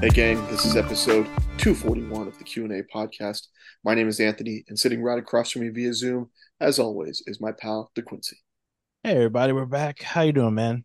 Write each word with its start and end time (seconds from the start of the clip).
Hey 0.00 0.10
gang, 0.10 0.46
this 0.46 0.64
is 0.64 0.76
episode 0.76 1.26
241 1.58 2.28
of 2.28 2.38
the 2.38 2.44
Q&A 2.44 2.84
podcast. 2.96 3.48
My 3.84 3.94
name 3.94 4.06
is 4.08 4.20
Anthony, 4.20 4.62
and 4.68 4.78
sitting 4.78 5.02
right 5.02 5.18
across 5.18 5.50
from 5.50 5.62
me 5.62 5.70
via 5.70 5.92
Zoom, 5.92 6.30
as 6.60 6.78
always, 6.78 7.20
is 7.26 7.40
my 7.40 7.50
pal 7.50 7.90
DeQuiency. 7.98 8.34
Hey 9.02 9.14
everybody, 9.14 9.52
we're 9.52 9.66
back. 9.66 10.00
How 10.00 10.22
you 10.22 10.32
doing, 10.32 10.54
man? 10.54 10.84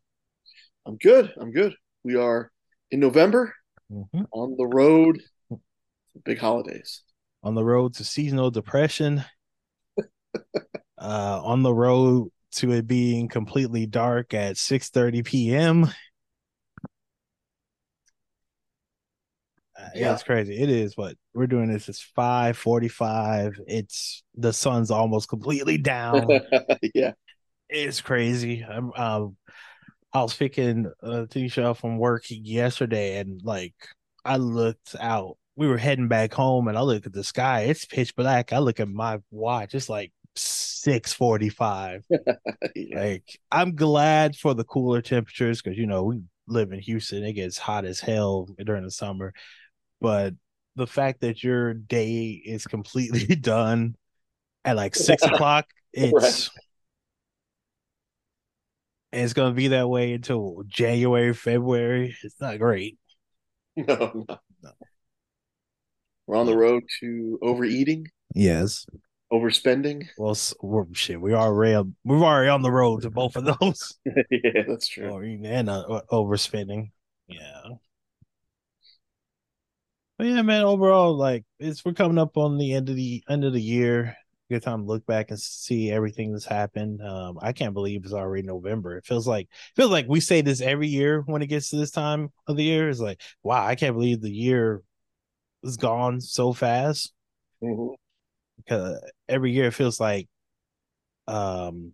I'm 0.88 0.98
good. 0.98 1.32
I'm 1.40 1.52
good. 1.52 1.76
We 2.04 2.16
are 2.16 2.52
in 2.90 3.00
November 3.00 3.54
Mhm. 3.92 4.26
on 4.32 4.58
the 4.58 4.66
road 4.66 5.22
big 6.26 6.40
holidays. 6.40 7.04
On 7.44 7.54
the 7.54 7.64
road 7.64 7.94
to 7.96 8.04
seasonal 8.04 8.50
depression. 8.50 9.24
uh, 10.98 11.42
on 11.44 11.62
the 11.62 11.74
road 11.74 12.32
to 12.54 12.72
it 12.72 12.88
being 12.88 13.28
completely 13.28 13.86
dark 13.86 14.34
at 14.34 14.58
6:30 14.58 15.24
p.m. 15.24 15.88
yeah, 19.94 20.02
Yeah. 20.02 20.14
it's 20.14 20.24
crazy. 20.24 20.58
It 20.58 20.70
is 20.70 20.96
what 20.98 21.16
we're 21.34 21.48
doing. 21.48 21.72
This 21.72 21.90
is 21.90 22.00
5:45. 22.16 23.60
It's 23.68 24.24
the 24.36 24.54
sun's 24.54 24.92
almost 24.92 25.30
completely 25.30 25.78
down. 25.78 26.28
yeah. 26.94 27.14
it's 27.70 28.02
crazy. 28.02 28.64
I'm 28.68 28.92
um 28.94 29.38
I 30.14 30.22
was 30.22 30.36
picking 30.36 30.92
uh 31.02 31.26
Tisha 31.30 31.76
from 31.78 31.98
work 31.98 32.24
yesterday 32.30 33.18
and 33.20 33.42
like 33.44 33.76
I 34.26 34.38
looked 34.38 34.96
out. 35.00 35.38
We 35.56 35.68
were 35.68 35.78
heading 35.78 36.08
back 36.08 36.34
home 36.34 36.68
and 36.68 36.78
I 36.78 36.82
look 36.82 37.06
at 37.06 37.14
the 37.14 37.24
sky. 37.24 37.62
It's 37.64 37.86
pitch 37.86 38.16
black. 38.16 38.54
I 38.54 38.60
look 38.60 38.80
at 38.80 38.88
my 38.90 39.20
watch. 39.32 39.76
It's 39.76 39.90
like 39.90 40.12
645. 40.36 42.04
yeah. 42.76 43.00
Like 43.00 43.40
I'm 43.52 43.76
glad 43.76 44.36
for 44.36 44.54
the 44.54 44.64
cooler 44.64 45.02
temperatures 45.02 45.62
because 45.62 45.78
you 45.78 45.86
know 45.88 46.04
we 46.04 46.22
live 46.48 46.72
in 46.72 46.80
Houston. 46.80 47.24
It 47.24 47.34
gets 47.34 47.58
hot 47.58 47.86
as 47.86 48.00
hell 48.00 48.48
during 48.64 48.84
the 48.84 48.92
summer. 48.92 49.34
But 50.04 50.34
the 50.76 50.86
fact 50.86 51.22
that 51.22 51.44
your 51.46 51.74
day 51.74 52.32
is 52.46 52.68
completely 52.68 53.26
done 53.38 53.96
at 54.66 54.76
like 54.76 54.96
six 54.96 55.24
o'clock, 55.24 55.66
it's 55.94 56.14
Right. 56.14 56.50
it's 59.24 59.32
gonna 59.34 59.54
be 59.56 59.70
that 59.70 59.88
way 59.88 60.12
until 60.14 60.64
January, 60.68 61.34
February. 61.34 62.16
It's 62.22 62.40
not 62.40 62.60
great. 62.60 62.98
No, 63.76 64.26
no. 64.28 64.72
We're 66.28 66.36
on 66.38 66.46
the 66.46 66.56
road 66.56 66.84
to 67.00 67.40
overeating, 67.42 68.06
Yes. 68.36 68.86
overspending. 69.32 70.10
Well, 70.18 70.36
shit, 70.92 71.20
we 71.20 71.34
already 71.34 71.90
we're 72.04 72.18
already 72.24 72.50
on 72.50 72.62
the 72.62 72.72
road 72.72 73.02
to 73.04 73.10
both 73.10 73.36
of 73.36 73.46
those. 73.46 73.98
yeah, 74.30 74.64
that's 74.68 74.88
true. 74.88 75.10
or 75.10 75.24
and 75.24 75.70
uh, 75.70 76.02
overspending. 76.12 76.92
Yeah. 77.28 77.62
But 80.24 80.30
yeah, 80.30 80.42
man. 80.42 80.64
Overall, 80.64 81.18
like 81.18 81.44
it's 81.60 81.84
we're 81.84 81.92
coming 81.92 82.18
up 82.18 82.38
on 82.38 82.58
the 82.58 82.72
end 82.76 82.88
of 82.88 82.96
the 82.96 83.22
end 83.28 83.44
of 83.44 83.52
the 83.52 83.62
year. 83.62 84.16
Good 84.50 84.64
time 84.64 84.84
to 84.84 84.86
look 84.86 85.06
back 85.06 85.32
and 85.32 85.38
see 85.38 85.92
everything 85.92 86.32
that's 86.32 86.46
happened. 86.46 87.02
Um, 87.02 87.38
I 87.42 87.52
can't 87.52 87.74
believe 87.74 88.06
it's 88.06 88.14
already 88.14 88.48
November. 88.48 88.96
It 88.96 89.06
feels 89.06 89.28
like 89.28 89.48
it 89.48 89.76
feels 89.76 89.92
like 89.92 90.06
we 90.08 90.22
say 90.22 90.40
this 90.40 90.62
every 90.62 90.88
year 90.88 91.24
when 91.26 91.42
it 91.42 91.48
gets 91.48 91.72
to 91.72 91.76
this 91.76 91.92
time 91.92 92.32
of 92.48 92.56
the 92.56 92.64
year. 92.64 92.88
It's 92.88 93.02
like, 93.02 93.20
wow, 93.44 93.66
I 93.66 93.76
can't 93.76 93.96
believe 93.96 94.22
the 94.22 94.32
year 94.32 94.82
is 95.62 95.76
gone 95.76 96.22
so 96.22 96.54
fast. 96.54 97.12
Mhm. 97.62 97.96
Because 98.56 99.02
every 99.28 99.52
year 99.52 99.68
it 99.68 99.74
feels 99.74 100.00
like 100.00 100.30
um 101.28 101.94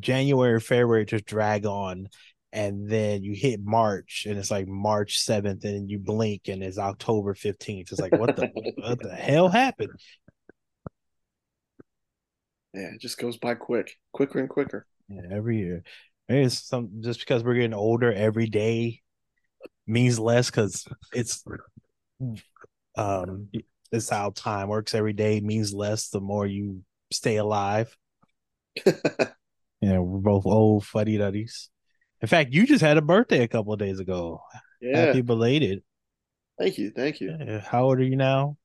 January, 0.00 0.60
February 0.60 1.04
just 1.04 1.26
drag 1.26 1.66
on, 1.66 2.08
and 2.52 2.88
then 2.88 3.22
you 3.22 3.32
hit 3.34 3.60
March, 3.62 4.26
and 4.28 4.38
it's 4.38 4.50
like 4.50 4.68
March 4.68 5.18
seventh, 5.18 5.64
and 5.64 5.90
you 5.90 5.98
blink, 5.98 6.48
and 6.48 6.62
it's 6.62 6.78
October 6.78 7.34
fifteenth. 7.34 7.90
It's 7.92 8.00
like 8.00 8.12
what 8.12 8.36
the 8.36 8.50
what 8.76 9.00
the 9.00 9.14
hell 9.14 9.48
happened? 9.48 9.90
Yeah, 12.74 12.90
it 12.94 13.00
just 13.00 13.18
goes 13.18 13.36
by 13.36 13.54
quick, 13.54 13.96
quicker 14.12 14.38
and 14.38 14.48
quicker. 14.48 14.86
Yeah, 15.08 15.22
every 15.30 15.58
year. 15.58 15.82
Maybe 16.28 16.46
it's 16.46 16.66
some 16.66 17.00
just 17.00 17.20
because 17.20 17.42
we're 17.44 17.54
getting 17.54 17.74
older 17.74 18.12
every 18.12 18.46
day 18.46 19.00
means 19.86 20.18
less 20.18 20.50
because 20.50 20.86
it's 21.12 21.44
um 22.96 23.48
it's 23.90 24.08
how 24.08 24.30
time 24.30 24.68
works 24.68 24.94
every 24.94 25.12
day 25.12 25.40
means 25.40 25.74
less 25.74 26.08
the 26.08 26.20
more 26.20 26.46
you 26.46 26.82
stay 27.10 27.36
alive. 27.36 27.96
Yeah, 29.82 29.98
we're 29.98 30.20
both 30.20 30.46
old 30.46 30.86
fuddy 30.86 31.18
duddies. 31.18 31.68
In 32.22 32.28
fact, 32.28 32.52
you 32.52 32.66
just 32.66 32.82
had 32.82 32.96
a 32.96 33.02
birthday 33.02 33.42
a 33.42 33.48
couple 33.48 33.72
of 33.72 33.78
days 33.78 33.98
ago. 33.98 34.42
Yeah. 34.80 35.06
Happy 35.06 35.22
belated. 35.22 35.82
Thank 36.58 36.78
you. 36.78 36.90
Thank 36.90 37.20
you. 37.20 37.60
How 37.66 37.84
old 37.84 37.98
are 37.98 38.04
you 38.04 38.16
now? 38.16 38.56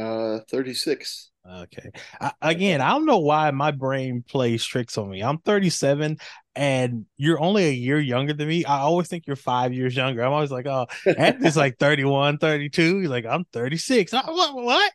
Uh, 0.00 0.40
36. 0.50 1.30
Okay. 1.48 1.90
I, 2.20 2.32
again, 2.42 2.80
I 2.80 2.90
don't 2.90 3.06
know 3.06 3.18
why 3.18 3.50
my 3.50 3.70
brain 3.70 4.24
plays 4.26 4.64
tricks 4.64 4.98
on 4.98 5.10
me. 5.10 5.22
I'm 5.22 5.38
37 5.38 6.18
and 6.54 7.06
you're 7.16 7.40
only 7.40 7.66
a 7.66 7.72
year 7.72 7.98
younger 7.98 8.32
than 8.32 8.48
me. 8.48 8.64
I 8.64 8.78
always 8.78 9.08
think 9.08 9.26
you're 9.26 9.36
five 9.36 9.72
years 9.72 9.94
younger. 9.94 10.22
I'm 10.22 10.32
always 10.32 10.50
like, 10.50 10.66
oh, 10.66 10.86
Anthony's 11.06 11.56
like 11.56 11.78
31, 11.78 12.38
32. 12.38 13.00
He's 13.00 13.08
like, 13.08 13.26
I'm 13.26 13.44
36. 13.52 14.14
I, 14.14 14.22
what? 14.30 14.54
What? 14.54 14.92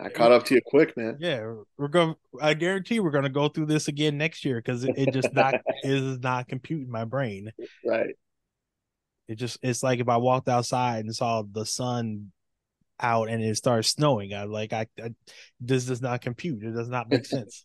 I 0.00 0.08
caught 0.08 0.30
up 0.30 0.44
to 0.44 0.54
you 0.54 0.60
quick, 0.64 0.96
man. 0.96 1.16
Yeah, 1.18 1.54
we're 1.76 1.88
going. 1.88 2.14
I 2.40 2.54
guarantee 2.54 3.00
we're 3.00 3.10
going 3.10 3.24
to 3.24 3.30
go 3.30 3.48
through 3.48 3.66
this 3.66 3.88
again 3.88 4.16
next 4.16 4.44
year 4.44 4.56
because 4.56 4.84
it, 4.84 4.96
it 4.96 5.12
just 5.12 5.32
not 5.32 5.54
is 5.82 6.18
not 6.20 6.48
computing 6.48 6.90
my 6.90 7.04
brain. 7.04 7.50
Right. 7.84 8.14
It 9.26 9.36
just 9.36 9.58
it's 9.62 9.82
like 9.82 9.98
if 9.98 10.08
I 10.08 10.16
walked 10.18 10.48
outside 10.48 11.04
and 11.04 11.14
saw 11.14 11.42
the 11.42 11.66
sun 11.66 12.32
out 13.00 13.28
and 13.28 13.42
it 13.42 13.56
starts 13.56 13.88
snowing. 13.88 14.34
I 14.34 14.44
like 14.44 14.72
I, 14.72 14.86
I 15.02 15.10
this 15.60 15.84
does 15.86 16.00
not 16.00 16.20
compute. 16.20 16.62
It 16.62 16.74
does 16.74 16.88
not 16.88 17.10
make 17.10 17.26
sense. 17.26 17.64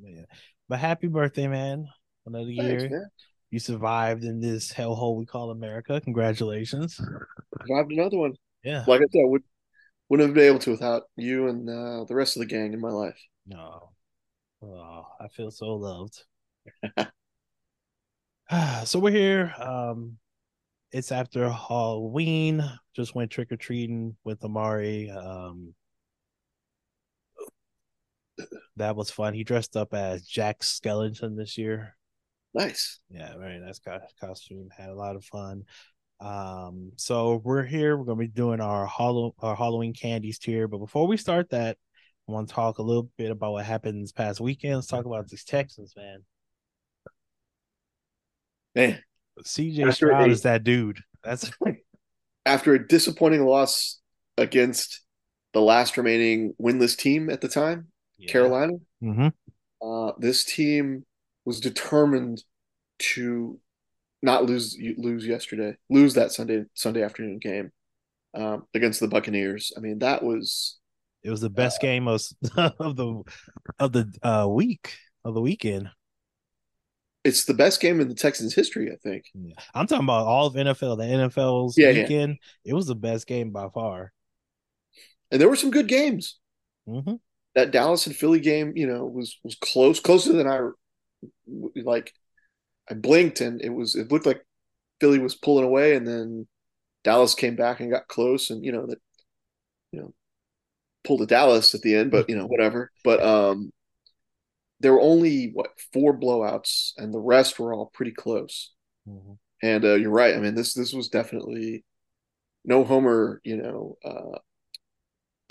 Yeah. 0.00 0.22
But 0.68 0.80
happy 0.80 1.06
birthday, 1.06 1.46
man. 1.46 1.86
Another 2.26 2.44
Thanks, 2.46 2.82
year. 2.82 2.90
man. 2.90 3.06
You 3.50 3.58
survived 3.58 4.24
in 4.24 4.40
this 4.40 4.72
hellhole 4.72 5.16
we 5.16 5.26
call 5.26 5.50
America. 5.50 6.00
Congratulations. 6.00 6.96
Survived 6.96 7.92
another 7.92 8.16
one. 8.16 8.32
Yeah. 8.64 8.84
Like 8.86 9.00
I 9.00 9.04
said, 9.12 9.24
would, 9.24 9.42
wouldn't 10.12 10.28
have 10.28 10.34
been 10.34 10.44
able 10.44 10.58
to 10.58 10.72
without 10.72 11.04
you 11.16 11.48
and 11.48 11.66
uh, 11.70 12.04
the 12.04 12.14
rest 12.14 12.36
of 12.36 12.40
the 12.40 12.46
gang 12.46 12.74
in 12.74 12.80
my 12.82 12.90
life. 12.90 13.18
No. 13.46 13.92
Oh, 14.62 15.06
I 15.18 15.28
feel 15.28 15.50
so 15.50 15.74
loved. 15.74 16.22
so 18.84 18.98
we're 18.98 19.10
here. 19.10 19.54
Um 19.58 20.18
it's 20.90 21.12
after 21.12 21.48
Halloween. 21.48 22.62
Just 22.94 23.14
went 23.14 23.30
trick 23.30 23.50
or 23.52 23.56
treating 23.56 24.14
with 24.22 24.44
Amari. 24.44 25.10
Um 25.10 25.74
that 28.76 28.94
was 28.94 29.10
fun. 29.10 29.32
He 29.32 29.44
dressed 29.44 29.78
up 29.78 29.94
as 29.94 30.26
Jack 30.26 30.60
Skellington 30.60 31.38
this 31.38 31.56
year. 31.56 31.96
Nice. 32.52 33.00
Yeah, 33.08 33.34
very 33.38 33.58
nice 33.60 33.80
costume. 34.20 34.68
Had 34.76 34.90
a 34.90 34.94
lot 34.94 35.16
of 35.16 35.24
fun. 35.24 35.64
Um, 36.22 36.92
so 36.96 37.40
we're 37.42 37.64
here. 37.64 37.96
We're 37.96 38.04
gonna 38.04 38.18
be 38.18 38.28
doing 38.28 38.60
our 38.60 38.86
Hallow 38.86 39.34
our 39.40 39.56
Halloween 39.56 39.92
candies 39.92 40.38
tier. 40.38 40.68
But 40.68 40.78
before 40.78 41.06
we 41.08 41.16
start 41.16 41.50
that, 41.50 41.76
I 42.28 42.32
want 42.32 42.48
to 42.48 42.54
talk 42.54 42.78
a 42.78 42.82
little 42.82 43.10
bit 43.18 43.32
about 43.32 43.52
what 43.52 43.64
happened 43.64 44.02
this 44.02 44.12
past 44.12 44.40
weekend. 44.40 44.76
Let's 44.76 44.86
talk 44.86 45.04
about 45.04 45.28
these 45.28 45.44
Texans, 45.44 45.94
man. 45.96 46.24
Man, 48.74 49.02
CJ 49.44 49.92
Stroud 49.94 50.30
is 50.30 50.42
that 50.42 50.62
dude. 50.62 51.00
That's 51.24 51.50
after 52.46 52.74
a 52.74 52.86
disappointing 52.86 53.44
loss 53.44 54.00
against 54.38 55.00
the 55.52 55.60
last 55.60 55.96
remaining 55.96 56.54
winless 56.62 56.96
team 56.96 57.30
at 57.30 57.40
the 57.40 57.48
time, 57.48 57.88
Carolina, 58.28 58.74
hmm 59.00 59.28
uh, 59.82 60.12
this 60.18 60.44
team 60.44 61.04
was 61.44 61.58
determined 61.58 62.44
to 62.98 63.58
not 64.22 64.44
lose 64.46 64.78
lose 64.98 65.26
yesterday, 65.26 65.76
lose 65.90 66.14
that 66.14 66.32
Sunday 66.32 66.64
Sunday 66.74 67.02
afternoon 67.02 67.38
game 67.38 67.72
um, 68.34 68.66
against 68.74 69.00
the 69.00 69.08
Buccaneers. 69.08 69.72
I 69.76 69.80
mean, 69.80 70.00
that 70.00 70.22
was 70.24 70.78
It 71.22 71.30
was 71.30 71.40
the 71.40 71.50
best 71.50 71.80
game 71.80 72.08
of 72.08 72.22
of 72.56 72.96
the 72.96 73.22
of 73.78 73.92
the 73.92 74.12
uh 74.22 74.48
week 74.48 74.96
of 75.24 75.34
the 75.34 75.40
weekend. 75.40 75.90
it's 77.24 77.44
the 77.44 77.54
best 77.54 77.80
game 77.80 78.00
in 78.00 78.08
the 78.08 78.14
Texans 78.14 78.54
history, 78.54 78.90
I 78.92 78.96
think. 78.96 79.26
Yeah. 79.34 79.54
I'm 79.74 79.86
talking 79.86 80.04
about 80.04 80.26
all 80.26 80.46
of 80.46 80.54
NFL, 80.54 80.96
the 80.96 81.04
NFL's 81.04 81.76
Yeah, 81.76 81.90
yeah. 81.90 82.08
weekend. 82.08 82.38
It 82.64 82.74
was 82.74 82.86
the 82.86 82.94
best 82.94 83.26
game 83.26 83.50
by 83.50 83.68
far. 83.72 84.12
And 85.30 85.40
there 85.40 85.48
were 85.48 85.56
some 85.56 85.70
good 85.70 85.88
games. 85.88 86.38
hmm 86.86 87.16
That 87.54 87.70
Dallas 87.70 88.06
and 88.06 88.16
Philly 88.16 88.40
game, 88.40 88.72
you 88.76 88.86
know, 88.86 89.04
was 89.04 89.38
was 89.44 89.54
close, 89.56 90.00
closer 90.00 90.32
than 90.32 90.46
I 90.46 90.70
like. 91.82 92.12
I 92.90 92.94
blinked 92.94 93.40
and 93.40 93.62
it 93.62 93.70
was 93.70 93.94
it 93.94 94.10
looked 94.10 94.26
like 94.26 94.42
Philly 95.00 95.18
was 95.18 95.34
pulling 95.34 95.64
away, 95.64 95.96
and 95.96 96.06
then 96.06 96.46
Dallas 97.04 97.34
came 97.34 97.56
back 97.56 97.80
and 97.80 97.90
got 97.90 98.08
close, 98.08 98.50
and 98.50 98.64
you 98.64 98.72
know 98.72 98.86
that 98.86 98.98
you 99.92 100.00
know 100.00 100.14
pulled 101.04 101.22
a 101.22 101.26
Dallas 101.26 101.74
at 101.74 101.82
the 101.82 101.94
end, 101.96 102.10
but 102.10 102.28
you 102.28 102.36
know 102.36 102.46
whatever. 102.46 102.90
But 103.04 103.22
um, 103.22 103.72
there 104.80 104.92
were 104.92 105.00
only 105.00 105.50
what 105.52 105.68
four 105.92 106.16
blowouts, 106.18 106.92
and 106.96 107.12
the 107.12 107.20
rest 107.20 107.58
were 107.58 107.74
all 107.74 107.86
pretty 107.94 108.12
close. 108.12 108.72
Mhm. 109.08 109.38
And 109.62 109.84
uh, 109.84 109.94
you're 109.94 110.10
right. 110.10 110.34
I 110.34 110.40
mean, 110.40 110.54
this 110.54 110.74
this 110.74 110.92
was 110.92 111.08
definitely 111.08 111.84
no 112.64 112.84
homer, 112.84 113.40
you 113.44 113.56
know, 113.56 113.96
uh, 114.04 114.38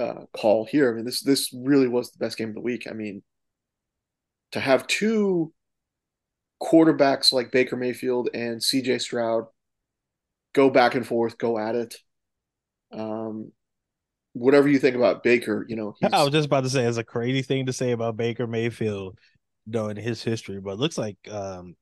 uh, 0.01 0.25
call 0.35 0.65
here. 0.65 0.91
I 0.91 0.95
mean, 0.95 1.05
this 1.05 1.21
this 1.21 1.53
really 1.53 1.87
was 1.87 2.11
the 2.11 2.19
best 2.19 2.37
game 2.37 2.49
of 2.49 2.55
the 2.55 2.61
week. 2.61 2.87
I 2.89 2.93
mean, 2.93 3.23
to 4.51 4.59
have 4.59 4.87
two 4.87 5.53
quarterbacks 6.61 7.33
like 7.33 7.51
Baker 7.51 7.75
Mayfield 7.75 8.29
and 8.33 8.61
C.J. 8.61 8.99
Stroud 8.99 9.45
go 10.53 10.69
back 10.69 10.95
and 10.95 11.07
forth, 11.07 11.37
go 11.37 11.57
at 11.57 11.75
it. 11.75 11.95
Um, 12.91 13.51
whatever 14.33 14.67
you 14.67 14.79
think 14.79 14.95
about 14.95 15.23
Baker, 15.23 15.65
you 15.67 15.75
know, 15.75 15.95
he's, 15.99 16.09
I 16.13 16.23
was 16.23 16.31
just 16.31 16.45
about 16.45 16.63
to 16.63 16.69
say 16.69 16.83
it's 16.83 16.97
a 16.97 17.03
crazy 17.03 17.41
thing 17.41 17.65
to 17.65 17.73
say 17.73 17.91
about 17.91 18.17
Baker 18.17 18.47
Mayfield, 18.47 19.17
knowing 19.65 19.95
his 19.95 20.23
history, 20.23 20.59
but 20.59 20.71
it 20.71 20.79
looks 20.79 20.97
like 20.97 21.17
um, 21.29 21.75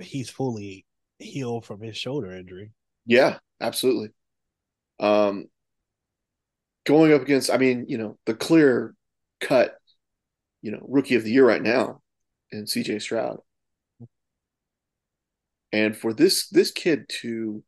he's 0.00 0.30
fully 0.30 0.86
healed 1.18 1.64
from 1.64 1.80
his 1.80 1.96
shoulder 1.96 2.32
injury. 2.32 2.72
yeah, 3.06 3.38
absolutely. 3.60 4.10
Um, 5.00 5.46
going 6.86 7.12
up 7.12 7.22
against, 7.22 7.50
I 7.50 7.56
mean, 7.56 7.86
you 7.88 7.98
know, 7.98 8.18
the 8.26 8.34
clear 8.34 8.94
cut, 9.40 9.76
you 10.62 10.70
know, 10.70 10.84
rookie 10.88 11.16
of 11.16 11.24
the 11.24 11.32
year 11.32 11.46
right 11.46 11.62
now 11.62 12.00
in 12.50 12.64
CJ 12.64 13.02
Stroud. 13.02 13.40
And 15.74 15.96
for 15.96 16.12
this 16.12 16.46
this 16.50 16.70
kid 16.70 17.08
to, 17.22 17.64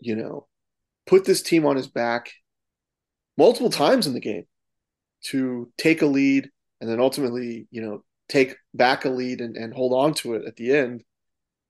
you 0.00 0.14
know, 0.14 0.46
put 1.06 1.24
this 1.24 1.40
team 1.40 1.64
on 1.64 1.76
his 1.76 1.86
back 1.86 2.30
multiple 3.38 3.70
times 3.70 4.06
in 4.06 4.12
the 4.12 4.20
game 4.20 4.44
to 5.30 5.72
take 5.78 6.02
a 6.02 6.06
lead 6.06 6.50
and 6.82 6.90
then 6.90 7.00
ultimately, 7.00 7.66
you 7.70 7.80
know, 7.80 8.04
take 8.28 8.56
back 8.74 9.06
a 9.06 9.08
lead 9.08 9.40
and, 9.40 9.56
and 9.56 9.72
hold 9.72 9.94
on 9.94 10.12
to 10.16 10.34
it 10.34 10.44
at 10.46 10.56
the 10.56 10.76
end. 10.76 11.02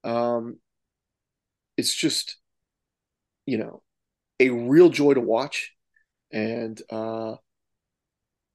Um, 0.03 0.59
it's 1.77 1.95
just, 1.95 2.35
you 3.45 3.57
know, 3.57 3.81
a 4.41 4.49
real 4.49 4.89
joy 4.89 5.13
to 5.13 5.21
watch. 5.21 5.71
And, 6.33 6.81
uh, 6.89 7.35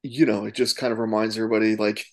you 0.02 0.26
know, 0.26 0.44
it 0.44 0.54
just 0.54 0.76
kind 0.76 0.92
of 0.92 0.98
reminds 0.98 1.38
everybody 1.38 1.76
like 1.76 2.04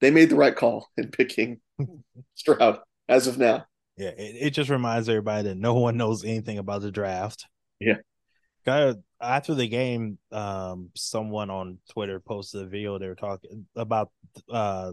they 0.00 0.12
made 0.12 0.30
the 0.30 0.36
right 0.36 0.54
call 0.54 0.88
in 0.96 1.10
picking 1.10 1.60
Stroud 2.36 2.78
as 3.08 3.26
of 3.26 3.38
now. 3.38 3.66
Yeah, 3.96 4.08
it, 4.08 4.36
it 4.46 4.50
just 4.50 4.70
reminds 4.70 5.08
everybody 5.08 5.48
that 5.48 5.56
no 5.56 5.74
one 5.74 5.96
knows 5.96 6.24
anything 6.24 6.58
about 6.58 6.82
the 6.82 6.90
draft. 6.90 7.46
Yeah. 7.80 7.98
Got 8.66 8.96
after 9.20 9.54
the 9.54 9.68
game, 9.68 10.18
um, 10.32 10.90
someone 10.94 11.50
on 11.50 11.78
Twitter 11.90 12.18
posted 12.18 12.62
a 12.62 12.66
video. 12.66 12.98
They 12.98 13.08
were 13.08 13.14
talking 13.14 13.66
about 13.76 14.10
uh, 14.50 14.92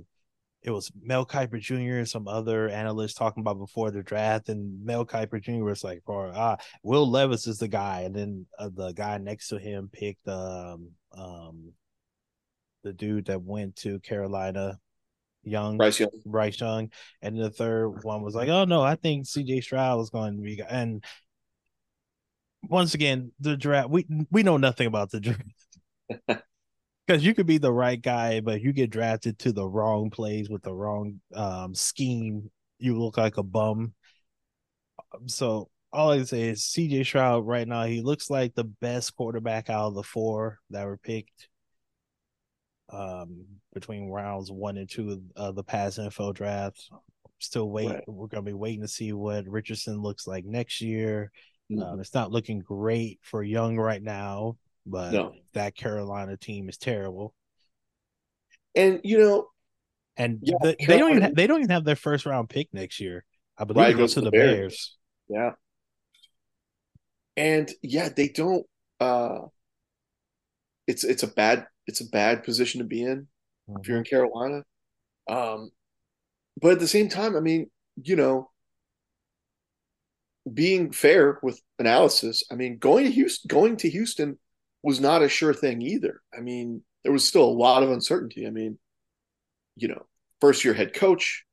it 0.61 0.71
was 0.71 0.91
Mel 1.01 1.25
Kiper 1.25 1.59
Jr. 1.59 1.97
and 1.97 2.09
some 2.09 2.27
other 2.27 2.69
analysts 2.69 3.13
talking 3.13 3.41
about 3.41 3.57
before 3.57 3.89
the 3.89 4.03
draft, 4.03 4.49
and 4.49 4.85
Mel 4.85 5.05
Kiper 5.05 5.41
Jr. 5.41 5.63
was 5.63 5.83
like, 5.83 6.03
"For 6.05 6.31
ah, 6.35 6.57
Will 6.83 7.09
Levis 7.09 7.47
is 7.47 7.57
the 7.57 7.67
guy," 7.67 8.01
and 8.01 8.15
then 8.15 8.45
uh, 8.59 8.69
the 8.73 8.91
guy 8.91 9.17
next 9.17 9.47
to 9.49 9.57
him 9.57 9.89
picked 9.91 10.27
um 10.27 10.91
um 11.17 11.71
the 12.83 12.93
dude 12.93 13.25
that 13.25 13.41
went 13.41 13.75
to 13.77 13.99
Carolina, 13.99 14.79
Young 15.43 15.77
Bryce 15.77 15.99
Young. 15.99 16.09
Bryce 16.25 16.59
Young, 16.59 16.91
and 17.21 17.37
the 17.37 17.49
third 17.49 18.03
one 18.03 18.21
was 18.21 18.35
like, 18.35 18.49
"Oh 18.49 18.65
no, 18.65 18.81
I 18.81 18.95
think 18.95 19.25
C.J. 19.25 19.61
Stroud 19.61 19.97
was 19.97 20.09
going 20.09 20.37
to 20.37 20.41
be." 20.41 20.61
And 20.67 21.03
once 22.63 22.93
again, 22.93 23.31
the 23.39 23.57
draft 23.57 23.89
we 23.89 24.05
we 24.29 24.43
know 24.43 24.57
nothing 24.57 24.87
about 24.87 25.11
the 25.11 25.19
draft 25.19 25.41
because 27.07 27.25
you 27.25 27.33
could 27.33 27.47
be 27.47 27.57
the 27.57 27.73
right 27.73 28.01
guy, 28.01 28.41
but 28.41 28.61
you 28.61 28.73
get 28.73 28.91
drafted 28.91 29.39
to 29.39 29.51
the 29.51 29.67
wrong 29.67 30.09
place 30.09 30.47
with 30.49 30.63
the 30.63 30.73
wrong 30.73 31.19
um, 31.35 31.73
scheme, 31.73 32.51
you 32.79 32.99
look 32.99 33.17
like 33.17 33.37
a 33.37 33.43
bum. 33.43 33.93
So 35.27 35.69
all 35.91 36.11
I 36.11 36.17
can 36.17 36.25
say 36.25 36.49
is 36.49 36.63
C.J. 36.63 37.03
Stroud 37.03 37.45
right 37.45 37.67
now 37.67 37.83
he 37.83 38.01
looks 38.01 38.29
like 38.29 38.55
the 38.55 38.63
best 38.63 39.15
quarterback 39.15 39.69
out 39.69 39.87
of 39.87 39.95
the 39.95 40.03
four 40.03 40.59
that 40.69 40.85
were 40.85 40.97
picked 40.97 41.49
um 42.89 43.45
between 43.73 44.09
rounds 44.09 44.51
one 44.51 44.77
and 44.77 44.89
two 44.89 45.21
of 45.35 45.55
the 45.55 45.63
past 45.63 45.97
NFL 45.99 46.33
drafts. 46.33 46.89
Still 47.39 47.69
waiting. 47.69 47.93
Right. 47.93 48.03
We're 48.07 48.27
gonna 48.27 48.43
be 48.43 48.53
waiting 48.53 48.81
to 48.81 48.87
see 48.87 49.13
what 49.13 49.47
Richardson 49.47 50.01
looks 50.01 50.27
like 50.27 50.45
next 50.45 50.81
year. 50.81 51.31
Mhm. 51.71 51.83
Um, 51.83 51.99
it's 51.99 52.13
not 52.13 52.31
looking 52.31 52.59
great 52.59 53.19
for 53.23 53.41
Young 53.43 53.77
right 53.77 54.01
now, 54.03 54.57
but 54.85 55.13
No. 55.13 55.33
that 55.53 55.75
Carolina 55.75 56.37
team 56.37 56.69
is 56.69 56.77
terrible. 56.77 57.33
And 58.75 59.01
you 59.03 59.17
know, 59.19 59.47
And 60.17 60.39
Yeah, 60.43 60.55
the, 60.61 60.75
they 60.77 60.85
don't 60.97 61.11
even 61.11 61.21
Carolina- 61.21 61.25
ha- 61.27 61.31
they 61.35 61.47
don't 61.47 61.59
even 61.61 61.69
have 61.71 61.85
their 61.85 61.95
first 61.95 62.25
round 62.25 62.49
pick 62.49 62.71
next 62.73 62.99
year. 62.99 63.25
I 63.57 63.63
believe 63.63 63.77
Right, 63.77 63.91
it 63.91 63.97
goes 63.97 64.13
to 64.15 64.21
the 64.21 64.29
Bears. 64.31 64.97
yeah. 65.29 65.51
And 67.37 67.71
yeah, 67.81 68.09
they 68.09 68.27
don't 68.27 68.67
uh 68.99 69.47
it's 70.87 71.03
it's 71.03 71.23
a 71.23 71.27
bad 71.27 71.65
it's 71.87 72.01
a 72.01 72.09
bad 72.09 72.43
position 72.43 72.79
to 72.79 72.85
be 72.85 73.03
in 73.03 73.27
if 73.69 73.87
you're 73.87 73.97
in 73.97 74.03
Carolina. 74.03 74.63
Um 75.29 75.71
but 76.61 76.73
at 76.73 76.79
the 76.79 76.87
same 76.87 77.09
time, 77.09 77.35
I 77.35 77.39
mean, 77.39 77.69
you 78.03 78.15
know, 78.15 78.51
being 80.51 80.91
fair 80.91 81.39
with 81.43 81.61
analysis, 81.79 82.43
I 82.51 82.55
mean, 82.55 82.77
going 82.77 83.05
to 83.05 83.11
Houston 83.11 83.47
going 83.47 83.77
to 83.77 83.89
Houston 83.89 84.37
was 84.83 84.99
not 84.99 85.21
a 85.21 85.29
sure 85.29 85.53
thing 85.53 85.81
either. 85.81 86.21
I 86.35 86.41
mean, 86.41 86.83
there 87.03 87.11
was 87.11 87.27
still 87.27 87.43
a 87.43 87.45
lot 87.45 87.83
of 87.83 87.91
uncertainty. 87.91 88.47
I 88.47 88.49
mean, 88.49 88.77
you 89.75 89.87
know, 89.87 90.05
first 90.39 90.65
year 90.65 90.73
head 90.73 90.93
coach 90.93 91.45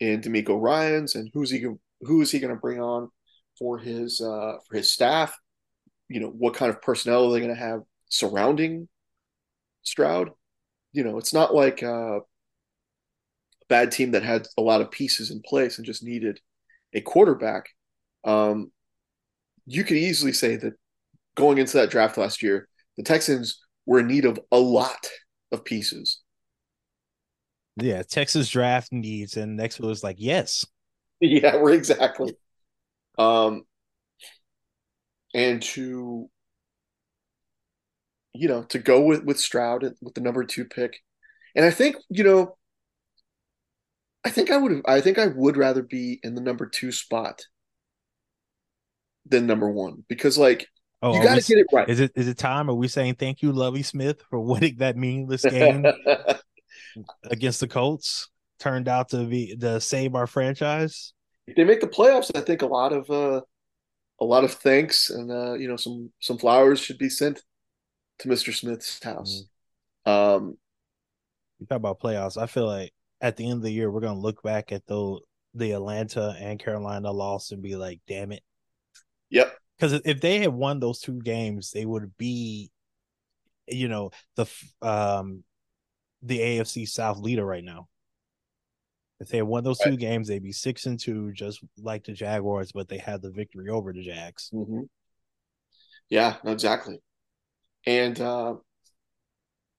in 0.00 0.20
DeMeco 0.20 0.60
Ryans 0.60 1.14
and 1.14 1.30
who's 1.34 1.50
he 1.50 1.64
who 2.02 2.22
is 2.22 2.30
he 2.30 2.38
going 2.38 2.54
to 2.54 2.60
bring 2.60 2.80
on 2.80 3.10
for 3.58 3.78
his 3.78 4.20
uh 4.20 4.56
for 4.68 4.76
his 4.76 4.90
staff? 4.90 5.36
You 6.08 6.20
know, 6.20 6.28
what 6.28 6.54
kind 6.54 6.70
of 6.70 6.82
personnel 6.82 7.26
are 7.26 7.32
they 7.32 7.40
going 7.40 7.54
to 7.54 7.60
have 7.60 7.82
surrounding 8.08 8.88
Stroud? 9.82 10.30
You 10.92 11.04
know, 11.04 11.18
it's 11.18 11.32
not 11.32 11.54
like 11.54 11.82
uh, 11.82 12.18
a 12.18 12.20
bad 13.68 13.92
team 13.92 14.12
that 14.12 14.22
had 14.22 14.46
a 14.58 14.62
lot 14.62 14.80
of 14.80 14.90
pieces 14.90 15.30
in 15.30 15.40
place 15.42 15.78
and 15.78 15.86
just 15.86 16.02
needed 16.02 16.40
a 16.92 17.00
quarterback. 17.00 17.70
Um, 18.24 18.72
you 19.66 19.84
could 19.84 19.96
easily 19.96 20.32
say 20.32 20.56
that 20.56 20.74
going 21.36 21.58
into 21.58 21.76
that 21.78 21.90
draft 21.90 22.18
last 22.18 22.42
year, 22.42 22.68
the 22.96 23.02
Texans 23.02 23.60
were 23.86 24.00
in 24.00 24.08
need 24.08 24.24
of 24.24 24.38
a 24.50 24.58
lot 24.58 25.08
of 25.52 25.64
pieces. 25.64 26.20
Yeah, 27.76 28.02
Texas 28.02 28.48
draft 28.48 28.92
needs, 28.92 29.36
and 29.36 29.56
next 29.56 29.80
was 29.80 30.04
like, 30.04 30.16
yes, 30.18 30.66
Yeah, 31.20 31.56
we're 31.56 31.72
exactly. 31.72 32.36
Um, 33.18 33.64
and 35.34 35.62
to 35.62 36.28
you 38.34 38.48
know 38.48 38.62
to 38.64 38.78
go 38.78 39.00
with 39.00 39.24
with 39.24 39.38
Stroud 39.38 39.82
with 40.00 40.14
the 40.14 40.20
number 40.20 40.44
two 40.44 40.64
pick, 40.64 41.00
and 41.54 41.64
I 41.64 41.70
think 41.70 41.96
you 42.08 42.24
know, 42.24 42.56
I 44.24 44.30
think 44.30 44.50
I 44.50 44.56
would 44.56 44.82
I 44.86 45.00
think 45.00 45.18
I 45.18 45.26
would 45.26 45.56
rather 45.56 45.82
be 45.82 46.20
in 46.22 46.34
the 46.34 46.40
number 46.40 46.66
two 46.66 46.92
spot 46.92 47.42
than 49.26 49.46
number 49.46 49.70
one 49.70 50.04
because 50.08 50.38
like 50.38 50.66
oh, 51.02 51.14
you 51.14 51.22
got 51.22 51.40
to 51.40 51.46
get 51.46 51.58
it 51.58 51.66
right. 51.72 51.88
Is 51.88 52.00
it 52.00 52.12
is 52.14 52.28
it 52.28 52.38
time? 52.38 52.70
Are 52.70 52.74
we 52.74 52.88
saying 52.88 53.14
thank 53.14 53.42
you, 53.42 53.52
Lovie 53.52 53.82
Smith, 53.82 54.22
for 54.30 54.40
winning 54.44 54.76
that 54.78 54.96
meaningless 54.96 55.44
game 55.50 55.84
against 57.24 57.60
the 57.60 57.68
Colts? 57.68 58.28
Turned 58.58 58.88
out 58.88 59.08
to 59.10 59.24
be 59.24 59.56
to 59.56 59.80
save 59.80 60.14
our 60.14 60.26
franchise. 60.26 61.14
if 61.46 61.56
they 61.56 61.64
make 61.64 61.80
the 61.80 61.86
playoffs, 61.86 62.30
I 62.36 62.42
think 62.42 62.60
a 62.60 62.66
lot 62.66 62.92
of 62.92 63.10
uh, 63.10 63.40
a 64.20 64.24
lot 64.24 64.44
of 64.44 64.52
thanks 64.52 65.10
and 65.10 65.30
uh, 65.30 65.54
you 65.54 65.66
know 65.66 65.76
some 65.76 66.12
some 66.20 66.38
flowers 66.38 66.78
should 66.78 66.98
be 66.98 67.08
sent 67.08 67.42
to 68.20 68.28
Mr. 68.28 68.52
Smith's 68.52 69.02
house. 69.02 69.44
Um, 70.06 70.56
You 71.58 71.66
talk 71.66 71.76
about 71.76 72.00
playoffs. 72.00 72.40
I 72.40 72.46
feel 72.46 72.66
like 72.66 72.92
at 73.20 73.36
the 73.36 73.44
end 73.44 73.58
of 73.58 73.62
the 73.62 73.70
year, 73.72 73.90
we're 73.90 74.00
gonna 74.00 74.18
look 74.18 74.42
back 74.42 74.72
at 74.72 74.86
the 74.86 75.20
the 75.54 75.72
Atlanta 75.72 76.36
and 76.38 76.58
Carolina 76.60 77.10
loss 77.10 77.50
and 77.50 77.62
be 77.62 77.76
like, 77.76 78.00
damn 78.06 78.32
it. 78.32 78.42
yep, 79.30 79.56
Because 79.78 80.00
if 80.04 80.20
they 80.20 80.38
had 80.38 80.52
won 80.52 80.80
those 80.80 81.00
two 81.00 81.20
games, 81.20 81.70
they 81.72 81.84
would 81.84 82.16
be, 82.16 82.70
you 83.66 83.88
know, 83.88 84.10
the 84.36 84.46
um 84.82 85.44
the 86.22 86.38
AFC 86.38 86.86
South 86.88 87.18
leader 87.18 87.44
right 87.44 87.64
now. 87.64 87.88
If 89.20 89.28
they 89.28 89.38
had 89.38 89.46
won 89.46 89.64
those 89.64 89.78
two 89.78 89.90
right. 89.90 89.98
games, 89.98 90.28
they'd 90.28 90.42
be 90.42 90.52
six 90.52 90.86
and 90.86 90.98
two, 90.98 91.32
just 91.32 91.62
like 91.78 92.04
the 92.04 92.12
Jaguars, 92.12 92.72
but 92.72 92.88
they 92.88 92.98
had 92.98 93.20
the 93.20 93.30
victory 93.30 93.68
over 93.68 93.92
the 93.92 94.02
Jags. 94.02 94.50
Mm-hmm. 94.54 94.82
Yeah, 96.08 96.36
exactly. 96.44 97.00
And 97.86 98.20
uh, 98.20 98.54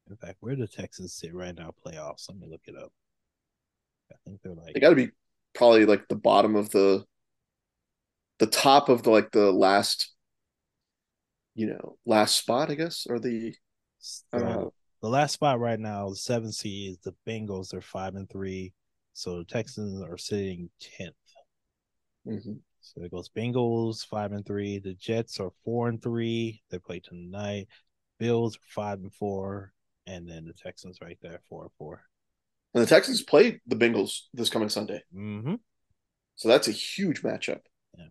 in 0.10 0.18
fact, 0.18 0.38
where 0.40 0.56
do 0.56 0.68
Texans 0.68 1.14
sit 1.14 1.34
right 1.34 1.56
now? 1.56 1.72
Playoffs. 1.86 2.30
Let 2.30 2.38
me 2.40 2.48
look 2.50 2.62
it 2.66 2.76
up. 2.76 2.92
I 4.12 4.16
think 4.26 4.42
they're 4.42 4.54
like 4.54 4.74
they 4.74 4.80
got 4.80 4.90
to 4.90 4.96
be 4.96 5.10
probably 5.54 5.86
like 5.86 6.08
the 6.08 6.16
bottom 6.16 6.56
of 6.56 6.70
the 6.72 7.04
the 8.40 8.48
top 8.48 8.90
of 8.90 9.04
the 9.04 9.12
like 9.12 9.32
the 9.32 9.52
last 9.52 10.14
you 11.54 11.68
know 11.68 11.98
last 12.06 12.38
spot 12.38 12.72
i 12.72 12.76
guess 12.76 13.06
or 13.10 13.20
the 13.20 13.54
uh, 14.34 14.66
the 15.02 15.10
last 15.10 15.34
spot 15.34 15.60
right 15.60 15.80
now 15.80 16.10
the 16.10 16.16
seven 16.16 16.52
seed 16.52 16.92
is 16.92 16.98
the 17.00 17.14
bengals 17.28 17.70
they're 17.70 17.82
five 17.82 18.16
and 18.16 18.30
three 18.30 18.74
so 19.14 19.38
the 19.38 19.46
texans 19.46 20.02
are 20.02 20.18
sitting 20.18 20.70
10th 21.00 21.12
mm-hmm. 22.28 22.54
so 22.80 23.04
it 23.04 23.12
goes 23.12 23.30
bengals 23.30 24.06
five 24.06 24.32
and 24.32 24.46
three 24.46 24.80
the 24.80 24.94
jets 24.96 25.40
are 25.40 25.52
four 25.64 25.90
and 25.90 26.02
three 26.02 26.62
they 26.72 26.80
play 26.80 27.00
tonight 27.00 27.68
bills 28.22 28.58
five 28.68 29.00
and 29.00 29.14
four 29.14 29.74
and 30.08 30.28
then 30.28 30.46
the 30.46 30.54
texans 30.54 31.00
right 31.02 31.18
there 31.22 31.42
four 31.50 31.64
and 31.64 31.72
four 31.78 32.02
and 32.74 32.82
the 32.82 32.88
texans 32.88 33.22
play 33.22 33.60
the 33.68 33.76
bengals 33.76 34.22
this 34.34 34.50
coming 34.50 34.70
sunday 34.70 35.02
mm-hmm. 35.16 35.56
so 36.36 36.48
that's 36.48 36.68
a 36.68 36.72
huge 36.72 37.22
matchup 37.24 37.62
yeah. 37.98 38.06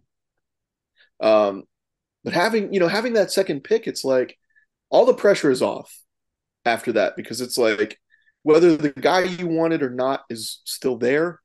um 1.21 1.64
but 2.25 2.33
having, 2.33 2.73
you 2.73 2.81
know, 2.81 2.88
having 2.88 3.14
that 3.14 3.31
second 3.31 3.64
pick, 3.64 3.87
it's 3.87 4.05
like 4.05 4.37
all 4.90 5.07
the 5.07 5.14
pressure 5.14 5.50
is 5.50 5.62
off 5.62 5.97
after 6.64 6.93
that 6.93 7.17
because 7.17 7.40
it's 7.40 7.57
like 7.57 7.99
whether 8.43 8.76
the 8.76 8.90
guy 8.90 9.23
you 9.23 9.47
wanted 9.47 9.83
or 9.83 9.90
not 9.90 10.23
is 10.29 10.61
still 10.64 10.99
there, 10.99 11.40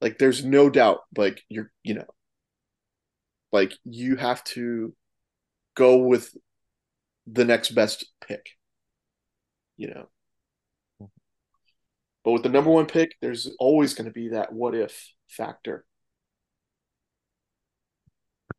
like 0.00 0.18
there's 0.18 0.44
no 0.44 0.68
doubt, 0.68 1.00
like 1.16 1.42
you're, 1.48 1.70
you 1.82 1.94
know, 1.94 2.06
like 3.52 3.74
you 3.84 4.16
have 4.16 4.42
to 4.44 4.94
go 5.76 5.98
with 5.98 6.34
the 7.26 7.44
next 7.44 7.70
best 7.70 8.04
pick, 8.26 8.50
you 9.76 9.88
know. 9.88 10.08
But 12.24 12.32
with 12.32 12.42
the 12.42 12.48
number 12.48 12.70
one 12.70 12.86
pick, 12.86 13.16
there's 13.20 13.50
always 13.58 13.94
going 13.94 14.06
to 14.06 14.12
be 14.12 14.28
that 14.28 14.52
what 14.52 14.74
if 14.74 15.12
factor. 15.28 15.84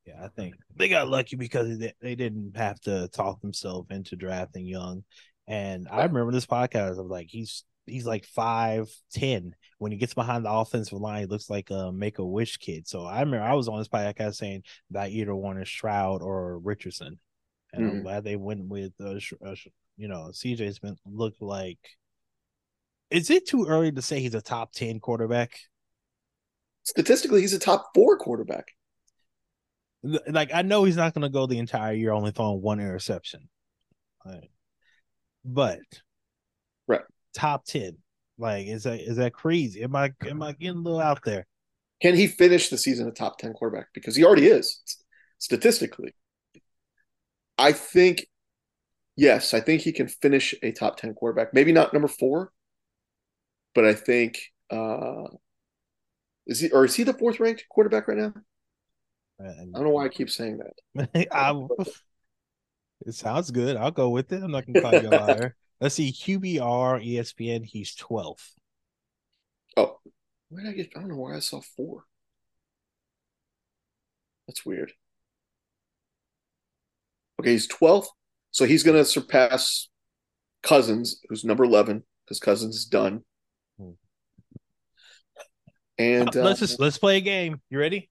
Yeah, 0.06 0.22
I 0.22 0.28
think 0.28 0.56
they 0.76 0.90
got 0.90 1.08
lucky 1.08 1.38
because 1.38 1.78
they, 1.80 2.16
didn't 2.16 2.58
have 2.58 2.80
to 2.82 3.08
talk 3.10 3.40
themselves 3.40 3.88
into 3.90 4.18
drafting 4.18 4.66
Young. 4.68 5.06
And 5.48 5.88
I 5.90 6.04
remember 6.04 6.34
this 6.34 6.46
podcast 6.46 7.00
of 7.00 7.06
like 7.06 7.28
he's 7.30 7.64
he's 7.86 8.06
like 8.06 8.26
five 8.26 8.90
ten. 9.14 9.56
When 9.78 9.94
he 9.94 9.98
gets 9.98 10.14
behind 10.14 10.44
the 10.44 10.52
offensive 10.52 11.00
line, 11.00 11.22
he 11.22 11.26
looks 11.26 11.50
like 11.50 11.70
a 11.70 11.92
Make 11.92 12.20
a 12.20 12.26
Wish 12.26 12.58
kid. 12.58 12.88
So 12.88 13.06
I 13.06 13.22
remember 13.22 13.46
I 13.46 13.54
was 13.54 13.70
on 13.70 13.80
this 13.80 13.88
podcast 13.88 14.36
saying 14.36 14.64
that 14.92 15.12
either 15.12 15.36
one 15.36 15.58
is 15.62 15.70
Stroud 15.70 16.22
or 16.22 16.60
Richardson, 16.60 17.20
and 17.74 17.86
mm-hmm. 17.86 17.98
I'm 17.98 18.04
glad 18.04 18.24
they 18.24 18.36
went 18.36 18.66
with 18.66 18.94
uh, 19.02 19.16
uh, 19.46 19.56
you 19.98 20.08
know 20.08 20.30
CJ's 20.32 20.80
been 20.80 20.96
looked 21.06 21.42
like. 21.42 21.80
Is 23.10 23.30
it 23.30 23.48
too 23.48 23.66
early 23.68 23.92
to 23.92 24.02
say 24.02 24.20
he's 24.20 24.36
a 24.36 24.42
top 24.42 24.72
ten 24.72 25.00
quarterback? 25.00 25.58
Statistically, 26.84 27.42
he's 27.42 27.54
a 27.54 27.60
top 27.60 27.92
four 27.94 28.18
quarterback 28.18 28.68
like 30.04 30.54
I 30.54 30.62
know 30.62 30.84
he's 30.84 30.98
not 30.98 31.14
going 31.14 31.24
to 31.24 31.30
go 31.30 31.46
the 31.46 31.60
entire 31.60 31.94
year 31.94 32.12
only 32.12 32.32
throwing 32.32 32.62
one 32.62 32.80
interception, 32.80 33.48
right. 34.26 34.50
but 35.46 35.80
right 36.88 37.02
top 37.34 37.66
ten. 37.66 37.98
Like 38.38 38.68
is 38.68 38.84
that 38.84 39.00
is 39.00 39.18
that 39.18 39.34
crazy? 39.34 39.84
Am 39.84 39.96
I 39.96 40.12
am 40.28 40.42
I 40.42 40.52
getting 40.54 40.78
a 40.78 40.82
little 40.82 41.00
out 41.00 41.24
there? 41.24 41.48
Can 42.02 42.16
he 42.16 42.28
finish 42.28 42.70
the 42.70 42.78
season 42.78 43.08
a 43.08 43.12
top 43.12 43.38
ten 43.38 43.54
quarterback? 43.54 43.88
Because 43.94 44.16
he 44.16 44.26
already 44.26 44.48
is 44.48 44.82
statistically. 45.38 46.14
I 47.58 47.72
think 47.72 48.28
yes, 49.16 49.54
I 49.54 49.60
think 49.60 49.82
he 49.82 49.92
can 49.92 50.08
finish 50.08 50.56
a 50.64 50.72
top 50.72 50.98
ten 50.98 51.14
quarterback. 51.14 51.54
Maybe 51.54 51.72
not 51.72 51.94
number 51.94 52.08
four, 52.08 52.52
but 53.76 53.86
I 53.86 53.94
think 53.94 54.40
uh 54.70 55.26
is 56.46 56.60
he 56.60 56.72
or 56.72 56.86
is 56.86 56.96
he 56.96 57.04
the 57.04 57.14
fourth 57.14 57.40
ranked 57.40 57.66
quarterback 57.70 58.08
right 58.08 58.18
now? 58.18 58.34
I 59.40 59.66
don't 59.74 59.84
know 59.84 59.90
why 59.90 60.06
I 60.06 60.10
keep 60.10 60.30
saying 60.30 60.60
that. 60.60 61.20
it 63.06 63.14
sounds 63.14 63.52
good. 63.52 63.78
I'll 63.78 63.92
go 63.92 64.10
with 64.10 64.32
it. 64.32 64.42
I'm 64.42 64.52
not 64.52 64.66
gonna 64.66 64.80
call 64.80 64.96
you 64.96 65.10
a 65.10 65.12
liar. 65.16 65.56
Let's 65.82 65.96
see, 65.96 66.12
QBR, 66.14 67.06
ESPN, 67.06 67.66
he's 67.66 67.96
12th. 67.96 68.52
Oh, 69.76 70.00
where 70.50 70.64
did 70.64 70.70
I 70.70 70.74
get? 70.74 70.90
I 70.96 71.00
don't 71.00 71.10
know 71.10 71.18
why 71.18 71.36
I 71.36 71.40
saw 71.40 71.60
four. 71.60 72.06
That's 74.48 74.66
weird. 74.66 74.94
Okay, 77.44 77.52
he's 77.52 77.68
12th. 77.68 78.08
So 78.52 78.64
he's 78.66 78.84
going 78.84 78.98
to 78.98 79.04
surpass 79.04 79.90
Cousins, 80.62 81.20
who's 81.28 81.44
number 81.44 81.66
11, 81.66 82.04
because 82.26 82.40
Cousins 82.40 82.76
is 82.78 82.86
done. 82.86 83.24
And 85.98 86.34
let's 86.34 86.62
uh, 86.62 86.66
just 86.66 86.80
let's 86.80 86.98
play 86.98 87.18
a 87.18 87.22
game. 87.22 87.62
You 87.70 87.80
ready? 87.80 88.10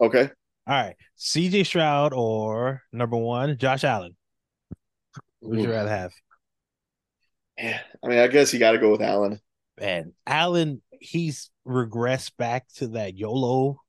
Okay. 0.00 0.30
All 0.66 0.74
right, 0.74 0.94
C.J. 1.16 1.64
Stroud 1.64 2.12
or 2.14 2.82
number 2.92 3.16
one, 3.16 3.58
Josh 3.58 3.82
Allen. 3.82 4.16
Who'd 5.40 5.60
you 5.60 5.70
rather 5.70 5.90
have? 5.90 6.12
Yeah, 7.58 7.80
I 8.04 8.08
mean, 8.08 8.18
I 8.18 8.28
guess 8.28 8.52
you 8.52 8.60
got 8.60 8.72
to 8.72 8.78
go 8.78 8.90
with 8.92 9.02
Allen. 9.02 9.40
Man, 9.80 10.12
Allen, 10.26 10.80
he's 11.00 11.50
regressed 11.66 12.36
back 12.36 12.66
to 12.76 12.88
that 12.88 13.16
YOLO. 13.16 13.80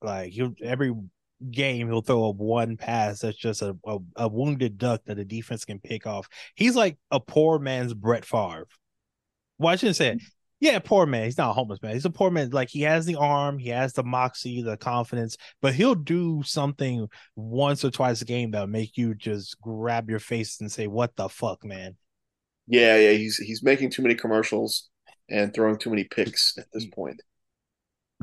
Like 0.00 0.30
he'll 0.32 0.54
every 0.62 0.94
game 1.50 1.88
he'll 1.88 2.00
throw 2.00 2.24
a 2.24 2.30
one 2.30 2.76
pass 2.76 3.20
that's 3.20 3.36
just 3.36 3.62
a, 3.62 3.76
a, 3.86 3.98
a 4.16 4.28
wounded 4.28 4.78
duck 4.78 5.02
that 5.04 5.16
the 5.16 5.24
defense 5.24 5.64
can 5.64 5.78
pick 5.78 6.06
off. 6.06 6.28
He's 6.54 6.76
like 6.76 6.96
a 7.10 7.20
poor 7.20 7.58
man's 7.58 7.94
Brett 7.94 8.24
Favre. 8.24 8.66
Well, 9.58 9.72
I 9.72 9.76
shouldn't 9.76 9.96
say 9.96 10.08
it. 10.12 10.22
Yeah, 10.58 10.78
poor 10.78 11.04
man. 11.04 11.24
He's 11.24 11.36
not 11.36 11.50
a 11.50 11.52
homeless 11.52 11.82
man. 11.82 11.92
He's 11.92 12.06
a 12.06 12.10
poor 12.10 12.30
man. 12.30 12.50
Like 12.50 12.70
he 12.70 12.82
has 12.82 13.04
the 13.04 13.16
arm, 13.16 13.58
he 13.58 13.68
has 13.68 13.92
the 13.92 14.02
moxie, 14.02 14.62
the 14.62 14.78
confidence, 14.78 15.36
but 15.60 15.74
he'll 15.74 15.94
do 15.94 16.42
something 16.44 17.08
once 17.34 17.84
or 17.84 17.90
twice 17.90 18.22
a 18.22 18.24
game 18.24 18.50
that'll 18.50 18.66
make 18.66 18.96
you 18.96 19.14
just 19.14 19.60
grab 19.60 20.08
your 20.08 20.18
face 20.18 20.60
and 20.60 20.72
say, 20.72 20.86
"What 20.86 21.14
the 21.16 21.28
fuck, 21.28 21.62
man?" 21.64 21.96
Yeah, 22.66 22.96
yeah. 22.96 23.12
He's 23.12 23.36
he's 23.36 23.62
making 23.62 23.90
too 23.90 24.02
many 24.02 24.14
commercials 24.14 24.88
and 25.28 25.52
throwing 25.52 25.78
too 25.78 25.90
many 25.90 26.04
picks 26.04 26.56
at 26.56 26.66
this 26.72 26.86
point. 26.86 27.20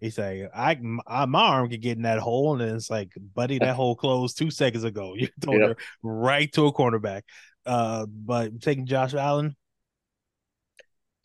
He's 0.02 0.18
like, 0.18 0.50
I, 0.56 0.78
I 1.08 1.26
my 1.26 1.48
arm 1.48 1.70
could 1.70 1.82
get 1.82 1.98
in 1.98 2.04
that 2.04 2.20
hole, 2.20 2.60
and 2.60 2.76
it's 2.76 2.90
like, 2.90 3.14
buddy, 3.34 3.60
that 3.60 3.76
hole 3.76 3.96
closed 3.96 4.38
two 4.38 4.52
seconds 4.52 4.84
ago. 4.84 5.16
You 5.18 5.28
throw 5.40 5.68
yep. 5.68 5.80
right 6.02 6.52
to 6.54 6.66
a 6.66 6.74
cornerback. 6.74 7.22
Uh, 7.66 8.06
but 8.08 8.60
taking 8.62 8.86
Josh 8.86 9.14
Allen, 9.14 9.56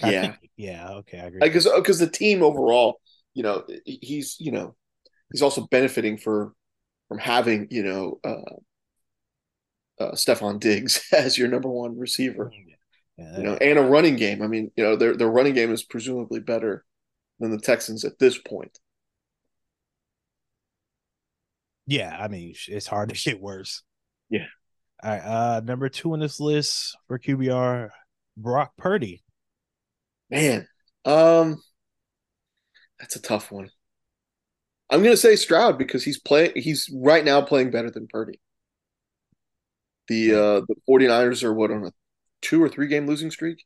yeah, 0.01 0.21
think, 0.21 0.51
yeah, 0.57 0.91
okay, 0.91 1.19
I 1.19 1.25
agree. 1.25 1.41
Because 1.41 1.69
because 1.75 1.99
the 1.99 2.09
team 2.09 2.43
overall, 2.43 3.01
you 3.35 3.43
know, 3.43 3.65
he's 3.85 4.37
you 4.39 4.53
know 4.53 4.77
he's 5.33 5.43
also 5.43 5.67
benefiting 5.67 6.19
for 6.19 6.53
from 7.09 7.19
having 7.19 7.69
you 7.71 7.83
know 7.83 8.21
uh, 8.23 10.03
uh 10.03 10.13
Stefon 10.13 10.61
Diggs 10.61 11.03
as 11.13 11.37
your 11.37 11.49
number 11.49 11.69
one 11.69 11.99
receiver, 11.99 12.53
mm, 12.55 12.75
yeah. 13.17 13.39
you 13.39 13.43
know, 13.43 13.55
and 13.55 13.79
a 13.79 13.83
running 13.83 14.17
game. 14.17 14.43
I 14.43 14.47
mean, 14.47 14.71
you 14.77 14.85
know, 14.85 14.95
their 14.95 15.17
their 15.17 15.31
running 15.31 15.55
game 15.55 15.73
is 15.73 15.83
presumably 15.83 16.39
better 16.39 16.85
than 17.39 17.51
the 17.51 17.59
Texans 17.59 18.05
at 18.05 18.19
this 18.19 18.39
point. 18.39 18.79
Yeah, 21.87 22.15
I 22.19 22.29
mean, 22.29 22.55
it's 22.69 22.87
hard 22.87 23.09
to 23.09 23.15
get 23.15 23.41
worse. 23.41 23.83
Yeah. 24.29 24.47
All 25.03 25.11
right, 25.11 25.21
uh, 25.21 25.61
number 25.65 25.89
two 25.89 26.13
on 26.13 26.21
this 26.21 26.41
list 26.41 26.97
for 27.07 27.19
QBR, 27.19 27.91
Brock 28.37 28.73
Purdy. 28.77 29.23
Man, 30.29 30.67
um, 31.05 31.63
that's 32.99 33.17
a 33.17 33.23
tough 33.23 33.51
one. 33.53 33.71
I'm 34.91 35.03
gonna 35.03 35.17
say 35.17 35.37
Stroud 35.37 35.79
because 35.79 36.05
he's 36.05 36.19
playing. 36.19 36.53
He's 36.57 36.91
right 36.93 37.25
now 37.25 37.41
playing 37.43 37.71
better 37.71 37.91
than 37.91 38.09
Purdy. 38.09 38.41
The 40.09 40.33
uh 40.33 40.61
the 40.67 40.75
49ers 40.89 41.45
are 41.45 41.53
what 41.53 41.71
on 41.71 41.87
a 41.87 41.93
two 42.41 42.63
or 42.63 42.69
three 42.69 42.89
game 42.89 43.07
losing 43.07 43.31
streak 43.31 43.65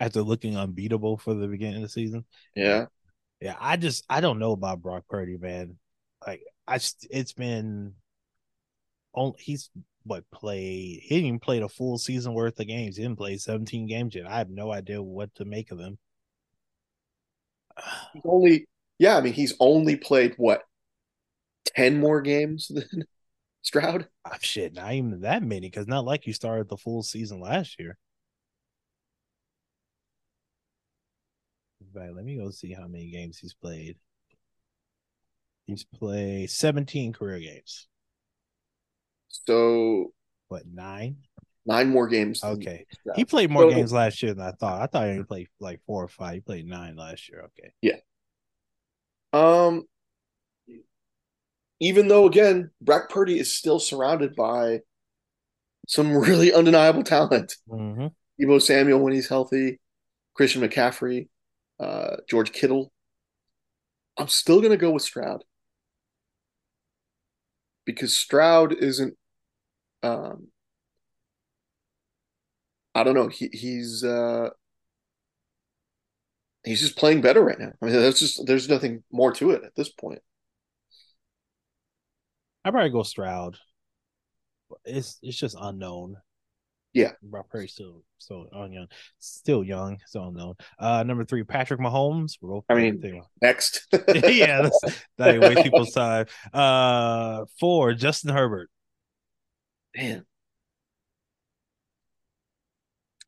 after 0.00 0.22
looking 0.22 0.56
unbeatable 0.56 1.16
for 1.16 1.34
the 1.34 1.48
beginning 1.48 1.76
of 1.76 1.82
the 1.82 1.88
season. 1.88 2.24
Yeah, 2.54 2.86
yeah. 3.40 3.56
I 3.60 3.76
just 3.76 4.04
I 4.08 4.20
don't 4.20 4.38
know 4.38 4.52
about 4.52 4.82
Brock 4.82 5.04
Purdy, 5.08 5.36
man. 5.36 5.78
Like 6.26 6.42
I, 6.66 6.80
it's 7.10 7.32
been. 7.32 7.94
Only 9.14 9.36
he's 9.38 9.70
what 10.04 10.24
played 10.30 11.00
he 11.02 11.08
didn't 11.08 11.26
even 11.26 11.38
play 11.40 11.60
a 11.60 11.68
full 11.68 11.98
season 11.98 12.34
worth 12.34 12.60
of 12.60 12.66
games. 12.66 12.96
He 12.96 13.02
didn't 13.02 13.18
play 13.18 13.36
17 13.36 13.86
games 13.86 14.14
yet. 14.14 14.26
I 14.26 14.38
have 14.38 14.50
no 14.50 14.72
idea 14.72 15.02
what 15.02 15.34
to 15.36 15.44
make 15.44 15.70
of 15.70 15.80
him. 15.80 15.98
He's 18.12 18.22
only 18.24 18.68
yeah, 18.98 19.16
I 19.16 19.20
mean 19.20 19.32
he's 19.32 19.54
only 19.60 19.96
played 19.96 20.34
what 20.36 20.62
10 21.76 22.00
more 22.00 22.20
games 22.20 22.68
than 22.68 23.04
Stroud? 23.62 24.08
Oh, 24.24 24.36
shit, 24.40 24.74
not 24.74 24.92
even 24.92 25.20
that 25.20 25.42
many, 25.42 25.68
because 25.68 25.86
not 25.86 26.04
like 26.04 26.26
you 26.26 26.32
started 26.32 26.68
the 26.68 26.76
full 26.76 27.02
season 27.02 27.40
last 27.40 27.78
year. 27.78 27.98
Back. 31.94 32.10
Let 32.14 32.24
me 32.24 32.36
go 32.36 32.50
see 32.50 32.72
how 32.72 32.86
many 32.86 33.10
games 33.10 33.38
he's 33.38 33.54
played. 33.54 33.96
He's 35.66 35.84
played 35.84 36.50
17 36.50 37.12
career 37.12 37.38
games. 37.40 37.88
So 39.28 40.12
What, 40.48 40.62
nine? 40.66 41.18
nine 41.66 41.88
more 41.90 42.08
games. 42.08 42.40
than 42.40 42.52
Okay. 42.52 42.86
He 43.16 43.24
played 43.24 43.50
more 43.50 43.70
So- 43.70 43.76
games 43.76 43.92
last 43.92 44.22
year 44.22 44.32
than 44.34 44.46
I 44.46 44.52
thought. 44.52 44.80
I 44.80 44.86
thought 44.86 45.04
he 45.06 45.12
only 45.12 45.24
played 45.24 45.48
like 45.60 45.80
four 45.86 46.02
or 46.04 46.08
five. 46.08 46.34
He 46.34 46.40
played 46.40 46.66
nine 46.66 46.96
last 46.96 47.28
year. 47.28 47.42
Okay. 47.58 47.72
Yeah. 47.82 47.96
Um, 49.34 49.84
even 51.80 52.08
though 52.08 52.26
again, 52.26 52.70
Brock 52.80 53.10
Purdy 53.10 53.38
is 53.38 53.52
still 53.52 53.78
surrounded 53.78 54.34
by 54.34 54.80
some 55.86 56.16
really 56.16 56.52
undeniable 56.54 57.02
talent. 57.02 57.54
Mm-hmm. 57.68 58.06
Deebo 58.42 58.62
Samuel 58.62 59.00
when 59.00 59.12
he's 59.12 59.28
healthy, 59.28 59.80
Christian 60.34 60.62
McCaffrey, 60.62 61.28
uh, 61.80 62.16
George 62.28 62.52
Kittle. 62.52 62.92
I'm 64.16 64.28
still 64.28 64.60
gonna 64.60 64.76
go 64.76 64.90
with 64.90 65.02
Stroud 65.02 65.44
because 67.84 68.16
Stroud 68.16 68.72
isn't. 68.72 69.14
Um, 70.02 70.48
I 72.94 73.04
don't 73.04 73.14
know. 73.14 73.28
He 73.28 73.48
he's 73.52 74.02
uh, 74.04 74.50
he's 76.64 76.80
just 76.80 76.96
playing 76.96 77.20
better 77.20 77.42
right 77.42 77.58
now. 77.58 77.72
I 77.80 77.86
mean, 77.86 77.94
that's 77.94 78.20
just 78.20 78.46
there's 78.46 78.68
nothing 78.68 79.02
more 79.10 79.32
to 79.34 79.52
it 79.52 79.64
at 79.64 79.74
this 79.76 79.88
point. 79.88 80.20
I'd 82.64 82.72
probably 82.72 82.90
go 82.90 83.02
Stroud. 83.04 83.56
It's 84.84 85.18
it's 85.22 85.38
just 85.38 85.56
unknown. 85.58 86.16
Yeah. 86.92 87.12
Brock 87.22 87.46
still 87.66 88.02
still 88.18 88.46
on 88.52 88.72
young, 88.72 88.86
still 89.18 89.62
young, 89.62 89.98
still 90.06 90.28
unknown. 90.28 90.54
Uh, 90.78 91.02
number 91.02 91.24
three, 91.24 91.44
Patrick 91.44 91.80
Mahomes. 91.80 92.38
We're 92.40 92.60
I 92.68 92.74
mean, 92.74 93.22
Next, 93.42 93.86
yeah, 94.08 94.62
that's, 94.62 94.80
that 95.18 95.34
ain't 95.34 95.42
waste 95.42 95.62
people's 95.62 95.92
time. 95.92 96.26
Uh, 96.52 97.44
four, 97.60 97.94
Justin 97.94 98.34
Herbert. 98.34 98.70
man. 99.96 100.24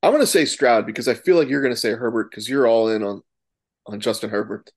I'm 0.02 0.12
gonna 0.12 0.26
say 0.26 0.46
Stroud 0.46 0.86
because 0.86 1.08
I 1.08 1.14
feel 1.14 1.36
like 1.36 1.48
you're 1.48 1.62
gonna 1.62 1.76
say 1.76 1.90
Herbert 1.90 2.30
because 2.30 2.48
you're 2.48 2.66
all 2.66 2.88
in 2.88 3.02
on 3.02 3.22
on 3.86 4.00
Justin 4.00 4.30
Herbert. 4.30 4.72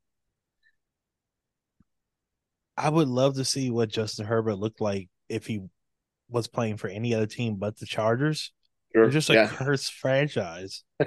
I 2.75 2.89
would 2.89 3.07
love 3.07 3.35
to 3.35 3.45
see 3.45 3.69
what 3.69 3.89
Justin 3.89 4.25
Herbert 4.25 4.55
looked 4.55 4.81
like 4.81 5.09
if 5.29 5.45
he 5.45 5.61
was 6.29 6.47
playing 6.47 6.77
for 6.77 6.89
any 6.89 7.13
other 7.13 7.27
team 7.27 7.55
but 7.55 7.77
the 7.77 7.85
Chargers. 7.85 8.51
They're 8.93 9.09
just 9.09 9.29
a 9.29 9.33
yeah. 9.33 9.47
cursed 9.47 9.93
franchise. 9.93 10.83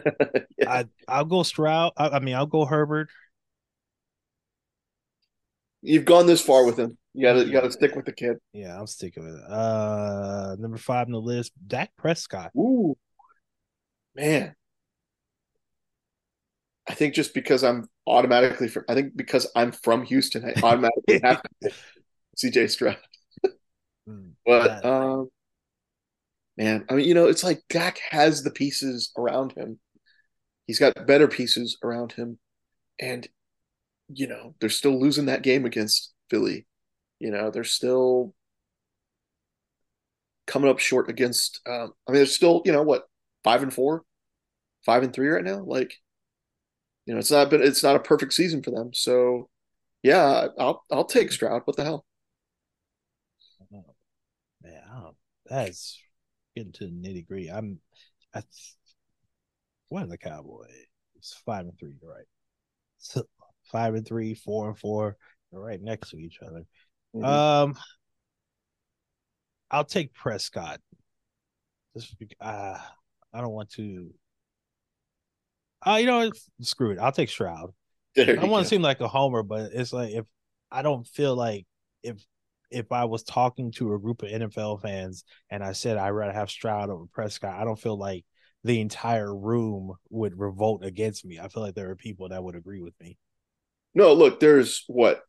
Yeah. 0.59 0.71
I 0.73 0.85
I'll 1.07 1.27
go 1.27 1.43
Stroud. 1.43 1.93
I, 1.99 2.09
I 2.09 2.19
mean, 2.21 2.35
I'll 2.35 2.47
go 2.47 2.65
Herbert. 2.65 3.09
You've 5.83 6.05
gone 6.07 6.27
this 6.27 6.41
far 6.41 6.65
with 6.65 6.79
him. 6.79 6.97
You 7.15 7.23
gotta 7.23 7.45
you 7.45 7.53
gotta 7.53 7.71
stick 7.71 7.95
with 7.95 8.07
the 8.07 8.13
kid. 8.13 8.39
Yeah, 8.53 8.79
I'm 8.79 8.87
sticking 8.87 9.25
with 9.25 9.35
it. 9.35 9.51
Uh, 9.51 10.57
number 10.59 10.79
five 10.79 11.07
on 11.07 11.13
the 11.13 11.21
list, 11.21 11.53
Dak 11.67 11.91
Prescott. 11.97 12.53
Ooh, 12.57 12.97
man. 14.15 14.55
I 16.89 16.95
think 16.95 17.15
just 17.15 17.35
because 17.35 17.65
I'm 17.65 17.89
automatically 18.07 18.69
from, 18.69 18.85
I 18.89 18.95
think 18.95 19.17
because 19.17 19.51
I'm 19.57 19.73
from 19.73 20.05
Houston, 20.05 20.45
I 20.45 20.55
automatically 20.63 21.21
have 21.23 21.43
to 21.63 21.71
CJ 22.37 22.71
Stroud. 22.71 22.99
Mm, 24.09 24.33
But 24.45 24.85
um, 24.85 25.29
man, 26.57 26.85
I 26.89 26.95
mean, 26.95 27.07
you 27.07 27.15
know, 27.15 27.27
it's 27.27 27.45
like 27.45 27.63
Dak 27.69 27.99
has 28.11 28.43
the 28.43 28.51
pieces 28.51 29.13
around 29.17 29.53
him. 29.53 29.79
He's 30.67 30.79
got 30.79 31.07
better 31.07 31.29
pieces 31.29 31.79
around 31.83 32.13
him, 32.13 32.39
and 33.01 33.27
you 34.09 34.27
know 34.27 34.55
they're 34.61 34.69
still 34.69 34.99
losing 34.99 35.27
that 35.27 35.43
game 35.43 35.65
against 35.65 36.13
Philly. 36.31 36.67
You 37.21 37.31
know 37.31 37.51
they're 37.51 37.65
still 37.65 38.35
coming 40.47 40.71
up 40.71 40.79
short 40.79 41.09
against. 41.09 41.61
Um, 41.67 41.93
I 42.09 42.13
mean, 42.13 42.19
they're 42.19 42.27
still 42.27 42.63
you 42.65 42.73
know 42.73 42.83
what 42.83 43.05
five 43.45 43.63
and 43.63 43.73
four, 43.73 44.03
five 44.85 45.03
and 45.03 45.13
three 45.13 45.29
right 45.29 45.45
now. 45.45 45.63
Like, 45.65 45.95
you 47.07 47.15
know, 47.15 47.21
it's 47.21 47.31
not 47.31 47.51
been 47.51 47.63
it's 47.63 47.83
not 47.83 47.97
a 47.97 48.01
perfect 48.01 48.33
season 48.33 48.63
for 48.63 48.73
them. 48.73 48.91
So, 48.93 49.49
yeah, 50.03 50.49
I'll 50.59 50.85
I'll 50.91 51.05
take 51.05 51.31
Stroud. 51.33 51.63
What 51.65 51.77
the 51.77 51.85
hell? 51.85 52.05
Man, 54.63 55.13
that's 55.49 55.99
getting 56.57 56.73
to 56.73 56.87
the 56.87 56.91
nitty 56.91 57.27
gritty. 57.27 57.51
I'm, 57.51 57.79
I, 58.35 58.43
what 59.89 60.05
are 60.05 60.09
the 60.09 60.19
Cowboys? 60.19 60.71
It's 61.17 61.35
five 61.45 61.67
and 61.67 61.79
three, 61.79 61.95
you're 62.01 62.11
right? 62.11 62.25
So 62.99 63.25
five 63.71 63.95
and 63.95 64.07
three, 64.07 64.35
four 64.35 64.69
and 64.69 64.79
four, 64.79 65.17
they're 65.53 65.61
right 65.61 65.81
next 65.81 66.11
to 66.11 66.17
each 66.17 66.39
other. 66.45 66.65
Mhm. 67.15 67.25
Um, 67.25 67.75
I'll 69.71 69.85
take 69.85 70.15
Prescott. 70.15 70.81
Just 71.95 72.19
bec- 72.19 72.37
uh, 72.41 72.79
I 73.33 73.41
don't 73.41 73.53
want 73.53 73.71
to. 73.73 74.13
Uh, 75.87 75.97
you 76.01 76.07
know, 76.07 76.27
what? 76.27 76.37
screw 76.61 76.93
it. 76.93 76.99
I'll 76.99 77.13
take 77.13 77.29
Stroud. 77.29 77.73
I 78.17 78.45
want 78.45 78.65
to 78.65 78.69
seem 78.69 78.83
like 78.83 79.01
a 79.01 79.09
homer, 79.09 79.43
but 79.43 79.73
it's 79.73 79.93
like 79.93 80.13
if 80.13 80.25
I 80.71 80.83
don't 80.83 81.07
feel 81.07 81.37
like 81.37 81.67
if 82.03 82.17
if 82.71 82.91
I 82.93 83.05
was 83.05 83.23
talking 83.23 83.71
to 83.73 83.95
a 83.95 83.99
group 83.99 84.23
of 84.23 84.31
NFL 84.31 84.83
fans 84.83 85.25
and 85.51 85.63
I 85.63 85.73
said 85.73 85.97
I'd 85.97 86.11
rather 86.11 86.33
have 86.33 86.51
Stroud 86.51 86.91
over 86.91 87.07
Prescott, 87.13 87.61
I 87.61 87.65
don't 87.65 87.79
feel 87.79 87.97
like 87.99 88.25
the 88.65 88.81
entire 88.81 89.35
room 89.35 89.95
would 90.11 90.39
revolt 90.39 90.85
against 90.85 91.25
me. 91.25 91.39
I 91.39 91.49
feel 91.49 91.63
like 91.63 91.75
there 91.75 91.91
are 91.91 91.97
people 91.97 92.29
that 92.31 92.43
would 92.43 92.57
agree 92.57 92.81
with 92.83 92.95
me. 93.01 93.17
No, 93.95 94.13
look, 94.13 94.41
there's 94.41 94.85
what 94.89 95.23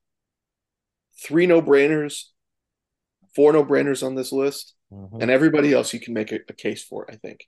three 1.24 1.46
no 1.46 1.62
brainers, 1.62 2.24
four 3.36 3.54
no 3.54 3.64
brainers 3.64 4.06
on 4.06 4.16
this 4.16 4.32
list, 4.32 4.74
Mhm. 4.92 5.22
and 5.22 5.32
everybody 5.32 5.74
else 5.74 5.94
you 5.94 6.00
can 6.00 6.14
make 6.14 6.32
a, 6.32 6.40
a 6.50 6.54
case 6.54 6.84
for. 6.84 7.10
I 7.12 7.16
think 7.18 7.48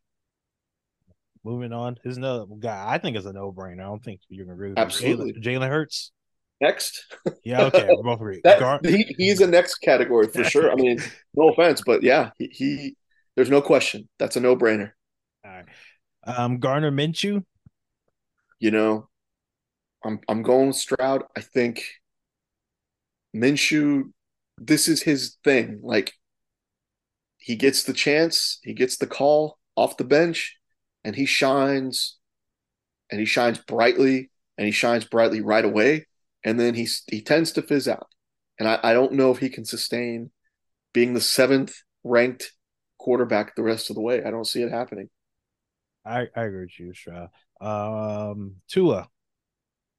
Moving 1.44 1.72
on, 1.72 1.98
there's 2.04 2.18
another 2.18 2.46
guy 2.60 2.86
I 2.88 2.98
think 2.98 3.16
is 3.16 3.26
a 3.26 3.32
no 3.32 3.52
brainer. 3.54 3.80
I 3.80 3.84
don't 3.86 4.04
think 4.04 4.20
you're 4.28 4.46
gonna 4.46 4.56
agree 4.56 4.70
with 4.70 4.78
Absolutely. 4.78 5.34
Jalen 5.42 5.70
Hurts. 5.70 6.12
Next 6.62 7.06
Yeah, 7.44 7.66
okay, 7.66 7.88
we 7.90 8.04
both 8.04 8.16
agree. 8.20 8.42
that 8.44 8.60
Gar- 8.60 8.82
he, 8.84 9.16
he's 9.18 9.42
a 9.42 9.48
next 9.48 9.76
category 9.76 10.28
for 10.28 10.44
sure. 10.44 10.72
I 10.72 10.76
mean, 10.76 11.00
no 11.34 11.50
offense, 11.50 11.82
but 11.86 12.04
yeah, 12.04 12.32
he, 12.38 12.48
he 12.52 12.96
there's 13.36 13.50
no 13.50 13.62
question 13.62 14.10
that's 14.18 14.36
a 14.36 14.40
no 14.40 14.56
brainer. 14.56 14.92
All 15.46 15.52
right. 15.52 15.66
Um, 16.26 16.60
Gardner 16.60 16.92
Minshew. 16.92 17.44
You 18.60 18.72
know, 18.72 19.08
I'm 20.04 20.20
I'm 20.28 20.44
going 20.44 20.68
with 20.68 20.76
Stroud. 20.76 21.24
I 21.38 21.42
think 21.42 21.84
Minshew, 23.36 24.12
this 24.58 24.88
is 24.88 25.02
his 25.02 25.38
thing. 25.44 25.80
Like 25.82 26.14
he 27.38 27.56
gets 27.56 27.84
the 27.84 27.94
chance, 27.94 28.60
he 28.64 28.74
gets 28.74 28.98
the 28.98 29.08
call 29.08 29.58
off 29.76 29.98
the 29.98 30.04
bench, 30.04 30.58
and 31.04 31.16
he 31.16 31.26
shines, 31.26 32.18
and 33.10 33.20
he 33.20 33.26
shines 33.26 33.58
brightly, 33.60 34.30
and 34.58 34.66
he 34.66 34.72
shines 34.72 35.06
brightly 35.06 35.42
right 35.42 35.64
away, 35.64 36.06
and 36.44 36.60
then 36.60 36.74
he 36.74 36.88
he 37.08 37.22
tends 37.22 37.52
to 37.54 37.62
fizz 37.62 37.88
out. 37.88 38.08
And 38.60 38.68
I, 38.68 38.80
I 38.84 38.94
don't 38.94 39.14
know 39.14 39.32
if 39.32 39.40
he 39.40 39.50
can 39.50 39.66
sustain 39.66 40.32
being 40.94 41.14
the 41.14 41.22
seventh 41.22 41.76
ranked 42.04 42.54
quarterback 42.98 43.56
the 43.56 43.64
rest 43.64 43.90
of 43.90 43.96
the 43.96 44.02
way. 44.02 44.24
I 44.24 44.32
don't 44.32 44.48
see 44.48 44.62
it 44.62 44.72
happening. 44.72 45.10
I, 46.06 46.28
I 46.36 46.44
agree 46.44 46.62
with 46.62 46.80
you, 46.80 46.94
Stroud. 46.94 47.30
Um, 47.62 48.56
Tua. 48.70 49.08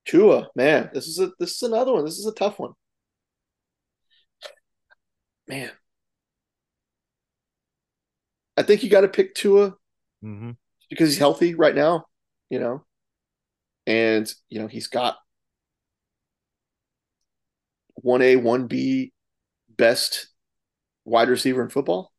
Tua, 0.07 0.48
man, 0.57 0.90
this 0.92 1.07
is 1.07 1.18
a 1.18 1.31
this 1.38 1.53
is 1.57 1.62
another 1.62 1.92
one. 1.92 2.05
This 2.05 2.18
is 2.18 2.26
a 2.26 2.35
tough 2.35 2.59
one. 2.59 2.72
Man. 5.46 5.70
I 8.57 8.62
think 8.62 8.83
you 8.83 8.90
got 8.90 9.03
to 9.03 9.09
pick 9.09 9.35
Tua 9.35 9.74
Mm-hmm. 10.22 10.50
because 10.90 11.09
he's 11.09 11.18
healthy 11.18 11.55
right 11.55 11.74
now, 11.74 12.05
you 12.50 12.59
know. 12.59 12.85
And, 13.87 14.31
you 14.50 14.61
know, 14.61 14.66
he's 14.66 14.87
got 14.87 15.16
1A, 18.05 18.37
1B 18.37 19.13
best 19.77 20.29
wide 21.05 21.29
receiver 21.29 21.63
in 21.63 21.71
football. 21.71 22.13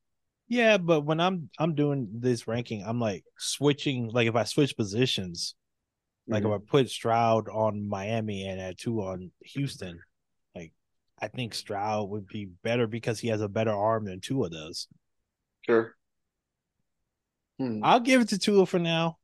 Yeah, 0.47 0.77
but 0.77 1.01
when 1.01 1.19
I'm 1.21 1.49
I'm 1.59 1.75
doing 1.75 2.09
this 2.19 2.47
ranking, 2.47 2.83
I'm 2.85 2.99
like 2.99 3.23
switching. 3.37 4.09
Like 4.09 4.27
if 4.27 4.35
I 4.35 4.43
switch 4.43 4.75
positions, 4.75 5.55
like 6.27 6.43
Mhm. 6.43 6.55
if 6.55 6.61
I 6.61 6.65
put 6.65 6.89
Stroud 6.89 7.47
on 7.49 7.87
Miami 7.87 8.45
and 8.47 8.59
at 8.59 8.77
two 8.77 8.99
on 9.01 9.31
Houston, 9.45 9.99
like 10.55 10.73
I 11.19 11.29
think 11.29 11.53
Stroud 11.53 12.09
would 12.09 12.27
be 12.27 12.45
better 12.63 12.85
because 12.87 13.19
he 13.19 13.29
has 13.29 13.41
a 13.41 13.47
better 13.47 13.71
arm 13.71 14.05
than 14.05 14.19
Tua 14.19 14.49
does. 14.49 14.87
Sure. 15.61 15.95
Hmm. 17.59 17.79
I'll 17.83 17.99
give 17.99 18.21
it 18.21 18.29
to 18.29 18.39
Tua 18.39 18.65
for 18.65 18.79
now. 18.79 19.17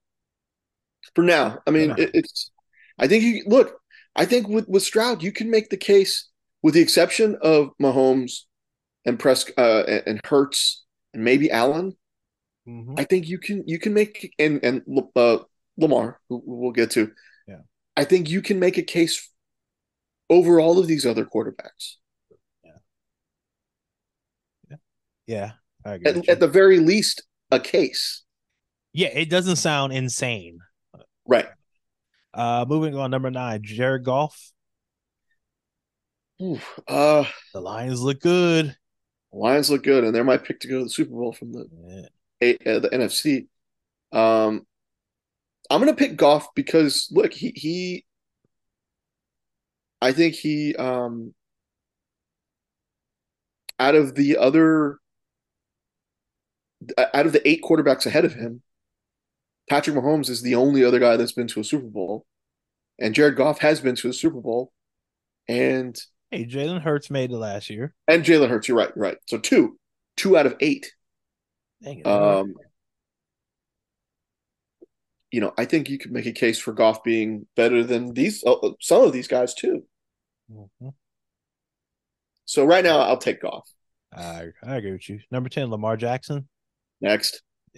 For 1.16 1.24
now, 1.24 1.60
I 1.66 1.72
mean, 1.72 1.92
it, 1.98 2.12
it's. 2.14 2.52
I 2.98 3.08
think 3.08 3.24
you 3.24 3.44
look. 3.48 3.80
I 4.16 4.26
think 4.26 4.48
with 4.48 4.68
with 4.68 4.84
Stroud, 4.84 5.24
you 5.24 5.32
can 5.32 5.50
make 5.52 5.70
the 5.70 5.78
case, 5.78 6.30
with 6.64 6.74
the 6.74 6.82
exception 6.82 7.38
of 7.42 7.72
Mahomes 7.82 8.42
and 9.06 9.20
Pres 9.20 9.50
uh, 9.58 10.02
and, 10.06 10.20
Hurts 10.26 10.84
and 11.14 11.24
maybe 11.24 11.50
Allen. 11.52 11.96
Mhm. 12.68 13.00
I 13.00 13.06
think 13.06 13.28
you 13.30 13.38
can 13.40 13.64
you 13.66 13.80
can 13.80 13.94
make 13.94 14.34
and 14.38 14.60
and 14.64 14.82
uh, 15.16 15.38
Lamar, 15.78 16.20
who 16.28 16.42
we'll 16.46 16.72
get 16.74 16.92
to. 16.92 17.12
Yeah. 17.48 17.62
I 17.96 18.04
think 18.04 18.30
you 18.30 18.42
can 18.42 18.60
make 18.60 18.78
a 18.78 18.84
case 18.84 19.32
over 20.30 20.60
all 20.60 20.78
of 20.78 20.88
these 20.88 21.06
other 21.06 21.26
quarterbacks. 21.26 21.96
Yeah, 25.26 25.52
I 25.86 25.96
agree. 25.96 26.12
At, 26.12 26.30
at 26.30 26.40
the 26.40 26.48
very 26.48 26.80
least, 26.80 27.24
a 27.52 27.60
case. 27.60 28.24
yeah, 28.94 29.10
it 29.10 29.30
doesn't 29.30 29.58
sound 29.58 29.92
insane. 29.94 30.60
Right. 31.26 31.48
Uh, 32.34 32.66
moving 32.68 32.96
on, 32.96 33.12
number 33.12 33.30
nine, 33.30 33.62
Jared 33.64 34.06
Goff. 34.06 34.52
Ooh, 36.42 36.60
uh, 36.88 37.26
The 37.54 37.62
Lions 37.62 38.02
look 38.02 38.20
good. 38.22 38.78
Lions 39.34 39.70
look 39.70 39.84
good, 39.84 40.04
and 40.04 40.16
they're 40.16 40.24
my 40.24 40.38
pick 40.38 40.60
to 40.62 40.68
go 40.68 40.80
to 40.80 40.84
the 40.86 40.90
Super 40.90 41.12
Bowl 41.12 41.34
from 41.34 41.54
the 41.54 41.68
Yeah. 41.72 42.08
A- 42.42 42.76
uh, 42.78 42.80
the 42.80 42.94
NFC. 42.94 43.48
Um, 44.12 44.66
I'm 45.70 45.80
gonna 45.82 45.96
pick 45.96 46.16
Goff 46.18 46.54
because 46.56 47.08
look, 47.12 47.34
he 47.34 47.52
he. 47.56 48.06
I 50.02 50.12
think 50.12 50.36
he 50.36 50.76
um. 50.76 51.34
Out 53.80 53.96
of 53.96 54.14
the 54.16 54.38
other, 54.38 55.00
out 57.14 57.26
of 57.26 57.34
the 57.34 57.48
eight 57.48 57.62
quarterbacks 57.64 58.06
ahead 58.06 58.26
of 58.26 58.34
him, 58.34 58.62
Patrick 59.70 59.96
Mahomes 59.96 60.30
is 60.30 60.42
the 60.42 60.56
only 60.56 60.84
other 60.84 61.00
guy 61.00 61.18
that's 61.18 61.32
been 61.34 61.48
to 61.48 61.60
a 61.60 61.64
Super 61.64 61.88
Bowl, 61.88 62.26
and 63.00 63.16
Jared 63.16 63.36
Goff 63.38 63.60
has 63.60 63.82
been 63.82 63.96
to 63.98 64.10
a 64.10 64.14
Super 64.14 64.42
Bowl, 64.42 64.72
and 65.48 66.00
Hey, 66.32 66.46
Jalen 66.46 66.82
Hurts 66.82 67.10
made 67.10 67.32
it 67.32 67.38
last 67.38 67.70
year. 67.70 67.94
and 68.08 68.24
Jalen 68.24 68.50
Hurts. 68.50 68.68
You're 68.68 68.78
right, 68.78 68.92
you're 68.96 69.04
right. 69.04 69.18
So 69.28 69.38
two, 69.38 69.78
two 70.18 70.38
out 70.38 70.46
of 70.46 70.56
eight. 70.60 70.92
Dang 71.82 72.00
it. 72.00 72.08
Um, 72.08 72.56
you 75.32 75.42
know, 75.42 75.54
I 75.58 75.66
think 75.66 75.90
you 75.90 75.98
could 75.98 76.12
make 76.12 76.26
a 76.26 76.32
case 76.32 76.60
for 76.60 76.74
Goff 76.74 77.04
being 77.04 77.46
better 77.56 77.84
than 77.84 78.14
these 78.14 78.44
uh, 78.46 78.56
some 78.82 79.04
of 79.04 79.14
these 79.14 79.28
guys 79.28 79.54
too. 79.54 79.84
Mhm. 80.52 80.94
So 82.46 82.64
right 82.66 82.84
now, 82.84 83.00
I'll 83.00 83.18
take 83.18 83.42
Goff. 83.42 83.70
I, 84.16 84.48
I 84.64 84.78
agree 84.78 84.94
with 84.94 85.10
you. 85.10 85.20
Number 85.32 85.50
10, 85.50 85.70
Lamar 85.70 85.98
Jackson. 85.98 86.48
Next, 87.02 87.42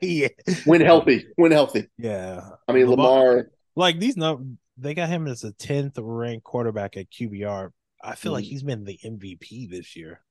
yeah. 0.00 0.28
win 0.66 0.80
healthy, 0.80 1.26
win 1.36 1.52
healthy. 1.52 1.88
Yeah. 1.98 2.40
I 2.66 2.72
mean, 2.72 2.88
Lamar. 2.88 3.50
like 3.76 4.00
these 4.00 4.16
no 4.16 4.44
they 4.82 4.94
got 4.94 5.08
him 5.08 5.26
as 5.26 5.44
a 5.44 5.52
10th 5.52 5.98
ranked 5.98 6.44
quarterback 6.44 6.96
at 6.96 7.10
QBR. 7.10 7.72
I 8.02 8.14
feel 8.16 8.32
like 8.32 8.44
Mhm. 8.44 8.48
he's 8.48 8.62
been 8.62 8.84
the 8.84 8.98
MVP 9.04 9.66
this 9.66 9.96
year. 9.96 10.22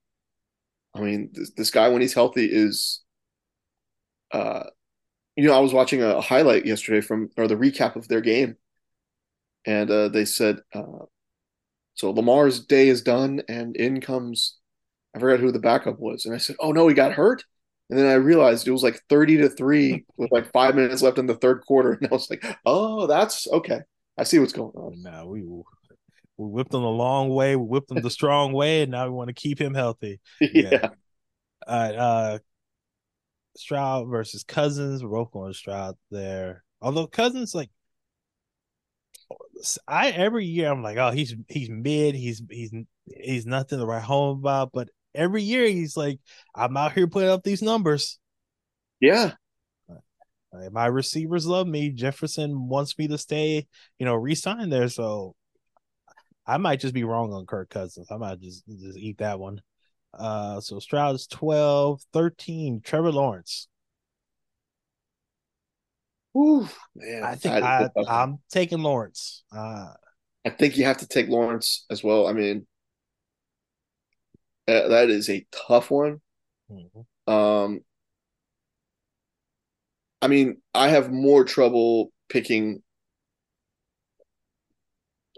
I 0.94 1.02
mean, 1.02 1.30
this, 1.34 1.52
this 1.52 1.72
guy 1.72 1.90
when 1.90 2.02
he's 2.02 2.14
healthy 2.14 2.46
is. 2.46 3.02
Uh, 4.32 4.64
you 5.38 5.46
know, 5.48 5.56
I 5.56 5.60
was 5.60 5.74
watching 5.74 6.04
a 6.04 6.22
highlight 6.22 6.66
yesterday 6.66 7.02
from 7.02 7.32
or 7.38 7.48
the 7.48 7.56
recap 7.56 7.96
of 7.96 8.08
their 8.08 8.22
game, 8.22 8.58
and 9.66 9.90
uh, 9.92 10.10
they 10.10 10.26
said, 10.26 10.60
uh, 10.74 11.06
so 11.96 12.12
Lamar's 12.12 12.66
day 12.66 12.90
is 12.90 13.02
done, 13.02 13.44
and 13.50 13.76
in 13.76 14.02
comes, 14.02 14.58
I 15.16 15.20
forgot 15.20 15.40
who 15.42 15.52
the 15.52 15.60
backup 15.60 16.00
was, 16.00 16.26
and 16.26 16.36
I 16.36 16.40
said, 16.40 16.58
oh 16.60 16.72
no, 16.74 16.88
he 16.88 16.96
got 16.96 17.14
hurt, 17.14 17.44
and 17.90 18.00
then 18.00 18.08
I 18.08 18.16
realized 18.16 18.68
it 18.68 18.72
was 18.72 18.84
like 18.84 19.02
thirty 19.10 19.38
to 19.40 19.50
three 19.50 20.06
with 20.18 20.32
like 20.32 20.52
five 20.54 20.76
minutes 20.76 21.02
left 21.02 21.20
in 21.20 21.28
the 21.28 21.36
third 21.36 21.62
quarter, 21.68 21.94
and 22.02 22.08
I 22.08 22.12
was 22.16 22.30
like, 22.30 22.46
oh, 22.66 23.08
that's 23.08 23.48
okay, 23.50 23.82
I 24.22 24.24
see 24.24 24.38
what's 24.38 24.54
going 24.54 24.72
on. 24.76 25.02
Now 25.02 25.26
we 25.26 25.42
we 25.42 25.58
whipped 26.38 26.72
him 26.72 26.84
the 26.84 26.88
long 26.88 27.30
way, 27.30 27.56
we 27.56 27.66
whipped 27.66 27.90
him 27.90 28.04
the 28.04 28.12
strong 28.12 28.54
way, 28.54 28.84
and 28.84 28.92
now 28.92 29.06
we 29.06 29.12
want 29.12 29.30
to 29.30 29.34
keep 29.34 29.60
him 29.60 29.74
healthy. 29.74 30.20
yeah. 30.40 30.90
All 31.68 31.80
right, 31.80 31.96
uh 31.96 32.40
Stroud 33.58 34.10
versus 34.10 34.44
Cousins. 34.44 35.04
We're 35.04 35.10
both 35.10 35.32
going 35.32 35.54
Stroud 35.54 35.96
there. 36.12 36.64
Although 36.84 37.08
Cousins, 37.08 37.56
like 37.56 37.72
I 39.88 40.12
every 40.12 40.46
year 40.46 40.72
I'm 40.72 40.84
like, 40.84 40.98
oh, 40.98 41.10
he's 41.10 41.34
he's 41.48 41.72
mid, 41.72 42.14
he's 42.14 42.44
he's 42.48 42.72
he's 43.08 43.48
nothing 43.48 43.80
to 43.80 43.88
write 43.88 44.04
home 44.04 44.38
about. 44.38 44.70
But 44.72 44.90
every 45.16 45.42
year 45.42 45.66
he's 45.66 45.98
like, 45.98 46.20
I'm 46.54 46.78
out 46.78 46.94
here 46.94 47.08
putting 47.08 47.30
up 47.30 47.42
these 47.42 47.64
numbers. 47.64 48.20
yeah, 49.00 49.32
my 50.72 50.86
receivers 50.88 51.46
love 51.46 51.68
me. 51.68 51.90
Jefferson 51.90 52.68
wants 52.68 52.98
me 52.98 53.08
to 53.08 53.18
stay, 53.18 53.68
you 54.00 54.06
know, 54.06 54.16
resign 54.16 54.70
there. 54.70 54.90
So 54.90 55.36
I 56.46 56.58
might 56.58 56.80
just 56.80 56.94
be 56.94 57.04
wrong 57.04 57.34
on 57.34 57.46
Kirk 57.46 57.70
Cousins. 57.70 58.12
I 58.12 58.18
might 58.18 58.42
just 58.42 58.66
just 58.68 58.98
eat 58.98 59.20
that 59.20 59.40
one. 59.40 59.62
Uh 60.14 60.60
so 60.60 60.80
Stroud 60.80 61.16
is 61.16 61.28
12, 61.28 62.02
13, 62.12 62.82
Trevor 62.84 63.12
Lawrence. 63.12 63.68
Whew, 66.34 66.68
man, 66.96 67.24
I 67.24 67.36
think 67.36 67.56
I, 67.64 67.84
a. 67.84 67.92
I'm 68.08 68.40
taking 68.52 68.80
Lawrence. 68.80 69.44
Uh 69.56 69.94
I 70.46 70.50
think 70.50 70.78
you 70.78 70.86
have 70.86 70.98
to 70.98 71.08
take 71.08 71.30
Lawrence 71.30 71.86
as 71.90 72.04
well. 72.04 72.28
I 72.28 72.34
mean, 72.34 72.66
uh, 74.68 74.88
that 74.88 75.10
is 75.10 75.30
a 75.30 75.46
tough 75.52 75.92
one. 75.92 76.20
mhm. 76.72 77.06
Um, 77.32 77.82
I 80.22 80.28
mean, 80.28 80.62
I 80.74 80.90
have 80.90 81.12
more 81.12 81.44
trouble 81.44 82.12
picking. 82.30 82.84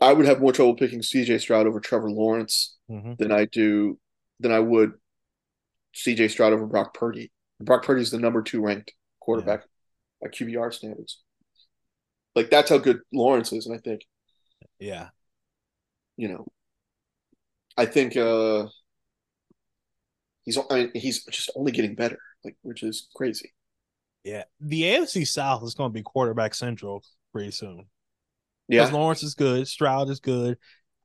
I 0.02 0.12
would 0.12 0.26
have 0.26 0.41
more 0.41 0.52
trouble 0.52 0.76
picking 0.76 1.02
C.J. 1.02 1.38
Stroud 1.38 1.67
over 1.67 1.80
Trevor 1.80 2.12
Lawrence 2.12 2.78
Mhm. 2.89 3.17
than 3.17 3.32
I 3.32 3.46
do 3.46 4.00
than 4.39 4.52
I 4.52 4.60
would 4.60 4.93
C.J. 5.96 6.28
Stroud 6.28 6.54
over 6.54 6.65
Brock 6.65 6.93
Purdy. 6.93 7.32
Brock 7.62 7.86
Purdy 7.86 8.02
is 8.02 8.12
the 8.12 8.19
number 8.19 8.41
two 8.41 8.62
ranked 8.62 8.93
quarterback 9.22 9.63
by 10.22 10.28
QBR 10.28 10.74
standards. 10.74 11.22
Like 12.36 12.50
that's 12.50 12.69
how 12.69 12.80
good 12.80 13.00
Lawrence 13.13 13.54
is, 13.54 13.67
and 13.67 13.76
I 13.76 13.80
think 13.80 14.02
yeah. 14.80 15.10
you 16.17 16.28
know, 16.28 16.48
I 17.78 17.86
think 17.86 18.17
uh 18.17 18.67
he's 20.43 20.58
I 20.69 20.76
mean, 20.76 20.91
he's 20.96 21.24
just 21.26 21.52
only 21.56 21.72
getting 21.72 21.96
better, 21.96 22.19
like 22.43 22.58
which 22.63 22.84
is 22.84 23.08
crazy. 23.15 23.54
Yeah. 24.23 24.43
The 24.59 24.83
AFC 24.83 25.27
South 25.27 25.63
is 25.63 25.73
going 25.73 25.89
to 25.89 25.93
be 25.93 26.01
quarterback 26.03 26.53
central 26.53 27.03
pretty 27.31 27.51
soon. 27.51 27.88
Yeah, 28.67 28.81
Because 28.83 28.93
Lawrence 28.93 29.23
is 29.23 29.33
good, 29.36 29.67
Stroud 29.67 30.09
is 30.09 30.19
good. 30.19 30.57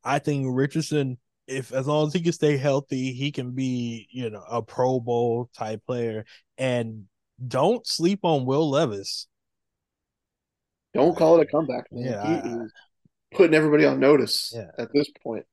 I 0.04 0.20
think 0.20 0.46
Richardson, 0.48 1.18
if 1.48 1.72
as 1.72 1.86
long 1.86 2.06
as 2.06 2.12
he 2.12 2.20
can 2.20 2.32
stay 2.32 2.56
healthy, 2.56 3.12
he 3.12 3.32
can 3.32 3.50
be, 3.52 4.06
you 4.10 4.30
know, 4.30 4.44
a 4.48 4.62
Pro 4.62 5.00
Bowl 5.00 5.50
type 5.56 5.82
player. 5.86 6.24
And 6.56 7.06
don't 7.46 7.84
sleep 7.86 8.20
on 8.22 8.44
Will 8.46 8.70
Levis. 8.70 9.26
don't 10.94 11.16
call 11.16 11.38
it 11.40 11.42
a 11.42 11.46
comeback, 11.50 11.86
man. 11.92 12.04
Yeah, 12.04 12.42
he 12.42 12.48
I- 12.50 13.36
putting 13.36 13.54
everybody 13.54 13.84
on 13.84 14.00
notice 14.00 14.52
Yeah. 14.54 14.70
at 14.78 14.88
this 14.92 15.08
point. 15.22 15.44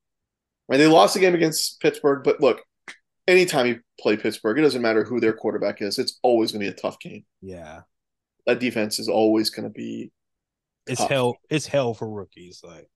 Right, 0.67 0.77
they 0.77 0.87
lost 0.87 1.13
the 1.13 1.19
game 1.19 1.35
against 1.35 1.79
Pittsburgh, 1.81 2.23
but 2.23 2.39
look, 2.41 2.61
anytime 3.27 3.67
you 3.67 3.79
play 3.99 4.17
Pittsburgh, 4.17 4.57
it 4.59 4.61
doesn't 4.61 4.81
matter 4.81 5.03
who 5.03 5.19
their 5.19 5.33
quarterback 5.33 5.81
is. 5.81 5.99
It's 5.99 6.19
always 6.23 6.51
going 6.51 6.63
to 6.65 6.71
be 6.71 6.73
a 6.77 6.79
tough 6.81 6.99
game. 6.99 7.25
Yeah. 7.41 7.81
That 8.45 8.59
defense 8.59 8.99
is 8.99 9.09
always 9.09 9.49
going 9.49 9.63
to 9.63 9.69
be 9.73 10.11
It's 10.87 10.99
Tough. 11.01 11.09
hell. 11.09 11.37
It's 11.49 11.65
hell 11.67 11.93
for 11.93 12.09
rookies. 12.09 12.61
Like, 12.63 12.87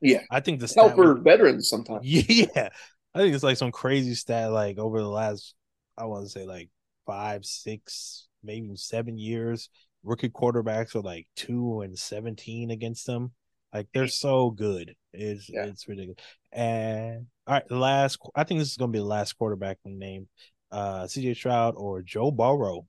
Yeah. 0.00 0.22
I 0.30 0.40
think 0.40 0.60
the 0.60 0.72
hell 0.74 0.90
for 0.94 1.14
veterans 1.20 1.68
sometimes. 1.68 2.00
Yeah, 2.06 2.68
I 3.14 3.18
think 3.18 3.34
it's 3.34 3.44
like 3.44 3.56
some 3.58 3.72
crazy 3.72 4.14
stat. 4.14 4.50
Like 4.50 4.78
over 4.78 5.00
the 5.00 5.08
last, 5.08 5.54
I 5.96 6.06
want 6.06 6.24
to 6.24 6.30
say 6.30 6.44
like 6.46 6.70
five, 7.06 7.44
six, 7.44 8.26
maybe 8.42 8.70
seven 8.76 9.18
years, 9.18 9.68
rookie 10.02 10.30
quarterbacks 10.30 10.94
are 10.96 11.00
like 11.00 11.26
two 11.36 11.82
and 11.82 11.98
seventeen 11.98 12.70
against 12.70 13.06
them. 13.06 13.32
Like 13.72 13.88
they're 13.92 14.08
so 14.08 14.50
good. 14.50 14.94
It's 15.12 15.48
Yeah. 15.48 15.64
it's 15.66 15.86
ridiculous. 15.86 16.18
And 16.54 17.26
all 17.46 17.54
right, 17.54 17.70
last. 17.70 18.18
I 18.34 18.44
think 18.44 18.60
this 18.60 18.70
is 18.70 18.76
gonna 18.76 18.92
be 18.92 18.98
the 19.00 19.04
last 19.04 19.34
quarterback 19.34 19.78
we 19.84 19.92
name. 19.92 20.28
Uh, 20.70 21.06
C.J. 21.06 21.34
Stroud 21.34 21.74
or 21.76 22.00
Joe 22.02 22.30
Burrow. 22.30 22.86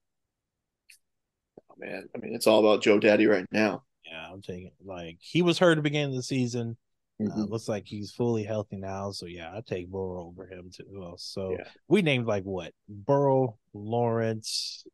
Oh, 1.69 1.75
man, 1.77 2.07
I 2.15 2.19
mean, 2.19 2.33
it's 2.33 2.47
all 2.47 2.59
about 2.59 2.81
Joe 2.83 2.99
Daddy 2.99 3.25
right 3.27 3.45
now. 3.51 3.83
Yeah, 4.05 4.27
I'm 4.31 4.41
taking 4.41 4.71
like 4.83 5.17
he 5.19 5.41
was 5.41 5.59
hurt 5.59 5.71
at 5.71 5.75
the 5.77 5.81
beginning 5.81 6.11
of 6.11 6.15
the 6.17 6.23
season. 6.23 6.77
Uh, 7.19 7.25
Mhm. 7.25 7.49
looks 7.49 7.67
like 7.69 7.85
he's 7.87 8.11
fully 8.11 8.43
healthy 8.43 8.75
now. 8.77 9.09
So 9.11 9.25
yeah, 9.25 9.51
I 9.55 9.61
take 9.61 9.87
Burrow 9.89 10.25
over 10.27 10.47
him 10.47 10.69
too. 10.69 10.85
Well, 10.89 11.17
so 11.17 11.51
Yeah. 11.53 11.67
we 11.87 12.01
named 12.01 12.27
like 12.27 12.43
what? 12.43 12.73
Burrow, 12.89 13.57
Lawrence, 13.73 14.85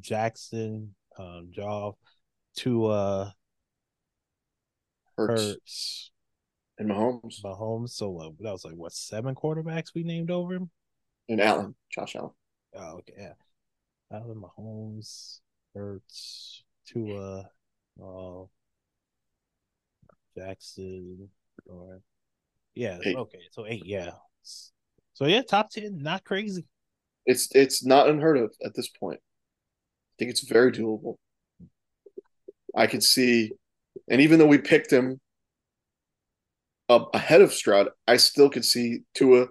Jackson, 0.00 0.94
um, 1.18 1.48
Jaw, 1.52 1.92
Tua, 2.56 3.34
Hurts 5.16 5.42
Hurts, 5.42 6.10
and 6.78 6.90
Mahomes 6.90 7.42
Mahomes. 7.44 7.90
So 7.90 8.18
uh, 8.18 8.30
that 8.40 8.52
was 8.52 8.64
like 8.64 8.74
what 8.74 8.92
seven 8.92 9.34
quarterbacks 9.34 9.94
we 9.94 10.02
named 10.04 10.30
over 10.30 10.54
him? 10.54 10.70
and 11.28 11.40
Allen, 11.40 11.74
Josh 11.90 12.16
Allen. 12.16 12.32
Oh, 12.74 12.96
okay. 12.98 13.14
Yeah. 13.18 13.32
Allen 14.12 14.42
Mahomes, 14.42 15.40
Hurts, 15.74 16.64
Tua, 16.86 17.48
uh, 18.02 18.44
Jackson, 20.36 21.28
or 21.66 22.00
yeah, 22.74 22.98
Eight. 23.04 23.16
okay, 23.16 23.38
so 23.50 23.66
eight, 23.66 23.84
yeah. 23.86 24.10
So 24.42 25.26
yeah, 25.26 25.42
top 25.42 25.70
ten, 25.70 25.98
not 26.02 26.24
crazy. 26.24 26.64
It's 27.26 27.48
it's 27.54 27.84
not 27.84 28.08
unheard 28.08 28.38
of 28.38 28.54
at 28.64 28.74
this 28.74 28.88
point. 28.88 29.20
I 29.22 30.14
think 30.18 30.30
it's 30.30 30.46
very 30.48 30.72
doable. 30.72 31.16
I 32.74 32.86
could 32.86 33.02
see 33.02 33.52
And 34.08 34.20
even 34.20 34.38
though 34.38 34.46
we 34.46 34.58
picked 34.58 34.92
him 34.92 35.20
up 36.92 37.14
ahead 37.14 37.42
of 37.42 37.52
Stroud, 37.52 37.88
I 38.06 38.16
still 38.16 38.50
could 38.50 38.64
see 38.64 39.00
Tua 39.14 39.46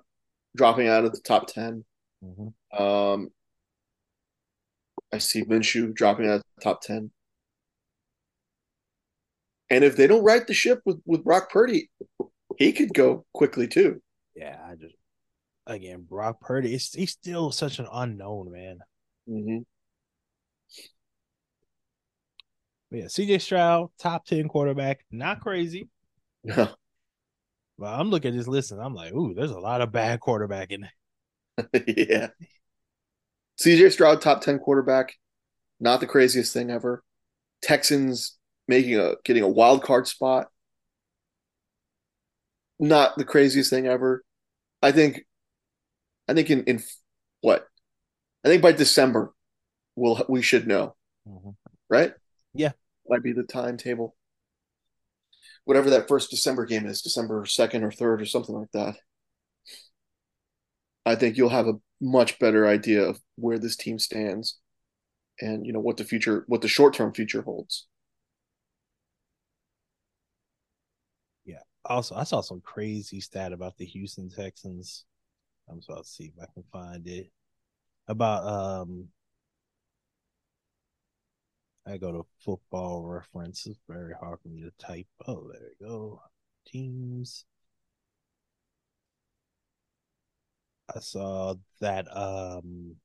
dropping 0.55 0.87
out 0.87 1.05
of 1.05 1.11
the 1.11 1.21
top 1.21 1.47
10. 1.47 1.83
Mm-hmm. 2.23 2.83
Um, 2.83 3.29
I 5.13 5.17
see 5.17 5.43
Minshew 5.43 5.93
dropping 5.93 6.27
out 6.27 6.35
of 6.35 6.43
the 6.55 6.61
top 6.61 6.81
10. 6.81 7.11
And 9.69 9.83
if 9.83 9.95
they 9.95 10.07
don't 10.07 10.23
right 10.23 10.45
the 10.45 10.53
ship 10.53 10.81
with, 10.85 11.01
with 11.05 11.23
Brock 11.23 11.49
Purdy, 11.49 11.89
he 12.57 12.73
could 12.73 12.93
go 12.93 13.25
quickly 13.33 13.67
too. 13.67 14.01
Yeah, 14.35 14.57
I 14.65 14.75
just 14.75 14.95
again 15.65 16.05
Brock 16.07 16.41
Purdy. 16.41 16.73
It's, 16.73 16.93
he's 16.93 17.11
still 17.11 17.51
such 17.51 17.79
an 17.79 17.87
unknown 17.91 18.51
man. 18.51 18.79
Mm-hmm. 19.29 19.59
yeah, 22.95 23.05
CJ 23.05 23.39
Stroud, 23.41 23.91
top 23.97 24.25
ten 24.25 24.49
quarterback, 24.49 25.05
not 25.09 25.39
crazy. 25.39 25.87
Yeah. 26.43 26.69
But 27.81 27.99
I'm 27.99 28.11
looking 28.11 28.29
at 28.29 28.37
this 28.37 28.47
list 28.47 28.71
and 28.71 28.79
I'm 28.79 28.93
like, 28.93 29.11
ooh, 29.11 29.33
there's 29.33 29.49
a 29.49 29.59
lot 29.59 29.81
of 29.81 29.91
bad 29.91 30.19
quarterback 30.19 30.71
in 30.71 30.81
there. 30.81 31.83
yeah. 31.87 32.27
CJ 33.59 33.91
Stroud, 33.91 34.21
top 34.21 34.41
ten 34.41 34.59
quarterback, 34.59 35.15
not 35.79 35.99
the 35.99 36.05
craziest 36.05 36.53
thing 36.53 36.69
ever. 36.69 37.03
Texans 37.63 38.37
making 38.67 38.97
a 38.97 39.15
getting 39.23 39.41
a 39.41 39.49
wild 39.49 39.81
card 39.81 40.07
spot, 40.07 40.49
not 42.79 43.17
the 43.17 43.25
craziest 43.25 43.71
thing 43.71 43.87
ever. 43.87 44.23
I 44.83 44.91
think, 44.91 45.25
I 46.27 46.35
think 46.35 46.51
in 46.51 46.63
in 46.65 46.83
what, 47.41 47.67
I 48.45 48.47
think 48.47 48.61
by 48.61 48.73
December, 48.73 49.33
we'll 49.95 50.23
we 50.29 50.43
should 50.43 50.67
know, 50.67 50.95
mm-hmm. 51.27 51.49
right? 51.89 52.13
Yeah, 52.53 52.73
might 53.07 53.23
be 53.23 53.33
the 53.33 53.43
timetable. 53.43 54.15
Whatever 55.65 55.91
that 55.91 56.07
first 56.07 56.29
December 56.31 56.65
game 56.65 56.85
is, 56.85 57.01
December 57.01 57.45
second 57.45 57.83
or 57.83 57.91
third 57.91 58.21
or 58.21 58.25
something 58.25 58.55
like 58.55 58.71
that. 58.73 58.95
I 61.05 61.15
think 61.15 61.37
you'll 61.37 61.49
have 61.49 61.67
a 61.67 61.79
much 61.99 62.39
better 62.39 62.67
idea 62.67 63.03
of 63.03 63.19
where 63.35 63.59
this 63.59 63.75
team 63.75 63.99
stands, 63.99 64.59
and 65.39 65.65
you 65.65 65.73
know 65.73 65.79
what 65.79 65.97
the 65.97 66.03
future, 66.03 66.43
what 66.47 66.61
the 66.61 66.67
short 66.67 66.93
term 66.93 67.13
future 67.13 67.41
holds. 67.41 67.87
Yeah. 71.45 71.61
Also 71.85 72.15
I 72.15 72.23
saw 72.23 72.41
some 72.41 72.61
crazy 72.61 73.19
stat 73.19 73.53
about 73.53 73.77
the 73.77 73.85
Houston 73.85 74.29
Texans. 74.29 75.05
I'm 75.69 75.81
about 75.87 76.03
to 76.05 76.09
see 76.09 76.25
if 76.35 76.41
I 76.41 76.47
can 76.53 76.63
find 76.71 77.07
it. 77.07 77.31
About 78.07 78.45
um 78.45 79.07
I 81.85 81.97
go 81.97 82.11
to 82.11 82.25
football 82.39 83.03
reference. 83.03 83.65
It's 83.65 83.79
very 83.87 84.13
hard 84.13 84.39
for 84.41 84.49
me 84.49 84.61
to 84.61 84.71
type. 84.79 85.07
Oh, 85.27 85.49
there 85.51 85.61
we 85.79 85.87
go. 85.87 86.21
Teams. 86.67 87.45
I 90.93 90.99
saw 90.99 91.55
that 91.79 92.05
um 92.15 92.95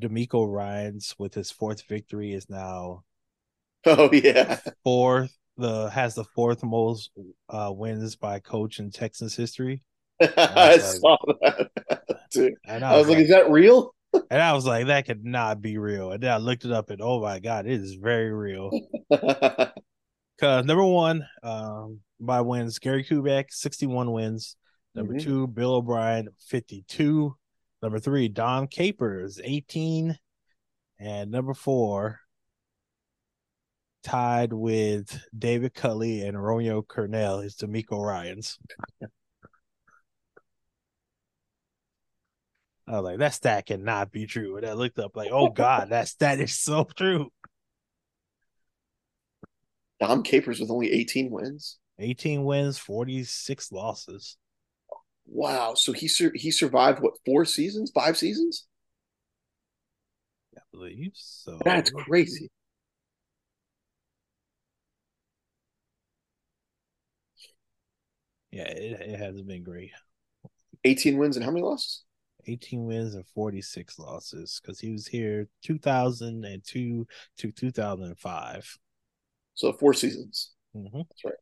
DeMeco 0.00 0.52
Ryans 0.52 1.14
with 1.18 1.34
his 1.34 1.50
fourth 1.50 1.82
victory 1.88 2.32
is 2.32 2.50
now 2.50 3.04
Oh 3.86 4.10
yeah. 4.12 4.58
Fourth 4.82 5.36
the 5.56 5.88
has 5.90 6.14
the 6.14 6.24
fourth 6.24 6.64
most 6.64 7.10
uh, 7.48 7.70
wins 7.72 8.16
by 8.16 8.40
coach 8.40 8.80
in 8.80 8.90
Texas 8.90 9.36
history. 9.36 9.82
I, 10.20 10.26
I 10.36 10.78
saw 10.78 11.16
that. 11.42 11.70
And 12.66 12.84
I, 12.84 12.94
I 12.94 12.96
was, 12.96 13.06
like, 13.06 13.18
like, 13.18 13.24
"Is 13.24 13.30
that 13.30 13.48
real?" 13.48 13.94
And 14.30 14.42
I 14.42 14.52
was 14.52 14.66
like, 14.66 14.86
"That 14.86 15.06
could 15.06 15.24
not 15.24 15.60
be 15.60 15.78
real." 15.78 16.12
And 16.12 16.22
then 16.22 16.32
I 16.32 16.38
looked 16.38 16.64
it 16.64 16.72
up, 16.72 16.90
and 16.90 17.00
oh 17.02 17.20
my 17.20 17.38
god, 17.40 17.66
it 17.66 17.72
is 17.72 17.94
very 17.94 18.32
real. 18.32 18.70
Because 20.36 20.64
number 20.64 20.84
one, 20.84 21.26
um, 21.42 22.00
by 22.18 22.40
wins, 22.40 22.78
Gary 22.78 23.04
Kubiak, 23.04 23.46
sixty-one 23.50 24.10
wins. 24.12 24.56
Number 24.94 25.14
mm-hmm. 25.14 25.24
two, 25.24 25.46
Bill 25.46 25.74
O'Brien, 25.74 26.28
fifty-two. 26.48 27.36
Number 27.82 27.98
three, 27.98 28.28
Dom 28.28 28.66
Capers, 28.66 29.40
eighteen. 29.42 30.18
And 30.98 31.30
number 31.30 31.54
four, 31.54 32.20
tied 34.02 34.52
with 34.52 35.20
David 35.36 35.74
Culley 35.74 36.22
and 36.22 36.42
Romeo 36.42 36.82
Crennel 36.82 37.44
is 37.44 37.56
DeMeco 37.56 38.00
Ryans. 38.00 38.58
I 42.86 42.92
was 42.92 43.04
like, 43.04 43.18
that 43.18 43.34
stat 43.34 43.66
cannot 43.66 44.12
be 44.12 44.26
true. 44.26 44.56
And 44.56 44.66
I 44.66 44.74
looked 44.74 44.98
up 44.98 45.16
like, 45.16 45.30
oh 45.32 45.50
God, 45.50 45.90
that 45.90 46.08
stat 46.08 46.40
is 46.40 46.58
so 46.58 46.84
true. 46.84 47.30
Dom 50.00 50.22
Capers 50.22 50.60
with 50.60 50.70
only 50.70 50.92
18 50.92 51.30
wins. 51.30 51.78
18 51.98 52.44
wins, 52.44 52.78
46 52.78 53.72
losses. 53.72 54.36
Wow. 55.26 55.74
So 55.74 55.92
he 55.92 56.08
sur- 56.08 56.32
he 56.34 56.50
survived 56.50 57.00
what 57.00 57.14
four 57.24 57.44
seasons, 57.44 57.90
five 57.94 58.16
seasons? 58.16 58.66
I 60.56 60.60
believe 60.72 61.12
so. 61.14 61.58
That's 61.64 61.90
crazy. 61.90 62.50
Yeah, 68.50 68.68
it, 68.68 69.00
it 69.00 69.18
hasn't 69.18 69.48
been 69.48 69.64
great. 69.64 69.90
18 70.84 71.16
wins 71.16 71.36
and 71.36 71.44
how 71.44 71.50
many 71.50 71.62
losses? 71.64 72.04
18 72.46 72.84
wins 72.84 73.14
and 73.14 73.26
46 73.26 73.98
losses 73.98 74.60
because 74.60 74.80
he 74.80 74.92
was 74.92 75.06
here 75.06 75.48
2002 75.62 77.06
to 77.38 77.52
2005. 77.52 78.78
So 79.54 79.72
four 79.72 79.94
seasons. 79.94 80.52
Mm-hmm. 80.76 80.98
That's 80.98 81.24
right. 81.24 81.34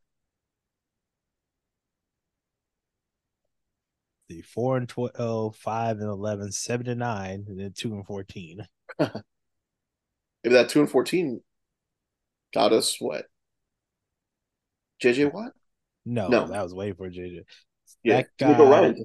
The 4.29 4.41
four 4.41 4.77
and 4.77 4.87
12, 4.87 5.55
five 5.55 5.99
and 5.99 6.09
11, 6.09 6.51
seven 6.51 6.87
and 6.87 6.99
nine, 6.99 7.45
and 7.47 7.59
then 7.59 7.73
two 7.75 7.93
and 7.93 8.05
14. 8.05 8.65
if 8.99 9.23
that 10.43 10.69
two 10.69 10.79
and 10.79 10.89
14 10.89 11.41
got 12.53 12.73
us 12.73 12.97
what? 12.99 13.25
JJ 15.01 15.33
Watt? 15.33 15.51
No, 16.05 16.27
no, 16.27 16.47
that 16.47 16.63
was 16.63 16.73
way 16.73 16.93
for 16.93 17.09
JJ. 17.09 17.43
Yeah, 18.03 18.17
that 18.17 18.27
guy, 18.37 18.57
go 18.57 18.69
Ryan. 18.69 19.03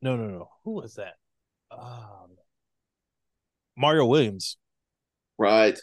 No, 0.00 0.16
no, 0.16 0.28
no. 0.28 0.48
Who 0.64 0.72
was 0.72 0.94
that? 0.94 1.14
Um, 1.70 2.36
Mario 3.76 4.06
Williams. 4.06 4.56
Right. 5.38 5.78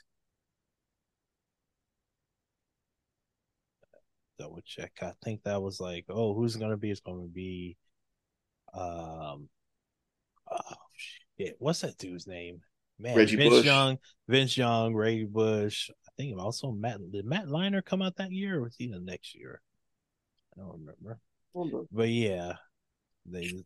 Double 4.37 4.61
check. 4.65 4.91
I 5.01 5.13
think 5.23 5.43
that 5.43 5.61
was 5.61 5.79
like, 5.79 6.05
oh, 6.09 6.33
who's 6.33 6.57
gonna 6.57 6.77
be? 6.77 6.91
It's 6.91 6.99
gonna 6.99 7.27
be, 7.27 7.77
um, 8.73 9.47
oh 10.51 10.75
shit, 11.37 11.55
what's 11.59 11.81
that 11.81 11.97
dude's 11.97 12.27
name? 12.27 12.59
Man, 12.99 13.15
Reggie 13.15 13.37
Vince 13.37 13.49
Bush. 13.49 13.65
Young, 13.65 13.97
Vince 14.27 14.57
Young, 14.57 14.93
Ray 14.93 15.23
Bush. 15.23 15.89
I 15.89 16.11
think 16.17 16.37
also 16.37 16.71
Matt. 16.71 16.99
Did 17.11 17.25
Matt 17.25 17.45
Leinart 17.45 17.85
come 17.85 18.01
out 18.01 18.17
that 18.17 18.31
year, 18.31 18.57
or 18.57 18.63
was 18.63 18.75
he 18.77 18.87
the 18.87 18.99
next 18.99 19.35
year? 19.35 19.61
I 20.53 20.61
don't 20.61 20.79
remember. 20.79 21.19
remember. 21.53 21.85
But 21.91 22.09
yeah, 22.09 22.53
they 23.25 23.63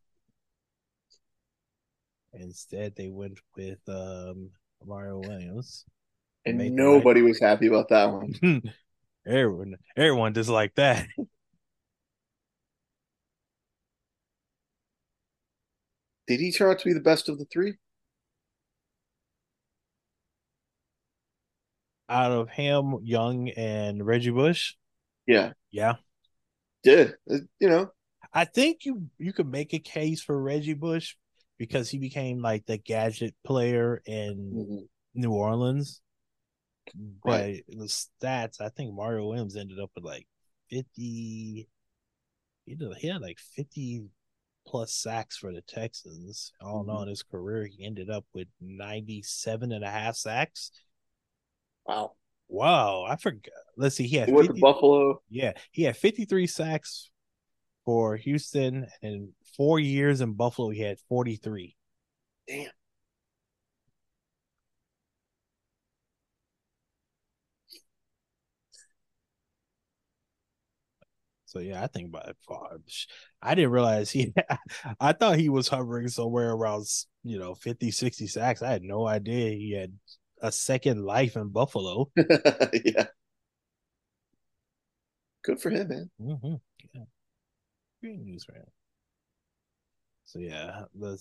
instead 2.33 2.95
they 2.95 3.09
went 3.09 3.39
with 3.55 3.79
um, 3.87 4.51
Mario 4.85 5.19
Williams. 5.19 5.85
And 6.45 6.75
nobody 6.75 7.21
was 7.21 7.39
happy 7.39 7.67
about 7.67 7.89
that 7.89 8.11
one. 8.11 8.33
everyone, 9.27 9.75
everyone 9.95 10.33
disliked 10.33 10.77
that. 10.77 11.07
Did 16.27 16.39
he 16.39 16.51
turn 16.51 16.71
out 16.71 16.79
to 16.79 16.85
be 16.85 16.93
the 16.93 16.99
best 16.99 17.27
of 17.27 17.39
the 17.39 17.45
three? 17.45 17.75
Out 22.07 22.31
of 22.31 22.49
him, 22.49 22.99
Young, 23.03 23.49
and 23.49 24.05
Reggie 24.05 24.29
Bush. 24.31 24.75
Yeah. 25.27 25.53
Yeah 25.71 25.95
did. 26.83 27.15
You 27.27 27.69
know, 27.69 27.91
I 28.33 28.45
think 28.45 28.85
you 28.85 29.09
you 29.17 29.33
could 29.33 29.47
make 29.47 29.73
a 29.73 29.79
case 29.79 30.21
for 30.21 30.41
Reggie 30.41 30.73
Bush 30.73 31.15
because 31.59 31.89
he 31.89 31.99
became 31.99 32.41
like 32.41 32.65
the 32.65 32.77
gadget 32.77 33.35
player 33.45 34.01
in 34.05 34.53
mm-hmm. 34.55 35.21
New 35.21 35.31
Orleans. 35.31 36.01
But 37.23 37.29
right. 37.29 37.63
the 37.67 37.85
stats, 37.85 38.59
I 38.59 38.69
think 38.69 38.95
Mario 38.95 39.27
Williams 39.27 39.55
ended 39.55 39.79
up 39.79 39.91
with 39.93 40.03
like 40.03 40.27
fifty. 40.71 41.69
He 42.65 42.75
did, 42.75 42.91
he 42.97 43.07
had 43.07 43.21
like 43.21 43.37
fifty 43.55 44.05
plus 44.65 44.93
sacks 44.93 45.37
for 45.37 45.51
the 45.51 45.61
Texans. 45.61 46.51
All 46.61 46.81
mm-hmm. 46.81 46.89
in 46.89 46.95
all, 46.95 47.03
in 47.03 47.09
his 47.09 47.21
career, 47.21 47.65
he 47.65 47.85
ended 47.85 48.09
up 48.09 48.25
with 48.33 48.47
97 48.61 49.71
and 49.71 49.83
a 49.83 49.89
half 49.89 50.15
sacks. 50.15 50.71
Wow. 51.85 52.13
Wow, 52.47 53.03
I 53.07 53.15
forgot. 53.15 53.53
Let's 53.77 53.95
see. 53.95 54.07
He 54.07 54.17
had 54.17 54.27
he 54.27 54.33
went 54.33 54.47
to 54.47 54.59
Buffalo. 54.59 55.21
Yeah, 55.29 55.53
he 55.71 55.83
had 55.83 55.95
53 55.95 56.47
sacks 56.47 57.11
for 57.85 58.15
Houston, 58.15 58.87
and 59.03 59.29
four 59.55 59.79
years 59.79 60.21
in 60.21 60.33
Buffalo, 60.33 60.69
he 60.69 60.81
had 60.81 60.99
43. 61.09 61.75
Damn. 62.47 62.71
So 71.45 71.59
yeah, 71.59 71.83
I 71.83 71.87
think 71.87 72.11
by 72.11 72.31
far, 72.47 72.77
I 73.41 73.55
didn't 73.55 73.71
realize 73.71 74.11
he. 74.11 74.33
I 74.99 75.13
thought 75.13 75.39
he 75.39 75.49
was 75.49 75.67
hovering 75.67 76.07
somewhere 76.07 76.51
around 76.51 76.85
you 77.23 77.39
know 77.39 77.55
50, 77.55 77.91
60 77.91 78.27
sacks. 78.27 78.61
I 78.61 78.71
had 78.71 78.83
no 78.83 79.07
idea 79.07 79.51
he 79.51 79.71
had 79.73 79.93
a 80.41 80.51
second 80.51 81.03
life 81.03 81.35
in 81.35 81.49
Buffalo. 81.49 82.11
yeah, 82.85 83.07
good 85.43 85.61
for 85.61 85.69
him, 85.69 85.87
man. 85.87 86.09
Mm-hmm. 86.21 86.55
Yeah. 86.93 87.03
Great 88.01 88.19
news 88.21 88.43
for 88.45 88.53
him. 88.53 88.65
So 90.29 90.37
yeah, 90.37 90.83
the 90.93 91.17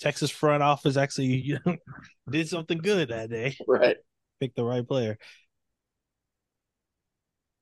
Texas 0.00 0.30
front 0.30 0.62
office 0.62 0.96
actually 0.96 1.26
you 1.44 1.58
know, 1.66 1.76
did 2.30 2.48
something 2.48 2.78
good 2.78 3.08
that 3.10 3.30
day. 3.30 3.56
Right. 3.68 3.96
Picked 4.40 4.56
the 4.56 4.64
right 4.64 4.86
player. 4.86 5.18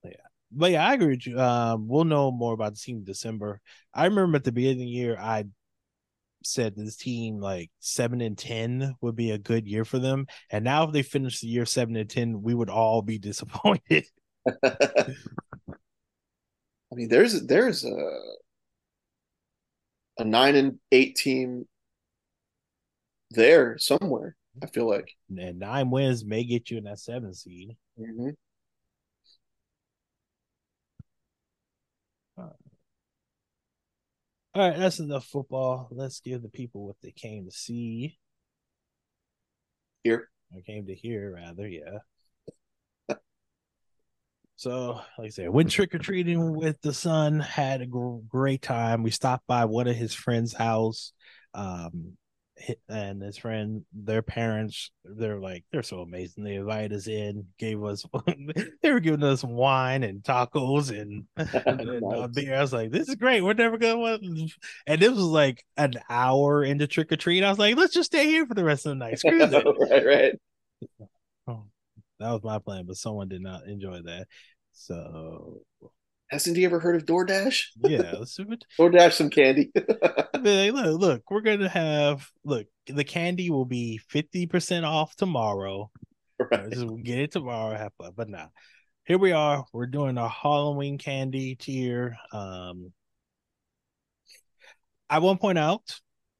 Yeah. 0.03 0.11
But 0.51 0.71
yeah, 0.71 0.87
I 0.87 0.93
agree 0.93 1.15
with 1.15 1.27
you. 1.27 1.39
Um, 1.39 1.87
we'll 1.87 2.03
know 2.05 2.31
more 2.31 2.53
about 2.53 2.73
the 2.73 2.79
team 2.79 2.97
in 2.97 3.03
December. 3.03 3.61
I 3.93 4.05
remember 4.05 4.37
at 4.37 4.43
the 4.43 4.51
beginning 4.51 4.77
of 4.77 4.79
the 4.79 4.87
year, 4.87 5.17
I 5.17 5.45
said 6.43 6.75
this 6.75 6.97
team 6.97 7.39
like 7.39 7.71
seven 7.79 8.21
and 8.21 8.37
ten 8.37 8.95
would 9.01 9.15
be 9.15 9.31
a 9.31 9.37
good 9.37 9.67
year 9.67 9.83
for 9.85 9.99
them. 9.99 10.27
And 10.49 10.63
now 10.63 10.83
if 10.83 10.91
they 10.91 11.01
finish 11.01 11.39
the 11.39 11.47
year 11.47 11.65
seven 11.65 11.95
and 11.95 12.09
ten, 12.09 12.41
we 12.41 12.53
would 12.53 12.69
all 12.69 13.01
be 13.01 13.17
disappointed. 13.19 14.05
I 14.63 15.13
mean, 16.91 17.09
there's 17.09 17.45
there's 17.47 17.83
a 17.83 18.19
a 20.17 20.23
nine 20.23 20.55
and 20.55 20.79
eight 20.91 21.15
team 21.15 21.67
there 23.31 23.77
somewhere. 23.77 24.35
I 24.63 24.67
feel 24.67 24.87
like 24.89 25.11
and 25.29 25.59
nine 25.59 25.89
wins 25.89 26.23
may 26.23 26.43
get 26.43 26.69
you 26.69 26.77
in 26.77 26.85
that 26.85 26.99
seven 26.99 27.33
seed. 27.33 27.75
Mm-hmm. 27.99 28.29
All 34.55 34.69
right, 34.69 34.77
that's 34.77 34.99
enough 34.99 35.25
football. 35.25 35.89
Let's 35.91 36.21
give 36.21 36.41
the 36.41 36.47
people 36.47 36.87
what 36.87 36.95
they 37.03 37.11
came 37.11 37.43
to 37.43 37.51
see. 37.51 38.17
Here. 40.01 40.29
I 40.55 40.61
came 40.61 40.85
to 40.87 40.95
hear, 40.95 41.33
rather, 41.35 41.67
yeah. 41.67 41.97
So, 44.55 45.01
like 45.17 45.27
I 45.27 45.29
said, 45.29 45.49
went 45.49 45.71
trick 45.71 45.93
or 45.93 45.99
treating 45.99 46.55
with 46.55 46.79
the 46.81 46.93
son, 46.93 47.39
had 47.39 47.81
a 47.81 47.85
gr- 47.85 48.19
great 48.27 48.61
time. 48.61 49.03
We 49.03 49.11
stopped 49.11 49.47
by 49.47 49.65
one 49.65 49.87
of 49.87 49.95
his 49.95 50.13
friend's 50.13 50.53
house. 50.53 51.13
Um, 51.53 52.17
and 52.87 53.21
his 53.21 53.37
friend, 53.37 53.83
their 53.93 54.21
parents, 54.21 54.91
they're 55.03 55.39
like, 55.39 55.65
they're 55.71 55.83
so 55.83 55.99
amazing. 55.99 56.43
They 56.43 56.55
invited 56.55 56.93
us 56.93 57.07
in, 57.07 57.47
gave 57.59 57.83
us, 57.83 58.05
they 58.81 58.91
were 58.91 58.99
giving 58.99 59.23
us 59.23 59.43
wine 59.43 60.03
and 60.03 60.23
tacos 60.23 60.89
and, 60.89 61.25
and 61.37 62.03
uh, 62.13 62.27
beer. 62.27 62.55
I 62.55 62.61
was 62.61 62.73
like, 62.73 62.91
this 62.91 63.09
is 63.09 63.15
great. 63.15 63.41
We're 63.41 63.53
never 63.53 63.77
going 63.77 64.19
to, 64.21 64.47
and 64.87 65.01
this 65.01 65.11
was 65.11 65.19
like 65.19 65.65
an 65.77 65.95
hour 66.09 66.63
into 66.63 66.87
trick 66.87 67.11
or 67.11 67.17
treat. 67.17 67.43
I 67.43 67.49
was 67.49 67.59
like, 67.59 67.75
let's 67.75 67.93
just 67.93 68.11
stay 68.11 68.25
here 68.25 68.45
for 68.45 68.53
the 68.53 68.63
rest 68.63 68.85
of 68.85 68.91
the 68.91 68.95
night. 68.95 69.19
Screw 69.19 69.39
right, 69.89 70.05
right. 70.05 70.33
That 72.19 72.31
was 72.31 72.43
my 72.43 72.59
plan, 72.59 72.85
but 72.85 72.97
someone 72.97 73.27
did 73.27 73.41
not 73.41 73.67
enjoy 73.67 74.01
that. 74.03 74.27
So 74.71 75.61
Hasn't 76.29 76.57
he 76.57 76.65
ever 76.65 76.79
heard 76.79 76.95
of 76.95 77.05
DoorDash? 77.05 77.61
Yeah, 77.83 78.13
let's 78.19 78.35
do 78.35 78.51
it. 78.51 78.65
DoorDash 78.79 79.13
some 79.13 79.29
candy. 79.29 79.71
like, 79.75 80.73
look, 80.73 80.99
look, 80.99 81.31
we're 81.31 81.41
gonna 81.41 81.69
have 81.69 82.27
look. 82.43 82.67
The 82.87 83.03
candy 83.03 83.49
will 83.49 83.65
be 83.65 83.99
fifty 84.09 84.47
percent 84.47 84.85
off 84.85 85.15
tomorrow. 85.15 85.91
Right. 86.39 86.71
Just 86.71 86.87
get 87.03 87.19
it 87.19 87.31
tomorrow. 87.31 87.77
Have 87.77 87.93
fun, 87.97 88.13
but 88.15 88.27
now 88.27 88.51
here 89.05 89.19
we 89.19 89.33
are. 89.33 89.65
We're 89.71 89.85
doing 89.85 90.17
our 90.17 90.29
Halloween 90.29 90.97
candy 90.97 91.55
tier. 91.55 92.17
Um, 92.33 92.91
I 95.07 95.19
want 95.19 95.39
to 95.39 95.41
point 95.41 95.59
out 95.59 95.83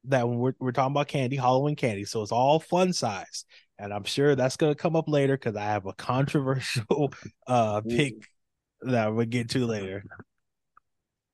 that 0.04 0.28
when 0.28 0.38
we're, 0.38 0.54
we're 0.58 0.72
talking 0.72 0.92
about 0.92 1.06
candy, 1.08 1.36
Halloween 1.36 1.76
candy, 1.76 2.04
so 2.04 2.22
it's 2.22 2.32
all 2.32 2.58
fun 2.58 2.92
size, 2.92 3.44
and 3.78 3.92
I'm 3.92 4.04
sure 4.04 4.34
that's 4.34 4.56
gonna 4.56 4.74
come 4.74 4.96
up 4.96 5.08
later 5.08 5.36
because 5.36 5.56
I 5.56 5.64
have 5.64 5.86
a 5.86 5.92
controversial 5.92 7.12
uh 7.46 7.80
pick 7.82 8.14
that 8.82 9.14
we'll 9.14 9.26
get 9.26 9.50
to 9.50 9.66
later. 9.66 10.04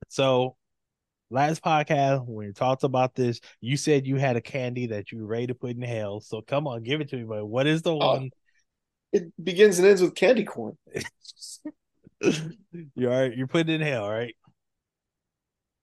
So, 0.09 0.57
last 1.31 1.63
podcast 1.63 2.27
when 2.27 2.49
we 2.49 2.53
talked 2.53 2.85
about 2.85 3.15
this, 3.15 3.41
you 3.61 3.77
said 3.77 4.07
you 4.07 4.17
had 4.17 4.37
a 4.37 4.41
candy 4.41 4.89
that 4.89 5.11
you 5.11 5.21
were 5.21 5.27
ready 5.27 5.49
to 5.49 5.55
put 5.55 5.71
in 5.71 5.83
hell. 5.83 6.21
So 6.21 6.43
come 6.43 6.67
on, 6.67 6.83
give 6.83 7.01
it 7.01 7.09
to 7.11 7.17
me. 7.17 7.25
But 7.25 7.47
what 7.47 7.67
is 7.67 7.83
the 7.83 7.95
uh, 7.95 7.97
one? 7.97 8.31
It 9.13 9.33
begins 9.43 9.79
and 9.79 9.89
ends 9.89 10.03
with 10.03 10.15
candy 10.15 10.45
corn. 10.45 10.77
you 12.21 13.11
are 13.11 13.27
you're 13.27 13.47
putting 13.47 13.75
it 13.75 13.81
in 13.81 13.87
hell, 13.87 14.09
right? 14.09 14.35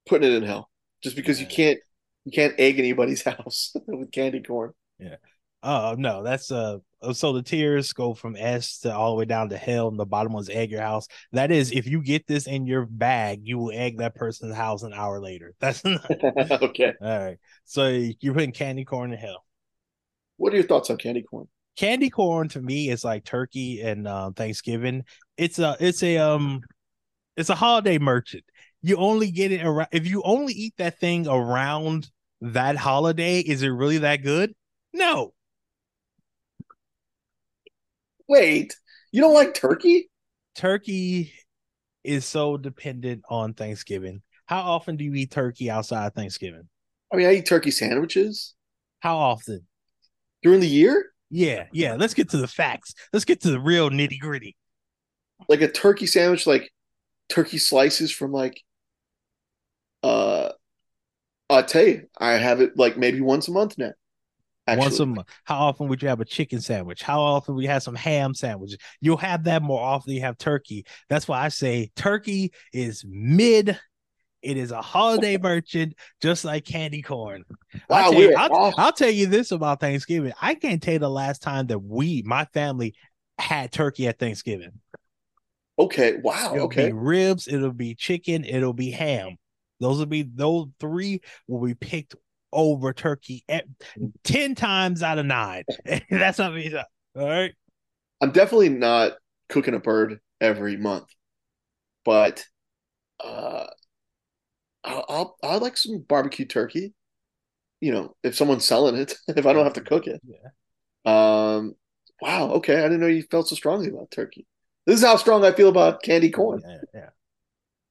Putting 0.08 0.32
it 0.32 0.36
in 0.36 0.44
hell, 0.44 0.70
just 1.04 1.16
because 1.16 1.40
yeah. 1.40 1.48
you 1.48 1.56
can't 1.56 1.80
you 2.26 2.32
can't 2.32 2.56
egg 2.60 2.80
anybody's 2.80 3.24
house 3.46 3.74
with 3.88 4.12
candy 4.12 4.42
corn. 4.42 4.74
Yeah. 5.00 5.16
Oh 5.62 5.96
no, 5.98 6.24
that's 6.24 6.52
uh 6.52 6.78
so 7.14 7.34
the 7.34 7.42
tiers 7.42 7.94
go 7.94 8.14
from 8.14 8.36
S 8.36 8.80
to 8.80 8.94
all 8.94 9.12
the 9.12 9.20
way 9.20 9.26
down 9.26 9.50
to 9.50 9.58
hell, 9.58 9.88
and 9.88 9.98
the 9.98 10.06
bottom 10.06 10.34
one's 10.34 10.50
egg 10.50 10.72
your 10.72 10.82
house. 10.82 11.08
That 11.32 11.52
is, 11.52 11.72
if 11.72 11.88
you 11.88 12.02
get 12.02 12.28
this 12.28 12.46
in 12.46 12.66
your 12.66 12.86
bag, 12.86 13.42
you 13.44 13.58
will 13.58 13.72
egg 13.74 14.00
that 14.00 14.16
person's 14.16 14.56
house 14.56 14.84
an 14.84 14.94
hour 14.94 15.22
later. 15.22 15.54
That's 15.60 15.84
not... 15.86 16.06
okay. 16.62 16.94
All 17.02 17.20
right. 17.20 17.38
So 17.66 17.88
you're 17.88 18.34
putting 18.34 18.52
candy 18.52 18.84
corn 18.84 19.14
in 19.14 19.20
hell. 19.20 19.46
What 20.38 20.54
are 20.54 20.58
your 20.58 20.66
thoughts 20.66 20.90
on 20.90 20.98
candy 20.98 21.22
corn? 21.22 21.48
Candy 21.78 22.10
corn 22.10 22.50
to 22.50 22.62
me 22.62 22.90
is 22.90 23.06
like 23.06 23.24
turkey 23.24 23.82
and 23.82 24.08
uh, 24.08 24.32
Thanksgiving. 24.36 25.04
It's 25.38 25.60
a 25.60 25.78
it's 25.80 26.04
a 26.04 26.18
um 26.18 26.62
it's 27.38 27.50
a 27.50 27.56
holiday 27.56 27.98
merchant. 27.98 28.44
You 28.82 28.98
only 28.98 29.32
get 29.32 29.54
it 29.54 29.64
around 29.64 29.88
if 29.94 30.06
you 30.06 30.22
only 30.24 30.54
eat 30.54 30.74
that 30.78 31.00
thing 31.00 31.28
around 31.28 32.10
that 32.42 32.76
holiday. 32.76 33.40
Is 33.40 33.64
it 33.64 33.70
really 33.70 34.00
that 34.00 34.18
good? 34.24 34.54
No, 34.94 35.34
Wait, 38.30 38.76
you 39.12 39.22
don't 39.22 39.34
like 39.34 39.56
turkey? 39.56 40.10
Turkey 40.56 41.34
is 42.04 42.26
so 42.26 42.58
dependent 42.58 43.24
on 43.28 43.56
Thanksgiving. 43.56 44.22
How 44.46 44.62
often 44.62 44.98
do 44.98 45.04
you 45.04 45.16
eat 45.16 45.32
turkey 45.32 45.72
outside 45.72 46.14
Thanksgiving? 46.14 46.70
I 47.12 47.18
mean, 47.18 47.26
I 47.26 47.34
eat 47.34 47.48
turkey 47.48 47.72
sandwiches. 47.72 48.54
How 49.00 49.18
often? 49.18 49.66
During 50.44 50.60
the 50.60 50.68
year? 50.68 51.08
Yeah, 51.32 51.66
yeah. 51.74 51.96
Let's 51.96 52.14
get 52.14 52.30
to 52.30 52.38
the 52.38 52.48
facts. 52.48 52.94
Let's 53.12 53.26
get 53.26 53.42
to 53.42 53.52
the 53.52 53.60
real 53.60 53.90
nitty 53.90 54.20
gritty. 54.20 54.56
Like 55.48 55.62
a 55.62 55.68
turkey 55.72 56.06
sandwich, 56.06 56.46
like 56.46 56.72
turkey 57.30 57.58
slices 57.58 58.12
from 58.12 58.32
like 58.32 58.62
uh 60.04 60.50
I'll 61.50 61.66
tell 61.66 61.86
you, 61.86 62.08
I 62.18 62.34
have 62.34 62.62
it 62.62 62.78
like 62.78 62.96
maybe 62.96 63.22
once 63.22 63.48
a 63.48 63.52
month 63.52 63.78
now. 63.80 63.94
Actually. 64.70 64.86
Once 64.86 65.00
a 65.00 65.06
month. 65.06 65.28
How 65.46 65.60
often 65.60 65.88
would 65.88 66.02
you 66.02 66.08
have 66.08 66.20
a 66.20 66.26
chicken 66.26 66.62
sandwich? 66.62 67.02
How 67.02 67.20
often 67.20 67.56
would 67.56 67.64
you 67.64 67.70
have 67.70 67.84
some 67.84 67.96
ham 67.96 68.34
sandwiches? 68.34 68.78
You'll 69.02 69.18
have 69.18 69.46
that 69.46 69.62
more 69.64 69.82
often 69.82 70.14
you 70.14 70.22
have 70.22 70.38
turkey. 70.38 70.86
That's 71.10 71.28
why 71.28 71.42
I 71.42 71.50
say 71.50 71.92
turkey 71.96 72.52
is 72.74 73.04
mid. 73.08 73.80
It 74.42 74.58
is 74.58 74.72
a 74.72 74.82
holiday 74.82 75.38
merchant, 75.42 75.96
just 76.22 76.46
like 76.46 76.66
candy 76.66 77.02
corn. 77.02 77.44
Wow, 77.90 77.98
I'll, 77.98 78.12
tell 78.12 78.22
you, 78.22 78.36
I'll, 78.36 78.74
I'll 78.78 78.94
tell 78.94 79.10
you 79.10 79.26
this 79.26 79.52
about 79.52 79.80
Thanksgiving. 79.80 80.34
I 80.42 80.56
can't 80.56 80.82
tell 80.82 80.94
you 80.94 81.00
the 81.00 81.10
last 81.10 81.42
time 81.42 81.68
that 81.68 81.80
we, 81.80 82.24
my 82.26 82.46
family, 82.54 82.94
had 83.38 83.72
turkey 83.72 84.08
at 84.08 84.20
Thanksgiving. 84.20 84.72
Okay. 85.78 86.18
Wow. 86.22 86.54
It'll 86.54 86.66
okay. 86.66 86.88
Be 86.88 86.94
ribs. 86.94 87.48
It'll 87.48 87.72
be 87.72 87.96
chicken. 87.96 88.44
It'll 88.44 88.74
be 88.74 88.92
ham. 88.92 89.38
Those 89.80 89.98
will 89.98 90.06
be 90.06 90.24
those 90.24 90.68
three 90.80 91.22
will 91.48 91.66
be 91.66 91.74
picked 91.74 92.16
over 92.52 92.94
turkey 92.94 93.44
at, 93.48 93.66
10 94.24 94.56
times 94.56 95.04
out 95.04 95.20
of 95.20 95.26
nine. 95.26 95.64
That's 96.10 96.40
not 96.40 96.54
me. 96.54 96.74
All 97.16 97.28
right. 97.28 97.54
I'm 98.22 98.32
definitely 98.32 98.70
not 98.70 99.14
cooking 99.50 99.74
a 99.74 99.80
bird 99.80 100.20
every 100.42 100.78
month, 100.78 101.08
but 102.06 102.46
uh, 103.24 103.68
I'll, 104.84 105.06
I'll, 105.10 105.38
i 105.44 105.58
like 105.58 105.78
some 105.78 106.00
barbecue 106.00 106.46
turkey. 106.46 106.94
You 107.82 107.94
know, 107.94 108.16
if 108.24 108.36
someone's 108.36 108.66
selling 108.66 108.96
it, 108.96 109.16
if 109.28 109.46
I 109.46 109.54
don't 109.54 109.64
have 109.64 109.74
to 109.74 109.82
cook 109.82 110.08
it. 110.08 110.22
Yeah. 110.26 110.50
Um. 111.06 111.76
Wow. 112.22 112.52
Okay. 112.56 112.78
I 112.78 112.84
didn't 112.84 113.00
know 113.00 113.08
you 113.08 113.24
felt 113.24 113.48
so 113.48 113.56
strongly 113.56 113.88
about 113.88 114.12
turkey. 114.12 114.46
This 114.86 114.98
is 115.00 115.06
how 115.06 115.16
strong 115.16 115.46
I 115.46 115.54
feel 115.54 115.70
about 115.70 116.04
candy 116.04 116.30
corn. 116.30 116.62
Yeah. 116.66 116.78
yeah. 116.94 117.10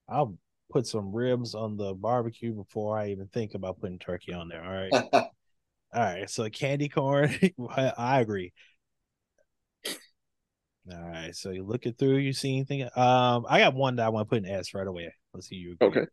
I'll 0.08 0.36
put 0.70 0.86
some 0.86 1.12
ribs 1.12 1.54
on 1.54 1.76
the 1.76 1.94
barbecue 1.94 2.52
before 2.52 2.98
I 2.98 3.08
even 3.10 3.26
think 3.28 3.54
about 3.54 3.80
putting 3.80 3.98
turkey 3.98 4.32
on 4.32 4.48
there. 4.48 4.64
All 4.64 4.72
right. 4.72 4.92
all 5.12 5.32
right. 5.94 6.30
So 6.30 6.48
candy 6.50 6.88
corn, 6.88 7.34
I 7.76 8.20
agree. 8.20 8.52
All 10.90 11.08
right. 11.08 11.34
So 11.34 11.50
you 11.50 11.64
look 11.64 11.86
it 11.86 11.98
through, 11.98 12.18
you 12.18 12.32
see 12.32 12.54
anything? 12.54 12.82
Um, 12.82 13.46
I 13.48 13.58
got 13.58 13.74
one 13.74 13.96
that 13.96 14.06
I 14.06 14.08
want 14.08 14.28
to 14.28 14.30
put 14.30 14.44
in 14.44 14.50
S 14.50 14.74
right 14.74 14.86
away. 14.86 15.12
Let's 15.34 15.48
see 15.48 15.56
you. 15.56 15.76
Agree. 15.80 16.02
Okay. 16.02 16.10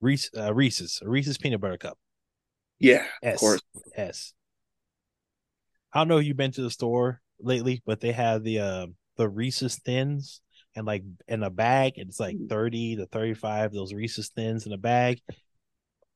Reese, 0.00 0.30
uh, 0.36 0.54
Reese's, 0.54 1.00
Reese's 1.04 1.38
peanut 1.38 1.60
butter 1.60 1.78
cup. 1.78 1.98
Yeah, 2.78 3.04
S, 3.22 3.34
of 3.34 3.40
course. 3.40 3.62
S. 3.94 4.34
I 5.92 6.00
don't 6.00 6.08
know 6.08 6.18
if 6.18 6.26
you've 6.26 6.36
been 6.36 6.52
to 6.52 6.62
the 6.62 6.70
store 6.70 7.22
lately, 7.40 7.82
but 7.86 8.00
they 8.00 8.12
have 8.12 8.42
the 8.42 8.60
uh 8.60 8.86
the 9.16 9.28
Reese's 9.28 9.76
thins 9.76 10.42
and 10.76 10.86
like 10.86 11.02
in 11.26 11.42
a 11.42 11.50
bag, 11.50 11.94
and 11.98 12.08
it's 12.08 12.20
like 12.20 12.36
30 12.48 12.96
to 12.96 13.06
35 13.06 13.72
those 13.72 13.92
Reese's 13.92 14.28
thins 14.28 14.66
in 14.66 14.72
a 14.72 14.78
bag. 14.78 15.20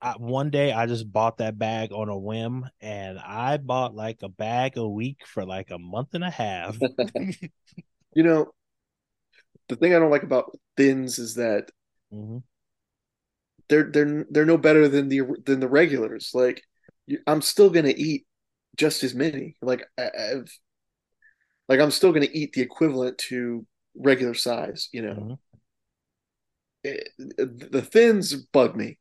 I, 0.02 0.12
one 0.12 0.50
day 0.50 0.72
I 0.72 0.86
just 0.86 1.10
bought 1.10 1.38
that 1.38 1.58
bag 1.58 1.92
on 1.92 2.08
a 2.08 2.16
whim 2.16 2.66
and 2.80 3.18
I 3.18 3.58
bought 3.58 3.94
like 3.94 4.18
a 4.22 4.28
bag 4.28 4.78
a 4.78 4.88
week 4.88 5.26
for 5.26 5.44
like 5.44 5.70
a 5.70 5.78
month 5.78 6.14
and 6.14 6.24
a 6.24 6.30
half. 6.30 6.78
you 8.14 8.22
know, 8.22 8.52
the 9.68 9.76
thing 9.76 9.94
I 9.94 9.98
don't 9.98 10.10
like 10.10 10.22
about 10.22 10.56
thins 10.76 11.18
is 11.18 11.34
that 11.34 11.70
mm-hmm. 12.12 12.38
they're 13.68 13.90
they're 13.90 14.26
they're 14.30 14.46
no 14.46 14.56
better 14.56 14.88
than 14.88 15.08
the 15.08 15.22
than 15.44 15.60
the 15.60 15.68
regulars. 15.68 16.30
Like 16.32 16.62
I'm 17.26 17.42
still 17.42 17.70
gonna 17.70 17.94
eat 17.94 18.26
just 18.76 19.04
as 19.04 19.14
many. 19.14 19.56
Like 19.60 19.84
I've 19.98 20.50
like 21.68 21.80
I'm 21.80 21.90
still 21.90 22.12
gonna 22.12 22.26
eat 22.32 22.54
the 22.54 22.62
equivalent 22.62 23.18
to 23.18 23.66
regular 23.96 24.34
size. 24.34 24.88
You 24.92 25.02
know, 25.02 25.14
mm-hmm. 25.14 25.34
it, 26.84 27.72
the 27.72 27.82
thins 27.82 28.34
bug 28.34 28.76
me 28.76 28.98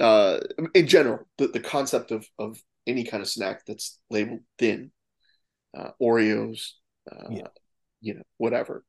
uh, 0.00 0.40
in 0.74 0.86
general, 0.86 1.26
the, 1.38 1.48
the 1.48 1.60
concept 1.60 2.10
of, 2.10 2.26
of 2.38 2.60
any 2.86 3.04
kind 3.04 3.22
of 3.22 3.28
snack 3.28 3.64
that's 3.66 3.98
labeled 4.10 4.40
thin, 4.58 4.90
uh, 5.76 5.90
Oreos, 6.00 6.72
uh, 7.10 7.28
yeah. 7.30 7.46
you 8.00 8.14
know, 8.14 8.22
whatever. 8.38 8.84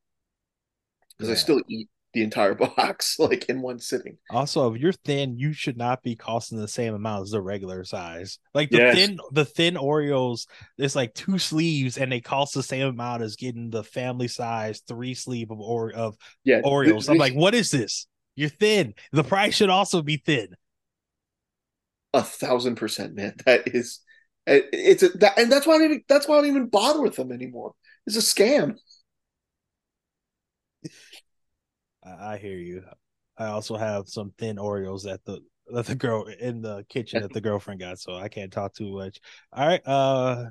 Because 1.18 1.30
yeah. 1.30 1.36
I 1.36 1.38
still 1.38 1.62
eat 1.68 1.90
the 2.16 2.24
entire 2.24 2.56
box 2.78 3.20
like 3.20 3.46
in 3.46 3.62
one 3.62 3.78
sitting. 3.78 4.18
Also, 4.32 4.74
if 4.74 4.82
you're 4.82 4.92
thin, 4.92 5.38
you 5.38 5.54
should 5.54 5.78
not 5.78 6.02
be 6.02 6.16
costing 6.16 6.58
the 6.58 6.68
same 6.68 6.96
amount 6.96 7.24
as 7.24 7.32
the 7.32 7.42
regular 7.42 7.84
size. 7.84 8.40
Like 8.56 8.72
the 8.72 8.78
yes. 8.78 8.96
thin, 8.96 9.20
the 9.32 9.46
thin 9.46 9.76
Oreos, 9.76 10.48
there's 10.78 10.96
like 10.96 11.14
two 11.14 11.38
sleeves, 11.38 12.00
and 12.00 12.12
they 12.12 12.22
cost 12.22 12.56
the 12.56 12.64
same 12.64 12.88
amount 12.88 13.22
as 13.22 13.36
getting 13.36 13.70
the 13.70 13.84
family 13.84 14.28
size 14.28 14.82
three 14.88 15.14
sleeve 15.14 15.52
of 15.52 15.60
or 15.60 15.92
of 15.92 16.18
yeah, 16.44 16.62
Oreos. 16.62 17.08
I'm 17.08 17.18
like, 17.18 17.36
what 17.36 17.54
is 17.54 17.70
this? 17.70 18.08
You're 18.36 18.50
thin. 18.50 18.96
The 19.12 19.24
price 19.24 19.56
should 19.56 19.70
also 19.70 20.02
be 20.02 20.18
thin 20.18 20.56
a 22.16 22.24
thousand 22.24 22.76
percent, 22.76 23.14
man. 23.14 23.36
That 23.46 23.68
is, 23.68 24.00
it's 24.48 25.04
a, 25.04 25.10
that, 25.18 25.38
and 25.38 25.52
that's 25.52 25.68
why 25.68 25.76
I 25.76 25.78
don't 25.80 25.86
even 25.86 26.04
that's 26.08 26.28
why 26.28 26.36
I 26.36 26.42
don't 26.42 26.50
even 26.50 26.68
bother 26.68 27.02
with 27.02 27.16
them 27.16 27.32
anymore. 27.32 27.74
It's 28.08 28.16
a 28.16 28.20
scam. 28.20 28.78
I 32.06 32.38
hear 32.38 32.58
you. 32.58 32.84
I 33.38 33.48
also 33.48 33.76
have 33.76 34.08
some 34.08 34.34
thin 34.38 34.58
Oreos 34.58 35.04
that 35.04 35.24
the 35.26 35.40
that 35.74 35.88
the 35.88 35.96
girl 35.96 36.26
in 36.26 36.62
the 36.62 36.86
kitchen 36.90 37.22
that 37.22 37.34
the 37.34 37.42
girlfriend 37.42 37.80
got, 37.80 38.00
so 38.00 38.16
I 38.16 38.28
can't 38.28 38.54
talk 38.54 38.74
too 38.76 38.94
much. 38.94 39.20
All 39.52 39.68
right, 39.68 39.82
uh, 39.86 40.46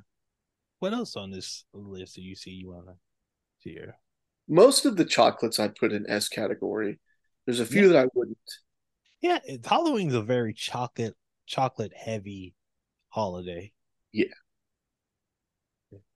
what 0.81 0.93
else 0.93 1.17
on 1.17 1.31
this 1.31 1.65
list 1.73 2.17
do 2.17 2.23
you 2.23 2.35
see 2.35 2.51
you 2.51 2.71
wanna 2.71 2.97
hear? 3.59 3.97
Most 4.49 4.85
of 4.85 4.97
the 4.97 5.05
chocolates 5.05 5.59
I 5.59 5.69
put 5.69 5.93
in 5.93 6.05
S 6.09 6.29
category. 6.29 6.99
There's 7.47 7.61
a 7.61 7.67
few 7.67 7.83
yeah. 7.83 7.89
that 7.89 8.05
I 8.05 8.09
wouldn't. 8.15 8.39
Yeah, 9.21 9.39
Halloween's 9.65 10.15
a 10.15 10.23
very 10.23 10.53
chocolate 10.53 11.15
chocolate 11.47 11.93
heavy 11.95 12.55
holiday. 13.09 13.73
Yeah. 14.13 14.27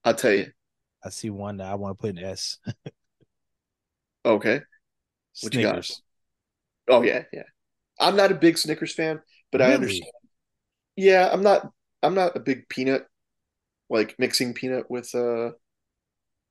I'll 0.05 0.14
tell 0.14 0.32
you. 0.32 0.53
I 1.05 1.11
see 1.11 1.30
one 1.30 1.59
that 1.59 1.68
I 1.68 1.74
want 1.76 1.97
to 1.97 2.01
put 2.01 2.11
in 2.11 2.24
S. 2.24 2.59
okay. 4.24 4.61
What 5.41 5.53
Snickers. 5.53 6.03
you 6.89 6.93
got? 6.93 6.99
Oh 6.99 7.03
yeah, 7.03 7.22
yeah. 7.33 7.43
I'm 8.01 8.16
not 8.16 8.33
a 8.33 8.37
big 8.37 8.59
Snickers 8.59 8.95
fan, 8.95 9.20
but 9.51 9.61
really? 9.61 9.72
I 9.72 9.74
understand. 9.74 10.12
Yeah, 10.97 11.29
I'm 11.33 11.43
not 11.43 11.70
I'm 12.03 12.14
not 12.14 12.37
a 12.37 12.41
big 12.41 12.68
peanut 12.68 13.07
like 13.91 14.14
mixing 14.18 14.55
peanut 14.55 14.91
with 14.91 15.14
uh 15.14 15.51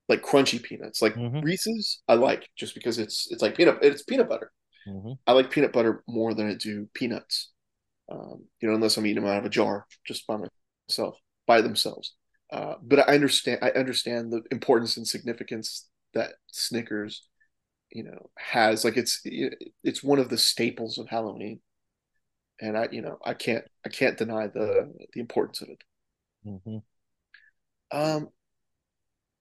like 0.08 0.22
crunchy 0.22 0.62
peanuts. 0.62 1.02
Like 1.02 1.14
mm-hmm. 1.14 1.40
Reese's 1.40 2.02
I 2.08 2.14
like 2.14 2.48
just 2.56 2.74
because 2.74 2.98
it's 2.98 3.28
it's 3.30 3.42
like 3.42 3.56
peanut 3.56 3.78
it's 3.82 4.02
peanut 4.02 4.28
butter. 4.28 4.50
Mm-hmm. 4.88 5.12
I 5.26 5.32
like 5.32 5.50
peanut 5.50 5.72
butter 5.72 6.02
more 6.06 6.34
than 6.34 6.48
I 6.48 6.54
do 6.54 6.88
peanuts 6.94 7.50
um, 8.10 8.44
you 8.60 8.68
know, 8.68 8.74
unless 8.74 8.96
I'm 8.96 9.06
eating 9.06 9.22
them 9.22 9.32
out 9.32 9.38
of 9.38 9.44
a 9.44 9.50
jar 9.50 9.86
just 10.06 10.26
by 10.26 10.36
myself, 10.88 11.16
by 11.46 11.60
themselves. 11.60 12.14
Uh, 12.50 12.74
but 12.82 13.00
I 13.00 13.14
understand, 13.14 13.58
I 13.62 13.70
understand 13.70 14.32
the 14.32 14.42
importance 14.50 14.96
and 14.96 15.06
significance 15.06 15.86
that 16.14 16.32
Snickers, 16.46 17.28
you 17.90 18.04
know, 18.04 18.30
has. 18.36 18.84
Like 18.84 18.96
it's, 18.96 19.20
it's 19.24 20.02
one 20.02 20.18
of 20.18 20.28
the 20.28 20.38
staples 20.38 20.98
of 20.98 21.08
Halloween, 21.08 21.60
and 22.60 22.76
I, 22.76 22.88
you 22.90 23.02
know, 23.02 23.18
I 23.24 23.34
can't, 23.34 23.64
I 23.84 23.88
can't 23.88 24.18
deny 24.18 24.46
the 24.46 24.92
the 25.12 25.20
importance 25.20 25.62
of 25.62 25.68
it. 25.68 25.82
Mm-hmm. 26.46 26.78
Um, 27.90 28.28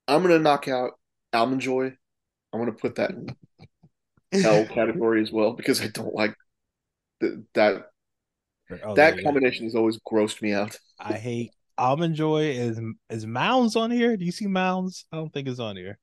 I'm 0.08 0.22
gonna 0.22 0.40
knock 0.40 0.68
out 0.68 0.92
Almond 1.34 1.62
Joy. 1.62 1.94
I'm 2.54 2.60
gonna 2.60 2.72
put 2.72 2.96
that 2.96 3.12
in 3.12 3.36
L 4.46 4.66
category 4.66 5.22
as 5.22 5.32
well 5.32 5.54
because 5.54 5.82
I 5.82 5.88
don't 5.88 6.14
like 6.14 6.36
the, 7.20 7.44
that 7.54 7.88
Oh, 8.84 8.96
that 8.96 9.24
combination 9.24 9.66
has 9.66 9.76
always 9.76 9.98
grossed 10.00 10.42
me 10.42 10.54
out. 10.54 10.78
I 11.00 11.14
hate 11.14 11.52
almond 11.78 12.16
joy. 12.16 12.50
Is 12.50 12.80
is 13.10 13.26
Mounds 13.26 13.76
on 13.76 13.92
here? 13.92 14.18
Do 14.18 14.26
you 14.26 14.32
see 14.32 14.48
Mounds? 14.48 15.06
I 15.12 15.18
don't 15.18 15.32
think 15.32 15.48
it's 15.48 15.60
on 15.60 15.78
here. 15.78 15.98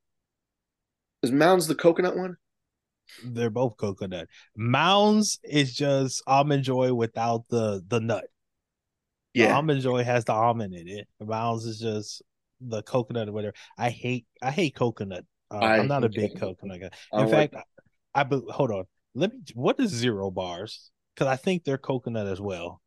Is 1.24 1.32
Mounds 1.32 1.66
the 1.66 1.74
coconut 1.74 2.16
one? 2.16 2.36
They're 3.24 3.50
both 3.50 3.76
coconut. 3.76 4.28
Mounds 4.56 5.38
is 5.42 5.74
just 5.74 6.22
almond 6.26 6.64
joy 6.64 6.94
without 6.94 7.44
the 7.48 7.82
the 7.86 8.00
nut. 8.00 8.24
Yeah, 9.34 9.48
the 9.48 9.54
almond 9.54 9.82
joy 9.82 10.04
has 10.04 10.24
the 10.24 10.32
almond 10.32 10.74
in 10.74 10.88
it. 10.88 11.08
Mounds 11.20 11.64
is 11.64 11.78
just 11.80 12.22
the 12.60 12.82
coconut 12.82 13.28
or 13.28 13.32
whatever. 13.32 13.54
I 13.76 13.90
hate 13.90 14.26
I 14.40 14.50
hate 14.50 14.74
coconut. 14.74 15.24
Uh, 15.50 15.58
I 15.58 15.78
am 15.78 15.88
not 15.88 16.04
a 16.04 16.08
big 16.08 16.38
coconut 16.38 16.80
guy. 16.80 16.90
In 17.20 17.28
fact, 17.28 17.54
like 17.54 17.64
I, 18.14 18.22
I 18.22 18.52
hold 18.52 18.70
on. 18.70 18.84
Let 19.14 19.32
me. 19.32 19.40
What 19.54 19.80
is 19.80 19.90
zero 19.90 20.30
bars? 20.30 20.90
because 21.14 21.28
I 21.28 21.36
think 21.36 21.64
they're 21.64 21.78
coconut 21.78 22.26
as 22.26 22.40
well. 22.40 22.80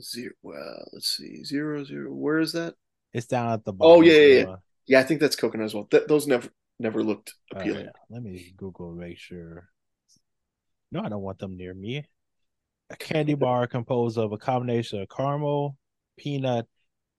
Zero. 0.00 0.32
Well, 0.42 0.88
let's 0.92 1.16
see. 1.16 1.44
Zero 1.44 1.84
zero. 1.84 2.10
Where 2.12 2.40
is 2.40 2.52
that? 2.52 2.74
It's 3.12 3.26
down 3.26 3.52
at 3.52 3.64
the 3.64 3.72
bottom. 3.72 3.98
Oh 3.98 4.00
yeah, 4.00 4.12
yeah, 4.12 4.38
yeah. 4.40 4.54
yeah 4.86 5.00
I 5.00 5.02
think 5.02 5.20
that's 5.20 5.36
coconut 5.36 5.66
as 5.66 5.74
well. 5.74 5.84
Th- 5.84 6.06
those 6.08 6.26
never 6.26 6.48
never 6.78 7.02
looked 7.02 7.34
appealing. 7.52 7.86
Right, 7.86 7.94
let 8.10 8.22
me 8.22 8.52
Google 8.56 8.94
make 8.94 9.18
sure. 9.18 9.68
No, 10.90 11.00
I 11.00 11.08
don't 11.08 11.22
want 11.22 11.38
them 11.38 11.56
near 11.56 11.74
me. 11.74 12.04
A 12.90 12.96
candy 12.96 13.34
bar 13.34 13.66
composed 13.66 14.18
of 14.18 14.32
a 14.32 14.38
combination 14.38 15.00
of 15.00 15.08
caramel, 15.08 15.76
peanut, 16.18 16.66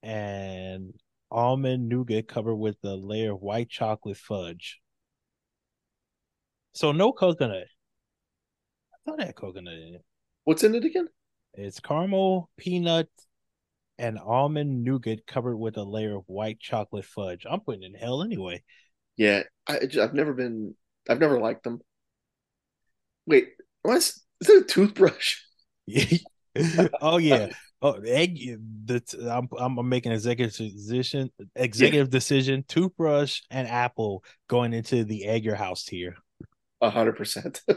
and 0.01 0.93
almond 1.31 1.89
nougat 1.89 2.27
covered 2.27 2.55
with 2.55 2.77
a 2.83 2.95
layer 2.95 3.33
of 3.33 3.41
white 3.41 3.69
chocolate 3.69 4.17
fudge. 4.17 4.79
So 6.73 6.91
no 6.91 7.11
coconut 7.11 7.67
I 8.93 9.09
thought 9.09 9.19
it 9.19 9.27
had 9.27 9.35
coconut 9.35 9.73
in 9.73 9.95
it. 9.95 10.05
What's 10.43 10.63
in 10.63 10.75
it 10.75 10.85
again? 10.85 11.07
It's 11.53 11.79
caramel, 11.79 12.49
peanut, 12.57 13.09
and 13.97 14.17
almond 14.17 14.83
nougat 14.83 15.27
covered 15.27 15.57
with 15.57 15.77
a 15.77 15.83
layer 15.83 16.15
of 16.15 16.23
white 16.27 16.59
chocolate 16.59 17.05
fudge. 17.05 17.45
I'm 17.49 17.59
putting 17.59 17.83
in 17.83 17.93
hell 17.93 18.23
anyway. 18.23 18.63
Yeah, 19.17 19.43
I, 19.67 19.79
have 19.93 20.13
never 20.13 20.33
been. 20.33 20.75
I've 21.09 21.19
never 21.19 21.39
liked 21.39 21.63
them. 21.63 21.81
Wait, 23.25 23.49
what 23.81 23.97
is, 23.97 24.21
is 24.41 24.49
it 24.49 24.63
a 24.63 24.65
toothbrush? 24.65 25.37
oh 27.01 27.17
yeah. 27.17 27.49
Oh, 27.81 27.99
egg. 28.05 28.39
The 28.85 29.01
I'm 29.29 29.49
I'm 29.77 29.89
making 29.89 30.13
executive 30.13 30.55
decision. 30.55 31.31
Executive 31.55 32.07
yeah. 32.07 32.11
decision. 32.11 32.63
Toothbrush 32.67 33.41
and 33.49 33.67
apple 33.67 34.23
going 34.47 34.73
into 34.73 35.03
the 35.03 35.25
egg 35.25 35.43
your 35.43 35.55
house 35.55 35.83
tier. 35.83 36.15
A 36.81 36.89
hundred 36.89 37.17
percent. 37.17 37.61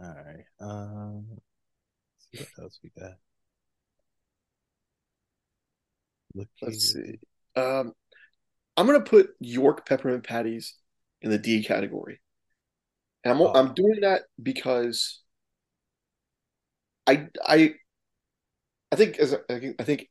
All 0.00 0.14
right. 0.14 0.44
Um, 0.60 1.26
see 2.18 2.40
what 2.40 2.64
else 2.64 2.78
we 2.82 2.90
got. 2.98 3.12
Look 6.34 6.48
Let's 6.60 6.92
see. 6.92 7.18
Um, 7.56 7.94
I'm 8.78 8.86
gonna 8.86 9.00
put 9.00 9.30
York 9.40 9.86
peppermint 9.88 10.22
patties 10.22 10.74
in 11.20 11.32
the 11.32 11.38
D 11.38 11.64
category, 11.64 12.20
and 13.24 13.34
I'm 13.34 13.40
oh. 13.40 13.52
I'm 13.52 13.74
doing 13.74 14.02
that 14.02 14.22
because 14.40 15.20
I 17.04 17.26
I 17.44 17.74
I 18.92 18.96
think 18.96 19.18
as 19.18 19.34
I, 19.34 19.72
I 19.80 19.82
think 19.82 20.08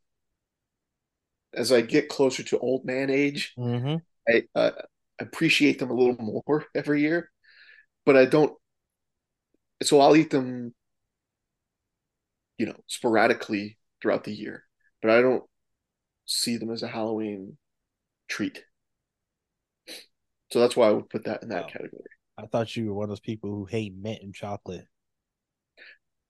as 1.54 1.72
I 1.72 1.80
get 1.80 2.10
closer 2.10 2.44
to 2.44 2.60
old 2.60 2.84
man 2.84 3.10
age, 3.10 3.54
mm-hmm. 3.58 3.96
I 4.28 4.44
uh, 4.54 4.72
appreciate 5.18 5.80
them 5.80 5.90
a 5.90 5.96
little 5.96 6.18
more 6.18 6.66
every 6.76 7.00
year, 7.00 7.32
but 8.06 8.18
I 8.18 8.26
don't 8.26 8.54
so 9.82 10.02
I'll 10.02 10.18
eat 10.18 10.30
them, 10.30 10.76
you 12.58 12.66
know, 12.66 12.76
sporadically 12.88 13.78
throughout 14.02 14.26
the 14.26 14.34
year, 14.34 14.66
but 15.02 15.10
I 15.10 15.22
don't 15.22 15.44
see 16.26 16.58
them 16.58 16.70
as 16.70 16.84
a 16.84 16.90
Halloween 16.90 17.58
treat. 18.28 18.64
So 20.52 20.60
that's 20.60 20.76
why 20.76 20.88
I 20.88 20.92
would 20.92 21.10
put 21.10 21.26
that 21.26 21.44
in 21.44 21.50
that 21.50 21.64
wow. 21.64 21.70
category. 21.70 22.04
I 22.38 22.46
thought 22.46 22.76
you 22.76 22.88
were 22.88 22.94
one 22.94 23.06
of 23.06 23.10
those 23.10 23.20
people 23.20 23.50
who 23.50 23.66
hate 23.66 23.94
mint 23.96 24.22
and 24.22 24.34
chocolate. 24.34 24.86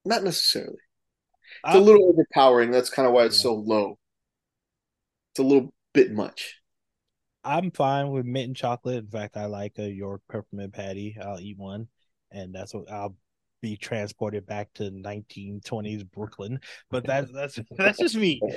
Not 0.06 0.24
necessarily. 0.24 0.78
It's 1.66 1.76
I, 1.76 1.78
a 1.78 1.82
ah. 1.82 1.84
little 1.84 2.10
overpowering. 2.10 2.72
That's 2.72 2.90
kind 2.90 3.08
of 3.08 3.14
why 3.14 3.26
it's 3.26 3.38
yeah. 3.38 3.44
so 3.44 3.56
low. 3.56 3.98
It's 5.34 5.40
a 5.40 5.44
little 5.44 5.74
bit 5.94 6.12
much. 6.12 6.56
I'm 7.44 7.72
fine 7.72 8.10
with 8.10 8.26
mint 8.26 8.48
and 8.48 8.56
chocolate. 8.56 8.98
In 8.98 9.10
fact, 9.10 9.38
I 9.38 9.46
like 9.46 9.74
a 9.78 9.90
York 9.90 10.22
peppermint 10.30 10.74
patty. 10.74 11.18
I'll 11.22 11.40
eat 11.40 11.58
one, 11.58 11.88
and 12.32 12.54
that's 12.54 12.74
what 12.74 12.92
I'll 12.92 13.16
be 13.62 13.78
transported 13.78 14.46
back 14.46 14.74
to 14.76 14.92
1920s 14.92 16.10
Brooklyn. 16.12 16.60
But 16.90 17.06
that's 17.06 17.32
that's 17.32 17.60
that's 17.78 18.00
just 18.00 18.16
me. 18.16 18.42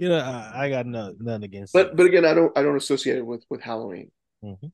You 0.00 0.08
know, 0.08 0.18
I, 0.18 0.64
I 0.64 0.70
got 0.70 0.86
no, 0.86 1.14
none 1.20 1.42
against. 1.42 1.74
But 1.74 1.88
it. 1.88 1.96
but 1.96 2.06
again, 2.06 2.24
I 2.24 2.32
don't 2.32 2.56
I 2.56 2.62
don't 2.62 2.78
associate 2.78 3.18
it 3.18 3.26
with 3.26 3.44
with 3.50 3.60
Halloween. 3.60 4.10
Mhm. 4.42 4.72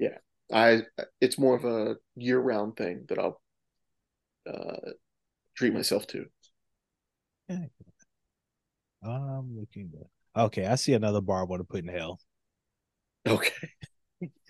Yeah, 0.00 0.18
I 0.52 0.82
it's 1.20 1.38
more 1.38 1.54
of 1.54 1.64
a 1.64 1.96
year 2.16 2.40
round 2.40 2.76
thing 2.76 3.04
that 3.08 3.20
I'll 3.20 3.40
uh, 4.52 4.90
treat 5.56 5.72
myself 5.72 6.08
to. 6.08 6.26
I'm 9.00 9.56
looking. 9.56 9.92
At, 10.34 10.42
okay, 10.46 10.66
I 10.66 10.74
see 10.74 10.94
another 10.94 11.20
bar 11.20 11.42
I 11.42 11.44
want 11.44 11.60
to 11.60 11.64
put 11.64 11.84
in 11.84 11.88
hell. 11.88 12.18
Okay. 13.28 13.70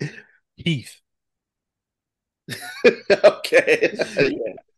Heath. 0.55 1.01
okay. 3.11 3.93
Yeah. 3.93 4.53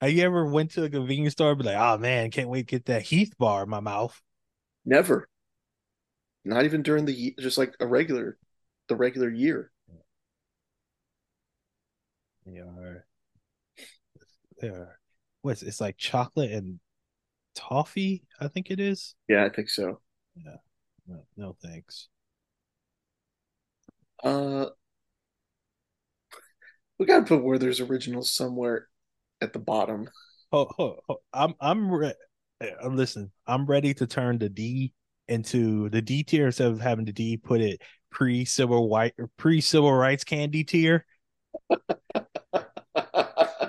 Have 0.00 0.10
you 0.10 0.22
ever 0.24 0.44
went 0.44 0.72
to 0.72 0.84
a 0.84 0.90
convenience 0.90 1.32
store 1.32 1.50
and 1.50 1.58
be 1.58 1.64
like, 1.64 1.76
oh 1.76 1.96
man, 1.96 2.30
can't 2.30 2.50
wait 2.50 2.68
to 2.68 2.76
get 2.76 2.86
that 2.86 3.02
Heath 3.02 3.32
bar 3.38 3.62
in 3.62 3.70
my 3.70 3.80
mouth? 3.80 4.20
Never. 4.84 5.28
Not 6.44 6.64
even 6.64 6.82
during 6.82 7.06
the 7.06 7.34
just 7.40 7.58
like 7.58 7.74
a 7.80 7.86
regular, 7.86 8.36
the 8.88 8.96
regular 8.96 9.30
year. 9.30 9.72
They 12.44 12.58
are. 12.58 13.06
They 14.60 14.68
are. 14.68 14.98
What's 15.42 15.62
it's 15.62 15.80
like 15.80 15.96
chocolate 15.96 16.52
and 16.52 16.78
toffee? 17.54 18.22
I 18.38 18.48
think 18.48 18.70
it 18.70 18.78
is. 18.78 19.14
Yeah, 19.28 19.44
I 19.44 19.48
think 19.48 19.70
so. 19.70 20.00
No, 21.08 21.24
no 21.36 21.56
thanks. 21.62 22.08
Uh, 24.22 24.66
we 26.98 27.06
gotta 27.06 27.24
put 27.24 27.42
Werther's 27.42 27.80
originals 27.80 28.30
somewhere 28.30 28.88
at 29.40 29.52
the 29.52 29.58
bottom. 29.58 30.08
Oh, 30.52 30.68
oh, 30.78 30.96
oh 31.08 31.16
I'm 31.32 31.54
I'm 31.60 31.90
re- 31.90 32.14
uh, 32.60 32.88
listen. 32.88 33.30
I'm 33.46 33.66
ready 33.66 33.94
to 33.94 34.06
turn 34.06 34.38
the 34.38 34.48
D 34.48 34.92
into 35.28 35.88
the 35.90 36.00
D 36.02 36.22
tier 36.22 36.46
instead 36.46 36.70
of 36.70 36.80
having 36.80 37.04
the 37.04 37.12
D 37.12 37.36
put 37.36 37.60
it 37.60 37.82
pre 38.10 38.44
civil 38.44 38.88
white 38.88 39.14
pre 39.36 39.60
civil 39.60 39.92
rights 39.92 40.24
candy 40.24 40.64
tier. 40.64 41.04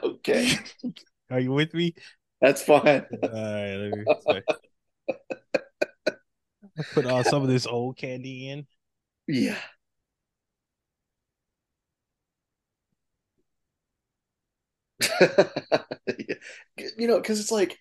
okay, 0.03 0.51
Are 1.31 1.39
you 1.39 1.51
with 1.51 1.73
me? 1.73 1.95
that's 2.41 2.61
fine. 2.61 3.05
All 3.11 3.29
right, 3.29 3.75
let 3.75 3.93
me 3.93 4.05
sorry. 4.21 4.43
Put 6.93 7.07
all 7.07 7.23
some 7.23 7.41
of 7.41 7.47
this 7.47 7.65
old 7.65 7.97
candy 7.97 8.49
in. 8.49 8.67
Yeah. 9.27 9.57
You 16.97 17.07
know, 17.07 17.17
because 17.17 17.39
it's 17.39 17.51
like 17.51 17.79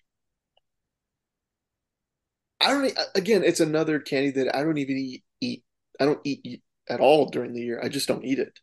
I 2.59 2.71
don't 2.71 2.85
e- 2.85 3.03
again, 3.15 3.43
it's 3.43 3.59
another 3.59 3.99
candy 3.99 4.31
that 4.31 4.55
I 4.55 4.63
don't 4.63 4.77
even 4.77 4.97
eat, 4.97 5.23
eat. 5.41 5.63
I 5.99 6.05
don't 6.05 6.19
eat, 6.23 6.41
eat 6.43 6.63
at 6.89 6.99
all 6.99 7.29
during 7.29 7.53
the 7.53 7.61
year. 7.61 7.79
I 7.81 7.89
just 7.89 8.07
don't 8.07 8.25
eat 8.25 8.39
it. 8.39 8.59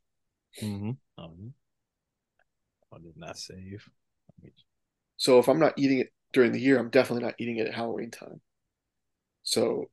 Mm-hmm. 0.61 0.91
Um, 1.23 1.55
I 2.93 2.99
did 2.99 3.17
not 3.17 3.39
save. 3.39 3.89
So 5.17 5.39
if 5.39 5.49
I'm 5.49 5.61
not 5.61 5.75
eating 5.77 6.01
it 6.01 6.13
during 6.33 6.53
the 6.53 6.61
year, 6.61 6.79
I'm 6.79 6.91
definitely 6.91 7.25
not 7.25 7.35
eating 7.39 7.59
it 7.59 7.69
at 7.69 7.75
Halloween 7.75 8.11
time. 8.11 8.41
So 9.43 9.87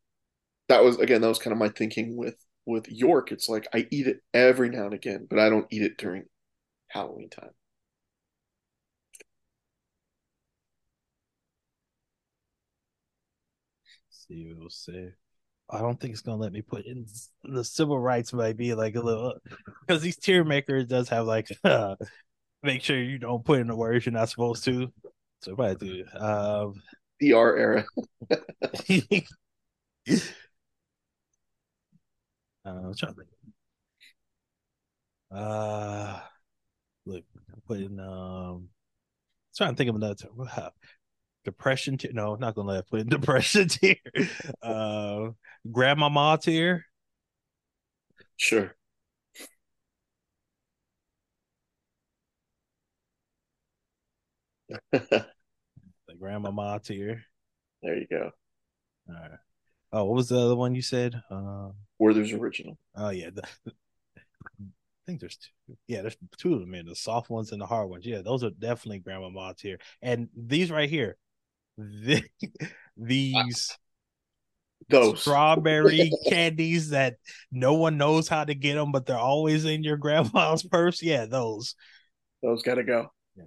that 0.67 0.83
was 0.83 0.97
again, 0.97 1.21
that 1.21 1.27
was 1.27 1.39
kind 1.39 1.51
of 1.51 1.59
my 1.59 1.69
thinking 1.69 2.17
with 2.17 2.35
with 2.65 2.89
York. 2.89 3.31
It's 3.31 3.49
like 3.49 3.67
I 3.73 3.87
eat 3.91 4.07
it 4.07 4.21
every 4.33 4.69
now 4.69 4.85
and 4.85 4.93
again, 4.93 5.27
but 5.29 5.39
I 5.39 5.49
don't 5.49 5.67
eat 5.69 5.83
it 5.83 5.97
during 5.97 6.23
Halloween 6.87 7.29
time. 7.29 7.51
See, 14.31 14.53
we'll 14.57 14.69
see. 14.69 15.09
I 15.69 15.79
don't 15.79 15.99
think 15.99 16.13
it's 16.13 16.21
gonna 16.21 16.41
let 16.41 16.51
me 16.51 16.61
put 16.61 16.85
in 16.85 17.05
the 17.43 17.63
civil 17.63 17.99
rights 17.99 18.33
might 18.33 18.57
be 18.57 18.73
like 18.73 18.95
a 18.95 19.01
little 19.01 19.35
because 19.87 20.01
these 20.01 20.17
tier 20.17 20.43
makers 20.43 20.85
does 20.85 21.09
have 21.09 21.25
like 21.25 21.47
uh, 21.63 21.95
make 22.63 22.81
sure 22.81 23.01
you 23.01 23.17
don't 23.17 23.45
put 23.45 23.59
in 23.59 23.67
the 23.67 23.75
words 23.75 24.05
you're 24.05 24.13
not 24.13 24.29
supposed 24.29 24.65
to. 24.65 24.91
So 25.41 25.53
if 25.53 25.59
I 25.59 25.73
do, 25.73 26.03
um, 26.17 26.81
DR 27.19 27.57
era. 27.57 27.85
uh, 28.31 28.35
I'm 32.65 32.95
trying 32.95 33.13
to 33.13 33.13
think. 33.13 33.29
Uh, 35.31 36.19
look, 37.05 37.23
put 37.65 37.79
in 37.79 37.99
um, 37.99 38.67
trying 39.55 39.71
to 39.71 39.77
think 39.77 39.89
of 39.89 39.95
another 39.95 40.15
term. 40.15 40.69
Depression 41.43 41.97
tier. 41.97 42.11
No, 42.13 42.35
not 42.35 42.55
gonna 42.55 42.69
let 42.71 42.87
put 42.87 43.01
in 43.01 43.09
depression 43.09 43.67
tier. 43.67 43.95
Uh, 44.61 45.29
grandmama 45.71 46.37
tier. 46.41 46.85
Sure. 48.37 48.75
The 56.07 56.15
grandmama 56.19 56.79
tier. 56.83 57.23
There 57.81 57.97
you 57.97 58.07
go. 58.09 58.31
All 59.09 59.15
right. 59.15 59.31
Oh, 59.93 60.05
what 60.05 60.15
was 60.15 60.29
the 60.29 60.39
other 60.39 60.55
one 60.55 60.75
you 60.75 60.81
said? 60.81 61.15
Uh, 61.29 61.69
Werther's 61.99 62.33
original. 62.33 62.77
oh 62.95 63.09
yeah, 63.09 63.29
the, 63.33 63.43
I 63.67 63.71
think 65.05 65.19
there's 65.19 65.37
two. 65.37 65.77
Yeah, 65.87 66.01
there's 66.01 66.17
two 66.37 66.53
of 66.53 66.61
them 66.61 66.75
in 66.75 66.85
the 66.85 66.95
soft 66.95 67.29
ones 67.29 67.51
and 67.51 67.61
the 67.61 67.65
hard 67.65 67.89
ones. 67.89 68.05
Yeah, 68.05 68.21
those 68.21 68.43
are 68.43 68.51
definitely 68.51 68.99
grandmama 68.99 69.53
tier. 69.57 69.79
And 70.01 70.29
these 70.35 70.71
right 70.71 70.89
here, 70.89 71.17
the, 71.81 72.23
these 72.97 73.77
Those. 74.89 75.21
strawberry 75.21 76.11
candies 76.29 76.89
that 76.89 77.15
no 77.51 77.73
one 77.75 77.97
knows 77.97 78.27
how 78.27 78.43
to 78.43 78.53
get 78.53 78.75
them, 78.75 78.91
but 78.91 79.05
they're 79.05 79.17
always 79.17 79.65
in 79.65 79.83
your 79.83 79.97
grandma's 79.97 80.63
purse. 80.63 81.01
Yeah, 81.01 81.25
those. 81.25 81.75
Those 82.41 82.63
gotta 82.63 82.83
go. 82.83 83.11
Yeah. 83.35 83.43